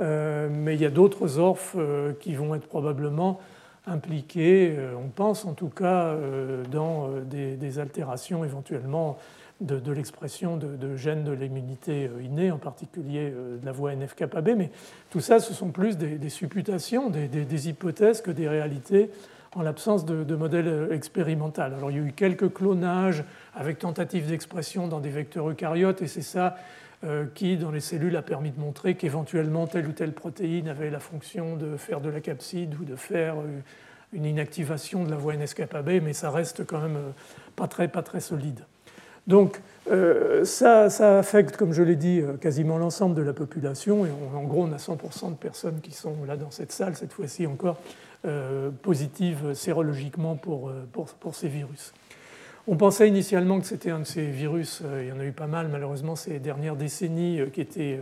Euh, 0.00 0.48
mais 0.50 0.74
il 0.74 0.80
y 0.80 0.84
a 0.84 0.90
d'autres 0.90 1.38
orphes 1.38 1.74
euh, 1.78 2.12
qui 2.20 2.34
vont 2.34 2.54
être 2.54 2.66
probablement 2.66 3.40
impliqués, 3.86 4.74
euh, 4.76 4.94
on 4.98 5.08
pense 5.08 5.44
en 5.44 5.54
tout 5.54 5.68
cas, 5.68 6.14
dans 6.70 7.08
des, 7.24 7.78
altérations 7.78 8.44
éventuellement 8.44 9.18
de, 9.60 9.92
l'expression 9.92 10.56
de, 10.56 10.96
gènes 10.96 11.24
de 11.24 11.32
l'immunité 11.32 12.10
innée, 12.22 12.50
en 12.50 12.58
particulier 12.58 13.30
de 13.30 13.64
la 13.64 13.72
voie 13.72 13.94
NF-kappa-B. 13.94 14.50
Mais 14.56 14.70
tout 15.10 15.20
ça, 15.20 15.40
ce 15.40 15.54
sont 15.54 15.70
plus 15.70 15.96
des, 15.96 16.28
supputations, 16.28 17.10
des, 17.10 17.68
hypothèses 17.68 18.20
que 18.20 18.30
des 18.30 18.48
réalités 18.48 19.10
en 19.54 19.62
l'absence 19.62 20.04
de, 20.04 20.36
modèles 20.36 20.88
expérimentaux. 20.92 21.62
Alors 21.62 21.90
il 21.90 21.96
y 21.96 22.00
a 22.00 22.02
eu 22.02 22.12
quelques 22.12 22.52
clonages 22.52 23.24
avec 23.54 23.78
tentatives 23.78 24.28
d'expression 24.28 24.88
dans 24.88 25.00
des 25.00 25.10
vecteurs 25.10 25.48
eucaryotes, 25.48 26.02
et 26.02 26.06
c'est 26.06 26.20
ça 26.20 26.56
euh, 27.04 27.26
qui, 27.34 27.58
dans 27.58 27.70
les 27.70 27.80
cellules, 27.80 28.16
a 28.16 28.22
permis 28.22 28.50
de 28.50 28.58
montrer 28.58 28.94
qu'éventuellement 28.94 29.66
telle 29.66 29.86
ou 29.86 29.92
telle 29.92 30.12
protéine 30.12 30.66
avait 30.66 30.88
la 30.88 30.98
fonction 30.98 31.54
de 31.54 31.76
faire 31.76 32.00
de 32.00 32.08
la 32.08 32.20
capside 32.20 32.74
ou 32.80 32.84
de 32.84 32.96
faire 32.96 33.34
euh, 33.38 33.60
une 34.14 34.24
inactivation 34.24 35.04
de 35.04 35.10
la 35.10 35.16
voie 35.16 35.36
NSKB, 35.36 36.00
mais 36.02 36.14
ça 36.14 36.30
reste 36.30 36.66
quand 36.66 36.80
même 36.80 36.96
euh, 36.96 37.10
pas 37.54 37.68
très, 37.68 37.88
pas 37.88 38.02
très 38.02 38.20
solide. 38.20 38.60
Donc 39.26 39.60
ça, 40.44 40.90
ça, 40.90 41.18
affecte, 41.18 41.56
comme 41.56 41.72
je 41.72 41.82
l'ai 41.82 41.96
dit, 41.96 42.22
quasiment 42.40 42.78
l'ensemble 42.78 43.14
de 43.14 43.22
la 43.22 43.32
population, 43.32 44.04
et 44.04 44.08
en 44.34 44.42
gros 44.42 44.64
on 44.64 44.72
a 44.72 44.76
100% 44.76 45.30
de 45.30 45.36
personnes 45.36 45.80
qui 45.80 45.92
sont 45.92 46.16
là 46.26 46.36
dans 46.36 46.50
cette 46.50 46.72
salle, 46.72 46.96
cette 46.96 47.12
fois-ci 47.12 47.46
encore, 47.46 47.76
positives 48.82 49.54
sérologiquement 49.54 50.36
pour, 50.36 50.72
pour, 50.92 51.34
ces 51.34 51.48
virus. 51.48 51.92
On 52.68 52.76
pensait 52.76 53.06
initialement 53.06 53.60
que 53.60 53.66
c'était 53.66 53.90
un 53.92 54.00
de 54.00 54.04
ces 54.04 54.26
virus, 54.26 54.82
euh, 54.84 55.04
il 55.04 55.08
y 55.08 55.12
en 55.12 55.20
a 55.20 55.24
eu 55.24 55.30
pas 55.30 55.46
mal 55.46 55.68
malheureusement 55.68 56.16
ces 56.16 56.40
dernières 56.40 56.74
décennies, 56.74 57.38
euh, 57.38 57.46
qui 57.46 57.60
étaient 57.60 58.00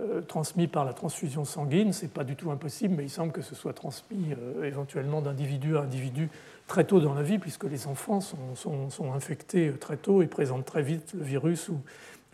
euh, 0.00 0.20
transmis 0.28 0.68
par 0.68 0.84
la 0.84 0.92
transfusion 0.92 1.44
sanguine. 1.44 1.92
Ce 1.92 2.02
n'est 2.02 2.08
pas 2.08 2.22
du 2.22 2.36
tout 2.36 2.52
impossible, 2.52 2.94
mais 2.96 3.02
il 3.02 3.10
semble 3.10 3.32
que 3.32 3.42
ce 3.42 3.56
soit 3.56 3.72
transmis 3.72 4.28
éventuellement 4.62 5.20
d'individu 5.20 5.76
à 5.76 5.80
individu 5.80 6.30
très 6.70 6.84
tôt 6.84 7.00
dans 7.00 7.14
la 7.14 7.24
vie, 7.24 7.40
puisque 7.40 7.64
les 7.64 7.88
enfants 7.88 8.20
sont, 8.20 9.12
infectés 9.12 9.72
très 9.72 9.96
tôt 9.96 10.22
et 10.22 10.28
présentent 10.28 10.64
très 10.64 10.82
vite 10.82 11.14
le 11.14 11.24
virus 11.24 11.68
ou, 11.68 11.80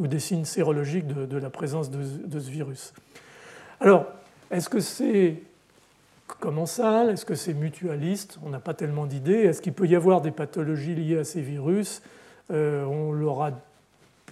des 0.07 0.19
signes 0.21 0.45
sérologiques 0.45 1.07
de, 1.07 1.39
la 1.39 1.49
présence 1.49 1.91
de, 1.91 2.39
ce 2.39 2.51
virus. 2.51 2.93
Alors, 3.81 4.05
est-ce 4.51 4.69
que 4.69 4.79
c'est 4.79 5.41
commensal 6.27 7.09
Est-ce 7.09 7.25
que 7.25 7.35
c'est 7.35 7.55
mutualiste? 7.55 8.39
On 8.45 8.51
n'a 8.51 8.61
pas 8.61 8.75
tellement 8.75 9.07
d'idées. 9.07 9.45
Est-ce 9.45 9.63
qu'il 9.63 9.73
peut 9.73 9.87
y 9.87 9.97
avoir 9.97 10.21
des 10.21 10.33
pathologies 10.33 10.95
liées 10.95 11.17
à 11.17 11.25
ces 11.25 11.41
virus? 11.41 12.03
Euh, 12.51 12.85
On 12.85 13.13
leur 13.13 13.41
a 13.41 13.53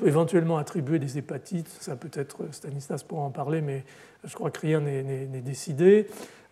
éventuellement 0.05 0.59
attribué 0.59 0.99
des 0.99 1.17
hépatites. 1.17 1.69
Ça 1.81 1.97
peut 1.97 2.11
être, 2.13 2.53
Stanislas 2.53 3.03
pourra 3.03 3.23
en 3.23 3.31
parler, 3.31 3.63
mais 3.63 3.85
je 4.23 4.35
crois 4.35 4.51
que 4.51 4.61
rien 4.61 4.81
n'est 4.81 5.41
décidé. 5.41 6.09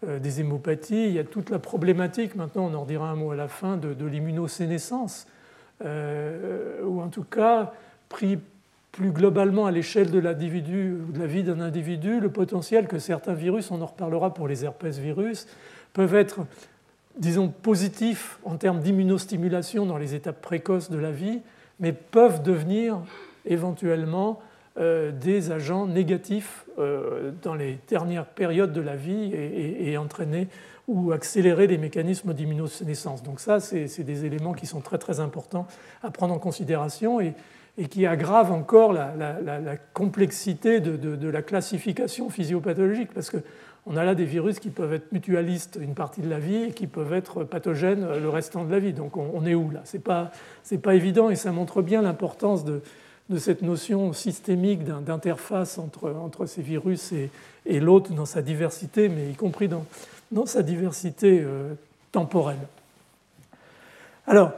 Euh, 0.08 0.18
des 0.18 0.40
hémopathies. 0.40 1.06
Il 1.06 1.12
y 1.12 1.20
a 1.20 1.24
toute 1.24 1.48
la 1.48 1.60
problématique, 1.60 2.34
maintenant 2.34 2.68
on 2.72 2.74
en 2.74 2.84
dira 2.84 3.08
un 3.08 3.14
mot 3.14 3.30
à 3.30 3.36
la 3.36 3.46
fin, 3.46 3.76
de, 3.76 4.04
l'immunosénescence, 4.04 5.28
euh, 5.84 6.82
ou 6.82 7.00
en 7.00 7.06
tout 7.06 7.22
cas, 7.22 7.72
pris 8.08 8.40
plus 8.90 9.12
globalement 9.12 9.64
à 9.66 9.70
l'échelle 9.70 10.10
de 10.10 10.18
l'individu 10.18 10.96
de 11.08 11.20
la 11.20 11.26
vie 11.26 11.44
d'un 11.44 11.60
individu, 11.60 12.18
le 12.18 12.30
potentiel 12.30 12.88
que 12.88 12.98
certains 12.98 13.34
virus, 13.34 13.70
on 13.70 13.80
en 13.80 13.86
reparlera 13.86 14.34
pour 14.34 14.48
les 14.48 14.64
herpès 14.64 14.98
virus, 14.98 15.46
peuvent 15.92 16.16
être, 16.16 16.40
disons, 17.16 17.48
positifs 17.48 18.40
en 18.42 18.56
termes 18.56 18.80
d'immunostimulation 18.80 19.86
dans 19.86 19.98
les 19.98 20.16
étapes 20.16 20.42
précoces 20.42 20.90
de 20.90 20.98
la 20.98 21.12
vie, 21.12 21.42
mais 21.78 21.92
peuvent 21.92 22.42
devenir 22.42 22.98
éventuellement 23.46 24.40
des 24.78 25.50
agents 25.50 25.86
négatifs 25.86 26.64
euh, 26.78 27.32
dans 27.42 27.54
les 27.54 27.78
dernières 27.88 28.24
périodes 28.24 28.72
de 28.72 28.80
la 28.80 28.96
vie 28.96 29.34
et, 29.34 29.98
entraîner 29.98 30.48
ou 30.88 31.12
accélérer 31.12 31.66
les 31.66 31.76
mécanismes 31.76 32.32
d'immunosénescence. 32.32 33.22
Donc 33.22 33.40
ça, 33.40 33.60
c'est 33.60 34.02
des 34.02 34.24
éléments 34.24 34.54
qui 34.54 34.64
sont 34.64 34.80
très 34.80 34.96
très 34.96 35.20
importants 35.20 35.66
à 36.02 36.10
prendre 36.10 36.32
en 36.32 36.38
considération 36.38 37.20
et, 37.20 37.34
qui 37.90 38.06
aggrave 38.06 38.52
encore 38.52 38.94
la, 38.94 39.76
complexité 39.92 40.80
de, 40.80 41.28
la 41.28 41.42
classification 41.42 42.30
physiopathologique, 42.30 43.12
parce 43.12 43.30
qu'on 43.30 43.96
a 43.96 44.04
là 44.04 44.14
des 44.14 44.24
virus 44.24 44.58
qui 44.58 44.70
peuvent 44.70 44.94
être 44.94 45.12
mutualistes 45.12 45.78
une 45.80 45.94
partie 45.94 46.22
de 46.22 46.30
la 46.30 46.38
vie 46.38 46.64
et 46.64 46.72
qui 46.72 46.86
peuvent 46.86 47.12
être 47.12 47.44
pathogènes 47.44 48.06
le 48.18 48.28
restant 48.30 48.64
de 48.64 48.70
la 48.70 48.78
vie. 48.78 48.94
Donc 48.94 49.18
on, 49.18 49.44
est 49.44 49.54
où 49.54 49.70
là? 49.70 49.80
Ce 49.84 49.98
n'est 49.98 50.02
pas, 50.02 50.30
pas, 50.82 50.94
évident 50.94 51.28
et 51.28 51.36
ça 51.36 51.52
montre 51.52 51.82
bien 51.82 52.00
l'importance 52.00 52.64
de, 52.64 52.82
cette 53.38 53.62
notion 53.62 54.12
systémique 54.12 54.84
d'interface 54.84 55.78
entre, 55.78 56.46
ces 56.46 56.62
virus 56.62 57.12
et, 57.12 57.80
l'autre 57.80 58.12
dans 58.12 58.26
sa 58.26 58.42
diversité, 58.42 59.08
mais 59.08 59.30
y 59.30 59.34
compris 59.34 59.68
dans, 59.68 59.84
dans 60.30 60.46
sa 60.46 60.62
diversité 60.62 61.40
euh, 61.42 61.74
temporelle. 62.10 62.58
Alors, 64.26 64.52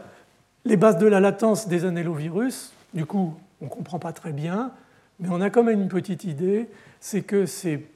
les 0.64 0.76
bases 0.76 0.98
de 0.98 1.06
la 1.06 1.20
latence 1.20 1.68
des 1.68 1.84
annélovirus, 1.84 2.72
du 2.94 3.06
coup, 3.06 3.34
on 3.60 3.66
ne 3.66 3.70
comprend 3.70 3.98
pas 3.98 4.12
très 4.12 4.32
bien, 4.32 4.72
mais 5.20 5.28
on 5.30 5.40
a 5.40 5.50
quand 5.50 5.62
même 5.62 5.80
une 5.80 5.88
petite 5.88 6.24
idée, 6.24 6.68
c'est 7.00 7.22
que 7.22 7.46
ces 7.46 7.86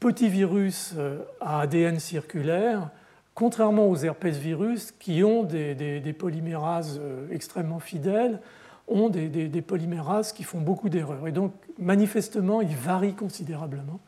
petits 0.00 0.28
virus 0.28 0.94
euh, 0.96 1.18
à 1.40 1.60
ADN 1.60 1.98
circulaire, 1.98 2.90
contrairement 3.34 3.88
aux 3.88 3.96
herpès 3.96 4.36
virus 4.36 4.92
qui 4.98 5.22
ont 5.22 5.42
des, 5.42 6.14
polymérases 6.18 7.00
euh, 7.00 7.26
extrêmement 7.30 7.80
fidèles, 7.80 8.40
ont 8.88 9.08
des, 9.08 9.62
polymérases 9.62 10.32
qui 10.32 10.42
font 10.42 10.60
beaucoup 10.60 10.88
d'erreurs. 10.88 11.26
Et 11.26 11.32
donc, 11.32 11.52
manifestement, 11.78 12.60
ils 12.60 12.76
varient 12.76 13.14
considérablement, 13.14 14.00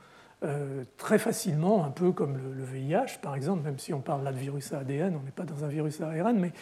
euh, 0.43 0.85
très 0.99 1.19
facilement, 1.19 1.85
un 1.85 1.91
peu 1.91 2.13
comme 2.13 2.37
le, 2.37 2.65
VIH, 2.65 3.19
par 3.23 3.35
exemple, 3.35 3.63
même 3.63 3.79
si 3.79 3.95
on 3.95 4.01
parle 4.01 4.25
là 4.25 4.33
de 4.33 4.39
virus 4.39 4.73
à 4.73 4.79
ADN, 4.81 5.17
on 5.17 5.25
n'est 5.25 5.31
pas 5.31 5.45
dans 5.45 5.65
un 5.65 5.69
virus 5.69 6.01
à 6.01 6.09
ARN, 6.09 6.39
mais 6.39 6.53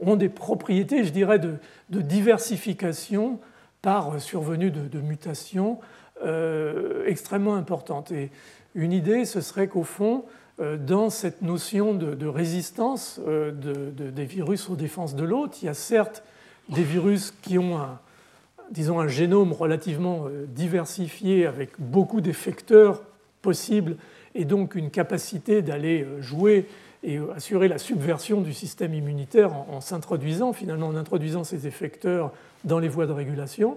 ont 0.00 0.16
des 0.16 0.28
propriétés, 0.28 1.04
je 1.04 1.10
dirais, 1.10 1.38
de, 1.38 1.58
diversification 1.88 3.40
par 3.82 4.20
survenue 4.20 4.70
de, 4.70 5.00
mutations 5.00 5.78
euh, 6.24 7.04
extrêmement 7.06 7.56
importantes. 7.56 8.12
Et 8.12 8.30
une 8.74 8.92
idée, 8.92 9.24
ce 9.24 9.40
serait 9.40 9.68
qu'au 9.68 9.84
fond, 9.84 10.24
dans 10.58 11.10
cette 11.10 11.42
notion 11.42 11.94
de, 11.94 12.26
résistance 12.26 13.20
des 13.20 14.24
virus 14.24 14.70
aux 14.70 14.76
défenses 14.76 15.16
de 15.16 15.24
l'autre, 15.24 15.58
il 15.62 15.66
y 15.66 15.68
a 15.68 15.74
certes 15.74 16.22
des 16.68 16.82
virus 16.82 17.34
qui 17.42 17.58
ont 17.58 17.78
un, 17.78 17.98
disons, 18.70 19.00
un 19.00 19.08
génome 19.08 19.52
relativement 19.52 20.26
diversifié 20.48 21.46
avec 21.46 21.70
beaucoup 21.78 22.20
d'effecteurs 22.20 23.02
possibles 23.42 23.96
et 24.34 24.44
donc 24.44 24.74
une 24.74 24.90
capacité 24.90 25.62
d'aller 25.62 26.06
jouer 26.20 26.66
et 27.04 27.20
assurer 27.36 27.68
la 27.68 27.78
subversion 27.78 28.40
du 28.40 28.54
système 28.54 28.94
immunitaire 28.94 29.52
en, 29.54 29.80
s'introduisant, 29.80 30.52
finalement 30.52 30.88
en 30.88 30.96
introduisant 30.96 31.44
ces 31.44 31.66
effecteurs 31.66 32.32
dans 32.64 32.78
les 32.78 32.88
voies 32.88 33.06
de 33.06 33.12
régulation. 33.12 33.76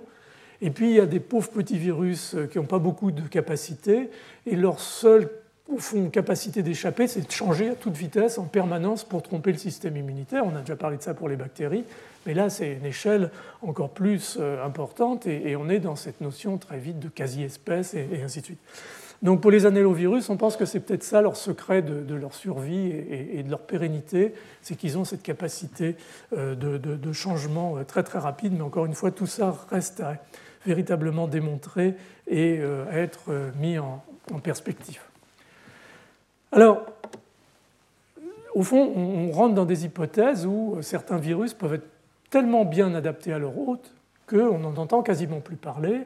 Et 0.62 0.72
puis 0.72 0.90
il 0.92 0.96
y 0.96 1.00
a 1.00 1.06
des 1.06 1.20
pauvres 1.20 1.50
petits 1.50 1.78
virus 1.78 2.34
euh, 2.34 2.48
qui 2.48 2.58
n'ont 2.58 2.66
pas 2.66 2.80
beaucoup 2.80 3.12
de 3.12 3.22
capacité, 3.22 4.10
et 4.48 4.56
leur 4.56 4.80
seule 4.80 5.30
au 5.68 5.78
fond, 5.78 6.10
capacité 6.10 6.64
d'échapper, 6.64 7.08
c'est 7.08 7.28
de 7.28 7.32
changer 7.32 7.70
à 7.70 7.76
toute 7.76 7.96
vitesse 7.96 8.38
en 8.38 8.46
permanence 8.46 9.04
pour 9.04 9.22
tromper 9.22 9.52
le 9.52 9.58
système 9.58 9.98
immunitaire. 9.98 10.46
On 10.46 10.56
a 10.56 10.62
déjà 10.62 10.78
parlé 10.78 10.96
de 10.96 11.02
ça 11.02 11.14
pour 11.14 11.28
les 11.28 11.36
bactéries, 11.36 11.84
mais 12.26 12.34
là, 12.34 12.50
c'est 12.50 12.74
une 12.74 12.86
échelle 12.86 13.32
encore 13.62 13.90
plus 13.90 14.38
euh, 14.40 14.66
importante 14.66 15.28
et, 15.28 15.56
on 15.56 15.70
est 15.70 15.80
dans 15.80 15.96
cette 15.96 16.22
notion 16.22 16.58
très 16.58 16.78
vite 16.78 17.00
de 17.00 17.10
quasi-espèce 17.10 17.94
et 17.94 18.22
ainsi 18.24 18.42
de 18.42 18.46
suite. 18.46 18.60
Donc 19.24 19.42
pour 19.42 19.50
les 19.50 19.66
annélovirus, 19.66 20.30
on 20.30 20.38
pense 20.38 20.58
que 20.58 20.66
c'est 20.66 20.80
peut-être 20.80 21.04
ça 21.04 21.22
leur 21.22 21.36
secret 21.36 21.82
de, 21.82 22.14
leur 22.14 22.34
survie 22.36 22.92
et, 23.10 23.42
de 23.42 23.50
leur 23.50 23.62
pérennité, 23.62 24.34
c'est 24.62 24.76
qu'ils 24.76 24.98
ont 24.98 25.06
cette 25.06 25.24
capacité 25.24 25.96
euh, 26.38 26.54
de, 26.56 27.14
changement 27.14 27.78
euh, 27.78 27.84
très 27.84 28.04
très 28.04 28.20
rapide, 28.20 28.54
mais 28.56 28.62
encore 28.62 28.86
une 28.86 28.94
fois, 28.94 29.12
tout 29.12 29.26
ça 29.26 29.56
reste 29.72 30.02
à 30.02 30.18
véritablement 30.66 31.28
démontrer 31.28 31.96
et 32.28 32.60
à 32.92 32.98
être 32.98 33.32
mis 33.58 33.80
en, 33.80 34.04
perspective. 34.44 35.00
Alors, 36.52 36.86
au 38.54 38.64
fond, 38.64 38.92
on 38.94 39.32
rentre 39.32 39.56
dans 39.56 39.64
des 39.64 39.86
hypothèses 39.86 40.46
où 40.46 40.78
certains 40.82 41.18
virus 41.18 41.54
peuvent 41.54 41.76
être 41.76 41.88
tellement 42.30 42.66
bien 42.66 42.94
adaptés 42.94 43.34
à 43.34 43.40
leur 43.40 43.58
hôte 43.58 43.94
qu'on 44.28 44.60
n'en 44.60 44.76
entend 44.76 45.02
quasiment 45.02 45.40
plus 45.40 45.56
parler. 45.56 46.06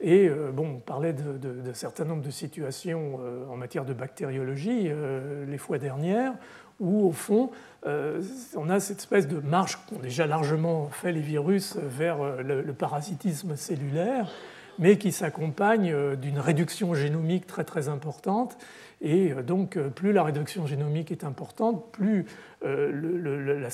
Et 0.00 0.28
euh, 0.28 0.50
bon, 0.52 0.76
on 0.76 0.78
parlait 0.78 1.12
d'un 1.12 1.74
certain 1.74 2.04
nombre 2.04 2.22
de 2.22 2.30
situations 2.30 3.18
euh, 3.20 3.46
en 3.50 3.56
matière 3.56 3.84
de 3.84 3.92
bactériologie 3.92 4.84
euh, 4.86 5.44
les 5.46 5.58
fois 5.58 5.78
dernières, 5.78 6.34
où 6.80 7.08
au 7.08 7.12
fond, 7.12 7.50
on 7.84 8.70
a 8.70 8.78
cette 8.78 8.98
espèce 8.98 9.26
de 9.26 9.40
marche 9.40 9.78
qu'ont 9.88 9.98
déjà 9.98 10.28
largement 10.28 10.86
fait 10.90 11.10
les 11.10 11.20
virus 11.20 11.76
vers 11.76 12.18
le, 12.40 12.72
parasitisme 12.72 13.56
cellulaire, 13.56 14.30
mais 14.78 14.96
qui 14.96 15.10
s'accompagne 15.10 16.14
d'une 16.14 16.38
réduction 16.38 16.94
génomique 16.94 17.48
très 17.48 17.64
très 17.64 17.88
importante 17.88 18.56
et 19.00 19.32
euh, 19.32 19.42
donc, 19.42 19.76
euh, 19.76 19.88
plus 19.88 20.12
la 20.12 20.22
réduction 20.22 20.66
génomique 20.66 21.12
est 21.12 21.24
importante, 21.24 21.92
plus 21.92 22.26
euh, 22.64 23.60
la 23.60 23.70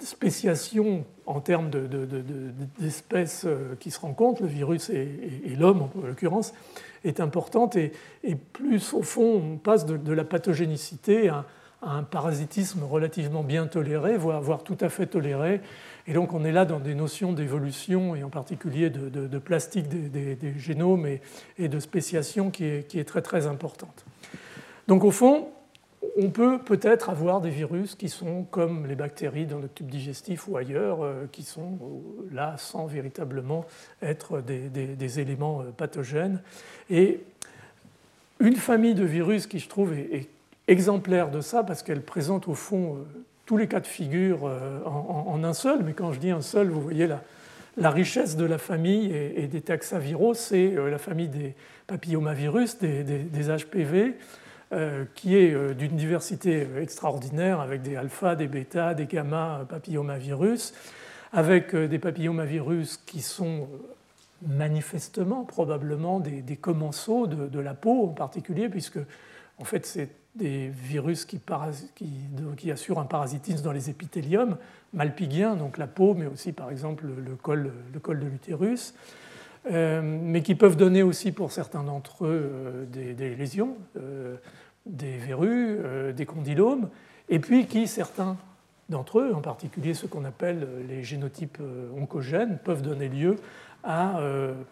spéciation 0.00 1.04
en 1.26 1.40
termes 1.40 1.70
d'espèces 2.78 3.46
qui 3.80 3.90
se 3.90 4.00
rencontrent, 4.00 4.42
le 4.42 4.48
virus 4.48 4.90
et, 4.90 5.56
l'homme 5.58 5.82
en 5.82 5.90
l'occurrence, 6.06 6.54
est 7.04 7.20
importante, 7.20 7.76
et, 7.76 7.92
plus 8.52 8.94
au 8.94 9.02
fond 9.02 9.42
on 9.44 9.56
passe 9.56 9.86
de, 9.86 10.12
la 10.12 10.24
pathogénicité 10.24 11.28
à, 11.28 11.44
un 11.80 12.02
parasitisme 12.02 12.82
relativement 12.82 13.44
bien 13.44 13.68
toléré, 13.68 14.16
voire, 14.16 14.64
tout 14.64 14.78
à 14.80 14.88
fait 14.88 15.06
toléré. 15.06 15.60
Et 16.08 16.12
donc 16.12 16.32
on 16.32 16.44
est 16.44 16.50
là 16.50 16.64
dans 16.64 16.80
des 16.80 16.94
notions 16.94 17.32
d'évolution, 17.32 18.16
et 18.16 18.24
en 18.24 18.30
particulier 18.30 18.90
de, 18.90 19.38
plastique 19.38 19.88
des, 19.88 20.54
génomes 20.58 21.06
et, 21.58 21.68
de 21.68 21.78
spéciation 21.78 22.50
qui 22.50 22.64
est, 22.64 22.88
qui 22.88 22.98
est 22.98 23.04
très 23.04 23.22
très 23.22 23.46
importante. 23.46 24.04
Donc 24.88 25.04
au 25.04 25.10
fond, 25.10 25.48
on 26.16 26.30
peut 26.30 26.58
peut-être 26.58 27.10
avoir 27.10 27.42
des 27.42 27.50
virus 27.50 27.94
qui 27.94 28.08
sont 28.08 28.44
comme 28.50 28.86
les 28.86 28.94
bactéries 28.94 29.44
dans 29.44 29.58
le 29.58 29.68
tube 29.68 29.88
digestif 29.88 30.48
ou 30.48 30.56
ailleurs, 30.56 31.04
euh, 31.04 31.28
qui 31.30 31.42
sont 31.42 31.78
euh, 31.82 32.34
là 32.34 32.54
sans 32.56 32.86
véritablement 32.86 33.66
être 34.00 34.40
des, 34.40 35.20
éléments 35.20 35.60
euh, 35.60 35.64
pathogènes. 35.76 36.40
Et 36.88 37.20
une 38.40 38.56
famille 38.56 38.94
de 38.94 39.04
virus 39.04 39.46
qui, 39.46 39.58
je 39.58 39.68
trouve, 39.68 39.92
est, 39.92 40.26
exemplaire 40.68 41.30
de 41.30 41.40
ça, 41.40 41.62
parce 41.62 41.82
qu'elle 41.82 42.02
présente 42.02 42.46
au 42.46 42.54
fond 42.54 42.98
tous 43.46 43.56
les 43.56 43.68
cas 43.68 43.80
de 43.80 43.86
figure 43.86 44.44
en, 44.84 45.42
un 45.42 45.54
seul, 45.54 45.82
mais 45.82 45.94
quand 45.94 46.12
je 46.12 46.20
dis 46.20 46.30
un 46.30 46.42
seul, 46.42 46.68
vous 46.68 46.82
voyez 46.82 47.08
la, 47.78 47.90
richesse 47.90 48.36
de 48.36 48.44
la 48.44 48.58
famille 48.58 49.10
et, 49.14 49.46
des 49.46 49.62
taxaviraux, 49.62 50.34
c'est 50.34 50.72
la 50.72 50.98
famille 50.98 51.28
des 51.28 51.54
papillomavirus, 51.86 52.76
des, 52.80 53.14
HPV, 53.32 54.14
qui 55.14 55.36
est 55.36 55.54
euh, 55.54 55.72
d'une 55.72 55.96
diversité 55.96 56.66
extraordinaire 56.78 57.60
avec 57.60 57.82
des 57.82 57.96
alpha, 57.96 58.36
des 58.36 58.48
bêta, 58.48 58.94
des 58.94 59.06
gamma 59.06 59.64
papillomavirus, 59.68 60.74
avec 61.32 61.74
euh, 61.74 61.88
des 61.88 61.98
papillomavirus 61.98 62.98
qui 62.98 63.22
sont 63.22 63.68
manifestement 64.46 65.44
probablement 65.44 66.20
des, 66.20 66.56
commensaux 66.56 67.26
de, 67.26 67.58
la 67.58 67.74
peau 67.74 68.04
en 68.04 68.12
particulier, 68.12 68.68
puisque 68.68 69.00
en 69.58 69.64
fait 69.64 69.84
c'est 69.84 70.10
des 70.36 70.68
virus 70.68 71.24
qui, 71.24 71.40
assurent 72.70 73.00
un 73.00 73.04
parasitisme 73.04 73.64
dans 73.64 73.72
les 73.72 73.90
épithéliums 73.90 74.56
malpighiens, 74.92 75.56
donc 75.56 75.76
la 75.76 75.88
peau, 75.88 76.14
mais 76.14 76.26
aussi 76.26 76.52
par 76.52 76.70
exemple 76.70 77.06
le, 77.06 77.34
col, 77.34 77.72
de 77.92 78.26
l'utérus. 78.26 78.94
Euh, 79.70 80.00
mais 80.02 80.42
qui 80.42 80.54
peuvent 80.54 80.76
donner 80.76 81.02
aussi 81.02 81.32
pour 81.32 81.52
certains 81.52 81.82
d'entre 81.82 82.24
eux 82.24 82.50
euh, 82.52 82.84
des, 82.86 83.34
lésions, 83.34 83.76
euh, 83.96 84.36
des 84.88 85.16
verrues, 85.16 85.78
des 86.14 86.26
condylomes, 86.26 86.88
et 87.28 87.38
puis 87.38 87.66
qui, 87.66 87.86
certains 87.86 88.36
d'entre 88.88 89.20
eux, 89.20 89.34
en 89.34 89.40
particulier 89.40 89.94
ceux 89.94 90.08
qu'on 90.08 90.24
appelle 90.24 90.66
les 90.88 91.04
génotypes 91.04 91.58
oncogènes, 91.96 92.58
peuvent 92.58 92.82
donner 92.82 93.08
lieu 93.08 93.36
à, 93.84 94.18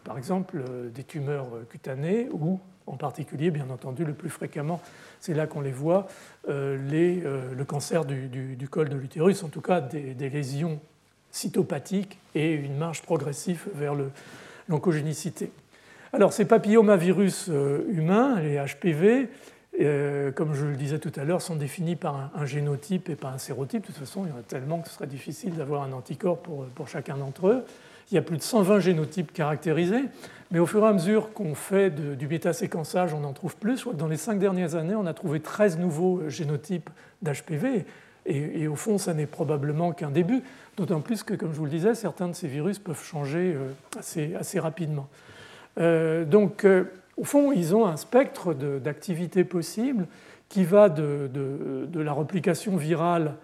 par 0.05 0.17
exemple, 0.17 0.64
des 0.95 1.05
tumeurs 1.05 1.49
cutanées 1.69 2.29
ou, 2.33 2.59
en 2.87 2.97
particulier, 2.97 3.51
bien 3.51 3.69
entendu, 3.69 4.05
le 4.05 4.14
plus 4.14 4.31
fréquemment, 4.31 4.81
c'est 5.21 5.35
là 5.35 5.47
qu'on 5.47 5.61
les 5.61 5.71
voit, 5.71 6.07
les, 6.49 7.21
le 7.21 7.64
cancer 7.64 8.07
du, 8.07 8.69
col 8.71 8.89
de 8.89 8.97
l'utérus, 8.97 9.43
en 9.43 9.49
tout 9.49 9.61
cas 9.61 9.83
des, 9.83 10.14
des 10.14 10.31
lésions 10.31 10.81
cytopathiques 11.37 12.19
et 12.35 12.53
une 12.53 12.77
marche 12.77 13.03
progressive 13.03 13.69
vers 13.75 13.95
l'oncogénicité. 14.69 15.51
Alors 16.12 16.33
ces 16.33 16.47
papillomavirus 16.47 17.47
euh, 17.49 17.85
humains, 17.91 18.41
les 18.41 18.57
HPV, 18.57 19.29
euh, 19.85 20.33
comme 20.33 20.55
je 20.55 20.66
le 20.66 20.77
disais 20.77 20.99
tout 20.99 21.12
à 21.16 21.24
l'heure, 21.24 21.43
sont 21.43 21.57
définis 21.57 21.97
par 21.97 22.31
un, 22.35 22.47
génotype 22.47 23.09
et 23.09 23.16
par 23.16 23.33
un 23.33 23.39
sérotype. 23.39 23.83
De 23.83 23.87
toute 23.87 23.97
façon, 23.97 24.24
il 24.24 24.31
y 24.31 24.33
en 24.33 24.39
a 24.39 24.43
tellement 24.43 24.81
que 24.81 24.89
ce 24.89 24.95
serait 24.95 25.07
difficile 25.07 25.55
d'avoir 25.55 25.83
un 25.83 25.93
anticorps 25.93 26.39
pour, 26.39 26.64
pour 26.66 26.89
chacun 26.89 27.16
d'entre 27.16 27.49
eux. 27.49 27.64
Il 28.11 28.14
y 28.14 28.18
a 28.18 28.22
plus 28.22 28.37
de 28.37 28.43
120 28.43 28.79
génotypes 28.81 29.33
caractérisés, 29.33 30.05
mais 30.53 30.61
au 30.61 30.66
fur 30.66 30.85
et 30.85 30.87
à 30.87 30.93
mesure 30.93 31.33
qu'on 31.33 31.55
fait 31.55 31.91
du 31.91 32.29
métaséquençage, 32.29 33.12
on 33.12 33.24
en 33.24 33.33
trouve 33.33 33.57
plus. 33.57 33.87
Dans 33.95 34.07
les 34.07 34.16
cinq 34.16 34.39
dernières 34.39 34.77
années, 34.77 34.95
on 34.95 35.07
a 35.07 35.14
trouvé 35.14 35.41
13 35.41 35.79
nouveaux 35.79 36.29
génotypes 36.29 36.89
d'HPV. 37.22 37.85
Et, 38.29 38.66
au 38.66 38.74
fond, 38.74 38.99
ça 38.99 39.14
n'est 39.14 39.27
probablement 39.27 39.93
qu'un 39.93 40.11
début, 40.11 40.43
d'autant 40.77 41.01
plus 41.01 41.22
que, 41.22 41.35
comme 41.35 41.53
je 41.53 41.59
vous 41.59 41.64
le 41.64 41.70
disais, 41.70 41.95
certains 41.95 42.27
de 42.27 42.33
ces 42.33 42.49
virus 42.49 42.81
peuvent 42.81 43.03
changer 43.03 43.55
euh, 43.55 43.70
assez, 43.97 44.35
assez 44.35 44.59
rapidement. 44.59 45.09
Euh, 45.79 46.24
donc, 46.24 46.64
euh, 46.64 46.85
au 47.17 47.25
fond, 47.25 47.53
ils 47.53 47.75
ont 47.75 47.87
un 47.87 47.97
spectre 47.97 48.55
d'activité 48.55 49.45
possible 49.45 50.07
qui 50.49 50.64
va 50.64 50.89
de, 50.89 51.31
la 51.95 52.12
replication 52.12 52.77
virale 52.77 53.35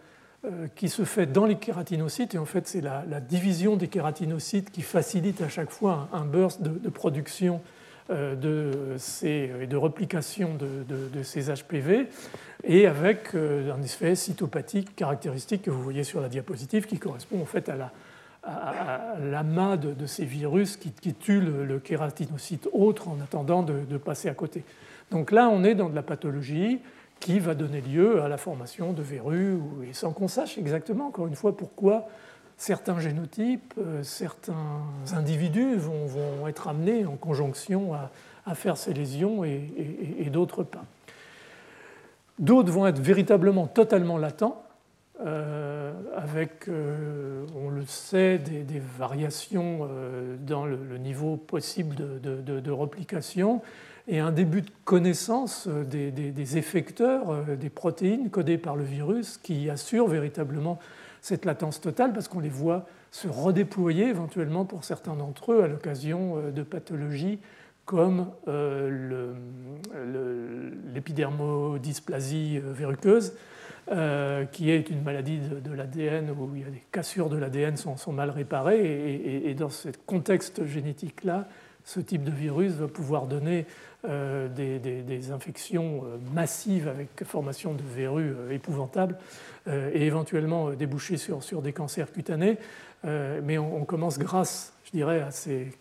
qui 0.75 0.89
se 0.89 1.05
fait 1.05 1.27
dans 1.27 1.47
les 1.47 1.57
kératinocytes, 1.57 2.35
et 2.35 2.39
en 2.39 2.45
fait, 2.45 2.67
c'est 2.67 2.81
la, 2.81 3.21
division 3.21 3.77
des 3.77 3.89
kératinocytes 3.89 4.71
qui 4.71 4.83
facilite 4.83 5.41
à 5.41 5.49
chaque 5.49 5.71
fois 5.71 6.09
un, 6.13 6.25
burst 6.25 6.63
de, 6.63 6.89
production 6.91 7.61
de 8.11 8.95
ces, 8.99 9.51
et 9.63 9.67
de 9.67 9.77
replication 9.77 10.51
de, 10.55 11.23
ces 11.23 11.53
HPV 11.53 12.09
et 12.65 12.87
avec 12.87 13.35
euh, 13.35 13.73
un 13.73 13.83
effet 13.83 14.15
cytopathique 14.15 14.95
caractéristique 14.95 15.63
que 15.63 15.71
vous 15.71 15.83
voyez 15.83 16.05
sur 16.05 16.21
la 16.21 16.29
diapositive 16.29 16.87
qui 16.87 16.99
correspond 16.99 17.41
en 17.41 17.47
fait 17.47 17.69
à 17.69 17.77
l'amas 18.45 19.77
de, 19.77 20.07
ces 20.07 20.25
virus 20.25 20.77
qui, 20.77 21.15
tuent 21.15 21.41
le, 21.41 21.79
kératinocyte 21.79 22.69
autre 22.73 23.09
en 23.09 23.19
attendant 23.23 23.63
de, 23.63 23.97
passer 23.99 24.29
à 24.29 24.35
côté. 24.35 24.65
Donc 25.11 25.31
là, 25.31 25.49
on 25.49 25.65
est 25.65 25.75
dans 25.75 25.89
de 25.89 25.95
la 25.95 26.03
pathologie 26.03 26.81
qui 27.21 27.39
va 27.39 27.55
donner 27.55 27.81
lieu 27.81 28.21
à 28.23 28.29
la 28.29 28.37
formation 28.37 28.93
de 28.93 29.03
verrues, 29.03 29.61
et 29.89 29.93
sans 29.93 30.13
qu'on 30.13 30.27
sache 30.27 30.59
exactement, 30.59 31.07
encore 31.07 31.29
une 31.29 31.37
fois, 31.37 31.57
pourquoi 31.57 32.09
certains 32.57 32.99
génotypes, 32.99 33.75
euh, 33.79 34.03
certains 34.03 34.83
individus 35.13 35.77
vont, 35.77 36.49
être 36.49 36.67
amenés 36.67 37.07
en 37.07 37.17
conjonction 37.17 37.93
à, 37.95 38.55
faire 38.57 38.77
ces 38.77 38.93
lésions 38.93 39.45
et 39.45 40.29
d'autres 40.33 40.65
pas. 40.65 40.83
D'autres 42.41 42.73
vont 42.73 42.89
être 42.89 42.99
véritablement 42.99 43.69
totalement 43.69 44.19
latents, 44.19 44.65
euh, 45.25 45.93
avec, 46.17 46.69
euh, 46.69 47.47
on 47.55 47.71
le 47.71 47.85
sait, 47.87 48.39
des, 48.39 48.83
variations 48.99 49.89
euh, 49.89 50.37
dans 50.41 50.67
le, 50.67 50.77
niveau 50.99 51.37
possible 51.37 51.95
de, 51.95 52.41
de, 52.41 52.71
replication. 52.71 53.63
et 54.09 54.19
un 54.19 54.33
début 54.33 54.63
de 54.63 54.71
connaissance 54.85 55.69
des, 55.69 56.59
effecteurs, 56.59 57.45
des 57.57 57.71
protéines 57.71 58.31
codées 58.31 58.59
par 58.59 58.75
le 58.75 58.85
virus 58.85 59.39
qui 59.39 59.71
assurent 59.71 60.09
véritablement 60.09 60.79
cette 61.21 61.45
latence 61.45 61.81
totale 61.81 62.13
parce 62.13 62.27
qu'on 62.27 62.41
les 62.41 62.49
voit 62.49 62.87
se 63.13 63.29
redéployer 63.29 64.09
éventuellement 64.09 64.65
pour 64.65 64.85
certains 64.85 65.15
d'entre 65.15 65.53
eux 65.53 65.63
à 65.63 65.69
l'occasion 65.69 66.51
de 66.51 66.63
pathologies 66.63 67.39
comme 67.85 68.31
l'épidermodysplasie 70.95 72.61
verruqueuse, 72.63 73.35
euh, 73.91 74.45
qui 74.45 74.71
est 74.71 74.91
une 74.91 75.03
maladie 75.03 75.39
de, 75.39 75.73
l'ADN 75.73 76.31
où 76.31 76.55
il 76.55 76.63
y 76.63 76.65
a 76.65 76.71
des 76.71 76.85
cassures 76.93 77.29
de 77.29 77.37
l'ADN 77.37 77.77
sont, 77.77 77.97
sont 77.97 78.13
mal 78.13 78.31
réparées. 78.31 79.43
Et, 79.45 79.55
dans 79.55 79.71
ce 79.71 79.89
contexte 80.07 80.65
génétique-là, 80.65 81.49
ce 81.83 81.99
type 81.99 82.23
de 82.23 82.31
virus 82.31 82.75
va 82.75 82.87
pouvoir 82.87 83.27
donner 83.27 83.67
euh, 84.09 84.49
des, 84.49 85.33
infections 85.33 86.05
euh, 86.05 86.17
massives 86.33 86.87
avec 86.87 87.25
formation 87.25 87.75
de 87.75 87.83
verrues 87.83 88.35
épouvantables 88.53 89.19
et 89.67 90.07
éventuellement 90.07 90.71
déboucher 90.71 91.17
sur, 91.17 91.43
sur 91.43 91.61
des 91.61 91.73
cancers 91.73 92.13
cutanés. 92.13 92.59
mais 93.05 93.59
on, 93.59 93.85
commence 93.85 94.19
grâce, 94.19 94.75
je 94.85 94.91
dirais, 94.93 95.21
à 95.21 95.33
ces 95.33 95.73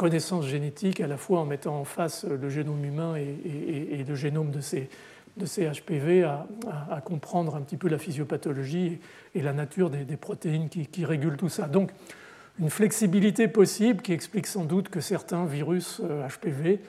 connaissances 0.00 0.46
génétiques, 0.46 1.02
à 1.02 1.06
la 1.06 1.18
fois 1.18 1.40
en 1.40 1.44
mettant 1.44 1.78
en 1.78 1.84
face 1.84 2.24
le 2.24 2.48
génome 2.48 2.82
humain 2.82 3.16
et, 3.16 4.02
le 4.02 4.14
génome 4.14 4.50
de 4.50 4.62
ces 4.62 4.88
de 5.36 5.44
ces 5.44 5.70
HPV 5.70 6.24
à, 6.24 6.46
comprendre 7.04 7.54
un 7.54 7.60
petit 7.60 7.76
peu 7.76 7.88
la 7.88 7.98
physiopathologie 7.98 8.98
et, 9.34 9.42
la 9.42 9.52
nature 9.52 9.90
des, 9.90 10.16
protéines 10.16 10.70
qui, 10.70 11.04
régulent 11.04 11.36
tout 11.36 11.50
ça. 11.50 11.68
Donc, 11.68 11.90
une 12.58 12.70
flexibilité 12.70 13.46
possible 13.46 14.00
qui 14.00 14.12
explique 14.12 14.46
sans 14.46 14.64
doute 14.64 14.88
que 14.88 15.00
certains 15.00 15.44
virus 15.44 16.00
HPV 16.00 16.80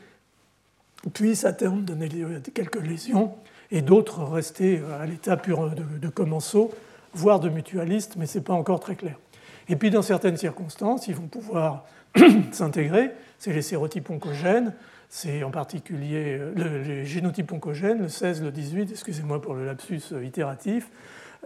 euh, 1.05 1.09
puissent 1.14 1.45
à 1.45 1.51
terme 1.51 1.84
donner 1.84 2.09
quelques 2.53 2.82
lésions 2.82 3.34
et 3.72 3.82
d'autres 3.82 4.24
rester 4.24 4.82
à 4.99 5.05
l'état 5.05 5.36
pur 5.36 5.70
de, 5.70 5.84
de 5.99 6.07
commensaux, 6.09 6.72
voire 7.14 7.41
de 7.41 7.49
mutualistes, 7.49 8.16
mais 8.16 8.26
ce 8.26 8.38
n'est 8.38 8.43
pas 8.43 8.53
encore 8.53 8.80
très 8.80 8.95
clair. 8.95 9.18
Et 9.68 9.76
puis, 9.76 9.89
dans 9.89 10.01
certaines 10.01 10.38
circonstances, 10.38 11.07
ils 11.07 11.16
vont 11.16 11.28
pouvoir 11.28 11.86
s'intégrer, 12.51 13.12
c'est 13.38 13.53
les 13.53 13.62
sérotypes 13.62 14.09
oncogènes, 14.09 14.74
c'est 15.09 15.43
en 15.43 15.51
particulier 15.51 16.38
euh, 16.39 16.84
les 16.86 17.05
génotypes 17.05 17.51
oncogènes, 17.51 17.99
le 17.99 18.07
16, 18.07 18.41
le 18.43 18.51
18, 18.51 18.91
excusez-moi 18.91 19.41
pour 19.41 19.55
le 19.55 19.66
lapsus 19.66 20.01
euh, 20.14 20.24
itératif, 20.24 20.89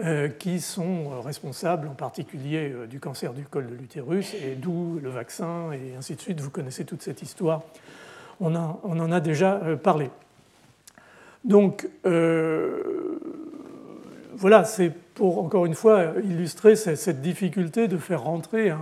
euh, 0.03 0.27
qui 0.27 0.59
sont 0.59 1.21
responsables 1.21 1.87
en 1.87 1.95
particulier 1.95 2.71
du 2.89 2.99
cancer 2.99 3.33
du 3.33 3.43
col 3.43 3.67
de 3.67 3.73
l'utérus, 3.73 4.33
et 4.35 4.55
d'où 4.55 4.99
le 5.01 5.09
vaccin, 5.09 5.71
et 5.71 5.95
ainsi 5.97 6.15
de 6.15 6.21
suite. 6.21 6.41
Vous 6.41 6.51
connaissez 6.51 6.85
toute 6.85 7.01
cette 7.01 7.21
histoire. 7.21 7.63
On, 8.41 8.53
en 8.53 9.11
a 9.11 9.19
déjà 9.21 9.61
parlé. 9.81 10.09
Donc, 11.45 11.87
voilà, 14.35 14.65
c'est 14.65 14.91
pour 15.13 15.41
encore 15.41 15.65
une 15.65 15.75
fois 15.75 16.15
illustrer 16.21 16.75
cette 16.75 17.21
difficulté 17.21 17.87
de 17.87 17.97
faire 17.97 18.23
rentrer 18.23 18.71
un, 18.71 18.79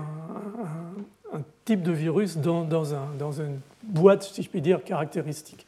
type 1.65 1.81
de 1.81 1.91
virus 1.91 2.37
dans, 2.37 2.63
dans, 2.63 2.93
un, 2.93 3.07
dans 3.17 3.31
une 3.31 3.59
boîte, 3.83 4.23
si 4.23 4.43
je 4.43 4.49
puis 4.49 4.61
dire, 4.61 4.83
caractéristique. 4.83 5.65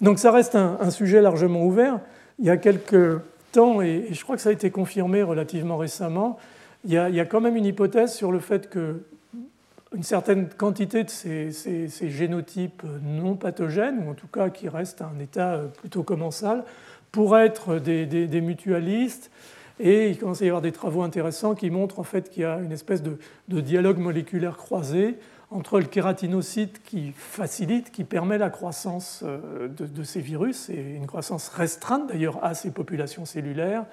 Donc 0.00 0.18
ça 0.18 0.30
reste 0.30 0.54
un, 0.54 0.90
sujet 0.90 1.20
largement 1.20 1.64
ouvert. 1.64 2.00
Il 2.38 2.46
y 2.46 2.50
a 2.50 2.56
quelques 2.56 3.20
temps, 3.52 3.80
et, 3.82 4.08
je 4.12 4.22
crois 4.22 4.36
que 4.36 4.42
ça 4.42 4.50
a 4.50 4.52
été 4.52 4.70
confirmé 4.70 5.22
relativement 5.22 5.76
récemment, 5.76 6.38
il 6.84 6.92
y, 6.92 6.98
a, 6.98 7.08
il 7.08 7.14
y 7.14 7.20
a 7.20 7.24
quand 7.24 7.40
même 7.40 7.56
une 7.56 7.64
hypothèse 7.64 8.14
sur 8.14 8.30
le 8.30 8.38
fait 8.38 8.70
que 8.70 9.02
une 9.94 10.02
certaine 10.02 10.48
quantité 10.48 11.04
de 11.04 11.10
ces, 11.10 11.50
ces, 11.50 12.10
génotypes 12.10 12.82
non 13.02 13.36
pathogènes, 13.36 14.06
ou 14.06 14.10
en 14.10 14.14
tout 14.14 14.26
cas 14.26 14.50
qui 14.50 14.68
restent 14.68 15.00
à 15.00 15.06
un 15.06 15.18
état 15.18 15.62
plutôt 15.80 16.02
commensal, 16.02 16.64
pourraient 17.10 17.46
être 17.46 17.78
des, 17.78 18.06
des, 18.06 18.40
mutualistes. 18.40 19.30
Et 19.80 20.10
il 20.10 20.18
commence 20.18 20.42
à 20.42 20.44
y 20.44 20.48
avoir 20.48 20.62
des 20.62 20.72
travaux 20.72 21.02
intéressants 21.02 21.54
qui 21.54 21.70
montrent 21.70 21.98
en 21.98 22.04
fait 22.04 22.30
qu'il 22.30 22.42
y 22.42 22.46
a 22.46 22.58
une 22.58 22.72
espèce 22.72 23.02
de, 23.02 23.60
dialogue 23.60 23.98
moléculaire 23.98 24.56
croisé 24.56 25.16
entre 25.50 25.78
le 25.78 25.86
kératinocyte 25.86 26.82
qui 26.82 27.12
facilite, 27.16 27.90
qui 27.90 28.04
permet 28.04 28.38
la 28.38 28.50
croissance 28.50 29.22
euh, 29.24 29.68
de, 29.68 30.02
ces 30.02 30.20
virus, 30.20 30.68
et 30.68 30.96
une 30.96 31.06
croissance 31.06 31.48
restreinte 31.48 32.08
d'ailleurs 32.08 32.44
à 32.44 32.54
ces 32.54 32.70
populations 32.70 33.24
cellulaires, 33.24 33.86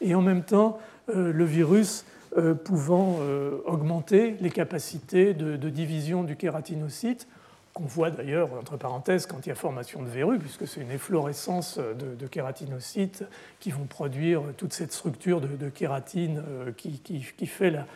et 0.00 0.14
en 0.14 0.22
même 0.22 0.42
temps 0.42 0.78
euh, 1.14 1.32
le 1.32 1.44
virus 1.44 2.06
euh, 2.38 2.54
pouvant 2.54 3.18
augmenter 3.66 4.36
les 4.40 4.50
capacités 4.50 5.34
de, 5.34 5.68
division 5.68 6.22
du 6.22 6.36
kératinocyte, 6.36 7.26
qu'on 7.72 7.84
voit 7.84 8.10
d'ailleurs, 8.10 8.52
entre 8.54 8.76
parenthèses, 8.76 9.26
quand 9.26 9.46
il 9.46 9.48
y 9.48 9.52
a 9.52 9.54
formation 9.54 10.02
de 10.02 10.08
verrues, 10.08 10.38
puisque 10.38 10.66
c'est 10.66 10.80
une 10.80 10.90
efflorescence 10.90 11.78
de, 11.78 12.26
kératinocytes 12.26 13.24
qui 13.60 13.70
vont 13.70 13.84
produire 13.84 14.42
toute 14.56 14.72
cette 14.72 14.92
structure 14.92 15.40
de, 15.40 15.68
kératine 15.68 16.42
qui, 16.76 17.00
qui, 17.00 17.46
fait 17.46 17.70
la, 17.70 17.86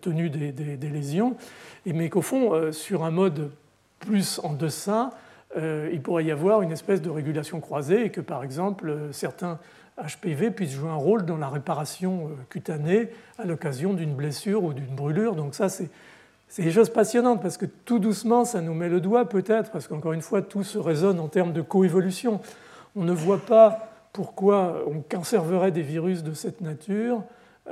tenue 0.00 0.30
des, 0.30 0.90
lésions, 0.90 1.36
et, 1.84 1.92
mais 1.92 2.08
qu'au 2.08 2.22
fond, 2.22 2.52
euh, 2.52 2.72
sur 2.72 3.04
un 3.04 3.10
mode 3.10 3.50
plus 4.00 4.40
en 4.42 4.52
deçà, 4.52 5.10
euh, 5.56 5.88
il 5.92 6.02
pourrait 6.02 6.24
y 6.24 6.30
avoir 6.30 6.62
une 6.62 6.72
espèce 6.72 7.00
de 7.00 7.10
régulation 7.10 7.60
croisée 7.60 8.04
et 8.04 8.10
que 8.10 8.20
par 8.20 8.42
exemple 8.44 8.94
certains 9.12 9.58
HPV 9.96 10.50
puissent 10.50 10.72
jouer 10.72 10.90
un 10.90 10.96
rôle 10.96 11.24
dans 11.24 11.38
la 11.38 11.48
réparation 11.48 12.28
euh, 12.28 12.34
cutanée 12.50 13.08
à 13.38 13.46
l'occasion 13.46 13.94
d'une 13.94 14.14
blessure 14.14 14.64
ou 14.64 14.72
d'une 14.72 14.94
brûlure. 14.94 15.34
Donc 15.34 15.54
ça, 15.54 15.68
c'est 15.68 15.88
c'est 16.48 16.62
des 16.62 16.72
choses 16.72 16.90
passionnantes 16.90 17.42
parce 17.42 17.56
que 17.56 17.66
tout 17.66 17.98
doucement, 17.98 18.44
ça 18.44 18.60
nous 18.60 18.74
met 18.74 18.88
le 18.88 19.00
doigt 19.00 19.28
peut-être, 19.28 19.70
parce 19.70 19.88
qu'encore 19.88 20.12
une 20.12 20.22
fois, 20.22 20.42
tout 20.42 20.62
se 20.62 20.78
résonne 20.78 21.20
en 21.20 21.28
termes 21.28 21.52
de 21.52 21.62
coévolution. 21.62 22.40
On 22.94 23.04
ne 23.04 23.12
voit 23.12 23.44
pas 23.44 23.90
pourquoi 24.12 24.84
on 24.86 25.00
conserverait 25.02 25.72
des 25.72 25.82
virus 25.82 26.22
de 26.22 26.32
cette 26.32 26.60
nature 26.60 27.22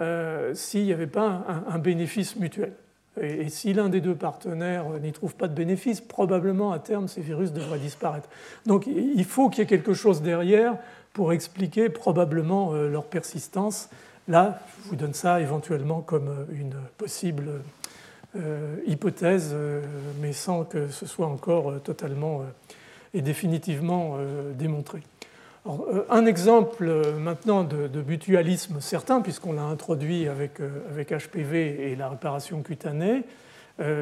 euh, 0.00 0.52
s'il 0.54 0.84
n'y 0.84 0.92
avait 0.92 1.06
pas 1.06 1.44
un, 1.68 1.78
bénéfice 1.78 2.36
mutuel. 2.36 2.72
Et, 3.20 3.48
si 3.48 3.72
l'un 3.72 3.88
des 3.88 4.00
deux 4.00 4.16
partenaires 4.16 4.84
n'y 5.00 5.12
trouve 5.12 5.36
pas 5.36 5.46
de 5.46 5.54
bénéfice, 5.54 6.00
probablement 6.00 6.72
à 6.72 6.80
terme 6.80 7.06
ces 7.06 7.20
virus 7.20 7.52
devraient 7.52 7.78
disparaître. 7.78 8.28
Donc 8.66 8.86
il 8.86 9.24
faut 9.24 9.48
qu'il 9.48 9.60
y 9.60 9.62
ait 9.62 9.68
quelque 9.68 9.94
chose 9.94 10.20
derrière 10.20 10.76
pour 11.12 11.32
expliquer 11.32 11.88
probablement 11.88 12.74
euh, 12.74 12.90
leur 12.90 13.04
persistance. 13.04 13.88
Là, 14.26 14.58
je 14.82 14.90
vous 14.90 14.96
donne 14.96 15.14
ça 15.14 15.40
éventuellement 15.40 16.00
comme 16.00 16.46
une 16.52 16.74
possible 16.98 17.48
euh, 17.48 17.58
hypothèse, 18.86 19.54
mais 20.20 20.32
sans 20.32 20.64
que 20.64 20.88
ce 20.88 21.06
soit 21.06 21.26
encore 21.26 21.80
totalement 21.82 22.42
et 23.12 23.22
définitivement 23.22 24.18
démontré. 24.58 25.02
Euh, 25.66 26.04
un 26.10 26.26
exemple 26.26 26.84
euh, 26.86 27.16
maintenant 27.18 27.64
de, 27.64 28.02
mutualisme 28.02 28.80
certain, 28.80 29.22
puisqu'on 29.22 29.54
l'a 29.54 29.62
introduit 29.62 30.28
avec, 30.28 30.60
HPV 30.60 31.56
euh, 31.56 31.88
et 31.88 31.96
la 31.96 32.10
réparation 32.10 32.62
cutanée, 32.62 33.24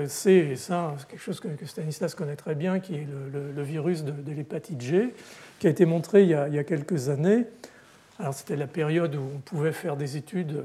c'est 0.06 0.54
ça, 0.56 0.94
quelque 1.08 1.22
chose 1.22 1.40
que, 1.40 1.48
Stanislas 1.64 2.14
connaît 2.14 2.36
très 2.36 2.54
bien, 2.54 2.78
qui 2.78 2.94
est 2.94 3.06
le, 3.32 3.62
virus 3.62 4.04
de, 4.04 4.12
l'hépatite 4.30 4.82
G, 4.82 5.14
qui 5.60 5.66
a 5.66 5.70
été 5.70 5.86
montré 5.86 6.24
il 6.24 6.28
y 6.28 6.34
a, 6.34 6.64
quelques 6.64 7.08
années. 7.08 7.46
Alors 8.18 8.34
c'était 8.34 8.56
la 8.56 8.66
période 8.66 9.14
où 9.16 9.22
on 9.36 9.38
pouvait 9.38 9.72
faire 9.72 9.96
des 9.96 10.16
études 10.16 10.62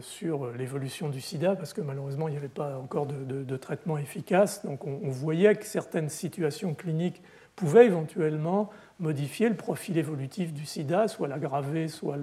sur 0.00 0.52
l'évolution 0.52 1.08
du 1.08 1.20
sida, 1.20 1.56
parce 1.56 1.72
que 1.72 1.80
malheureusement 1.80 2.28
il 2.28 2.32
n'y 2.32 2.36
avait 2.36 2.48
pas 2.48 2.76
encore 2.76 3.06
de, 3.06 3.56
traitement 3.56 3.98
efficace. 3.98 4.64
Donc 4.64 4.86
on, 4.86 5.08
voyait 5.08 5.54
que 5.54 5.64
certaines 5.64 6.10
situations 6.10 6.74
cliniques 6.74 7.22
pouvaient 7.56 7.86
éventuellement 7.86 8.70
modifier 9.00 9.48
le 9.48 9.56
profil 9.56 9.98
évolutif 9.98 10.52
du 10.52 10.66
sida, 10.66 11.08
soit 11.08 11.26
l'aggraver, 11.26 11.88
soit 11.88 12.16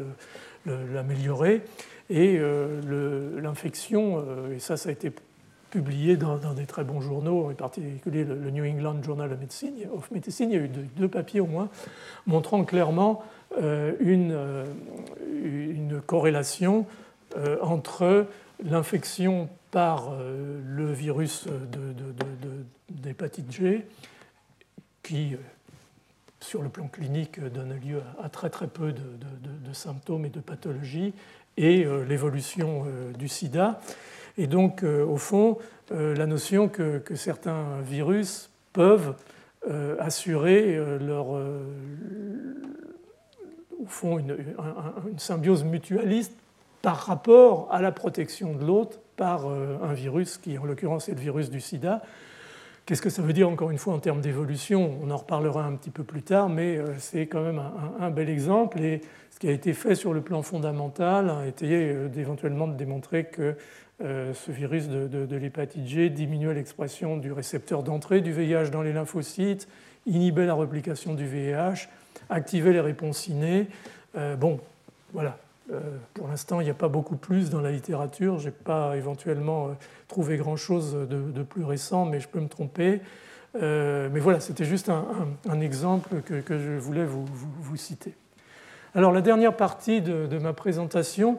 l'améliorer. 0.66 1.64
Et 2.10 2.38
euh, 2.40 3.42
l'infection, 3.42 4.24
euh, 4.26 4.56
et 4.56 4.60
ça, 4.60 4.78
ça 4.78 4.90
a 4.90 4.92
été 4.92 5.12
publié 5.70 6.16
dans, 6.16 6.38
des 6.54 6.66
très 6.66 6.86
bons 6.86 7.02
journaux, 7.02 7.50
en 7.50 7.54
particulier 7.54 8.24
le, 8.24 8.50
New 8.50 8.64
England 8.64 9.04
Journal 9.04 9.34
of 9.34 9.40
Medicine, 9.40 9.74
of 9.94 10.10
Medicine, 10.12 10.50
il 10.50 10.58
y 10.58 10.60
a 10.60 10.64
eu 10.64 10.70
deux, 10.70 11.10
papiers 11.10 11.42
au 11.42 11.46
moins, 11.46 11.70
montrant 12.26 12.64
clairement 12.64 13.22
euh, 13.22 13.26
une, 14.00 14.38
une, 15.44 16.02
corrélation 16.06 16.86
entre 17.62 18.28
l'infection 18.64 19.50
par 19.72 20.12
le 20.20 20.92
virus 20.92 21.48
d'hépatite 22.90 23.52
G, 23.52 23.86
qui 25.04 25.36
sur 26.40 26.62
le 26.62 26.70
plan 26.70 26.88
clinique, 26.88 27.40
donne 27.42 27.80
lieu 27.80 28.02
à 28.22 28.30
très 28.30 28.50
très 28.50 28.68
peu 28.68 28.94
de, 28.94 29.74
symptômes 29.74 30.26
et 30.26 30.30
de 30.30 30.40
pathologies, 30.40 31.14
et 31.58 31.86
euh, 31.86 32.04
l'évolution 32.04 32.86
euh, 32.88 33.12
du 33.14 33.28
sida. 33.28 33.82
Et 34.38 34.48
donc, 34.48 34.84
euh, 34.84 35.04
au 35.04 35.18
fond, 35.18 35.58
la 35.90 36.26
notion 36.26 36.68
que, 36.70 37.02
certains 37.16 37.80
virus 37.82 38.50
peuvent 38.74 39.16
assurer 40.00 40.78
leur, 41.00 41.28
au 43.82 43.88
fond, 43.88 44.20
une, 44.20 44.38
une, 45.10 45.20
symbiose 45.20 45.64
mutualiste 45.64 46.34
par 46.82 46.98
rapport 46.98 47.68
à 47.72 47.82
la 47.82 47.92
protection 47.92 48.54
de 48.54 48.66
l'autre 48.66 49.00
par 49.16 49.46
un 49.48 49.94
virus 49.94 50.38
qui, 50.38 50.58
en 50.58 50.66
l'occurrence, 50.66 51.10
est 51.10 51.14
le 51.14 51.20
virus 51.20 51.50
du 51.50 51.60
sida, 51.60 52.02
Qu'est-ce 52.88 53.02
que 53.02 53.10
ça 53.10 53.22
veut 53.22 53.34
dire 53.34 53.50
encore 53.50 53.70
une 53.70 53.78
fois 53.78 53.94
en 53.94 54.00
termes 54.00 54.22
d'évolution? 54.22 54.98
On 55.04 55.12
en 55.12 55.18
reparlera 55.18 55.66
un 55.66 55.76
petit 55.76 55.90
peu 55.90 56.06
plus 56.06 56.22
tard, 56.22 56.48
mais 56.48 56.80
c'est 57.00 57.28
quand 57.28 57.42
même 57.42 57.62
un, 58.00 58.10
bel 58.10 58.30
exemple. 58.30 58.80
Et 58.80 59.02
ce 59.30 59.40
qui 59.40 59.50
a 59.50 59.52
été 59.52 59.74
fait 59.74 59.94
sur 59.94 60.14
le 60.14 60.22
plan 60.22 60.42
fondamental 60.42 61.30
a 61.30 61.46
été 61.46 61.68
éventuellement 62.16 62.66
de 62.66 62.76
démontrer 62.78 63.26
que 63.26 63.58
ce 64.00 64.52
virus 64.52 64.88
de, 64.88 65.08
de, 65.08 65.36
l'hépatite 65.36 65.86
G 65.86 66.10
diminuait 66.10 66.54
l'expression 66.54 67.18
du 67.18 67.34
récepteur 67.34 67.84
d'entrée 67.84 68.22
du 68.22 68.32
VIH 68.32 68.70
dans 68.72 68.84
les 68.84 68.94
lymphocytes, 68.94 69.68
inhibait 70.06 70.46
la 70.46 70.56
réplication 70.56 71.14
du 71.14 71.26
VIH, 71.26 71.90
activait 72.30 72.74
les 72.74 72.82
réponses 72.82 73.28
innées. 73.28 73.68
bon, 74.38 74.60
voilà, 75.14 75.38
euh, 75.72 75.80
pour 76.14 76.28
l'instant, 76.28 76.62
il 76.62 76.66
n'y 76.66 76.70
a 76.70 76.76
pas 76.76 76.88
beaucoup 76.88 77.18
plus 77.18 77.50
dans 77.50 77.62
la 77.62 77.72
littérature. 77.72 78.40
Je 78.40 78.46
n'ai 78.46 78.52
pas 78.52 78.96
éventuellement 78.96 79.68
euh, 79.68 79.72
trouvé 80.08 80.38
grand-chose 80.38 80.94
de, 81.10 81.44
plus 81.44 81.64
récent, 81.64 82.06
mais 82.06 82.20
je 82.20 82.28
peux 82.28 82.40
me 82.40 82.48
tromper. 82.48 83.02
Euh, 83.62 84.10
mais 84.12 84.20
voilà, 84.20 84.40
c'était 84.40 84.66
juste 84.66 84.90
un, 84.90 85.62
exemple 85.62 86.22
que, 86.22 86.42
je 86.58 86.78
voulais 86.78 87.06
vous, 87.06 87.78
citer. 87.78 88.14
Alors, 88.96 89.12
la 89.12 89.22
dernière 89.22 89.56
partie 89.56 90.02
de, 90.02 90.38
ma 90.38 90.54
présentation, 90.54 91.38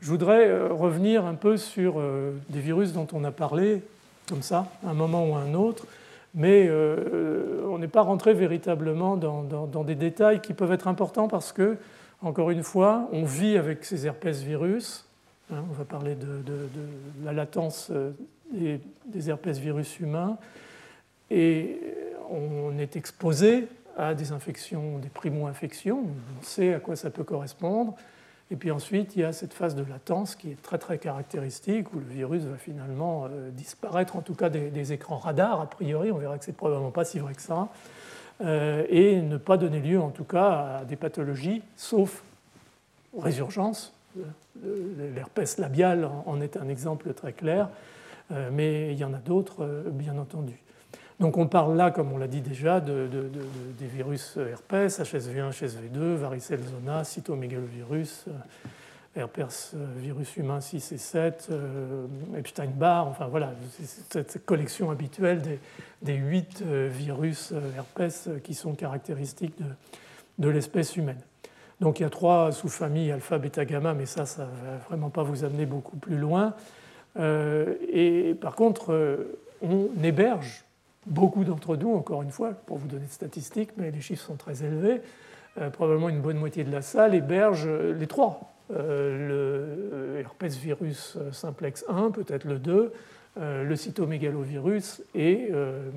je 0.00 0.08
voudrais 0.08 0.68
revenir 0.68 1.24
un 1.24 1.34
peu 1.34 1.56
sur 1.56 2.00
des 2.48 2.60
virus 2.60 2.92
dont 2.92 3.06
on 3.12 3.24
a 3.24 3.30
parlé, 3.30 3.82
comme 4.28 4.42
ça, 4.42 4.70
à 4.86 4.90
un 4.90 4.94
moment 4.94 5.26
ou 5.26 5.34
à 5.34 5.40
un 5.40 5.54
autre, 5.54 5.86
mais 6.36 6.70
on 6.70 7.78
n'est 7.78 7.88
pas 7.88 8.02
rentré 8.02 8.34
véritablement 8.34 9.16
dans, 9.16 9.84
des 9.84 9.94
détails 9.94 10.40
qui 10.40 10.54
peuvent 10.54 10.72
être 10.72 10.86
importants 10.86 11.28
parce 11.28 11.52
que 11.52 11.76
encore 12.22 12.50
une 12.50 12.62
fois, 12.62 13.08
on 13.12 13.24
vit 13.24 13.58
avec 13.58 13.84
ces 13.84 14.06
herpès 14.06 14.42
virus. 14.42 15.04
Hein, 15.52 15.62
on 15.70 15.74
va 15.74 15.84
parler 15.84 16.14
de, 16.14 16.42
la 17.24 17.32
latence 17.32 17.88
euh, 17.90 18.12
des, 18.50 18.80
des, 19.04 19.28
herpès 19.28 19.58
virus 19.58 20.00
humains. 20.00 20.38
Et 21.30 21.78
on 22.30 22.76
est 22.78 22.96
exposé 22.96 23.68
à 23.96 24.14
des 24.14 24.32
infections, 24.32 24.98
des 24.98 25.08
primo-infections. 25.08 26.04
On 26.04 26.42
sait 26.42 26.74
à 26.74 26.80
quoi 26.80 26.96
ça 26.96 27.10
peut 27.10 27.24
correspondre. 27.24 27.94
Et 28.50 28.56
puis 28.56 28.70
ensuite, 28.70 29.16
il 29.16 29.22
y 29.22 29.24
a 29.24 29.32
cette 29.32 29.52
phase 29.52 29.74
de 29.74 29.82
latence 29.82 30.36
qui 30.36 30.52
est 30.52 30.62
très 30.62 30.78
très 30.78 30.98
caractéristique, 30.98 31.92
où 31.92 31.98
le 31.98 32.06
virus 32.06 32.42
va 32.44 32.56
finalement 32.56 33.24
euh, 33.24 33.50
disparaître, 33.50 34.16
en 34.16 34.20
tout 34.20 34.34
cas 34.34 34.48
des, 34.48 34.92
écrans 34.92 35.18
radars, 35.18 35.60
a 35.60 35.66
priori. 35.66 36.12
On 36.12 36.18
verra 36.18 36.38
que 36.38 36.44
c'est 36.44 36.56
probablement 36.56 36.92
pas 36.92 37.04
si 37.04 37.18
vrai 37.18 37.34
que 37.34 37.42
ça. 37.42 37.68
Euh, 38.42 38.84
et 38.88 39.20
ne 39.22 39.38
pas 39.38 39.56
donner 39.56 39.80
lieu 39.80 39.98
en 39.98 40.10
tout 40.10 40.24
cas 40.24 40.78
à 40.80 40.84
des 40.84 40.96
pathologies, 40.96 41.62
sauf 41.74 42.22
résurgence. 43.18 43.92
L'herpès 45.14 45.58
labial 45.58 46.08
en 46.24 46.40
est 46.40 46.56
un 46.56 46.68
exemple 46.68 47.12
très 47.14 47.32
clair, 47.32 47.68
euh, 48.32 48.50
mais 48.52 48.92
il 48.92 48.98
y 48.98 49.04
en 49.04 49.12
a 49.12 49.18
d'autres, 49.18 49.64
euh, 49.64 49.82
bien 49.90 50.16
entendu. 50.18 50.58
Donc 51.18 51.38
on 51.38 51.46
parle 51.46 51.76
là, 51.76 51.90
comme 51.90 52.12
on 52.12 52.18
l'a 52.18 52.28
dit 52.28 52.42
déjà, 52.42 52.80
de, 52.80 53.08
des 53.78 53.86
virus 53.86 54.36
herpès, 54.36 55.00
HSV1, 55.00 55.50
HSV2, 55.50 56.14
varicelle 56.14 56.60
zona, 56.62 57.04
cytomégalovirus, 57.04 58.26
herpès 59.16 59.74
virus 59.96 60.36
humain 60.36 60.60
6 60.60 60.92
et 60.92 60.98
7, 60.98 61.50
Epstein-Barr, 62.36 63.06
enfin 63.06 63.28
voilà, 63.28 63.52
cette 64.10 64.44
collection 64.44 64.90
habituelle 64.90 65.40
des, 65.40 65.58
des 66.02 66.14
huit 66.14 66.62
euh, 66.64 66.88
virus 66.90 67.52
euh, 67.52 67.60
herpès 67.76 68.28
qui 68.44 68.54
sont 68.54 68.74
caractéristiques 68.74 69.54
de, 70.38 70.48
l'espèce 70.48 70.96
humaine. 70.96 71.20
Donc 71.80 71.98
il 71.98 72.02
y 72.02 72.06
a 72.06 72.10
trois 72.10 72.52
sous-familles 72.52 73.12
alpha, 73.12 73.38
bêta, 73.38 73.64
gamma, 73.64 73.94
mais 73.94 74.06
ça, 74.06 74.26
ça 74.26 74.42
ne 74.42 74.70
va 74.70 74.76
vraiment 74.88 75.10
pas 75.10 75.22
vous 75.22 75.44
amener 75.44 75.66
beaucoup 75.66 75.96
plus 75.96 76.16
loin. 76.16 76.54
Euh, 77.18 77.74
et 77.90 78.34
par 78.34 78.54
contre, 78.54 79.26
on 79.62 79.88
héberge 80.02 80.65
beaucoup 81.06 81.44
d'entre 81.44 81.76
nous, 81.76 81.94
encore 81.94 82.22
une 82.22 82.30
fois, 82.30 82.52
pour 82.52 82.78
vous 82.78 82.88
donner 82.88 83.06
de 83.06 83.10
statistiques, 83.10 83.70
mais 83.76 83.90
les 83.90 84.00
chiffres 84.00 84.24
sont 84.24 84.36
très 84.36 84.64
élevés, 84.64 85.00
probablement 85.72 86.08
une 86.08 86.20
bonne 86.20 86.36
moitié 86.36 86.64
de 86.64 86.72
la 86.72 86.82
salle 86.82 87.14
héberge 87.14 87.66
les 87.68 88.06
trois. 88.06 88.52
le 88.70 90.16
herpès 90.18 90.56
virus 90.56 91.16
simplex 91.32 91.84
1, 91.88 92.10
peut-être 92.10 92.44
le 92.44 92.58
2, 92.58 92.92
euh, 93.38 93.64
le 93.64 93.76
cytomégalovirus 93.76 95.02
et 95.14 95.48
euh, 95.52 95.90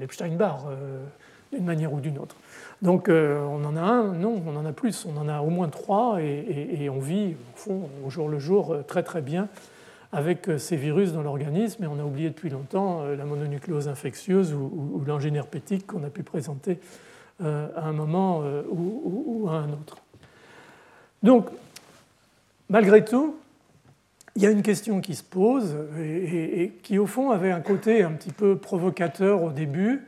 l'Epstein-Barr, 0.00 0.66
euh, 0.66 1.04
d'une 1.52 1.64
manière 1.64 1.92
ou 1.92 2.00
d'une 2.00 2.18
autre. 2.18 2.34
Donc 2.82 3.08
on 3.08 3.64
en 3.64 3.76
a 3.76 3.80
un, 3.80 4.14
non, 4.14 4.42
on 4.44 4.56
en 4.56 4.66
a 4.66 4.72
plus, 4.72 5.06
on 5.06 5.16
en 5.16 5.28
a 5.28 5.42
au 5.42 5.48
moins 5.48 5.68
trois 5.68 6.20
et, 6.20 6.90
on 6.90 6.98
vit 6.98 7.36
au 7.54 7.56
fond 7.56 7.88
au 8.04 8.10
jour 8.10 8.28
le 8.28 8.40
jour 8.40 8.78
très 8.88 9.04
très 9.04 9.22
bien 9.22 9.48
avec 10.14 10.48
ces 10.58 10.76
virus 10.76 11.12
dans 11.12 11.22
l'organisme 11.22 11.84
et 11.84 11.86
on 11.86 11.98
a 11.98 12.04
oublié 12.04 12.28
depuis 12.28 12.50
longtemps 12.50 13.04
la 13.04 13.24
mononucléose 13.24 13.88
infectieuse 13.88 14.54
ou, 14.54 15.02
l'angine 15.06 15.36
herpétique 15.36 15.86
qu'on 15.86 16.04
a 16.04 16.10
pu 16.10 16.22
présenter 16.22 16.78
à 17.40 17.88
un 17.88 17.92
moment 17.92 18.42
ou, 18.70 19.42
ou, 19.44 19.48
à 19.48 19.54
un 19.54 19.70
autre. 19.70 19.98
Donc, 21.22 21.48
malgré 22.68 23.04
tout, 23.04 23.36
il 24.36 24.42
y 24.42 24.46
a 24.46 24.50
une 24.50 24.62
question 24.62 25.00
qui 25.00 25.14
se 25.14 25.22
pose 25.22 25.76
et, 25.98 26.72
qui, 26.82 26.98
au 26.98 27.06
fond, 27.06 27.30
avait 27.30 27.52
un 27.52 27.60
côté 27.60 28.02
un 28.02 28.12
petit 28.12 28.32
peu 28.32 28.56
provocateur 28.56 29.42
au 29.42 29.50
début. 29.50 30.02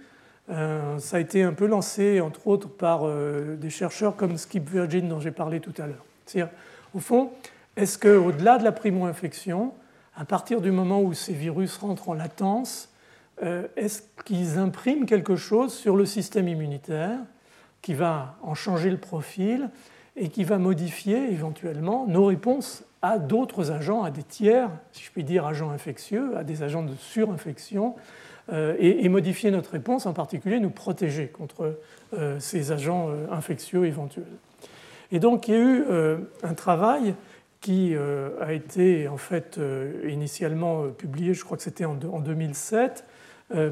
Euh, 0.50 0.98
ça 0.98 1.18
a 1.18 1.20
été 1.20 1.42
un 1.42 1.52
peu 1.52 1.66
lancé, 1.66 2.20
entre 2.20 2.46
autres, 2.48 2.68
par 2.68 3.02
euh, 3.04 3.56
des 3.56 3.70
chercheurs 3.70 4.16
comme 4.16 4.36
Skip 4.36 4.68
Virgin, 4.68 5.08
dont 5.08 5.20
j'ai 5.20 5.30
parlé 5.30 5.60
tout 5.60 5.74
à 5.78 5.86
l'heure. 5.86 6.04
C'est-à-dire, 6.24 6.52
au 6.94 6.98
fond, 6.98 7.30
est-ce 7.76 7.98
qu'au-delà 7.98 8.58
de 8.58 8.64
la 8.64 8.72
primo-infection, 8.72 9.72
à 10.16 10.24
partir 10.24 10.60
du 10.60 10.70
moment 10.70 11.02
où 11.02 11.12
ces 11.12 11.34
virus 11.34 11.76
rentrent 11.76 12.08
en 12.08 12.14
latence, 12.14 12.88
euh, 13.42 13.66
est-ce 13.76 14.02
qu'ils 14.24 14.58
impriment 14.58 15.04
quelque 15.04 15.36
chose 15.36 15.74
sur 15.74 15.94
le 15.94 16.06
système 16.06 16.48
immunitaire 16.48 17.18
qui 17.82 17.92
va 17.92 18.36
en 18.42 18.54
changer 18.54 18.90
le 18.90 18.96
profil 18.96 19.68
et 20.16 20.30
qui 20.30 20.42
va 20.42 20.56
modifier 20.56 21.30
éventuellement 21.30 22.06
nos 22.06 22.24
réponses 22.24 22.82
à 23.02 23.18
d'autres 23.18 23.70
agents, 23.70 24.02
à 24.02 24.10
des 24.10 24.22
tiers, 24.22 24.70
si 24.92 25.04
je 25.04 25.10
puis 25.10 25.22
dire, 25.22 25.46
agents 25.46 25.70
infectieux, 25.70 26.36
à 26.38 26.44
des 26.44 26.62
agents 26.62 26.82
de 26.82 26.94
surinfection, 26.94 27.94
euh, 28.52 28.74
et, 28.78 29.08
modifier 29.08 29.50
notre 29.50 29.72
réponse, 29.72 30.06
en 30.06 30.14
particulier 30.14 30.60
nous 30.60 30.70
protéger 30.70 31.26
contre 31.26 31.78
euh, 32.14 32.40
ces 32.40 32.72
agents 32.72 33.10
infectieux 33.30 33.84
éventuels. 33.84 34.24
Et 35.12 35.18
donc 35.18 35.46
il 35.46 35.54
y 35.54 35.56
a 35.56 35.60
eu 35.60 35.84
un 36.42 36.54
travail 36.54 37.14
qui 37.66 37.94
a 38.40 38.52
été 38.52 39.08
en 39.08 39.16
fait 39.16 39.58
initialement 40.08 40.88
publié, 40.90 41.34
je 41.34 41.44
crois 41.44 41.56
que 41.56 41.62
c'était 41.64 41.84
en 41.84 41.94
2007, 41.94 43.04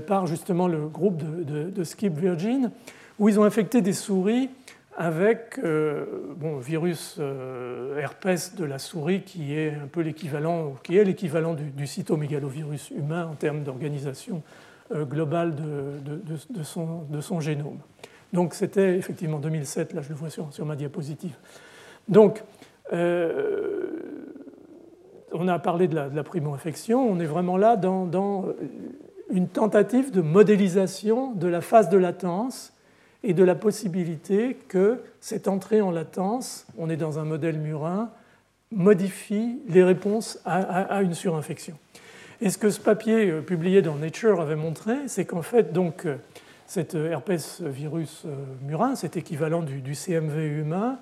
par 0.07 0.27
justement 0.27 0.67
le 0.67 0.89
groupe 0.89 1.23
de, 1.23 1.85
Skip 1.85 2.19
Virgin, 2.19 2.73
où 3.19 3.29
ils 3.29 3.39
ont 3.39 3.45
infecté 3.45 3.83
des 3.83 3.93
souris 3.93 4.51
avec 4.97 5.59
euh, 5.59 6.05
bon, 6.37 6.59
virus 6.59 7.17
euh, 7.19 7.99
herpès 7.99 8.55
de 8.55 8.65
la 8.65 8.79
souris 8.79 9.23
qui 9.23 9.55
est 9.55 9.75
un 9.75 9.89
peu 9.89 10.01
l'équivalent, 10.01 10.75
qui 10.83 10.97
est 10.97 11.05
l'équivalent 11.05 11.55
du, 11.55 11.87
cytomégalovirus 11.87 12.91
humain 12.91 13.27
en 13.27 13.35
termes 13.35 13.65
d'organisation 13.65 14.43
euh, 14.93 15.05
globale 15.05 15.55
de, 15.55 16.01
de, 16.05 16.63
son, 16.63 17.03
de, 17.11 17.21
son, 17.21 17.41
génome. 17.41 17.79
Donc 18.33 18.55
c'était 18.55 18.97
effectivement 18.97 19.39
2007, 19.39 19.95
là 19.95 20.03
je 20.03 20.11
le 20.11 20.15
vois 20.15 20.31
sur, 20.31 20.53
sur 20.53 20.65
ma 20.65 20.77
diapositive. 20.77 21.35
Donc 22.09 22.43
on 22.93 22.99
a 25.49 25.59
parlé 25.59 25.89
de 25.89 25.95
la, 25.95 26.23
primo-infection, 26.23 27.01
on 27.01 27.19
est 27.19 27.27
vraiment 27.27 27.57
là 27.57 27.77
dans, 27.77 28.07
dans 28.07 28.47
une 29.31 29.49
tentative 29.49 30.11
de 30.11 30.21
modélisation 30.21 31.33
de 31.33 31.49
la 31.49 31.61
phase 31.61 31.89
de 31.89 31.99
latence 31.99 32.75
et 33.25 33.33
de 33.33 33.43
la 33.43 33.55
possibilité 33.55 34.57
que 34.69 35.01
cette 35.21 35.49
entrée 35.49 35.81
en 35.81 35.91
latence, 35.91 36.67
on 36.79 36.91
est 36.91 36.97
dans 36.97 37.19
un 37.19 37.25
modèle 37.25 37.59
murin, 37.59 38.11
modifie 38.71 39.61
les 39.69 39.83
réponses 39.83 40.39
à, 40.45 41.03
une 41.03 41.15
surinfection. 41.15 41.77
Et 42.41 42.51
ce 42.51 42.59
que 42.59 42.69
ce 42.69 42.81
papier 42.81 43.31
euh, 43.31 43.41
publié 43.41 43.81
dans 43.81 43.95
Nature 43.95 44.41
avait 44.41 44.57
montré, 44.57 44.95
c'est 45.07 45.25
qu'en 45.25 45.43
fait, 45.43 45.73
donc, 45.73 46.05
euh, 46.05 46.17
cet 46.67 46.95
herpès 46.95 47.63
virus 47.63 48.25
euh, 48.27 48.35
murin, 48.67 48.97
cet 48.97 49.17
équivalent 49.17 49.63
du, 49.63 49.95
CMV 49.95 50.59
humain, 50.59 50.99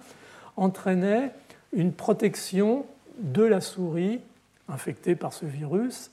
entraînait 0.57 1.33
une 1.73 1.93
protection 1.93 2.87
de 3.19 3.43
la 3.43 3.61
souris 3.61 4.21
infectée 4.69 5.15
par 5.15 5.33
ce 5.33 5.47
virus, 5.47 6.11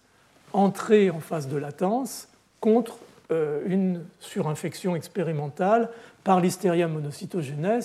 entrée 0.53 1.09
en 1.09 1.19
phase 1.19 1.47
de 1.47 1.57
latence, 1.57 2.27
contre 2.59 2.97
euh, 3.31 3.61
une 3.67 4.03
surinfection 4.19 4.95
expérimentale 4.95 5.89
par 6.23 6.41
l'hystéria 6.41 6.87
monocytogenes 6.87 7.81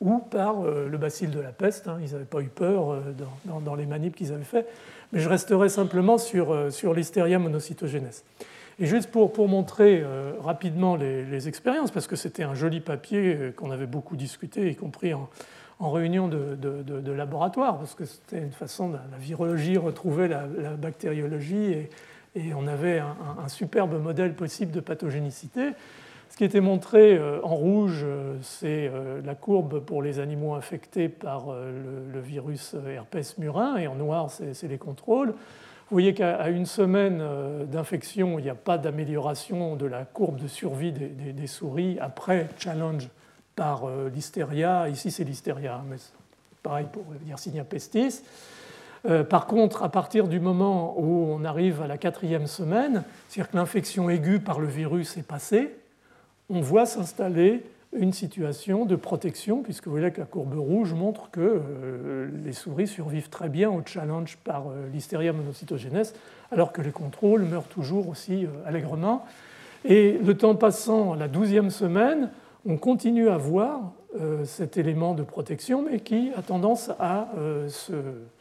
ou 0.00 0.18
par 0.18 0.60
euh, 0.60 0.88
le 0.88 0.98
bacille 0.98 1.28
de 1.28 1.40
la 1.40 1.50
peste. 1.50 1.88
Hein. 1.88 1.98
Ils 2.02 2.12
n'avaient 2.12 2.24
pas 2.24 2.40
eu 2.40 2.48
peur 2.48 2.92
euh, 2.92 3.00
dans, 3.44 3.74
les 3.74 3.86
manips 3.86 4.16
qu'ils 4.16 4.32
avaient 4.32 4.44
fait. 4.44 4.66
Mais 5.12 5.20
je 5.20 5.28
resterai 5.28 5.68
simplement 5.68 6.18
sur, 6.18 6.70
sur 6.70 6.92
l'hystéria 6.92 7.38
monocytogenes. 7.38 8.10
Et 8.80 8.86
juste 8.86 9.10
pour, 9.10 9.32
pour 9.32 9.48
montrer 9.48 10.04
rapidement 10.40 10.94
les, 10.94 11.48
expériences, 11.48 11.90
parce 11.90 12.06
que 12.06 12.14
c'était 12.14 12.44
un 12.44 12.54
joli 12.54 12.78
papier 12.78 13.52
qu'on 13.56 13.72
avait 13.72 13.86
beaucoup 13.86 14.14
discuté, 14.14 14.70
y 14.70 14.76
compris 14.76 15.14
en, 15.14 15.28
en 15.80 15.90
réunion 15.90 16.28
de, 16.28 16.56
de, 16.56 17.12
laboratoire, 17.12 17.78
parce 17.78 17.94
que 17.94 18.04
c'était 18.04 18.38
une 18.38 18.52
façon, 18.52 18.90
la, 18.90 19.00
la 19.10 19.18
virologie 19.18 19.76
retrouvait 19.76 20.28
la, 20.28 20.46
bactériologie 20.76 21.72
et, 21.72 21.90
et 22.34 22.54
on 22.54 22.66
avait 22.66 22.98
un, 22.98 23.48
superbe 23.48 24.00
modèle 24.00 24.34
possible 24.34 24.72
de 24.72 24.80
pathogénicité. 24.80 25.72
Ce 26.30 26.36
qui 26.36 26.44
était 26.44 26.60
montré 26.60 27.16
euh, 27.16 27.40
en 27.42 27.54
rouge, 27.54 28.02
euh, 28.04 28.36
c'est 28.42 28.90
euh, 28.92 29.20
la 29.24 29.34
courbe 29.34 29.80
pour 29.80 30.02
les 30.02 30.20
animaux 30.20 30.54
infectés 30.54 31.08
par 31.08 31.46
le, 31.52 32.20
virus 32.20 32.76
herpès 32.86 33.38
murin, 33.38 33.76
et 33.76 33.86
en 33.86 33.94
noir, 33.94 34.30
c'est 34.30 34.68
les 34.68 34.78
contrôles. 34.78 35.28
Vous 35.30 35.94
voyez 35.94 36.12
qu'à 36.12 36.48
une 36.50 36.66
semaine 36.66 37.22
d'infection, 37.70 38.38
il 38.38 38.42
n'y 38.42 38.50
a 38.50 38.54
pas 38.54 38.76
d'amélioration 38.76 39.76
de 39.76 39.86
la 39.86 40.04
courbe 40.04 40.38
de 40.38 40.46
survie 40.46 40.92
des, 40.92 41.46
souris 41.46 41.96
après 41.98 42.48
challenge 42.58 43.08
par 43.58 43.82
l'hystéria. 44.14 44.88
Ici, 44.88 45.10
c'est 45.10 45.24
l'hystéria, 45.24 45.82
mais 45.90 45.96
pareil 46.62 46.86
pour 46.92 47.04
Yersinia 47.26 47.64
pestis. 47.64 48.22
par 49.28 49.46
contre, 49.46 49.82
à 49.82 49.88
partir 49.88 50.28
du 50.28 50.38
moment 50.38 50.94
où 50.96 51.26
on 51.32 51.44
arrive 51.44 51.82
à 51.82 51.88
la 51.88 51.98
quatrième 51.98 52.46
semaine, 52.46 53.02
c'est-à-dire 53.28 53.50
que 53.50 53.56
l'infection 53.56 54.08
aiguë 54.08 54.38
par 54.38 54.60
le 54.60 54.68
virus 54.68 55.16
est 55.16 55.26
passée, 55.26 55.74
on 56.48 56.60
voit 56.60 56.86
s'installer 56.86 57.64
une 57.96 58.12
situation 58.12 58.84
de 58.84 58.96
protection, 58.96 59.62
puisque 59.62 59.86
vous 59.86 59.92
voyez 59.92 60.10
que 60.10 60.20
la 60.20 60.26
courbe 60.26 60.54
rouge 60.54 60.92
montre 60.92 61.30
que 61.30 61.40
euh, 61.40 62.28
les 62.44 62.52
souris 62.52 62.86
survivent 62.86 63.30
très 63.30 63.48
bien 63.48 63.70
au 63.70 63.82
challenge 63.84 64.36
par 64.44 64.68
euh, 64.68 64.88
l'hystéria 64.92 65.32
monocytogénèse, 65.32 66.14
alors 66.52 66.72
que 66.72 66.82
les 66.82 66.90
contrôles 66.90 67.42
meurent 67.42 67.68
toujours 67.68 68.08
aussi 68.08 68.44
euh, 68.44 68.48
allègrement. 68.66 69.24
Et 69.84 70.18
le 70.22 70.36
temps 70.36 70.54
passant, 70.54 71.14
la 71.14 71.28
douzième 71.28 71.70
semaine, 71.70 72.30
on 72.66 72.76
continue 72.76 73.28
à 73.28 73.36
voir 73.36 73.92
cet 74.44 74.76
élément 74.76 75.14
de 75.14 75.22
protection, 75.22 75.82
mais 75.82 76.00
qui 76.00 76.32
a 76.36 76.42
tendance 76.42 76.90
à 76.98 77.28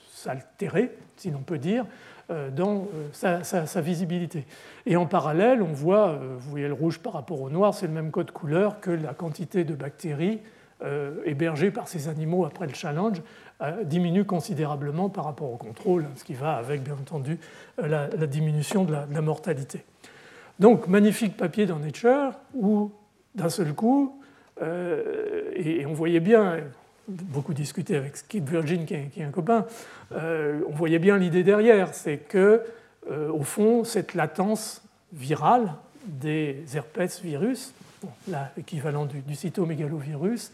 s'altérer, 0.10 0.98
si 1.18 1.30
l'on 1.30 1.42
peut 1.42 1.60
dire, 1.60 1.86
euh, 2.30 2.50
dans 2.50 2.90
euh, 3.24 3.42
sa, 3.44 3.82
visibilité. 3.82 4.46
Et 4.86 4.98
en 4.98 5.06
parallèle, 5.06 5.62
on 5.62 5.72
voit, 5.72 6.10
euh, 6.10 6.36
vous 6.38 6.50
voyez 6.50 6.68
le 6.68 6.74
rouge 6.74 7.00
par 7.00 7.14
rapport 7.14 7.40
au 7.40 7.50
noir, 7.50 7.74
c'est 7.74 7.88
le 7.88 7.94
même 7.94 8.12
code 8.12 8.32
couleur 8.32 8.82
que 8.82 8.92
la 8.92 9.14
quantité 9.14 9.64
de 9.64 9.74
bactéries 9.74 10.40
hébergées 11.26 11.72
par 11.72 11.88
ces 11.88 12.08
animaux 12.08 12.46
après 12.46 12.68
le 12.68 12.74
challenge 12.76 13.24
diminue 13.86 14.26
considérablement 14.26 15.10
par 15.10 15.26
rapport 15.26 15.52
au 15.52 15.58
contrôle, 15.58 16.06
ce 16.16 16.24
qui 16.24 16.36
va 16.36 16.54
avec, 16.54 16.84
bien 16.84 16.94
entendu, 16.94 17.40
la, 17.80 18.08
diminution 18.28 18.84
de 18.84 18.94
la, 18.94 19.22
mortalité. 19.24 19.84
Donc, 20.60 20.88
magnifique 20.88 21.36
papier 21.36 21.66
dans 21.66 21.80
Nature 21.80 22.34
où, 22.54 22.92
d'un 23.38 23.50
seul 23.50 23.74
coup, 23.74 24.20
et, 24.60 25.86
on 25.86 25.94
voyait 25.94 26.20
bien, 26.20 26.58
beaucoup 27.08 27.54
discuté 27.54 27.96
avec 27.96 28.18
Skip 28.18 28.50
Virgin, 28.50 28.86
qui 28.86 28.94
est, 28.94 29.24
un 29.24 29.32
copain, 29.32 29.66
euh, 30.12 30.62
on 30.68 30.74
voyait 30.74 31.00
bien 31.00 31.18
l'idée 31.18 31.44
derrière, 31.44 31.94
c'est 31.94 32.18
que, 32.18 32.62
euh, 33.10 33.32
au 33.32 33.44
fond, 33.44 33.84
cette 33.84 34.14
latence 34.14 34.84
virale 35.14 35.74
des 36.06 36.64
herpès 36.76 37.22
virus, 37.22 37.74
l'équivalent 38.58 39.06
du, 39.06 39.22
du, 39.22 39.36
cytomégalovirus, 39.36 40.52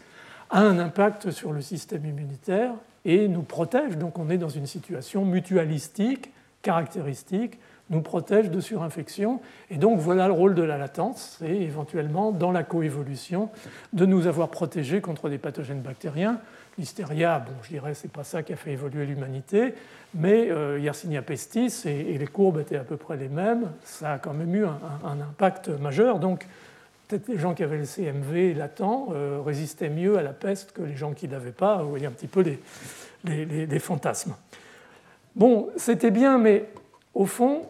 a 0.50 0.60
un 0.60 0.78
impact 0.78 1.30
sur 1.30 1.52
le 1.52 1.60
système 1.60 2.04
immunitaire 2.04 2.72
et 3.04 3.28
nous 3.28 3.42
protège. 3.42 3.96
Donc 3.98 4.18
on 4.18 4.30
est 4.30 4.38
dans 4.38 4.48
une 4.48 4.66
situation 4.66 5.24
mutualistique, 5.24 6.30
caractéristique, 6.62 7.58
nous 7.90 8.00
protège 8.00 8.50
de 8.50 8.60
surinfection. 8.60 9.40
Et 9.70 9.76
donc 9.76 9.98
voilà 9.98 10.26
le 10.26 10.32
rôle 10.32 10.54
de 10.54 10.62
la 10.62 10.78
latence, 10.78 11.36
c'est 11.38 11.54
éventuellement 11.54 12.32
dans 12.32 12.52
la 12.52 12.62
coévolution 12.62 13.50
de 13.92 14.06
nous 14.06 14.26
avoir 14.26 14.48
protégés 14.48 15.00
contre 15.00 15.28
des 15.28 15.38
pathogènes 15.38 15.80
bactériens. 15.80 16.40
L'hystéria, 16.78 17.38
bon, 17.38 17.52
je 17.62 17.68
dirais, 17.68 17.94
c'est 17.94 18.10
pas 18.10 18.24
ça 18.24 18.42
qui 18.42 18.52
a 18.52 18.56
fait 18.56 18.72
évoluer 18.72 19.06
l'humanité, 19.06 19.74
mais 20.14 20.50
euh, 20.50 20.80
Yersinia 20.80 21.22
pestis, 21.22 21.72
et, 21.84 22.18
les 22.18 22.26
courbes 22.26 22.58
étaient 22.58 22.76
à 22.76 22.84
peu 22.84 22.96
près 22.96 23.16
les 23.16 23.28
mêmes, 23.28 23.70
ça 23.84 24.14
a 24.14 24.18
quand 24.18 24.32
même 24.32 24.52
eu 24.54 24.64
un, 24.64 25.20
impact 25.20 25.68
majeur. 25.68 26.18
Donc 26.18 26.46
peut-être 27.06 27.28
les 27.28 27.38
gens 27.38 27.54
qui 27.54 27.62
avaient 27.62 27.78
le 27.78 27.84
CMV 27.84 28.54
latent 28.54 28.80
euh, 28.80 29.40
résistaient 29.44 29.90
mieux 29.90 30.18
à 30.18 30.22
la 30.22 30.32
peste 30.32 30.72
que 30.72 30.82
les 30.82 30.96
gens 30.96 31.12
qui 31.12 31.28
l'avaient 31.28 31.52
pas. 31.52 31.82
Vous 31.82 31.90
voyez 31.90 32.06
un 32.06 32.12
petit 32.12 32.26
peu 32.26 32.40
les, 32.40 33.66
les 33.66 33.78
fantasmes. 33.78 34.34
Bon, 35.36 35.68
c'était 35.76 36.10
bien, 36.10 36.38
mais 36.38 36.68
au 37.14 37.26
fond, 37.26 37.62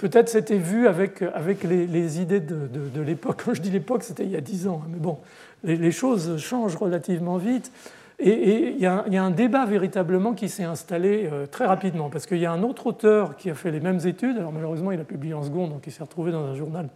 peut-être 0.00 0.30
c'était 0.30 0.56
vu 0.56 0.88
avec, 0.88 1.22
avec 1.22 1.62
les, 1.62 2.20
idées 2.20 2.40
de, 2.40 3.00
l'époque. 3.02 3.42
Quand 3.44 3.54
je 3.54 3.60
dis 3.60 3.70
l'époque, 3.70 4.02
c'était 4.02 4.24
il 4.24 4.30
y 4.30 4.36
a 4.36 4.40
dix 4.40 4.66
ans. 4.66 4.82
Hein, 4.84 4.88
mais 4.90 4.98
bon, 4.98 5.18
les, 5.62 5.92
choses 5.92 6.38
changent 6.38 6.76
relativement 6.76 7.36
vite. 7.36 7.70
Et, 8.18 8.70
il, 8.70 8.78
y 8.78 8.86
a, 8.86 9.04
un 9.04 9.30
débat 9.30 9.66
véritablement 9.66 10.32
qui 10.34 10.48
s'est 10.48 10.64
installé 10.64 11.28
euh, 11.30 11.46
très 11.46 11.66
rapidement, 11.66 12.10
parce 12.10 12.26
qu'il 12.26 12.38
y 12.38 12.46
a 12.46 12.52
un 12.52 12.62
autre 12.62 12.86
auteur 12.88 13.36
qui 13.36 13.50
a 13.50 13.54
fait 13.54 13.70
les 13.70 13.80
mêmes 13.80 14.00
études, 14.04 14.36
alors 14.36 14.52
malheureusement 14.52 14.92
il 14.92 15.00
a 15.00 15.04
publié 15.04 15.32
en 15.32 15.42
seconde, 15.42 15.70
donc 15.70 15.86
il 15.86 15.92
s'est 15.92 16.02
retrouvé 16.02 16.30
dans 16.30 16.44
un 16.44 16.54
journal 16.54 16.88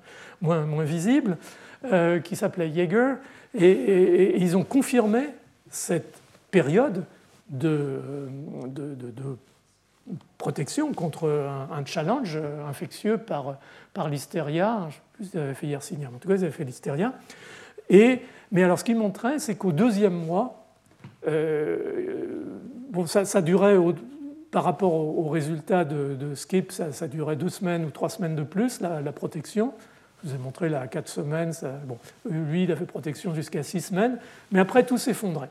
moins, 0.42 0.66
moins 0.66 0.84
visible, 0.84 1.38
euh, 1.90 2.20
qui 2.20 2.36
s'appelait 2.36 2.70
Jaeger, 2.72 3.16
et, 3.54 4.36
ils 4.38 4.56
ont 4.56 4.64
confirmé 4.64 5.28
cette 5.70 6.18
période 6.50 7.04
de, 7.48 8.00
de, 8.66 8.94
de 8.94 9.36
protection 10.38 10.92
contre 10.92 11.28
un, 11.28 11.84
challenge 11.84 12.38
infectieux 12.68 13.18
par, 13.18 13.58
par 13.92 14.08
l'hystéria. 14.08 14.88
Je 14.90 15.24
ne 15.24 15.28
sais 15.28 15.30
plus 15.30 15.30
ils 15.32 15.40
avaient 15.40 15.54
fait 15.54 15.66
Yersinia, 15.66 16.08
mais 16.10 16.16
en 16.16 16.18
tout 16.18 16.28
cas, 16.28 16.34
ils 16.34 16.44
avaient 16.44 16.52
fait 16.52 16.64
l'hystéria. 16.64 17.14
Et, 17.88 18.22
mais 18.52 18.62
alors, 18.62 18.78
ce 18.78 18.84
qu'ils 18.84 18.96
montraient, 18.96 19.38
c'est 19.38 19.56
qu'au 19.56 19.72
deuxième 19.72 20.14
mois, 20.14 20.66
euh, 21.26 22.44
bon, 22.90 23.06
ça, 23.06 23.24
ça 23.24 23.42
durait, 23.42 23.76
par 24.50 24.64
rapport 24.64 24.94
aux 24.94 25.28
résultats 25.28 25.84
de, 25.84 26.34
Skip, 26.34 26.72
ça, 26.72 27.08
durait 27.08 27.36
deux 27.36 27.48
semaines 27.48 27.84
ou 27.84 27.90
trois 27.90 28.08
semaines 28.08 28.36
de 28.36 28.42
plus, 28.42 28.80
la, 28.80 29.12
protection. 29.12 29.72
Je 30.22 30.28
vous 30.28 30.34
ai 30.34 30.38
montré 30.38 30.68
là, 30.68 30.86
quatre 30.86 31.08
semaines. 31.08 31.52
bon, 31.86 31.98
lui, 32.28 32.64
il 32.64 32.72
a 32.72 32.76
fait 32.76 32.86
protection 32.86 33.34
jusqu'à 33.34 33.62
six 33.62 33.80
semaines. 33.80 34.18
Mais 34.52 34.60
après, 34.60 34.84
tout 34.84 34.98
s'effondrait. 34.98 35.50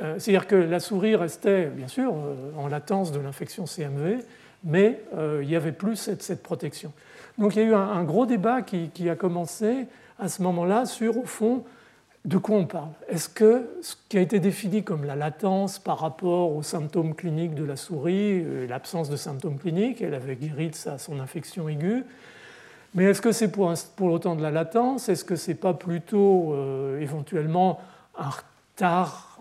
Euh, 0.00 0.18
c'est-à-dire 0.18 0.46
que 0.46 0.56
la 0.56 0.80
souris 0.80 1.16
restait, 1.16 1.66
bien 1.66 1.88
sûr, 1.88 2.12
euh, 2.14 2.34
en 2.56 2.68
latence 2.68 3.12
de 3.12 3.20
l'infection 3.20 3.66
CMV, 3.66 4.24
mais 4.64 5.02
euh, 5.14 5.40
il 5.42 5.48
n'y 5.48 5.56
avait 5.56 5.72
plus 5.72 5.96
cette, 5.96 6.42
protection. 6.42 6.92
Donc 7.38 7.56
il 7.56 7.62
y 7.62 7.64
a 7.64 7.68
eu 7.68 7.74
un, 7.74 8.02
gros 8.04 8.24
débat 8.24 8.62
qui, 8.62 9.10
a 9.10 9.16
commencé 9.16 9.86
à 10.18 10.28
ce 10.28 10.42
moment-là 10.42 10.86
sur, 10.86 11.18
au 11.18 11.24
fond, 11.24 11.64
de 12.24 12.38
quoi 12.38 12.56
on 12.56 12.66
parle? 12.66 12.90
Est-ce 13.08 13.28
que 13.28 13.68
ce 13.82 13.96
qui 14.08 14.16
a 14.16 14.20
été 14.20 14.38
défini 14.38 14.84
comme 14.84 15.04
la 15.04 15.16
latence 15.16 15.78
par 15.78 15.98
rapport 15.98 16.54
aux 16.54 16.62
symptômes 16.62 17.14
cliniques 17.14 17.54
de 17.54 17.64
la 17.64 17.74
souris, 17.74 18.44
l'absence 18.68 19.10
de 19.10 19.16
symptômes 19.16 19.58
cliniques, 19.58 20.00
elle 20.00 20.14
avait 20.14 20.36
guéri 20.36 20.70
de 20.70 20.76
son 20.98 21.18
infection 21.18 21.68
aiguë, 21.68 22.04
mais 22.94 23.04
est-ce 23.04 23.20
que 23.20 23.32
c'est 23.32 23.50
pour, 23.50 23.72
pour 23.96 24.12
autant 24.12 24.36
de 24.36 24.42
la 24.42 24.52
latence? 24.52 25.08
Est-ce 25.08 25.24
que 25.24 25.34
ce 25.34 25.50
n'est 25.50 25.56
pas 25.56 25.74
plutôt 25.74 26.54
éventuellement 27.00 27.80
un 28.16 28.28
retard 28.28 29.40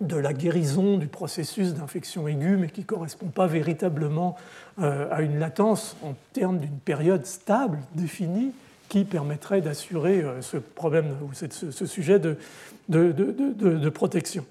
de 0.00 0.16
la 0.16 0.32
guérison 0.32 0.96
du 0.96 1.06
processus 1.06 1.74
d'infection 1.74 2.26
aiguë, 2.26 2.56
mais 2.56 2.68
qui 2.68 2.80
ne 2.80 2.86
correspond 2.86 3.26
pas 3.26 3.46
véritablement 3.46 4.36
euh, 4.80 5.06
à 5.10 5.22
une 5.22 5.38
latence 5.38 5.96
en 6.02 6.14
termes 6.32 6.58
d'une 6.58 6.78
période 6.78 7.26
stable, 7.26 7.78
définie, 7.94 8.52
qui 8.88 9.04
permettrait 9.04 9.60
d'assurer 9.60 10.22
euh, 10.22 10.40
ce 10.40 10.56
problème 10.56 11.14
ou 11.22 11.34
ce 11.34 11.86
sujet 11.86 12.18
de, 12.18 13.88
protection. 13.90 14.46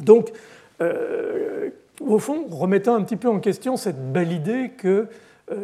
Donc, 0.00 0.30
euh, 0.82 1.70
au 2.00 2.18
fond, 2.18 2.44
remettant 2.50 2.96
un 2.96 3.02
petit 3.02 3.16
peu 3.16 3.28
en 3.28 3.40
question 3.40 3.76
cette 3.76 4.12
belle 4.12 4.32
idée 4.32 4.72
que 4.76 5.08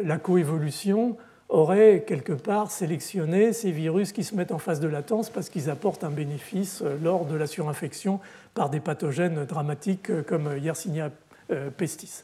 la 0.03 0.17
coévolution 0.17 1.17
aurait 1.53 2.03
quelque 2.05 2.33
part 2.33 2.71
sélectionné 2.71 3.53
ces 3.53 3.71
virus 3.71 4.11
qui 4.11 4.23
se 4.23 4.35
mettent 4.35 4.51
en 4.51 4.57
phase 4.57 4.79
de 4.79 4.87
latence 4.87 5.29
parce 5.29 5.49
qu'ils 5.49 5.69
apportent 5.69 6.03
un 6.03 6.09
bénéfice 6.09 6.83
lors 7.03 7.25
de 7.25 7.35
la 7.35 7.45
surinfection 7.45 8.19
par 8.55 8.69
des 8.69 8.79
pathogènes 8.79 9.45
dramatiques 9.45 10.09
euh, 10.09 10.23
comme 10.23 10.57
Yersinia 10.61 11.11
euh, 11.51 11.69
pestis. 11.69 12.23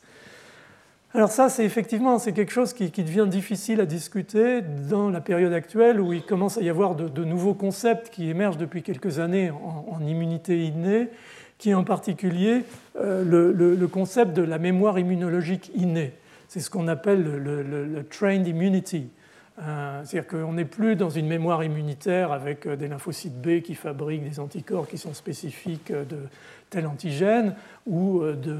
Alors 1.13 1.31
ça, 1.31 1.49
c'est 1.49 1.63
effectivement 1.63 2.19
c'est 2.19 2.33
quelque 2.33 2.51
chose 2.51 2.73
qui, 2.73 2.89
devient 2.89 3.27
difficile 3.27 3.81
à 3.81 3.85
discuter 3.85 4.61
dans 4.61 5.09
la 5.09 5.21
période 5.21 5.53
actuelle 5.53 5.99
où 5.99 6.13
il 6.13 6.23
commence 6.23 6.57
à 6.57 6.61
y 6.61 6.69
avoir 6.69 6.95
de, 6.95 7.23
nouveaux 7.23 7.55
concepts 7.55 8.09
qui 8.09 8.29
émergent 8.29 8.57
depuis 8.57 8.83
quelques 8.83 9.17
années 9.17 9.49
en, 9.51 9.99
immunité 10.05 10.63
innée, 10.65 11.09
qui 11.57 11.71
est 11.71 11.73
en 11.73 11.83
particulier 11.83 12.63
euh, 12.99 13.23
le, 13.23 13.87
concept 13.87 14.33
de 14.33 14.43
la 14.43 14.59
mémoire 14.59 14.99
immunologique 14.99 15.71
innée. 15.75 16.13
C'est 16.47 16.59
ce 16.59 16.69
qu'on 16.69 16.87
appelle 16.87 17.23
le, 17.23 18.03
trained 18.09 18.47
immunity. 18.47 19.09
Euh, 19.61 20.03
c'est-à-dire 20.05 20.29
qu'on 20.29 20.53
n'est 20.53 20.65
plus 20.65 20.95
dans 20.95 21.09
une 21.09 21.27
mémoire 21.27 21.63
immunitaire 21.63 22.31
avec 22.31 22.65
euh, 22.65 22.77
des 22.77 22.87
lymphocytes 22.87 23.41
B 23.41 23.59
qui 23.61 23.75
fabriquent 23.75 24.23
des 24.23 24.39
anticorps 24.39 24.87
qui 24.87 24.97
sont 24.97 25.13
spécifiques 25.13 25.91
euh, 25.91 26.05
de 26.05 26.17
tel 26.69 26.87
antigène 26.87 27.55
ou 27.87 28.21
de 28.21 28.55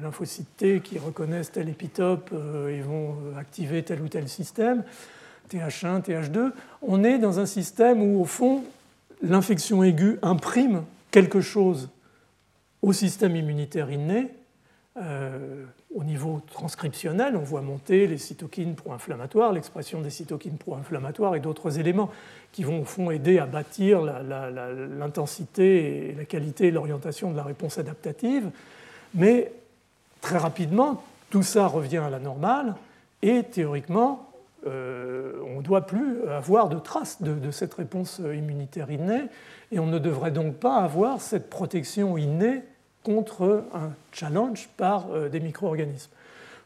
lymphocytes 0.00 0.56
T 0.56 0.80
qui 0.80 0.96
reconnaissent 0.96 1.50
tel 1.50 1.68
épitope 1.68 2.32
et 2.70 2.80
vont 2.82 3.16
activer 3.36 3.82
tel 3.82 4.00
ou 4.00 4.06
tel 4.06 4.28
système, 4.28 4.84
TH1, 5.50 6.02
TH2. 6.02 6.52
On 6.82 7.02
est 7.02 7.18
dans 7.18 7.40
un 7.40 7.46
système 7.46 8.00
où, 8.00 8.20
au 8.20 8.24
fond, 8.24 8.62
l'infection 9.22 9.82
aiguë 9.82 10.20
imprime 10.22 10.84
quelque 11.10 11.40
chose 11.40 11.88
au 12.80 12.92
système 12.92 13.34
immunitaire 13.34 13.90
inné 13.90 14.28
au 15.94 16.04
niveau 16.04 16.42
transcriptionnel, 16.52 17.36
on 17.36 17.42
voit 17.42 17.60
monter 17.60 18.06
les 18.06 18.18
cytokines 18.18 18.74
pro-inflammatoires, 18.74 19.52
l'expression 19.52 20.00
des 20.00 20.10
cytokines 20.10 20.58
pro-inflammatoires 20.58 21.34
et 21.34 21.40
d'autres 21.40 21.78
éléments 21.78 22.10
qui 22.52 22.64
vont 22.64 22.80
au 22.80 22.84
fond 22.84 23.10
aider 23.10 23.38
à 23.38 23.46
bâtir 23.46 24.02
l'intensité 24.02 26.10
et 26.10 26.14
la 26.14 26.24
qualité 26.24 26.68
et 26.68 26.70
l'orientation 26.70 27.30
de 27.30 27.36
la 27.36 27.42
réponse 27.42 27.78
adaptative. 27.78 28.50
Mais 29.14 29.52
très 30.20 30.38
rapidement, 30.38 31.02
tout 31.30 31.42
ça 31.42 31.66
revient 31.66 31.98
à 31.98 32.10
la 32.10 32.18
normale 32.18 32.74
et 33.22 33.44
théoriquement, 33.44 34.30
euh, 34.66 35.40
on 35.46 35.58
ne 35.58 35.62
doit 35.62 35.86
plus 35.86 36.22
avoir 36.28 36.68
de 36.68 36.78
traces 36.78 37.22
de, 37.22 37.50
cette 37.50 37.74
réponse 37.74 38.18
immunitaire 38.18 38.90
innée 38.90 39.24
et 39.72 39.78
on 39.78 39.86
ne 39.86 39.98
devrait 39.98 40.30
donc 40.30 40.56
pas 40.56 40.76
avoir 40.76 41.20
cette 41.20 41.50
protection 41.50 42.16
innée 42.16 42.62
contre 43.08 43.64
un 43.72 43.92
challenge 44.12 44.68
par 44.76 45.10
euh, 45.10 45.30
des 45.30 45.40
micro-organismes. 45.40 46.10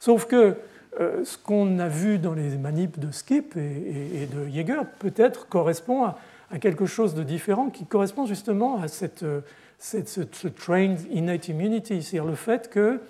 Sauf 0.01 0.27
que 0.27 0.57
euh, 0.99 1.25
ce 1.25 1.39
qu'on 1.39 1.79
a 1.79 1.87
vu 1.87 2.19
dans 2.19 2.35
les 2.35 2.57
manips 2.59 2.99
de 2.99 3.13
Skip 3.13 3.57
et, 3.57 4.27
de 4.27 4.49
Jaeger 4.49 4.85
peut-être 4.99 5.49
correspond 5.49 6.05
à, 6.05 6.19
quelque 6.61 6.85
chose 6.85 7.15
de 7.15 7.23
différent 7.23 7.71
qui 7.71 7.87
correspond 7.87 8.27
justement 8.27 8.83
à 8.83 8.89
cette, 8.89 9.25
cette 9.79 10.09
ce, 10.09 10.49
trained 10.49 10.99
innate 11.13 11.47
immunity, 11.47 12.03
c'est-à-dire 12.03 12.29
le 12.29 12.35
fait 12.35 12.69
que 12.69 13.01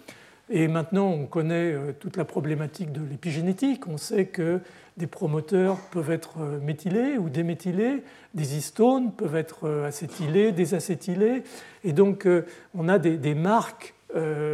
et 0.50 0.68
maintenant, 0.68 1.08
on 1.08 1.26
connaît 1.26 1.72
euh, 1.72 1.92
toute 1.98 2.16
la 2.16 2.24
problématique 2.24 2.92
de 2.92 3.00
l'épigénétique. 3.02 3.86
On 3.86 3.96
sait 3.96 4.26
que 4.26 4.60
des 4.96 5.06
promoteurs 5.06 5.78
peuvent 5.90 6.10
être 6.10 6.40
euh, 6.40 6.60
méthylés 6.60 7.16
ou 7.16 7.30
déméthylés, 7.30 8.02
des 8.34 8.56
histones 8.56 9.12
peuvent 9.12 9.36
être 9.36 9.66
euh, 9.66 9.86
acétylés, 9.86 10.52
désacétylés. 10.52 11.44
Et 11.84 11.92
donc, 11.92 12.28
on 12.74 12.88
a 12.88 12.98
des, 12.98 13.34
marques 13.34 13.94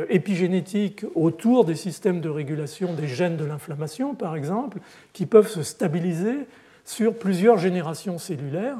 épigénétiques 0.08 1.04
autour 1.16 1.64
des 1.64 1.74
systèmes 1.74 2.20
de 2.20 2.28
régulation 2.28 2.94
des 2.94 3.08
gènes 3.08 3.36
de 3.36 3.44
l'inflammation, 3.44 4.14
par 4.14 4.36
exemple, 4.36 4.78
qui 5.12 5.26
peuvent 5.26 5.48
se 5.48 5.62
stabiliser 5.62 6.46
sur 6.84 7.18
plusieurs 7.18 7.58
générations 7.58 8.18
cellulaires 8.18 8.78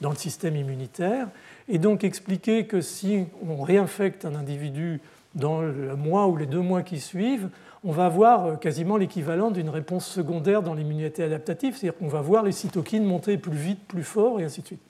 dans 0.00 0.10
le 0.10 0.16
système 0.16 0.56
immunitaire. 0.56 1.28
Et 1.68 1.78
donc 1.78 2.04
expliquer 2.04 2.66
que 2.66 2.80
si 2.80 3.26
on 3.46 3.62
réinfecte 3.62 4.24
un 4.24 4.34
individu 4.34 5.00
dans 5.36 5.60
le 5.60 5.94
mois 5.94 6.26
ou 6.26 6.36
les 6.36 6.46
deux 6.46 6.60
mois 6.60 6.82
qui 6.82 6.98
suivent, 6.98 7.48
on 7.84 7.92
va 7.92 8.06
avoir 8.06 8.46
euh, 8.46 8.56
quasiment 8.56 8.96
l'équivalent 8.96 9.50
d'une 9.50 9.68
réponse 9.68 10.06
secondaire 10.06 10.62
dans 10.62 10.74
l'immunité 10.74 11.22
adaptative, 11.22 11.76
c'est-à-dire 11.76 11.98
qu'on 11.98 12.08
va 12.08 12.20
voir 12.20 12.42
les 12.42 12.52
cytokines 12.52 13.04
monter 13.04 13.38
plus 13.38 13.56
vite, 13.56 13.86
plus 13.86 14.02
fort, 14.02 14.40
et 14.40 14.44
ainsi 14.44 14.62
de 14.62 14.66
suite. 14.66 14.82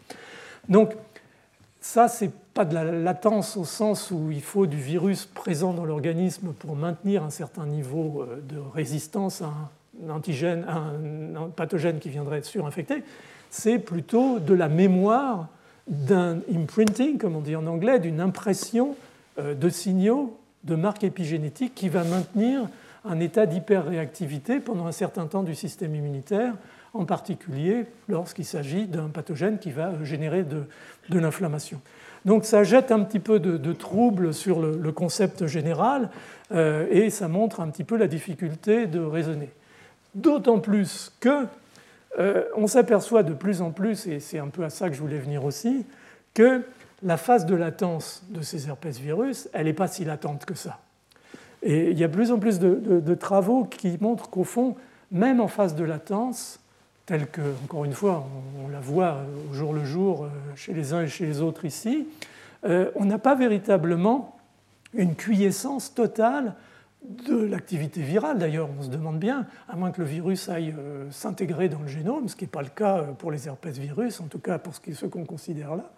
Donc, 0.68 0.94
ça, 1.81 2.09
ce 2.09 2.24
n'est 2.24 2.31
pas 2.55 2.64
de 2.64 2.74
la 2.74 2.85
latence 2.85 3.56
au 3.56 3.64
sens 3.64 4.10
où 4.10 4.31
il 4.31 4.40
faut 4.40 4.66
du 4.66 4.78
virus 4.78 5.27
présent 5.27 5.74
dans 5.74 5.85
l'organisme 5.85 6.52
pour 6.59 6.74
maintenir 6.74 7.23
un 7.23 7.31
certain 7.31 7.66
niveau 7.66 8.23
euh, 8.23 8.40
de 8.48 8.59
résistance 8.73 9.43
à 9.43 9.52
un, 10.06 10.10
antigène, 10.10 10.64
un 10.68 11.48
pathogène 11.48 11.98
qui 11.98 12.09
viendrait 12.09 12.39
être 12.39 12.47
surinfecté. 12.47 13.02
C'est 13.51 13.78
plutôt 13.78 14.39
de 14.39 14.55
la 14.55 14.68
mémoire 14.68 15.48
d'un 15.86 16.39
imprinting, 16.52 17.18
comme 17.18 17.36
on 17.36 17.40
dit 17.40 17.56
en 17.56 17.66
anglais, 17.66 17.98
d'une 17.98 18.20
impression 18.20 18.97
de 19.38 19.68
signaux 19.68 20.38
de 20.64 20.74
marque 20.74 21.04
épigénétique 21.04 21.74
qui 21.74 21.88
va 21.88 22.04
maintenir 22.04 22.68
un 23.08 23.20
état 23.20 23.46
d'hyperréactivité 23.46 24.60
pendant 24.60 24.86
un 24.86 24.92
certain 24.92 25.26
temps 25.26 25.42
du 25.42 25.54
système 25.54 25.94
immunitaire, 25.94 26.54
en 26.92 27.04
particulier 27.04 27.86
lorsqu'il 28.08 28.44
s'agit 28.44 28.86
d'un 28.86 29.08
pathogène 29.08 29.58
qui 29.58 29.70
va 29.70 29.92
générer 30.02 30.44
de, 30.44 30.64
l'inflammation. 31.10 31.80
Donc 32.24 32.44
ça 32.44 32.64
jette 32.64 32.90
un 32.90 33.00
petit 33.00 33.20
peu 33.20 33.38
de, 33.38 33.72
trouble 33.72 34.34
sur 34.34 34.60
le, 34.60 34.92
concept 34.92 35.46
général 35.46 36.10
euh, 36.52 36.86
et 36.90 37.10
ça 37.10 37.28
montre 37.28 37.60
un 37.60 37.68
petit 37.68 37.84
peu 37.84 37.96
la 37.96 38.08
difficulté 38.08 38.86
de 38.86 39.00
raisonner. 39.00 39.50
D'autant 40.14 40.58
plus 40.58 41.12
que 41.20 41.46
euh, 42.18 42.44
on 42.56 42.66
s'aperçoit 42.66 43.22
de 43.22 43.34
plus 43.34 43.60
en 43.60 43.70
plus, 43.70 44.06
et 44.06 44.20
c'est 44.20 44.38
un 44.38 44.48
peu 44.48 44.64
à 44.64 44.70
ça 44.70 44.88
que 44.88 44.96
je 44.96 45.00
voulais 45.00 45.18
venir 45.18 45.44
aussi, 45.44 45.84
que 46.34 46.62
la 47.02 47.16
phase 47.16 47.47
de 47.47 47.55
latence 47.55 48.24
de 48.31 48.43
ces 48.43 48.68
herpès 48.68 48.98
virus, 48.98 49.48
elle 49.52 49.66
n'est 49.66 49.73
pas 49.73 49.89
si 49.89 50.05
latente 50.05 50.44
que 50.44 50.55
ça. 50.55 50.81
Et 51.62 51.90
il 51.90 51.98
y 51.98 52.05
a 52.05 52.09
de 52.09 52.12
plus 52.12 52.31
en 52.31 52.39
plus 52.39 52.59
de, 52.59 53.14
travaux 53.14 53.64
qui 53.64 53.98
montrent 54.01 54.31
qu'au 54.31 54.44
fond, 54.44 54.77
même 55.10 55.40
en 55.40 55.48
phase 55.48 55.74
de 55.74 55.85
latence, 55.85 56.60
telle 57.06 57.27
que, 57.28 57.40
encore 57.64 57.85
une 57.85 57.93
fois, 57.93 58.27
on, 58.64 58.68
la 58.68 58.81
voit 58.81 59.18
au 59.51 59.55
jour 59.55 59.73
le 59.73 59.85
jour 59.85 60.24
euh, 60.24 60.28
chez 60.56 60.74
les 60.74 60.93
uns 60.93 61.02
et 61.02 61.09
chez 61.09 61.24
les 61.24 61.40
autres 61.40 61.64
ici, 61.64 62.09
euh, 62.64 62.90
on 62.97 63.05
n'a 63.05 63.18
pas 63.18 63.36
véritablement 63.36 64.36
une 64.93 65.14
quiescence 65.14 65.94
totale 65.94 66.55
de 67.05 67.36
l'activité 67.36 68.02
virale. 68.02 68.39
D'ailleurs, 68.39 68.68
on 68.77 68.82
se 68.82 68.89
demande 68.89 69.20
bien, 69.20 69.47
à 69.68 69.77
moins 69.77 69.93
que 69.93 70.01
le 70.01 70.06
virus 70.06 70.48
aille 70.48 70.74
euh, 70.77 71.09
s'intégrer 71.12 71.68
dans 71.68 71.81
le 71.81 71.86
génome, 71.86 72.28
ce 72.28 72.35
qui 72.35 72.44
n'est 72.44 72.51
pas 72.51 72.62
le 72.62 72.70
cas 72.70 73.02
pour 73.18 73.31
les 73.31 73.47
herpès 73.47 73.78
virus, 73.78 74.20
en 74.20 74.27
tout 74.27 74.40
cas 74.40 74.59
pour 74.59 74.74
ce 74.74 75.06
qu'on 75.06 75.24
considère 75.24 75.77
là, 75.77 75.90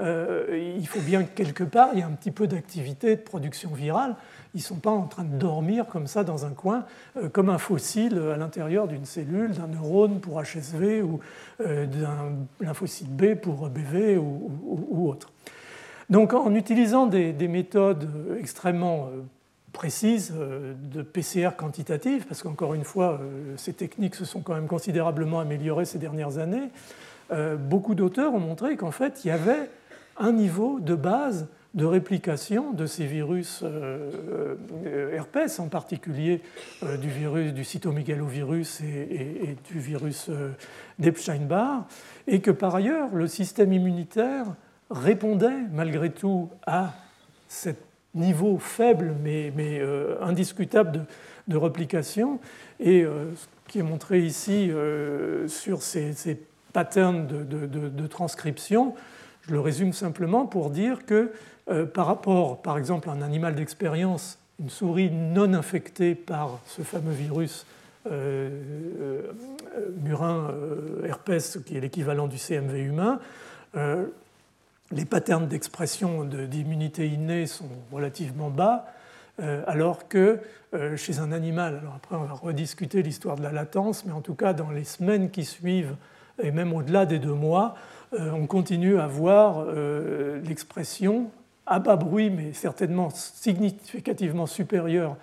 euh, 0.00 0.74
il 0.78 0.86
faut 0.86 1.00
bien 1.00 1.24
que 1.24 1.34
quelque 1.34 1.64
part, 1.64 1.88
il 1.92 1.98
y 1.98 2.02
ait 2.02 2.04
un 2.04 2.12
petit 2.12 2.30
peu 2.30 2.46
d'activité 2.46 3.16
de 3.16 3.20
production 3.20 3.70
virale. 3.70 4.14
Ils 4.54 4.58
ne 4.58 4.62
sont 4.62 4.76
pas 4.76 4.90
en 4.90 5.06
train 5.06 5.24
de 5.24 5.36
dormir 5.36 5.86
comme 5.86 6.06
ça 6.06 6.24
dans 6.24 6.46
un 6.46 6.50
coin, 6.50 6.84
euh, 7.16 7.28
comme 7.28 7.50
un 7.50 7.58
fossile 7.58 8.18
à 8.32 8.36
l'intérieur 8.36 8.86
d'une 8.86 9.04
cellule, 9.04 9.50
d'un 9.50 9.66
neurone 9.66 10.20
pour 10.20 10.40
HSV 10.40 11.02
ou 11.02 11.20
euh, 11.60 11.86
d'un 11.86 12.36
lymphocyte 12.60 13.08
B 13.08 13.34
pour 13.34 13.68
BV 13.68 14.16
ou, 14.18 15.08
autre. 15.08 15.32
Donc 16.10 16.32
en 16.32 16.54
utilisant 16.54 17.06
des, 17.06 17.32
méthodes 17.48 18.08
extrêmement 18.38 19.10
précises 19.72 20.32
de 20.32 21.02
PCR 21.02 21.50
quantitative, 21.56 22.24
parce 22.26 22.42
qu'encore 22.42 22.72
une 22.72 22.84
fois, 22.84 23.20
ces 23.56 23.74
techniques 23.74 24.14
se 24.14 24.24
sont 24.24 24.40
quand 24.40 24.54
même 24.54 24.68
considérablement 24.68 25.38
améliorées 25.38 25.84
ces 25.84 25.98
dernières 25.98 26.38
années, 26.38 26.70
beaucoup 27.58 27.94
d'auteurs 27.94 28.32
ont 28.32 28.40
montré 28.40 28.76
qu'en 28.76 28.90
fait, 28.90 29.22
il 29.24 29.28
y 29.28 29.30
avait 29.30 29.68
un 30.18 30.32
niveau 30.32 30.80
de 30.80 30.94
base 30.94 31.48
de 31.74 31.84
réplication 31.84 32.72
de 32.72 32.86
ces 32.86 33.06
virus 33.06 33.60
euh, 33.62 34.10
euh, 34.86 35.14
herpès, 35.14 35.60
en 35.60 35.68
particulier 35.68 36.40
euh, 36.82 36.96
du 36.96 37.08
virus 37.08 37.52
du 37.52 37.62
cytomégalovirus 37.62 38.80
et, 38.80 39.56
du 39.70 39.78
virus 39.78 40.30
d'Epstein-Barr, 40.98 41.86
et 42.26 42.40
que 42.40 42.50
par 42.50 42.74
ailleurs 42.74 43.14
le 43.14 43.26
système 43.26 43.72
immunitaire 43.72 44.46
répondait 44.90 45.62
malgré 45.72 46.10
tout 46.10 46.48
à 46.66 46.94
ce 47.48 47.70
niveau 48.14 48.58
faible 48.58 49.14
mais, 49.22 49.52
indiscutable 50.20 50.92
de, 50.92 51.00
de, 51.48 51.56
réplication. 51.56 52.40
Et 52.80 53.04
ce 53.04 53.70
qui 53.70 53.78
est 53.78 53.82
montré 53.82 54.20
ici 54.20 54.72
sur 55.46 55.82
ces, 55.82 56.40
patterns 56.72 57.26
de 57.26 58.06
transcription, 58.06 58.94
je 59.48 59.54
le 59.54 59.60
résume 59.60 59.92
simplement 59.92 60.46
pour 60.46 60.70
dire 60.70 61.06
que 61.06 61.32
euh, 61.70 61.86
par 61.86 62.06
rapport, 62.06 62.60
par 62.60 62.76
exemple, 62.76 63.08
à 63.08 63.12
un 63.12 63.22
animal 63.22 63.54
d'expérience, 63.54 64.38
une 64.60 64.70
souris 64.70 65.10
non 65.10 65.54
infectée 65.54 66.14
par 66.14 66.58
ce 66.66 66.82
fameux 66.82 67.12
virus 67.12 67.64
euh, 68.10 68.50
euh, 69.00 69.22
murin 70.02 70.50
herpès, 71.04 71.58
qui 71.64 71.76
est 71.76 71.80
l'équivalent 71.80 72.26
du 72.26 72.38
CMV 72.38 72.78
humain, 72.78 73.20
les 74.90 75.04
patterns 75.04 75.46
d'expression 75.46 76.24
d'immunité 76.24 77.06
innée 77.06 77.46
sont 77.46 77.68
relativement 77.92 78.48
bas, 78.48 78.86
alors 79.66 80.08
que 80.08 80.40
chez 80.96 81.18
un 81.18 81.32
animal, 81.32 81.76
alors 81.76 81.94
après 81.96 82.16
on 82.16 82.24
va 82.24 82.32
rediscuter 82.32 83.02
l'histoire 83.02 83.36
de 83.36 83.42
la 83.42 83.52
latence, 83.52 84.06
mais 84.06 84.12
en 84.12 84.22
tout 84.22 84.34
cas 84.34 84.54
dans 84.54 84.70
les 84.70 84.84
semaines 84.84 85.30
qui 85.30 85.44
suivent, 85.44 85.94
et 86.42 86.50
même 86.50 86.72
au-delà 86.72 87.04
des 87.04 87.18
deux 87.18 87.34
mois, 87.34 87.74
on 88.12 88.46
continue 88.46 88.98
à 88.98 89.06
voir 89.06 89.64
euh, 89.66 90.40
l'expression 90.42 91.30
à 91.66 91.78
bas 91.78 91.96
bruit, 91.96 92.30
mais 92.30 92.52
certainement 92.52 93.10
significativement 93.10 94.46
supérieure 94.46 95.16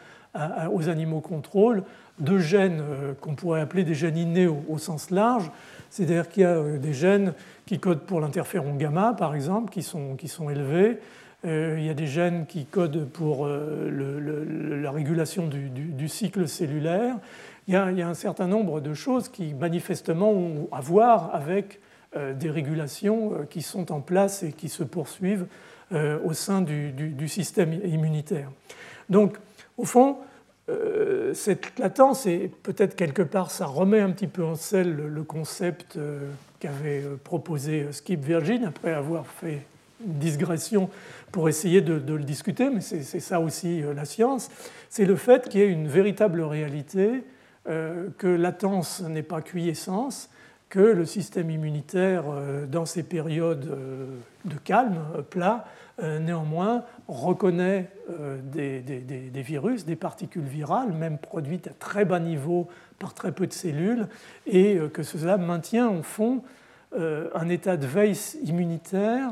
aux 0.73 0.89
animaux 0.89 1.21
contrôle, 1.21 1.83
de 2.19 2.37
gènes 2.37 2.81
euh, 2.81 3.13
qu'on 3.13 3.35
pourrait 3.35 3.61
appeler 3.61 3.85
des 3.85 3.93
gènes 3.93 4.17
innés 4.17 4.47
au, 4.47 4.77
sens 4.77 5.09
large. 5.09 5.49
C'est-à-dire 5.89 6.27
qu'il 6.27 6.43
y 6.43 6.45
a 6.45 6.61
des 6.77 6.93
gènes 6.93 7.33
qui 7.65 7.79
codent 7.79 8.01
pour 8.01 8.19
l'interféron 8.19 8.75
gamma, 8.75 9.15
par 9.17 9.33
exemple, 9.33 9.71
qui 9.71 9.81
sont, 9.81 10.15
qui 10.15 10.27
sont 10.27 10.49
élevés. 10.49 10.99
il 11.45 11.83
y 11.83 11.89
a 11.89 11.93
des 11.93 12.07
gènes 12.07 12.47
qui 12.47 12.65
codent 12.65 13.05
pour 13.05 13.47
la 13.47 14.91
régulation 14.91 15.47
du, 15.47 16.09
cycle 16.09 16.49
cellulaire. 16.49 17.15
Il 17.67 17.73
y, 17.73 17.77
a, 17.77 18.07
un 18.07 18.13
certain 18.13 18.47
nombre 18.47 18.81
de 18.81 18.93
choses 18.93 19.29
qui 19.29 19.53
manifestement 19.53 20.31
ont 20.31 20.67
à 20.71 20.81
voir 20.81 21.33
avec 21.33 21.79
euh, 21.79 21.84
des 22.15 22.49
régulations 22.49 23.33
euh, 23.33 23.43
qui 23.43 23.61
sont 23.61 23.91
en 23.91 23.99
place 23.99 24.43
et 24.43 24.53
qui 24.53 24.69
se 24.69 24.83
poursuivent 24.83 25.47
euh, 25.91 26.17
au 26.23 26.33
sein 26.33 26.61
du, 26.61 27.27
système 27.27 27.73
immunitaire. 27.73 28.49
Donc, 29.09 29.37
au 29.77 29.85
fond, 29.85 30.17
cette 31.33 31.77
latence, 31.77 32.25
et 32.25 32.49
peut-être 32.63 32.95
quelque 32.95 33.21
part, 33.21 33.51
ça 33.51 33.67
remet 33.67 33.99
un 33.99 34.09
petit 34.09 34.25
peu 34.25 34.43
en 34.43 34.55
selle 34.55 34.95
le 34.95 35.23
concept 35.23 35.99
qu'avait 36.59 37.03
proposé 37.23 37.85
Skip 37.91 38.23
Virgin 38.25 38.65
après 38.65 38.91
avoir 38.91 39.27
fait 39.27 39.61
digression 39.99 40.89
pour 41.31 41.49
essayer 41.49 41.81
de, 41.81 41.93
le 41.93 42.23
discuter, 42.23 42.71
mais 42.71 42.81
c'est 42.81 43.19
ça 43.19 43.39
aussi 43.39 43.83
la 43.95 44.05
science, 44.05 44.49
c'est 44.89 45.05
le 45.05 45.15
fait 45.15 45.49
qu'il 45.49 45.59
y 45.59 45.63
ait 45.63 45.69
une 45.69 45.87
véritable 45.87 46.41
réalité, 46.41 47.23
que 47.65 48.27
latence 48.27 49.01
n'est 49.01 49.21
pas 49.21 49.41
quiescence, 49.41 50.31
que 50.75 50.81
le 50.81 51.05
système 51.05 51.49
immunitaire, 51.49 52.25
dans 52.67 52.85
ces 52.85 53.03
périodes 53.03 53.77
de 54.43 54.55
calme, 54.65 54.99
plat, 55.29 55.63
néanmoins 56.03 56.83
reconnaît 57.07 57.89
des, 58.43 59.41
virus, 59.41 59.85
des 59.85 59.95
particules 59.95 60.43
virales, 60.43 60.91
même 60.91 61.17
produites 61.17 61.67
à 61.67 61.73
très 61.79 62.03
bas 62.03 62.19
niveau 62.19 62.67
par 62.99 63.13
très 63.13 63.31
peu 63.31 63.47
de 63.47 63.53
cellules, 63.53 64.09
et 64.47 64.77
que 64.93 65.01
cela 65.01 65.37
maintient 65.37 65.87
au 65.87 66.03
fond 66.03 66.43
euh, 66.97 67.29
un 67.33 67.49
état 67.49 67.75
de 67.75 67.85
veille 67.85 68.17
immunitaire 68.43 69.31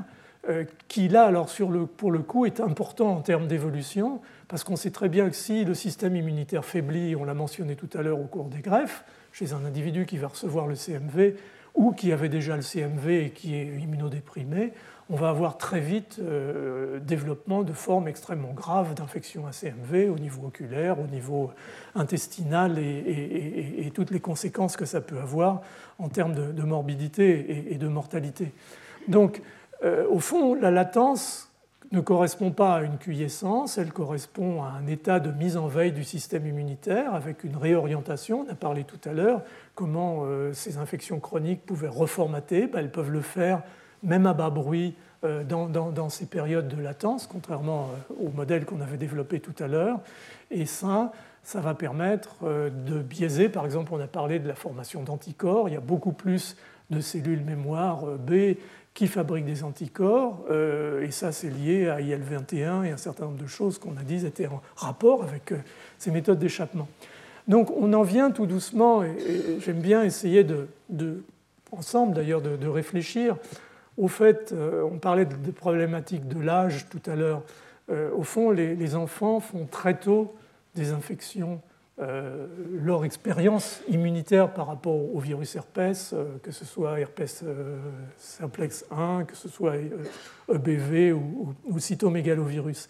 euh, 0.50 0.66
qui, 0.90 1.08
là, 1.08 1.26
alors 1.26 1.48
pour 1.96 2.12
le 2.12 2.20
coup, 2.20 2.46
est 2.46 2.60
important 2.60 3.12
en 3.12 3.22
termes 3.22 3.48
d'évolution, 3.48 4.20
parce 4.50 4.66
qu'on 4.66 4.76
sait 4.76 4.92
très 4.92 5.08
bien 5.08 5.30
que 5.30 5.36
si 5.36 5.64
le 5.64 5.74
système 5.74 6.16
immunitaire 6.16 6.66
faiblit, 6.66 7.16
on 7.16 7.24
l'a 7.24 7.34
mentionné 7.34 7.78
tout 7.78 7.90
à 7.98 8.02
l'heure 8.02 8.20
au 8.20 8.26
cours 8.26 8.50
des 8.50 8.60
greffes, 8.60 9.06
chez 9.34 9.52
un 9.52 9.66
individu 9.66 10.06
qui 10.06 10.18
va 10.18 10.28
recevoir 10.28 10.68
le 10.68 10.76
CMV 10.76 11.36
ou 11.76 11.92
qui 11.92 12.12
avait 12.14 12.30
déjà 12.30 12.56
le 12.56 12.62
CMV 12.62 13.26
et 13.26 13.30
qui 13.32 13.56
est 13.56 13.66
immunodéprimé, 13.66 14.72
on 15.10 15.16
va 15.16 15.30
avoir 15.30 15.58
très 15.58 15.80
vite 15.80 16.20
euh, 16.20 17.00
développement 17.00 17.64
de 17.64 17.74
formes 17.74 18.08
extrêmement 18.08 18.54
graves 18.54 18.94
d'infection 18.94 19.46
à 19.48 19.52
CMV 19.52 20.10
au 20.10 20.18
niveau 20.18 20.48
oculaire, 20.48 21.00
au 21.00 21.08
niveau 21.08 21.52
intestinal 21.96 22.80
et, 22.80 23.92
toutes 23.94 24.12
les 24.12 24.20
conséquences 24.20 24.78
que 24.78 24.86
ça 24.86 25.02
peut 25.02 25.20
avoir 25.20 25.62
en 26.00 26.10
termes 26.10 26.34
de, 26.34 26.64
morbidité 26.64 27.72
et, 27.72 27.76
de 27.76 27.88
mortalité. 27.88 28.54
Donc, 29.08 29.42
euh, 29.84 30.08
au 30.10 30.20
fond, 30.20 30.56
la 30.56 30.72
latence 30.72 31.53
ne 31.94 32.02
correspond 32.02 32.50
pas 32.50 32.78
à 32.78 32.82
une 32.82 32.98
quiescence, 32.98 33.78
elle 33.78 33.94
correspond 33.94 34.64
à 34.64 34.70
un 34.70 34.88
état 34.88 35.20
de 35.20 35.32
mise 35.32 35.58
en 35.58 35.68
veille 35.68 35.92
du 35.92 36.04
système 36.04 36.48
immunitaire 36.48 37.14
avec 37.14 37.44
une 37.44 37.56
réorientation. 37.56 38.46
On 38.48 38.52
a 38.52 38.56
parlé 38.56 38.84
tout 38.84 39.00
à 39.08 39.14
l'heure 39.14 39.44
comment 39.76 40.24
euh, 40.24 40.54
ces 40.54 40.80
infections 40.80 41.20
chroniques 41.20 41.64
pouvaient 41.64 41.88
reformater. 41.88 42.66
Ben, 42.66 42.80
elles 42.80 42.92
peuvent 42.92 43.12
le 43.12 43.22
faire 43.22 43.62
même 44.02 44.26
à 44.26 44.34
bas 44.34 44.50
bruit 44.50 44.96
euh, 45.24 45.44
dans, 45.44 46.10
ces 46.10 46.26
périodes 46.26 46.68
de 46.68 46.82
latence, 46.82 47.28
contrairement 47.28 47.92
euh, 48.10 48.26
au 48.26 48.30
modèle 48.32 48.66
qu'on 48.66 48.82
avait 48.82 48.98
développé 48.98 49.40
tout 49.40 49.64
à 49.64 49.68
l'heure. 49.68 50.00
Et 50.50 50.66
ça, 50.66 51.12
ça 51.44 51.62
va 51.62 51.76
permettre 51.76 52.38
de 52.44 53.02
biaiser, 53.02 53.50
par 53.50 53.66
exemple, 53.66 53.92
on 53.94 54.00
a 54.00 54.08
parlé 54.08 54.40
de 54.40 54.48
la 54.48 54.56
formation 54.56 55.04
d'anticorps, 55.04 55.70
il 55.70 55.74
y 55.74 55.78
a 55.78 55.82
beaucoup 55.82 56.14
plus 56.14 56.58
de 56.90 57.02
cellules 57.02 57.44
mémoire 57.44 58.06
B 58.18 58.56
qui 58.94 59.08
fabriquent 59.08 59.46
des 59.46 59.64
anticorps, 59.64 60.46
et 61.02 61.10
ça 61.10 61.32
c'est 61.32 61.50
lié 61.50 61.90
à 61.90 62.00
IL-21 62.00 62.84
et 62.84 62.92
un 62.92 62.98
certain 62.98 63.26
nombre 63.26 63.42
de 63.42 63.48
choses 63.48 63.80
qu'on 63.80 63.98
a 63.98 64.04
dit 64.04 64.24
étaient 64.24 64.46
en 64.46 64.62
rapport 64.76 65.24
avec 65.24 65.52
ces 65.98 66.12
méthodes 66.12 66.38
d'échappement. 66.38 66.88
Donc 67.48 67.72
on 67.72 67.92
en 67.94 68.04
vient 68.04 68.30
tout 68.30 68.46
doucement, 68.46 69.04
et, 69.04 69.18
j'aime 69.60 69.82
bien 69.82 70.04
essayer 70.04 70.44
de, 70.44 70.68
ensemble 71.72 72.14
d'ailleurs 72.14 72.42
de, 72.42 72.68
réfléchir 72.68 73.36
au 73.98 74.08
fait, 74.08 74.52
euh, 74.52 74.84
on 74.92 74.98
parlait 74.98 75.26
des 75.26 75.52
problématiques 75.52 76.28
de 76.28 76.40
l'âge 76.40 76.88
tout 76.90 77.02
à 77.10 77.16
l'heure. 77.16 77.44
Euh, 77.92 78.10
au 78.16 78.24
fond, 78.24 78.50
les, 78.52 78.96
enfants 78.96 79.40
font 79.40 79.66
très 79.66 79.96
tôt 79.96 80.34
des 80.76 80.92
infections. 80.92 81.62
Euh, 82.00 82.48
leur 82.82 83.06
expérience 83.06 83.82
immunitaire 83.88 84.52
par 84.52 84.66
rapport 84.66 85.16
au 85.16 85.20
virus 85.20 85.56
herpès, 85.56 86.16
que 86.42 86.52
ce 86.52 86.66
soit 86.66 87.00
herpès 87.00 87.44
simplex 88.18 88.86
1, 88.90 89.26
que 89.26 89.36
ce 89.36 89.48
soit 89.48 89.76
EBV 90.50 91.10
e 91.10 91.14
ou, 91.14 91.54
ou, 91.66 91.78
cytomégalovirus. 91.78 92.90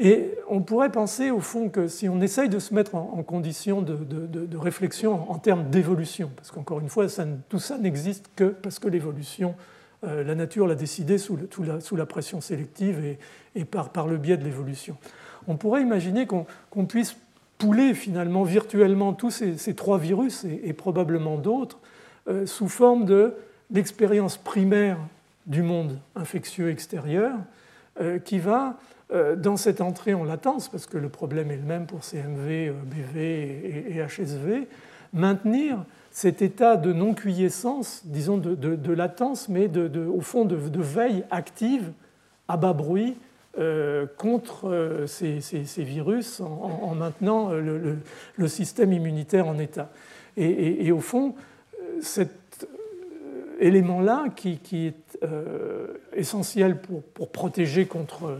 Et 0.00 0.34
on 0.48 0.62
pourrait 0.62 0.90
penser 0.90 1.30
au 1.30 1.40
fond 1.40 1.68
que 1.68 1.88
si 1.88 2.08
on 2.08 2.20
essaye 2.20 2.48
de 2.48 2.58
se 2.58 2.72
mettre 2.74 2.94
en, 2.94 3.22
condition 3.22 3.82
de, 3.82 4.56
réflexion 4.56 5.30
en, 5.30 5.38
termes 5.38 5.68
d'évolution, 5.68 6.30
parce 6.34 6.50
qu'encore 6.50 6.80
une 6.80 6.88
fois, 6.88 7.06
tout 7.48 7.58
ça 7.58 7.78
n'existe 7.78 8.30
que 8.34 8.44
parce 8.44 8.78
que 8.78 8.88
l'évolution 8.88 9.54
euh, 10.04 10.24
la 10.24 10.34
nature 10.34 10.66
l'a 10.66 10.74
décidé 10.74 11.16
sous, 11.18 11.38
la, 11.94 12.06
pression 12.06 12.40
sélective 12.40 13.16
et, 13.54 13.64
par, 13.64 14.08
le 14.08 14.16
biais 14.16 14.36
de 14.36 14.44
l'évolution. 14.44 14.96
On 15.46 15.56
pourrait 15.56 15.82
imaginer 15.82 16.26
qu'on 16.26 16.86
puisse 16.86 17.16
pouler 17.62 17.94
finalement 17.94 18.42
virtuellement 18.42 19.12
tous 19.12 19.30
ces, 19.30 19.74
trois 19.74 19.96
virus 19.96 20.44
et, 20.44 20.72
probablement 20.72 21.36
d'autres 21.36 21.78
euh, 22.28 22.44
sous 22.44 22.68
forme 22.68 23.04
de 23.04 23.34
l'expérience 23.70 24.36
primaire 24.36 24.98
du 25.46 25.62
monde 25.62 25.96
infectieux 26.16 26.70
extérieur 26.70 27.34
euh, 28.00 28.18
qui 28.18 28.38
va, 28.38 28.78
dans 29.36 29.58
cette 29.58 29.82
entrée 29.82 30.14
en 30.14 30.24
latence, 30.24 30.70
parce 30.70 30.86
que 30.86 30.96
le 30.96 31.10
problème 31.10 31.50
est 31.50 31.56
le 31.56 31.62
même 31.62 31.84
pour 31.84 32.02
CMV, 32.02 32.72
BV 32.86 33.94
et, 33.94 34.02
HSV, 34.02 34.66
maintenir 35.12 35.84
cet 36.10 36.40
état 36.40 36.78
de 36.78 36.94
non-quiescence, 36.94 38.00
disons 38.06 38.38
de, 38.38 38.92
latence, 38.94 39.50
mais 39.50 39.68
au 39.76 40.22
fond 40.22 40.46
de, 40.46 40.56
veille 40.80 41.24
active 41.30 41.92
à 42.48 42.56
bas 42.56 42.72
bruit 42.72 43.18
euh, 43.58 44.06
contre 44.16 44.70
euh, 44.70 45.06
ces, 45.06 45.42
virus 45.82 46.40
en, 46.40 46.94
maintenant 46.94 47.50
euh, 47.52 47.98
le, 48.34 48.48
système 48.48 48.94
immunitaire 48.94 49.46
en 49.46 49.58
état. 49.58 49.90
Et, 50.38 50.90
au 50.90 51.00
fond, 51.00 51.34
cet 52.00 52.66
élément-là 53.60 54.28
qui, 54.34 54.86
est 54.86 55.18
essentiel 56.14 56.80
pour, 56.80 57.28
protéger 57.28 57.84
contre 57.84 58.38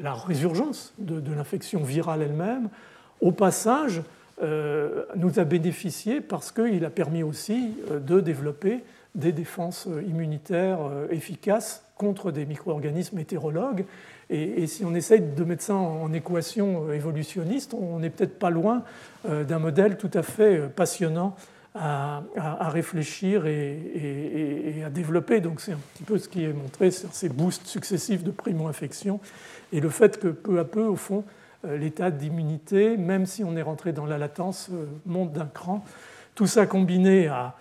la 0.00 0.14
résurgence 0.14 0.94
de, 0.96 1.34
l'infection 1.34 1.82
virale 1.82 2.22
elle-même, 2.22 2.70
au 3.20 3.32
passage, 3.32 4.00
nous 4.40 5.38
a 5.38 5.44
bénéficié 5.44 6.22
parce 6.22 6.50
qu'il 6.50 6.86
a 6.86 6.90
permis 6.90 7.22
aussi 7.22 7.74
de 7.90 8.20
développer 8.20 8.82
des 9.14 9.32
défenses 9.32 9.86
immunitaires 10.08 10.80
efficaces 11.10 11.84
contre 11.98 12.32
des 12.32 12.46
micro-organismes 12.46 13.18
hétérologues. 13.18 13.84
Et, 14.30 14.66
si 14.66 14.84
on 14.84 14.94
essaye 14.94 15.20
de 15.20 15.44
mettre 15.44 15.62
ça 15.62 15.74
en, 15.74 16.12
équation 16.12 16.90
évolutionniste, 16.92 17.74
on 17.74 17.98
n'est 17.98 18.10
peut-être 18.10 18.38
pas 18.38 18.50
loin 18.50 18.82
d'un 19.28 19.58
modèle 19.58 19.96
tout 19.96 20.10
à 20.14 20.22
fait 20.22 20.68
passionnant 20.74 21.36
à, 21.74 22.70
réfléchir 22.70 23.46
et, 23.46 24.82
à 24.84 24.90
développer. 24.90 25.40
Donc 25.40 25.60
c'est 25.60 25.72
un 25.72 25.80
petit 25.94 26.04
peu 26.04 26.18
ce 26.18 26.28
qui 26.28 26.44
est 26.44 26.52
montré 26.52 26.90
sur 26.90 27.12
ces 27.12 27.28
boosts 27.28 27.66
successifs 27.66 28.22
de 28.22 28.30
primo-infection 28.30 29.20
et 29.72 29.80
le 29.80 29.88
fait 29.88 30.18
que 30.18 30.28
peu 30.28 30.58
à 30.58 30.64
peu, 30.64 30.84
au 30.84 30.96
fond, 30.96 31.24
euh, 31.66 31.76
l'état 31.76 32.10
d'immunité, 32.10 32.96
même 32.96 33.26
si 33.26 33.42
on 33.42 33.56
est 33.56 33.62
rentré 33.62 33.92
dans 33.92 34.06
la 34.06 34.18
latence, 34.18 34.68
euh, 34.72 34.86
monte 35.06 35.32
d'un 35.32 35.46
cran. 35.46 35.84
Tout 36.34 36.46
ça 36.46 36.66
combiné 36.66 37.28
à, 37.28 37.54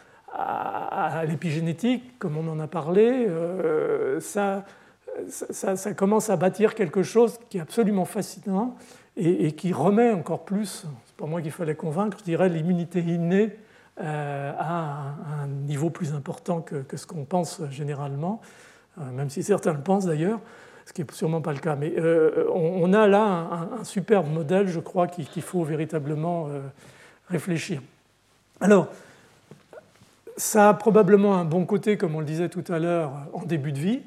l'épigénétique, 1.28 2.18
comme 2.18 2.38
on 2.38 2.48
en 2.52 2.60
a 2.60 2.66
parlé, 2.66 3.28
euh, 3.28 4.20
ça, 4.20 4.66
ça, 5.30 5.94
commence 5.94 6.30
à 6.30 6.38
bâtir 6.38 6.76
quelque 6.76 7.04
chose 7.04 7.40
qui 7.50 7.58
est 7.58 7.62
absolument 7.62 8.06
fascinant 8.06 8.76
et, 9.16 9.52
qui 9.52 9.74
remet 9.74 10.12
encore 10.12 10.44
plus, 10.44 10.86
c'est 11.06 11.16
pas 11.16 11.26
moi 11.26 11.42
qu'il 11.42 11.52
fallait 11.52 11.76
convaincre, 11.76 12.18
je 12.20 12.24
dirais 12.24 12.50
l'immunité 12.50 13.00
innée 13.00 13.56
à 13.98 15.14
un, 15.42 15.48
niveau 15.48 15.92
plus 15.92 16.14
important 16.14 16.62
que, 16.62 16.98
ce 16.98 17.06
qu'on 17.06 17.26
pense 17.26 17.62
généralement, 17.70 18.42
même 18.98 19.30
si 19.30 19.44
certains 19.44 19.74
le 19.74 19.82
pensent 19.82 20.06
d'ailleurs 20.06 20.40
ce 20.86 20.94
qui 20.94 21.02
n'est 21.02 21.12
sûrement 21.12 21.42
pas 21.42 21.54
le 21.54 21.60
cas. 21.60 21.76
Mais 21.76 21.94
euh, 21.98 22.46
on, 22.54 22.94
a 22.94 23.08
là 23.08 23.68
un, 23.80 23.84
superbe 23.84 24.32
modèle, 24.32 24.68
je 24.68 24.80
crois, 24.80 25.08
qu'il 25.08 25.42
faut 25.42 25.64
véritablement 25.64 26.48
euh, 26.50 26.62
réfléchir. 27.30 27.82
Alors, 28.60 28.88
ça 30.36 30.70
a 30.70 30.74
probablement 30.74 31.36
un 31.36 31.46
bon 31.46 31.66
côté, 31.66 31.98
comme 31.98 32.16
on 32.16 32.20
le 32.20 32.26
disait 32.26 32.50
tout 32.50 32.64
à 32.70 32.80
l'heure, 32.80 33.12
en 33.34 33.44
début 33.44 33.72
de 33.72 33.80
vie, 33.80 34.02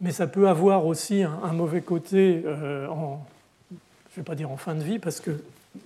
mais 0.00 0.12
ça 0.12 0.26
peut 0.26 0.48
avoir 0.48 0.86
aussi 0.86 1.22
un, 1.22 1.52
mauvais 1.52 1.80
côté 1.80 2.42
euh, 2.46 2.86
en, 2.88 3.24
je 3.70 3.74
ne 3.74 4.16
vais 4.16 4.22
pas 4.22 4.34
dire 4.34 4.50
en 4.50 4.56
fin 4.56 4.74
de 4.74 4.82
vie, 4.82 4.98
parce 4.98 5.20
que 5.20 5.30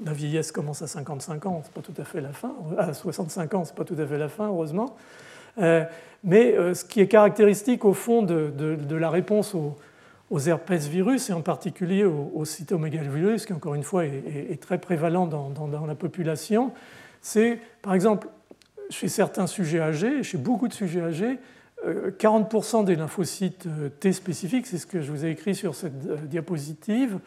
la 0.04 0.12
vieillesse 0.12 0.52
commence 0.52 0.82
à 0.82 0.86
55 0.86 1.46
ans, 1.46 1.62
c'est 1.64 1.72
pas 1.72 1.80
tout 1.80 2.00
à 2.00 2.04
fait 2.04 2.20
la 2.20 2.32
fin, 2.32 2.52
à 2.78 2.94
65 2.94 3.54
ans, 3.54 3.64
c'est 3.64 3.74
pas 3.74 3.84
tout 3.84 3.96
à 3.98 4.06
fait 4.06 4.18
la 4.18 4.28
fin, 4.28 4.46
heureusement. 4.46 4.96
mais 5.56 6.74
ce 6.74 6.84
qui 6.84 7.00
est 7.00 7.08
caractéristique 7.08 7.84
au 7.84 7.92
fond 7.92 8.22
de, 8.22 8.96
la 8.96 9.10
réponse 9.10 9.54
aux, 9.54 9.76
aux 10.32 10.40
herpès 10.40 10.88
virus 10.88 11.28
et 11.28 11.34
en 11.34 11.42
particulier 11.42 12.04
au, 12.04 12.44
cytomégalovirus, 12.46 13.44
qui 13.44 13.52
encore 13.52 13.74
une 13.74 13.82
fois 13.82 14.06
est, 14.06 14.60
très 14.60 14.78
prévalent 14.78 15.26
dans, 15.26 15.86
la 15.86 15.94
population, 15.94 16.72
c'est 17.20 17.58
par 17.82 17.92
exemple 17.92 18.28
chez 18.88 19.08
certains 19.08 19.46
sujets 19.46 19.80
âgés, 19.80 20.22
chez 20.22 20.38
beaucoup 20.38 20.68
de 20.68 20.72
sujets 20.72 21.02
âgés, 21.02 21.38
40% 21.84 22.80
euh, 22.80 22.84
des 22.84 22.96
lymphocytes 22.96 23.66
euh, 23.66 23.88
T 23.88 24.12
spécifiques, 24.12 24.66
c'est 24.66 24.78
ce 24.78 24.86
que 24.86 25.00
je 25.00 25.10
vous 25.10 25.24
ai 25.24 25.30
écrit 25.30 25.54
sur 25.54 25.74
cette 25.74 26.06
euh, 26.06 26.16
diapositive, 26.16 27.18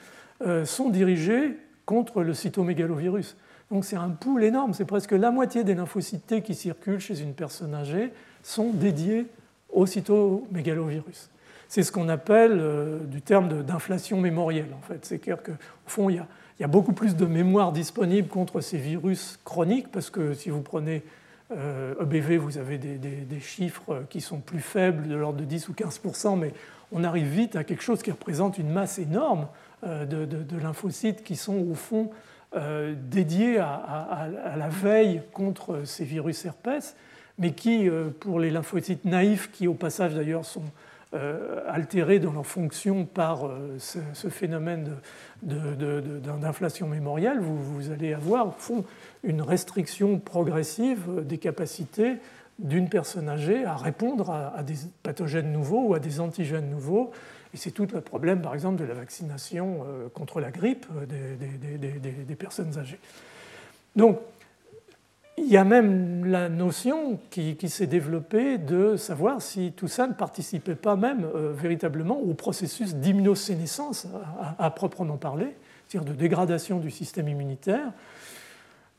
sont 0.66 0.90
dirigés 0.90 1.58
contre 1.86 2.22
le 2.22 2.34
cytomégalovirus. 2.34 3.38
Donc 3.72 3.86
c'est 3.86 3.96
un 3.96 4.10
pool 4.10 4.44
énorme, 4.44 4.74
c'est 4.74 4.84
presque 4.84 5.14
la 5.14 5.32
moitié 5.32 5.64
des 5.64 5.74
lymphocytes 5.74 6.28
T 6.28 6.42
qui 6.42 6.56
circulent 6.56 7.00
chez 7.00 7.22
une 7.22 7.34
personne 7.34 7.74
âgée 7.74 8.12
sont 8.44 8.72
dédiés 8.72 9.28
au 9.72 9.86
cytomégalovirus. 9.86 11.30
c'est 11.70 11.84
ce 11.84 11.92
qu'on 11.94 12.10
appelle 12.10 12.62
du 13.06 13.22
terme 13.22 13.64
d'inflation 13.64 14.20
mémorielle. 14.20 14.74
En 14.78 14.82
fait. 14.82 15.06
C'est-à-dire 15.06 15.42
qu'au 15.42 15.54
fond, 15.88 16.10
y, 16.10 16.16
il 16.16 16.62
y, 16.62 16.66
a, 16.66 16.68
beaucoup 16.68 16.92
plus 16.92 17.16
de 17.16 17.26
mémoire 17.26 17.72
disponible 17.72 18.28
contre 18.28 18.60
ces 18.60 18.78
virus 18.78 19.40
chroniques, 19.46 19.90
parce 19.90 20.10
que 20.10 20.34
si 20.34 20.50
vous 20.50 20.62
prenez 20.62 21.02
EBV, 21.52 22.36
e 22.36 22.38
vous 22.38 22.58
avez 22.58 22.78
des, 22.78 22.98
des, 22.98 23.40
chiffres 23.40 24.04
qui 24.10 24.20
sont 24.20 24.40
plus 24.40 24.60
faibles, 24.60 25.08
de 25.08 25.16
l'ordre 25.16 25.40
de 25.40 25.46
10 25.46 25.70
ou 25.70 25.74
15% 25.74 26.40
mais 26.40 26.54
on 26.92 27.04
arrive 27.04 27.28
vite 27.28 27.56
à 27.56 27.64
quelque 27.64 27.84
chose 27.84 28.02
qui 28.02 28.12
représente 28.12 28.58
une 28.58 28.70
masse 28.70 28.98
énorme 28.98 29.48
de, 29.84 30.26
de 30.26 30.58
lymphocytes 30.58 31.24
qui 31.24 31.36
sont 31.36 31.58
au 31.70 31.76
fond 31.76 32.10
euh, 32.56 32.96
dédié 32.96 33.58
à, 33.60 34.30
la 34.56 34.70
veille 34.70 35.22
contre 35.34 35.82
ces 35.84 36.06
virus 36.06 36.46
herpès, 36.46 36.96
mais 37.38 37.52
qui, 37.52 37.90
euh, 37.90 38.10
pour 38.18 38.40
les 38.40 38.50
lymphocytes 38.50 39.04
naïfs, 39.04 39.52
qui 39.52 39.68
au 39.68 39.74
passage 39.74 40.14
d'ailleurs 40.14 40.46
sont 40.46 40.64
euh, 41.16 41.62
altérés 41.68 42.20
dans 42.20 42.34
leur 42.34 42.46
fonction 42.46 43.06
par 43.06 43.50
ce, 43.80 44.30
phénomène 44.30 44.92
d'inflation 45.42 46.88
mémorielle, 46.88 47.40
vous, 47.40 47.92
allez 47.92 48.14
avoir 48.14 48.48
au 48.48 48.56
fond 48.58 48.86
une 49.24 49.42
restriction 49.42 50.20
progressive 50.20 51.24
des 51.24 51.38
capacités 51.38 52.18
d'une 52.60 52.90
personne 52.90 53.28
âgée 53.28 53.66
à 53.66 53.76
répondre 53.76 54.30
à, 54.30 54.64
des 54.64 54.76
pathogènes 55.04 55.52
nouveaux 55.52 55.90
ou 55.90 55.94
à 55.94 56.00
des 56.00 56.20
antigènes 56.20 56.70
nouveaux 56.70 57.12
et 57.56 57.58
c'est 57.58 57.72
tout 57.72 57.88
le 57.94 58.02
problème, 58.02 58.42
par 58.42 58.54
exemple, 58.54 58.82
de 58.82 58.84
la 58.84 58.94
vaccination 58.94 59.86
euh, 59.88 60.10
contre 60.10 60.42
la 60.42 60.52
grippe 60.52 60.86
euh, 60.94 61.38
des, 62.28 62.36
personnes 62.36 62.78
âgées. 62.78 63.00
Donc, 63.96 64.20
il 65.38 65.48
y 65.48 65.58
a 65.58 65.66
même 65.66 66.26
la 66.26 66.48
notion 66.48 67.20
qui, 67.30 67.58
s'est 67.68 67.88
développée 67.88 68.58
de 68.58 68.96
savoir 68.96 69.42
si 69.42 69.74
tout 69.74 69.88
ça 69.88 70.08
ne 70.08 70.14
participait 70.14 70.76
pas 70.76 70.96
même 70.96 71.26
euh, 71.36 71.52
véritablement 71.54 72.18
au 72.18 72.34
processus 72.34 72.96
d'immunosénescence 72.96 74.08
à, 74.58 74.72
proprement 74.72 75.18
parler, 75.18 75.56
c'est-à-dire 75.88 76.14
de 76.14 76.18
dégradation 76.18 76.80
du 76.80 76.90
système 76.90 77.28
immunitaire, 77.28 77.92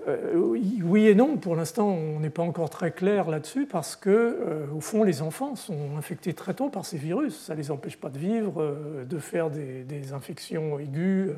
euh, 0.08 0.34
oui 0.36 1.06
et 1.06 1.14
non, 1.14 1.38
pour 1.38 1.56
l'instant 1.56 1.88
on 1.88 2.20
n'est 2.20 2.30
pas 2.30 2.42
encore 2.42 2.68
très 2.68 2.90
clair 2.90 3.30
là-dessus 3.30 3.64
parce 3.64 3.96
que 3.96 4.10
euh, 4.10 4.66
au 4.76 4.80
fond 4.80 5.04
les 5.04 5.22
enfants 5.22 5.56
sont 5.56 5.96
infectés 5.96 6.34
très 6.34 6.52
tôt 6.52 6.68
par 6.68 6.84
ces 6.84 6.98
virus. 6.98 7.34
Ça 7.46 7.54
ne 7.54 7.58
les 7.58 7.70
empêche 7.70 7.96
pas 7.96 8.10
de 8.10 8.18
vivre, 8.18 8.76
de 9.08 9.18
faire 9.18 9.50
des, 9.50 10.12
infections 10.12 10.78
aiguës, 10.78 11.30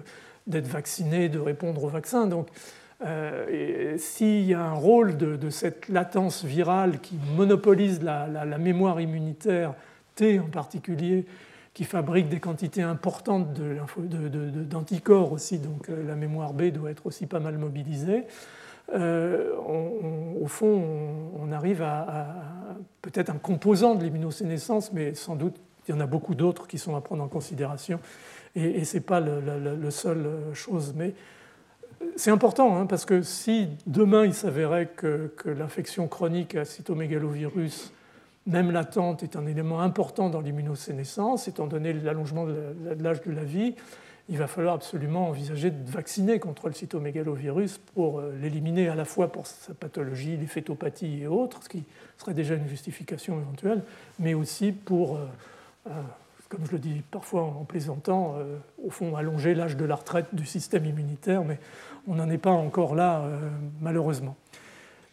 d'être 0.48 0.66
vaccinés, 0.66 1.28
de 1.28 1.38
répondre 1.38 1.84
au 1.84 1.88
vaccin. 1.88 2.26
Donc 2.26 2.48
s'il 3.00 4.44
y 4.44 4.54
a 4.54 4.60
un 4.60 4.74
rôle 4.74 5.16
de, 5.16 5.50
cette 5.50 5.88
latence 5.88 6.44
virale 6.44 7.00
qui 7.00 7.18
monopolise 7.36 8.02
la, 8.02 8.58
mémoire 8.58 9.00
immunitaire, 9.00 9.74
T 10.14 10.40
en 10.40 10.48
particulier, 10.48 11.26
qui 11.74 11.84
fabrique 11.84 12.28
des 12.28 12.40
quantités 12.40 12.82
importantes 12.82 13.52
d'anticorps 13.52 15.32
aussi, 15.32 15.58
donc 15.58 15.88
la 15.88 16.16
mémoire 16.16 16.52
B 16.52 16.70
doit 16.72 16.90
être 16.90 17.06
aussi 17.06 17.26
pas 17.26 17.38
mal 17.38 17.56
mobilisée. 17.56 18.26
Euh, 18.94 19.54
au 20.40 20.46
fond, 20.46 20.82
on, 21.38 21.52
arrive 21.52 21.82
à, 21.82 22.34
peut-être 23.02 23.30
un 23.30 23.38
composant 23.38 23.94
de 23.94 24.04
l'immunosénescence, 24.04 24.92
mais 24.92 25.14
sans 25.14 25.36
doute 25.36 25.56
il 25.86 25.94
y 25.94 25.94
en 25.94 26.00
a 26.00 26.06
beaucoup 26.06 26.34
d'autres 26.34 26.66
qui 26.66 26.78
sont 26.78 26.96
à 26.96 27.00
prendre 27.00 27.22
en 27.22 27.28
considération, 27.28 27.98
et, 28.54 28.84
ce 28.84 28.96
n'est 28.96 29.02
pas 29.02 29.20
le, 29.20 29.90
seul 29.90 30.26
chose. 30.52 30.94
Mais 30.96 31.14
c'est 32.16 32.30
important, 32.30 32.76
hein, 32.76 32.86
parce 32.86 33.04
que 33.04 33.22
si 33.22 33.68
demain 33.86 34.24
il 34.24 34.34
s'avérait 34.34 34.86
que, 34.86 35.32
l'infection 35.46 36.08
chronique 36.08 36.54
à 36.54 36.64
cytomégalovirus, 36.64 37.92
même 38.46 38.70
latente, 38.70 39.22
est 39.22 39.36
un 39.36 39.46
élément 39.46 39.80
important 39.80 40.30
dans 40.30 40.40
l'immunosénescence, 40.40 41.48
étant 41.48 41.66
donné 41.66 41.92
l'allongement 41.92 42.46
de 42.46 43.02
l'âge 43.02 43.22
de 43.22 43.32
la 43.32 43.44
vie, 43.44 43.74
il 44.30 44.36
va 44.36 44.46
falloir 44.46 44.74
absolument 44.74 45.28
envisager 45.28 45.70
de 45.70 45.90
vacciner 45.90 46.38
contre 46.38 46.68
le 46.68 46.74
cytomégalovirus 46.74 47.78
pour 47.94 48.20
euh, 48.20 48.34
l'éliminer 48.40 48.88
à 48.88 48.94
la 48.94 49.06
fois 49.06 49.32
pour 49.32 49.46
sa 49.46 49.72
pathologie, 49.72 50.36
les 50.36 50.46
fétopathies 50.46 51.22
et 51.22 51.26
autres, 51.26 51.62
ce 51.62 51.68
qui 51.68 51.84
serait 52.18 52.34
déjà 52.34 52.54
une 52.54 52.68
justification 52.68 53.40
éventuelle, 53.40 53.82
mais 54.18 54.34
aussi 54.34 54.72
pour, 54.72 55.16
euh, 55.16 55.26
euh, 55.86 56.02
comme 56.48 56.64
je 56.66 56.72
le 56.72 56.78
dis 56.78 57.02
parfois 57.10 57.42
en 57.42 57.64
plaisantant, 57.64 58.36
au 58.82 58.90
fond 58.90 59.16
allonger 59.16 59.54
l'âge 59.54 59.76
de 59.76 59.84
la 59.84 59.96
retraite 59.96 60.26
du 60.32 60.46
système 60.46 60.84
immunitaire, 60.86 61.44
mais 61.44 61.58
on 62.06 62.14
n'en 62.14 62.30
est 62.30 62.38
pas 62.38 62.50
encore 62.50 62.94
là 62.94 63.24
malheureusement. 63.80 64.36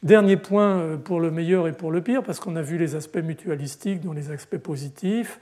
Dernier 0.02 0.38
point 0.38 0.98
pour 1.04 1.20
le 1.20 1.32
meilleur 1.32 1.68
et 1.68 1.74
pour 1.74 1.92
le 1.92 2.02
pire, 2.02 2.24
parce 2.24 2.40
qu'on 2.40 2.56
a 2.56 2.62
vu 2.62 2.78
les 2.78 2.96
aspects 2.96 3.18
mutualistiques, 3.18 4.02
dont 4.02 4.14
les 4.14 4.32
aspects 4.32 4.58
positifs. 4.58 5.40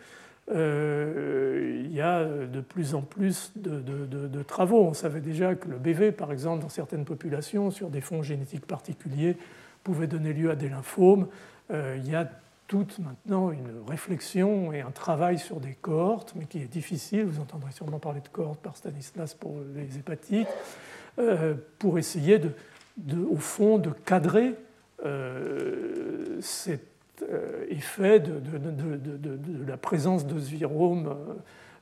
Euh, 0.51 1.81
il 1.85 1.93
y 1.93 2.01
a 2.01 2.25
de 2.25 2.61
plus 2.61 2.95
en 2.95 3.01
plus 3.01 3.51
de, 3.55 4.43
travaux. 4.43 4.83
On 4.83 4.93
savait 4.93 5.21
déjà 5.21 5.55
que 5.55 5.69
le 5.69 5.77
BV, 5.77 6.11
par 6.11 6.31
exemple, 6.31 6.61
dans 6.61 6.69
certaines 6.69 7.05
populations, 7.05 7.71
sur 7.71 7.89
des 7.89 8.01
fonds 8.01 8.23
génétiques 8.23 8.65
particuliers, 8.65 9.37
pouvait 9.83 10.07
donner 10.07 10.33
lieu 10.33 10.51
à 10.51 10.55
des 10.55 10.69
lymphomes. 10.69 11.27
Euh, 11.71 11.97
il 11.97 12.09
y 12.09 12.15
a 12.15 12.29
toute 12.67 12.99
maintenant 12.99 13.51
une 13.51 13.83
réflexion 13.87 14.71
et 14.73 14.81
un 14.81 14.91
travail 14.91 15.37
sur 15.37 15.59
des 15.59 15.73
cohortes, 15.73 16.33
mais 16.35 16.45
qui 16.45 16.59
est 16.59 16.71
difficile. 16.71 17.25
Vous 17.25 17.41
entendrez 17.41 17.71
sûrement 17.71 17.99
parler 17.99 18.21
de 18.21 18.27
cohortes 18.27 18.61
par 18.61 18.77
Stanislas 18.77 19.33
pour 19.33 19.55
les 19.75 19.97
hépatites, 19.97 20.47
euh, 21.19 21.55
pour 21.79 21.99
essayer, 21.99 22.39
au 23.29 23.37
fond, 23.37 23.77
de 23.77 23.91
cadrer 23.91 24.55
cette 26.39 26.93
euh, 27.21 27.65
effet 27.69 28.19
de, 28.19 28.39
de, 28.39 29.63
la 29.67 29.77
présence 29.77 30.25
de 30.25 30.39
ce 30.39 30.49
virome, 30.49 31.15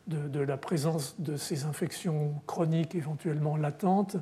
de, 0.07 0.39
la 0.39 0.57
présence 0.57 1.15
de 1.19 1.37
ces 1.37 1.65
infections 1.65 2.33
chroniques 2.47 2.95
éventuellement 2.95 3.55
latentes 3.55 4.17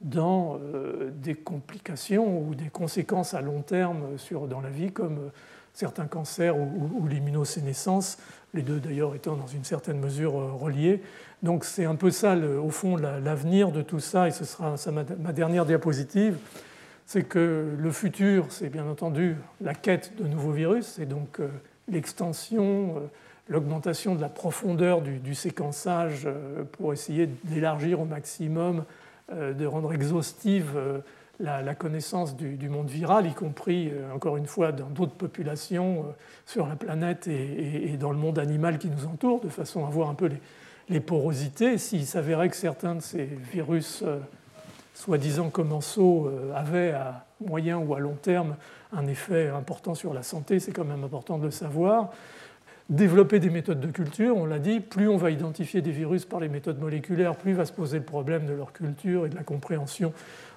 dans 0.00 0.58
euh, 0.60 1.10
des 1.10 1.34
complications 1.34 2.40
ou 2.40 2.54
des 2.54 2.68
conséquences 2.68 3.34
à 3.34 3.40
long 3.40 3.62
terme 3.62 4.16
dans 4.48 4.60
la 4.60 4.70
vie, 4.70 4.92
comme 4.92 5.30
certains 5.74 6.06
cancers 6.06 6.56
ou, 6.56 7.06
l'immunosénescence, 7.08 8.18
les 8.54 8.62
deux 8.62 8.78
d'ailleurs 8.78 9.14
étant 9.14 9.36
dans 9.36 9.46
une 9.46 9.64
certaine 9.64 9.98
mesure 9.98 10.38
euh, 10.38 10.52
reliés. 10.52 11.02
Donc 11.42 11.64
c'est 11.64 11.84
un 11.84 11.96
peu 11.96 12.10
ça, 12.10 12.36
au 12.36 12.70
fond, 12.70 12.96
l'avenir 12.96 13.72
de 13.72 13.82
tout 13.82 13.98
ça, 13.98 14.28
et 14.28 14.30
ce 14.30 14.44
sera 14.44 14.76
ma 14.92 15.32
dernière 15.32 15.66
diapositive 15.66 16.38
c'est 17.04 17.24
que 17.24 17.76
le 17.78 17.90
futur, 17.90 18.46
c'est 18.48 18.70
bien 18.70 18.86
entendu 18.86 19.36
la 19.60 19.74
quête 19.74 20.12
de 20.18 20.26
nouveaux 20.26 20.52
virus, 20.52 20.86
c'est 20.86 21.04
donc 21.04 21.40
euh, 21.40 21.48
l'extension, 21.88 22.94
euh, 22.96 23.00
l'augmentation 23.48 24.14
de 24.14 24.20
la 24.20 24.28
profondeur 24.28 25.02
du, 25.02 25.34
séquençage 25.34 26.28
pour 26.72 26.92
essayer 26.92 27.28
d'élargir 27.44 28.00
au 28.00 28.04
maximum, 28.04 28.84
de 29.30 29.66
rendre 29.66 29.92
exhaustive 29.92 30.78
la, 31.40 31.74
connaissance 31.74 32.36
du, 32.36 32.68
monde 32.68 32.88
viral, 32.88 33.26
y 33.26 33.34
compris, 33.34 33.90
encore 34.14 34.36
une 34.36 34.46
fois, 34.46 34.72
dans 34.72 34.88
d'autres 34.88 35.14
populations 35.14 36.14
sur 36.46 36.66
la 36.66 36.76
planète 36.76 37.26
et, 37.26 37.96
dans 37.98 38.12
le 38.12 38.18
monde 38.18 38.38
animal 38.38 38.78
qui 38.78 38.88
nous 38.88 39.06
entoure, 39.06 39.40
de 39.40 39.48
façon 39.48 39.84
à 39.84 39.90
voir 39.90 40.08
un 40.08 40.14
peu 40.14 40.30
les, 40.88 41.00
porosités. 41.00 41.78
S'il 41.78 42.06
s'avérait 42.06 42.48
que 42.48 42.56
certains 42.56 42.94
de 42.94 43.00
ces 43.00 43.24
virus 43.24 44.04
soi-disant 44.94 45.50
commensaux 45.50 46.28
euh, 46.28 46.52
avaient 46.54 46.92
à 46.92 47.26
moyen 47.40 47.78
ou 47.78 47.94
à 47.94 48.00
long 48.00 48.14
terme 48.14 48.56
un 48.92 49.06
effet 49.06 49.48
important 49.48 49.94
sur 49.94 50.12
la 50.12 50.22
santé, 50.22 50.60
c'est 50.60 50.72
quand 50.72 50.84
même 50.84 51.02
important 51.04 51.38
de 51.38 51.46
le 51.46 51.50
savoir. 51.50 52.10
Développer 52.90 53.38
des 53.38 53.48
méthodes 53.48 53.80
de 53.80 53.90
culture, 53.90 54.36
on 54.36 54.44
l'a 54.44 54.58
dit, 54.58 54.80
plus 54.80 55.08
on 55.08 55.16
va 55.16 55.30
identifier 55.30 55.80
des 55.80 55.92
virus 55.92 56.26
par 56.26 56.40
les 56.40 56.48
méthodes 56.48 56.78
moléculaires, 56.78 57.36
plus 57.36 57.54
va 57.54 57.64
se 57.64 57.72
poser 57.72 57.98
le 57.98 58.04
problème 58.04 58.44
de 58.44 58.52
leur 58.52 58.72
culture 58.72 59.24
et 59.24 59.28
de 59.30 59.34
la 59.34 59.44
compréhension 59.44 60.12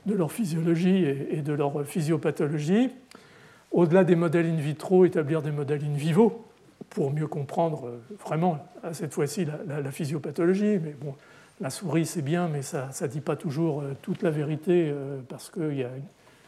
de 0.06 0.14
leur 0.14 0.32
physiologie 0.32 1.06
et 1.06 1.42
de 1.42 1.54
leur 1.54 1.86
physiopathologie. 1.86 2.90
Au-delà 3.72 4.04
des 4.04 4.16
modèles 4.16 4.46
in 4.46 4.56
vitro, 4.56 5.06
établir 5.06 5.42
des 5.42 5.52
modèles 5.52 5.84
in 5.84 5.96
vivo 5.96 6.46
pour 6.90 7.12
mieux 7.12 7.28
comprendre 7.28 7.88
euh, 7.88 8.00
vraiment, 8.26 8.60
cette 8.94 9.14
fois-ci, 9.14 9.46
la, 9.68 9.92
physiopathologie. 9.92 10.80
Mais 10.82 10.96
bon, 11.00 11.16
la 11.60 11.70
souris, 11.70 12.06
c'est 12.06 12.22
bien, 12.22 12.48
mais 12.48 12.62
ça 12.62 12.90
ne 13.02 13.08
dit 13.08 13.22
pas 13.22 13.36
toujours 13.36 13.82
euh, 13.82 13.94
toute 14.02 14.22
la 14.22 14.30
vérité 14.30 14.90
euh, 14.90 15.20
parce 15.28 15.50
qu'il 15.50 15.76
y 15.76 15.84
a 15.84 15.90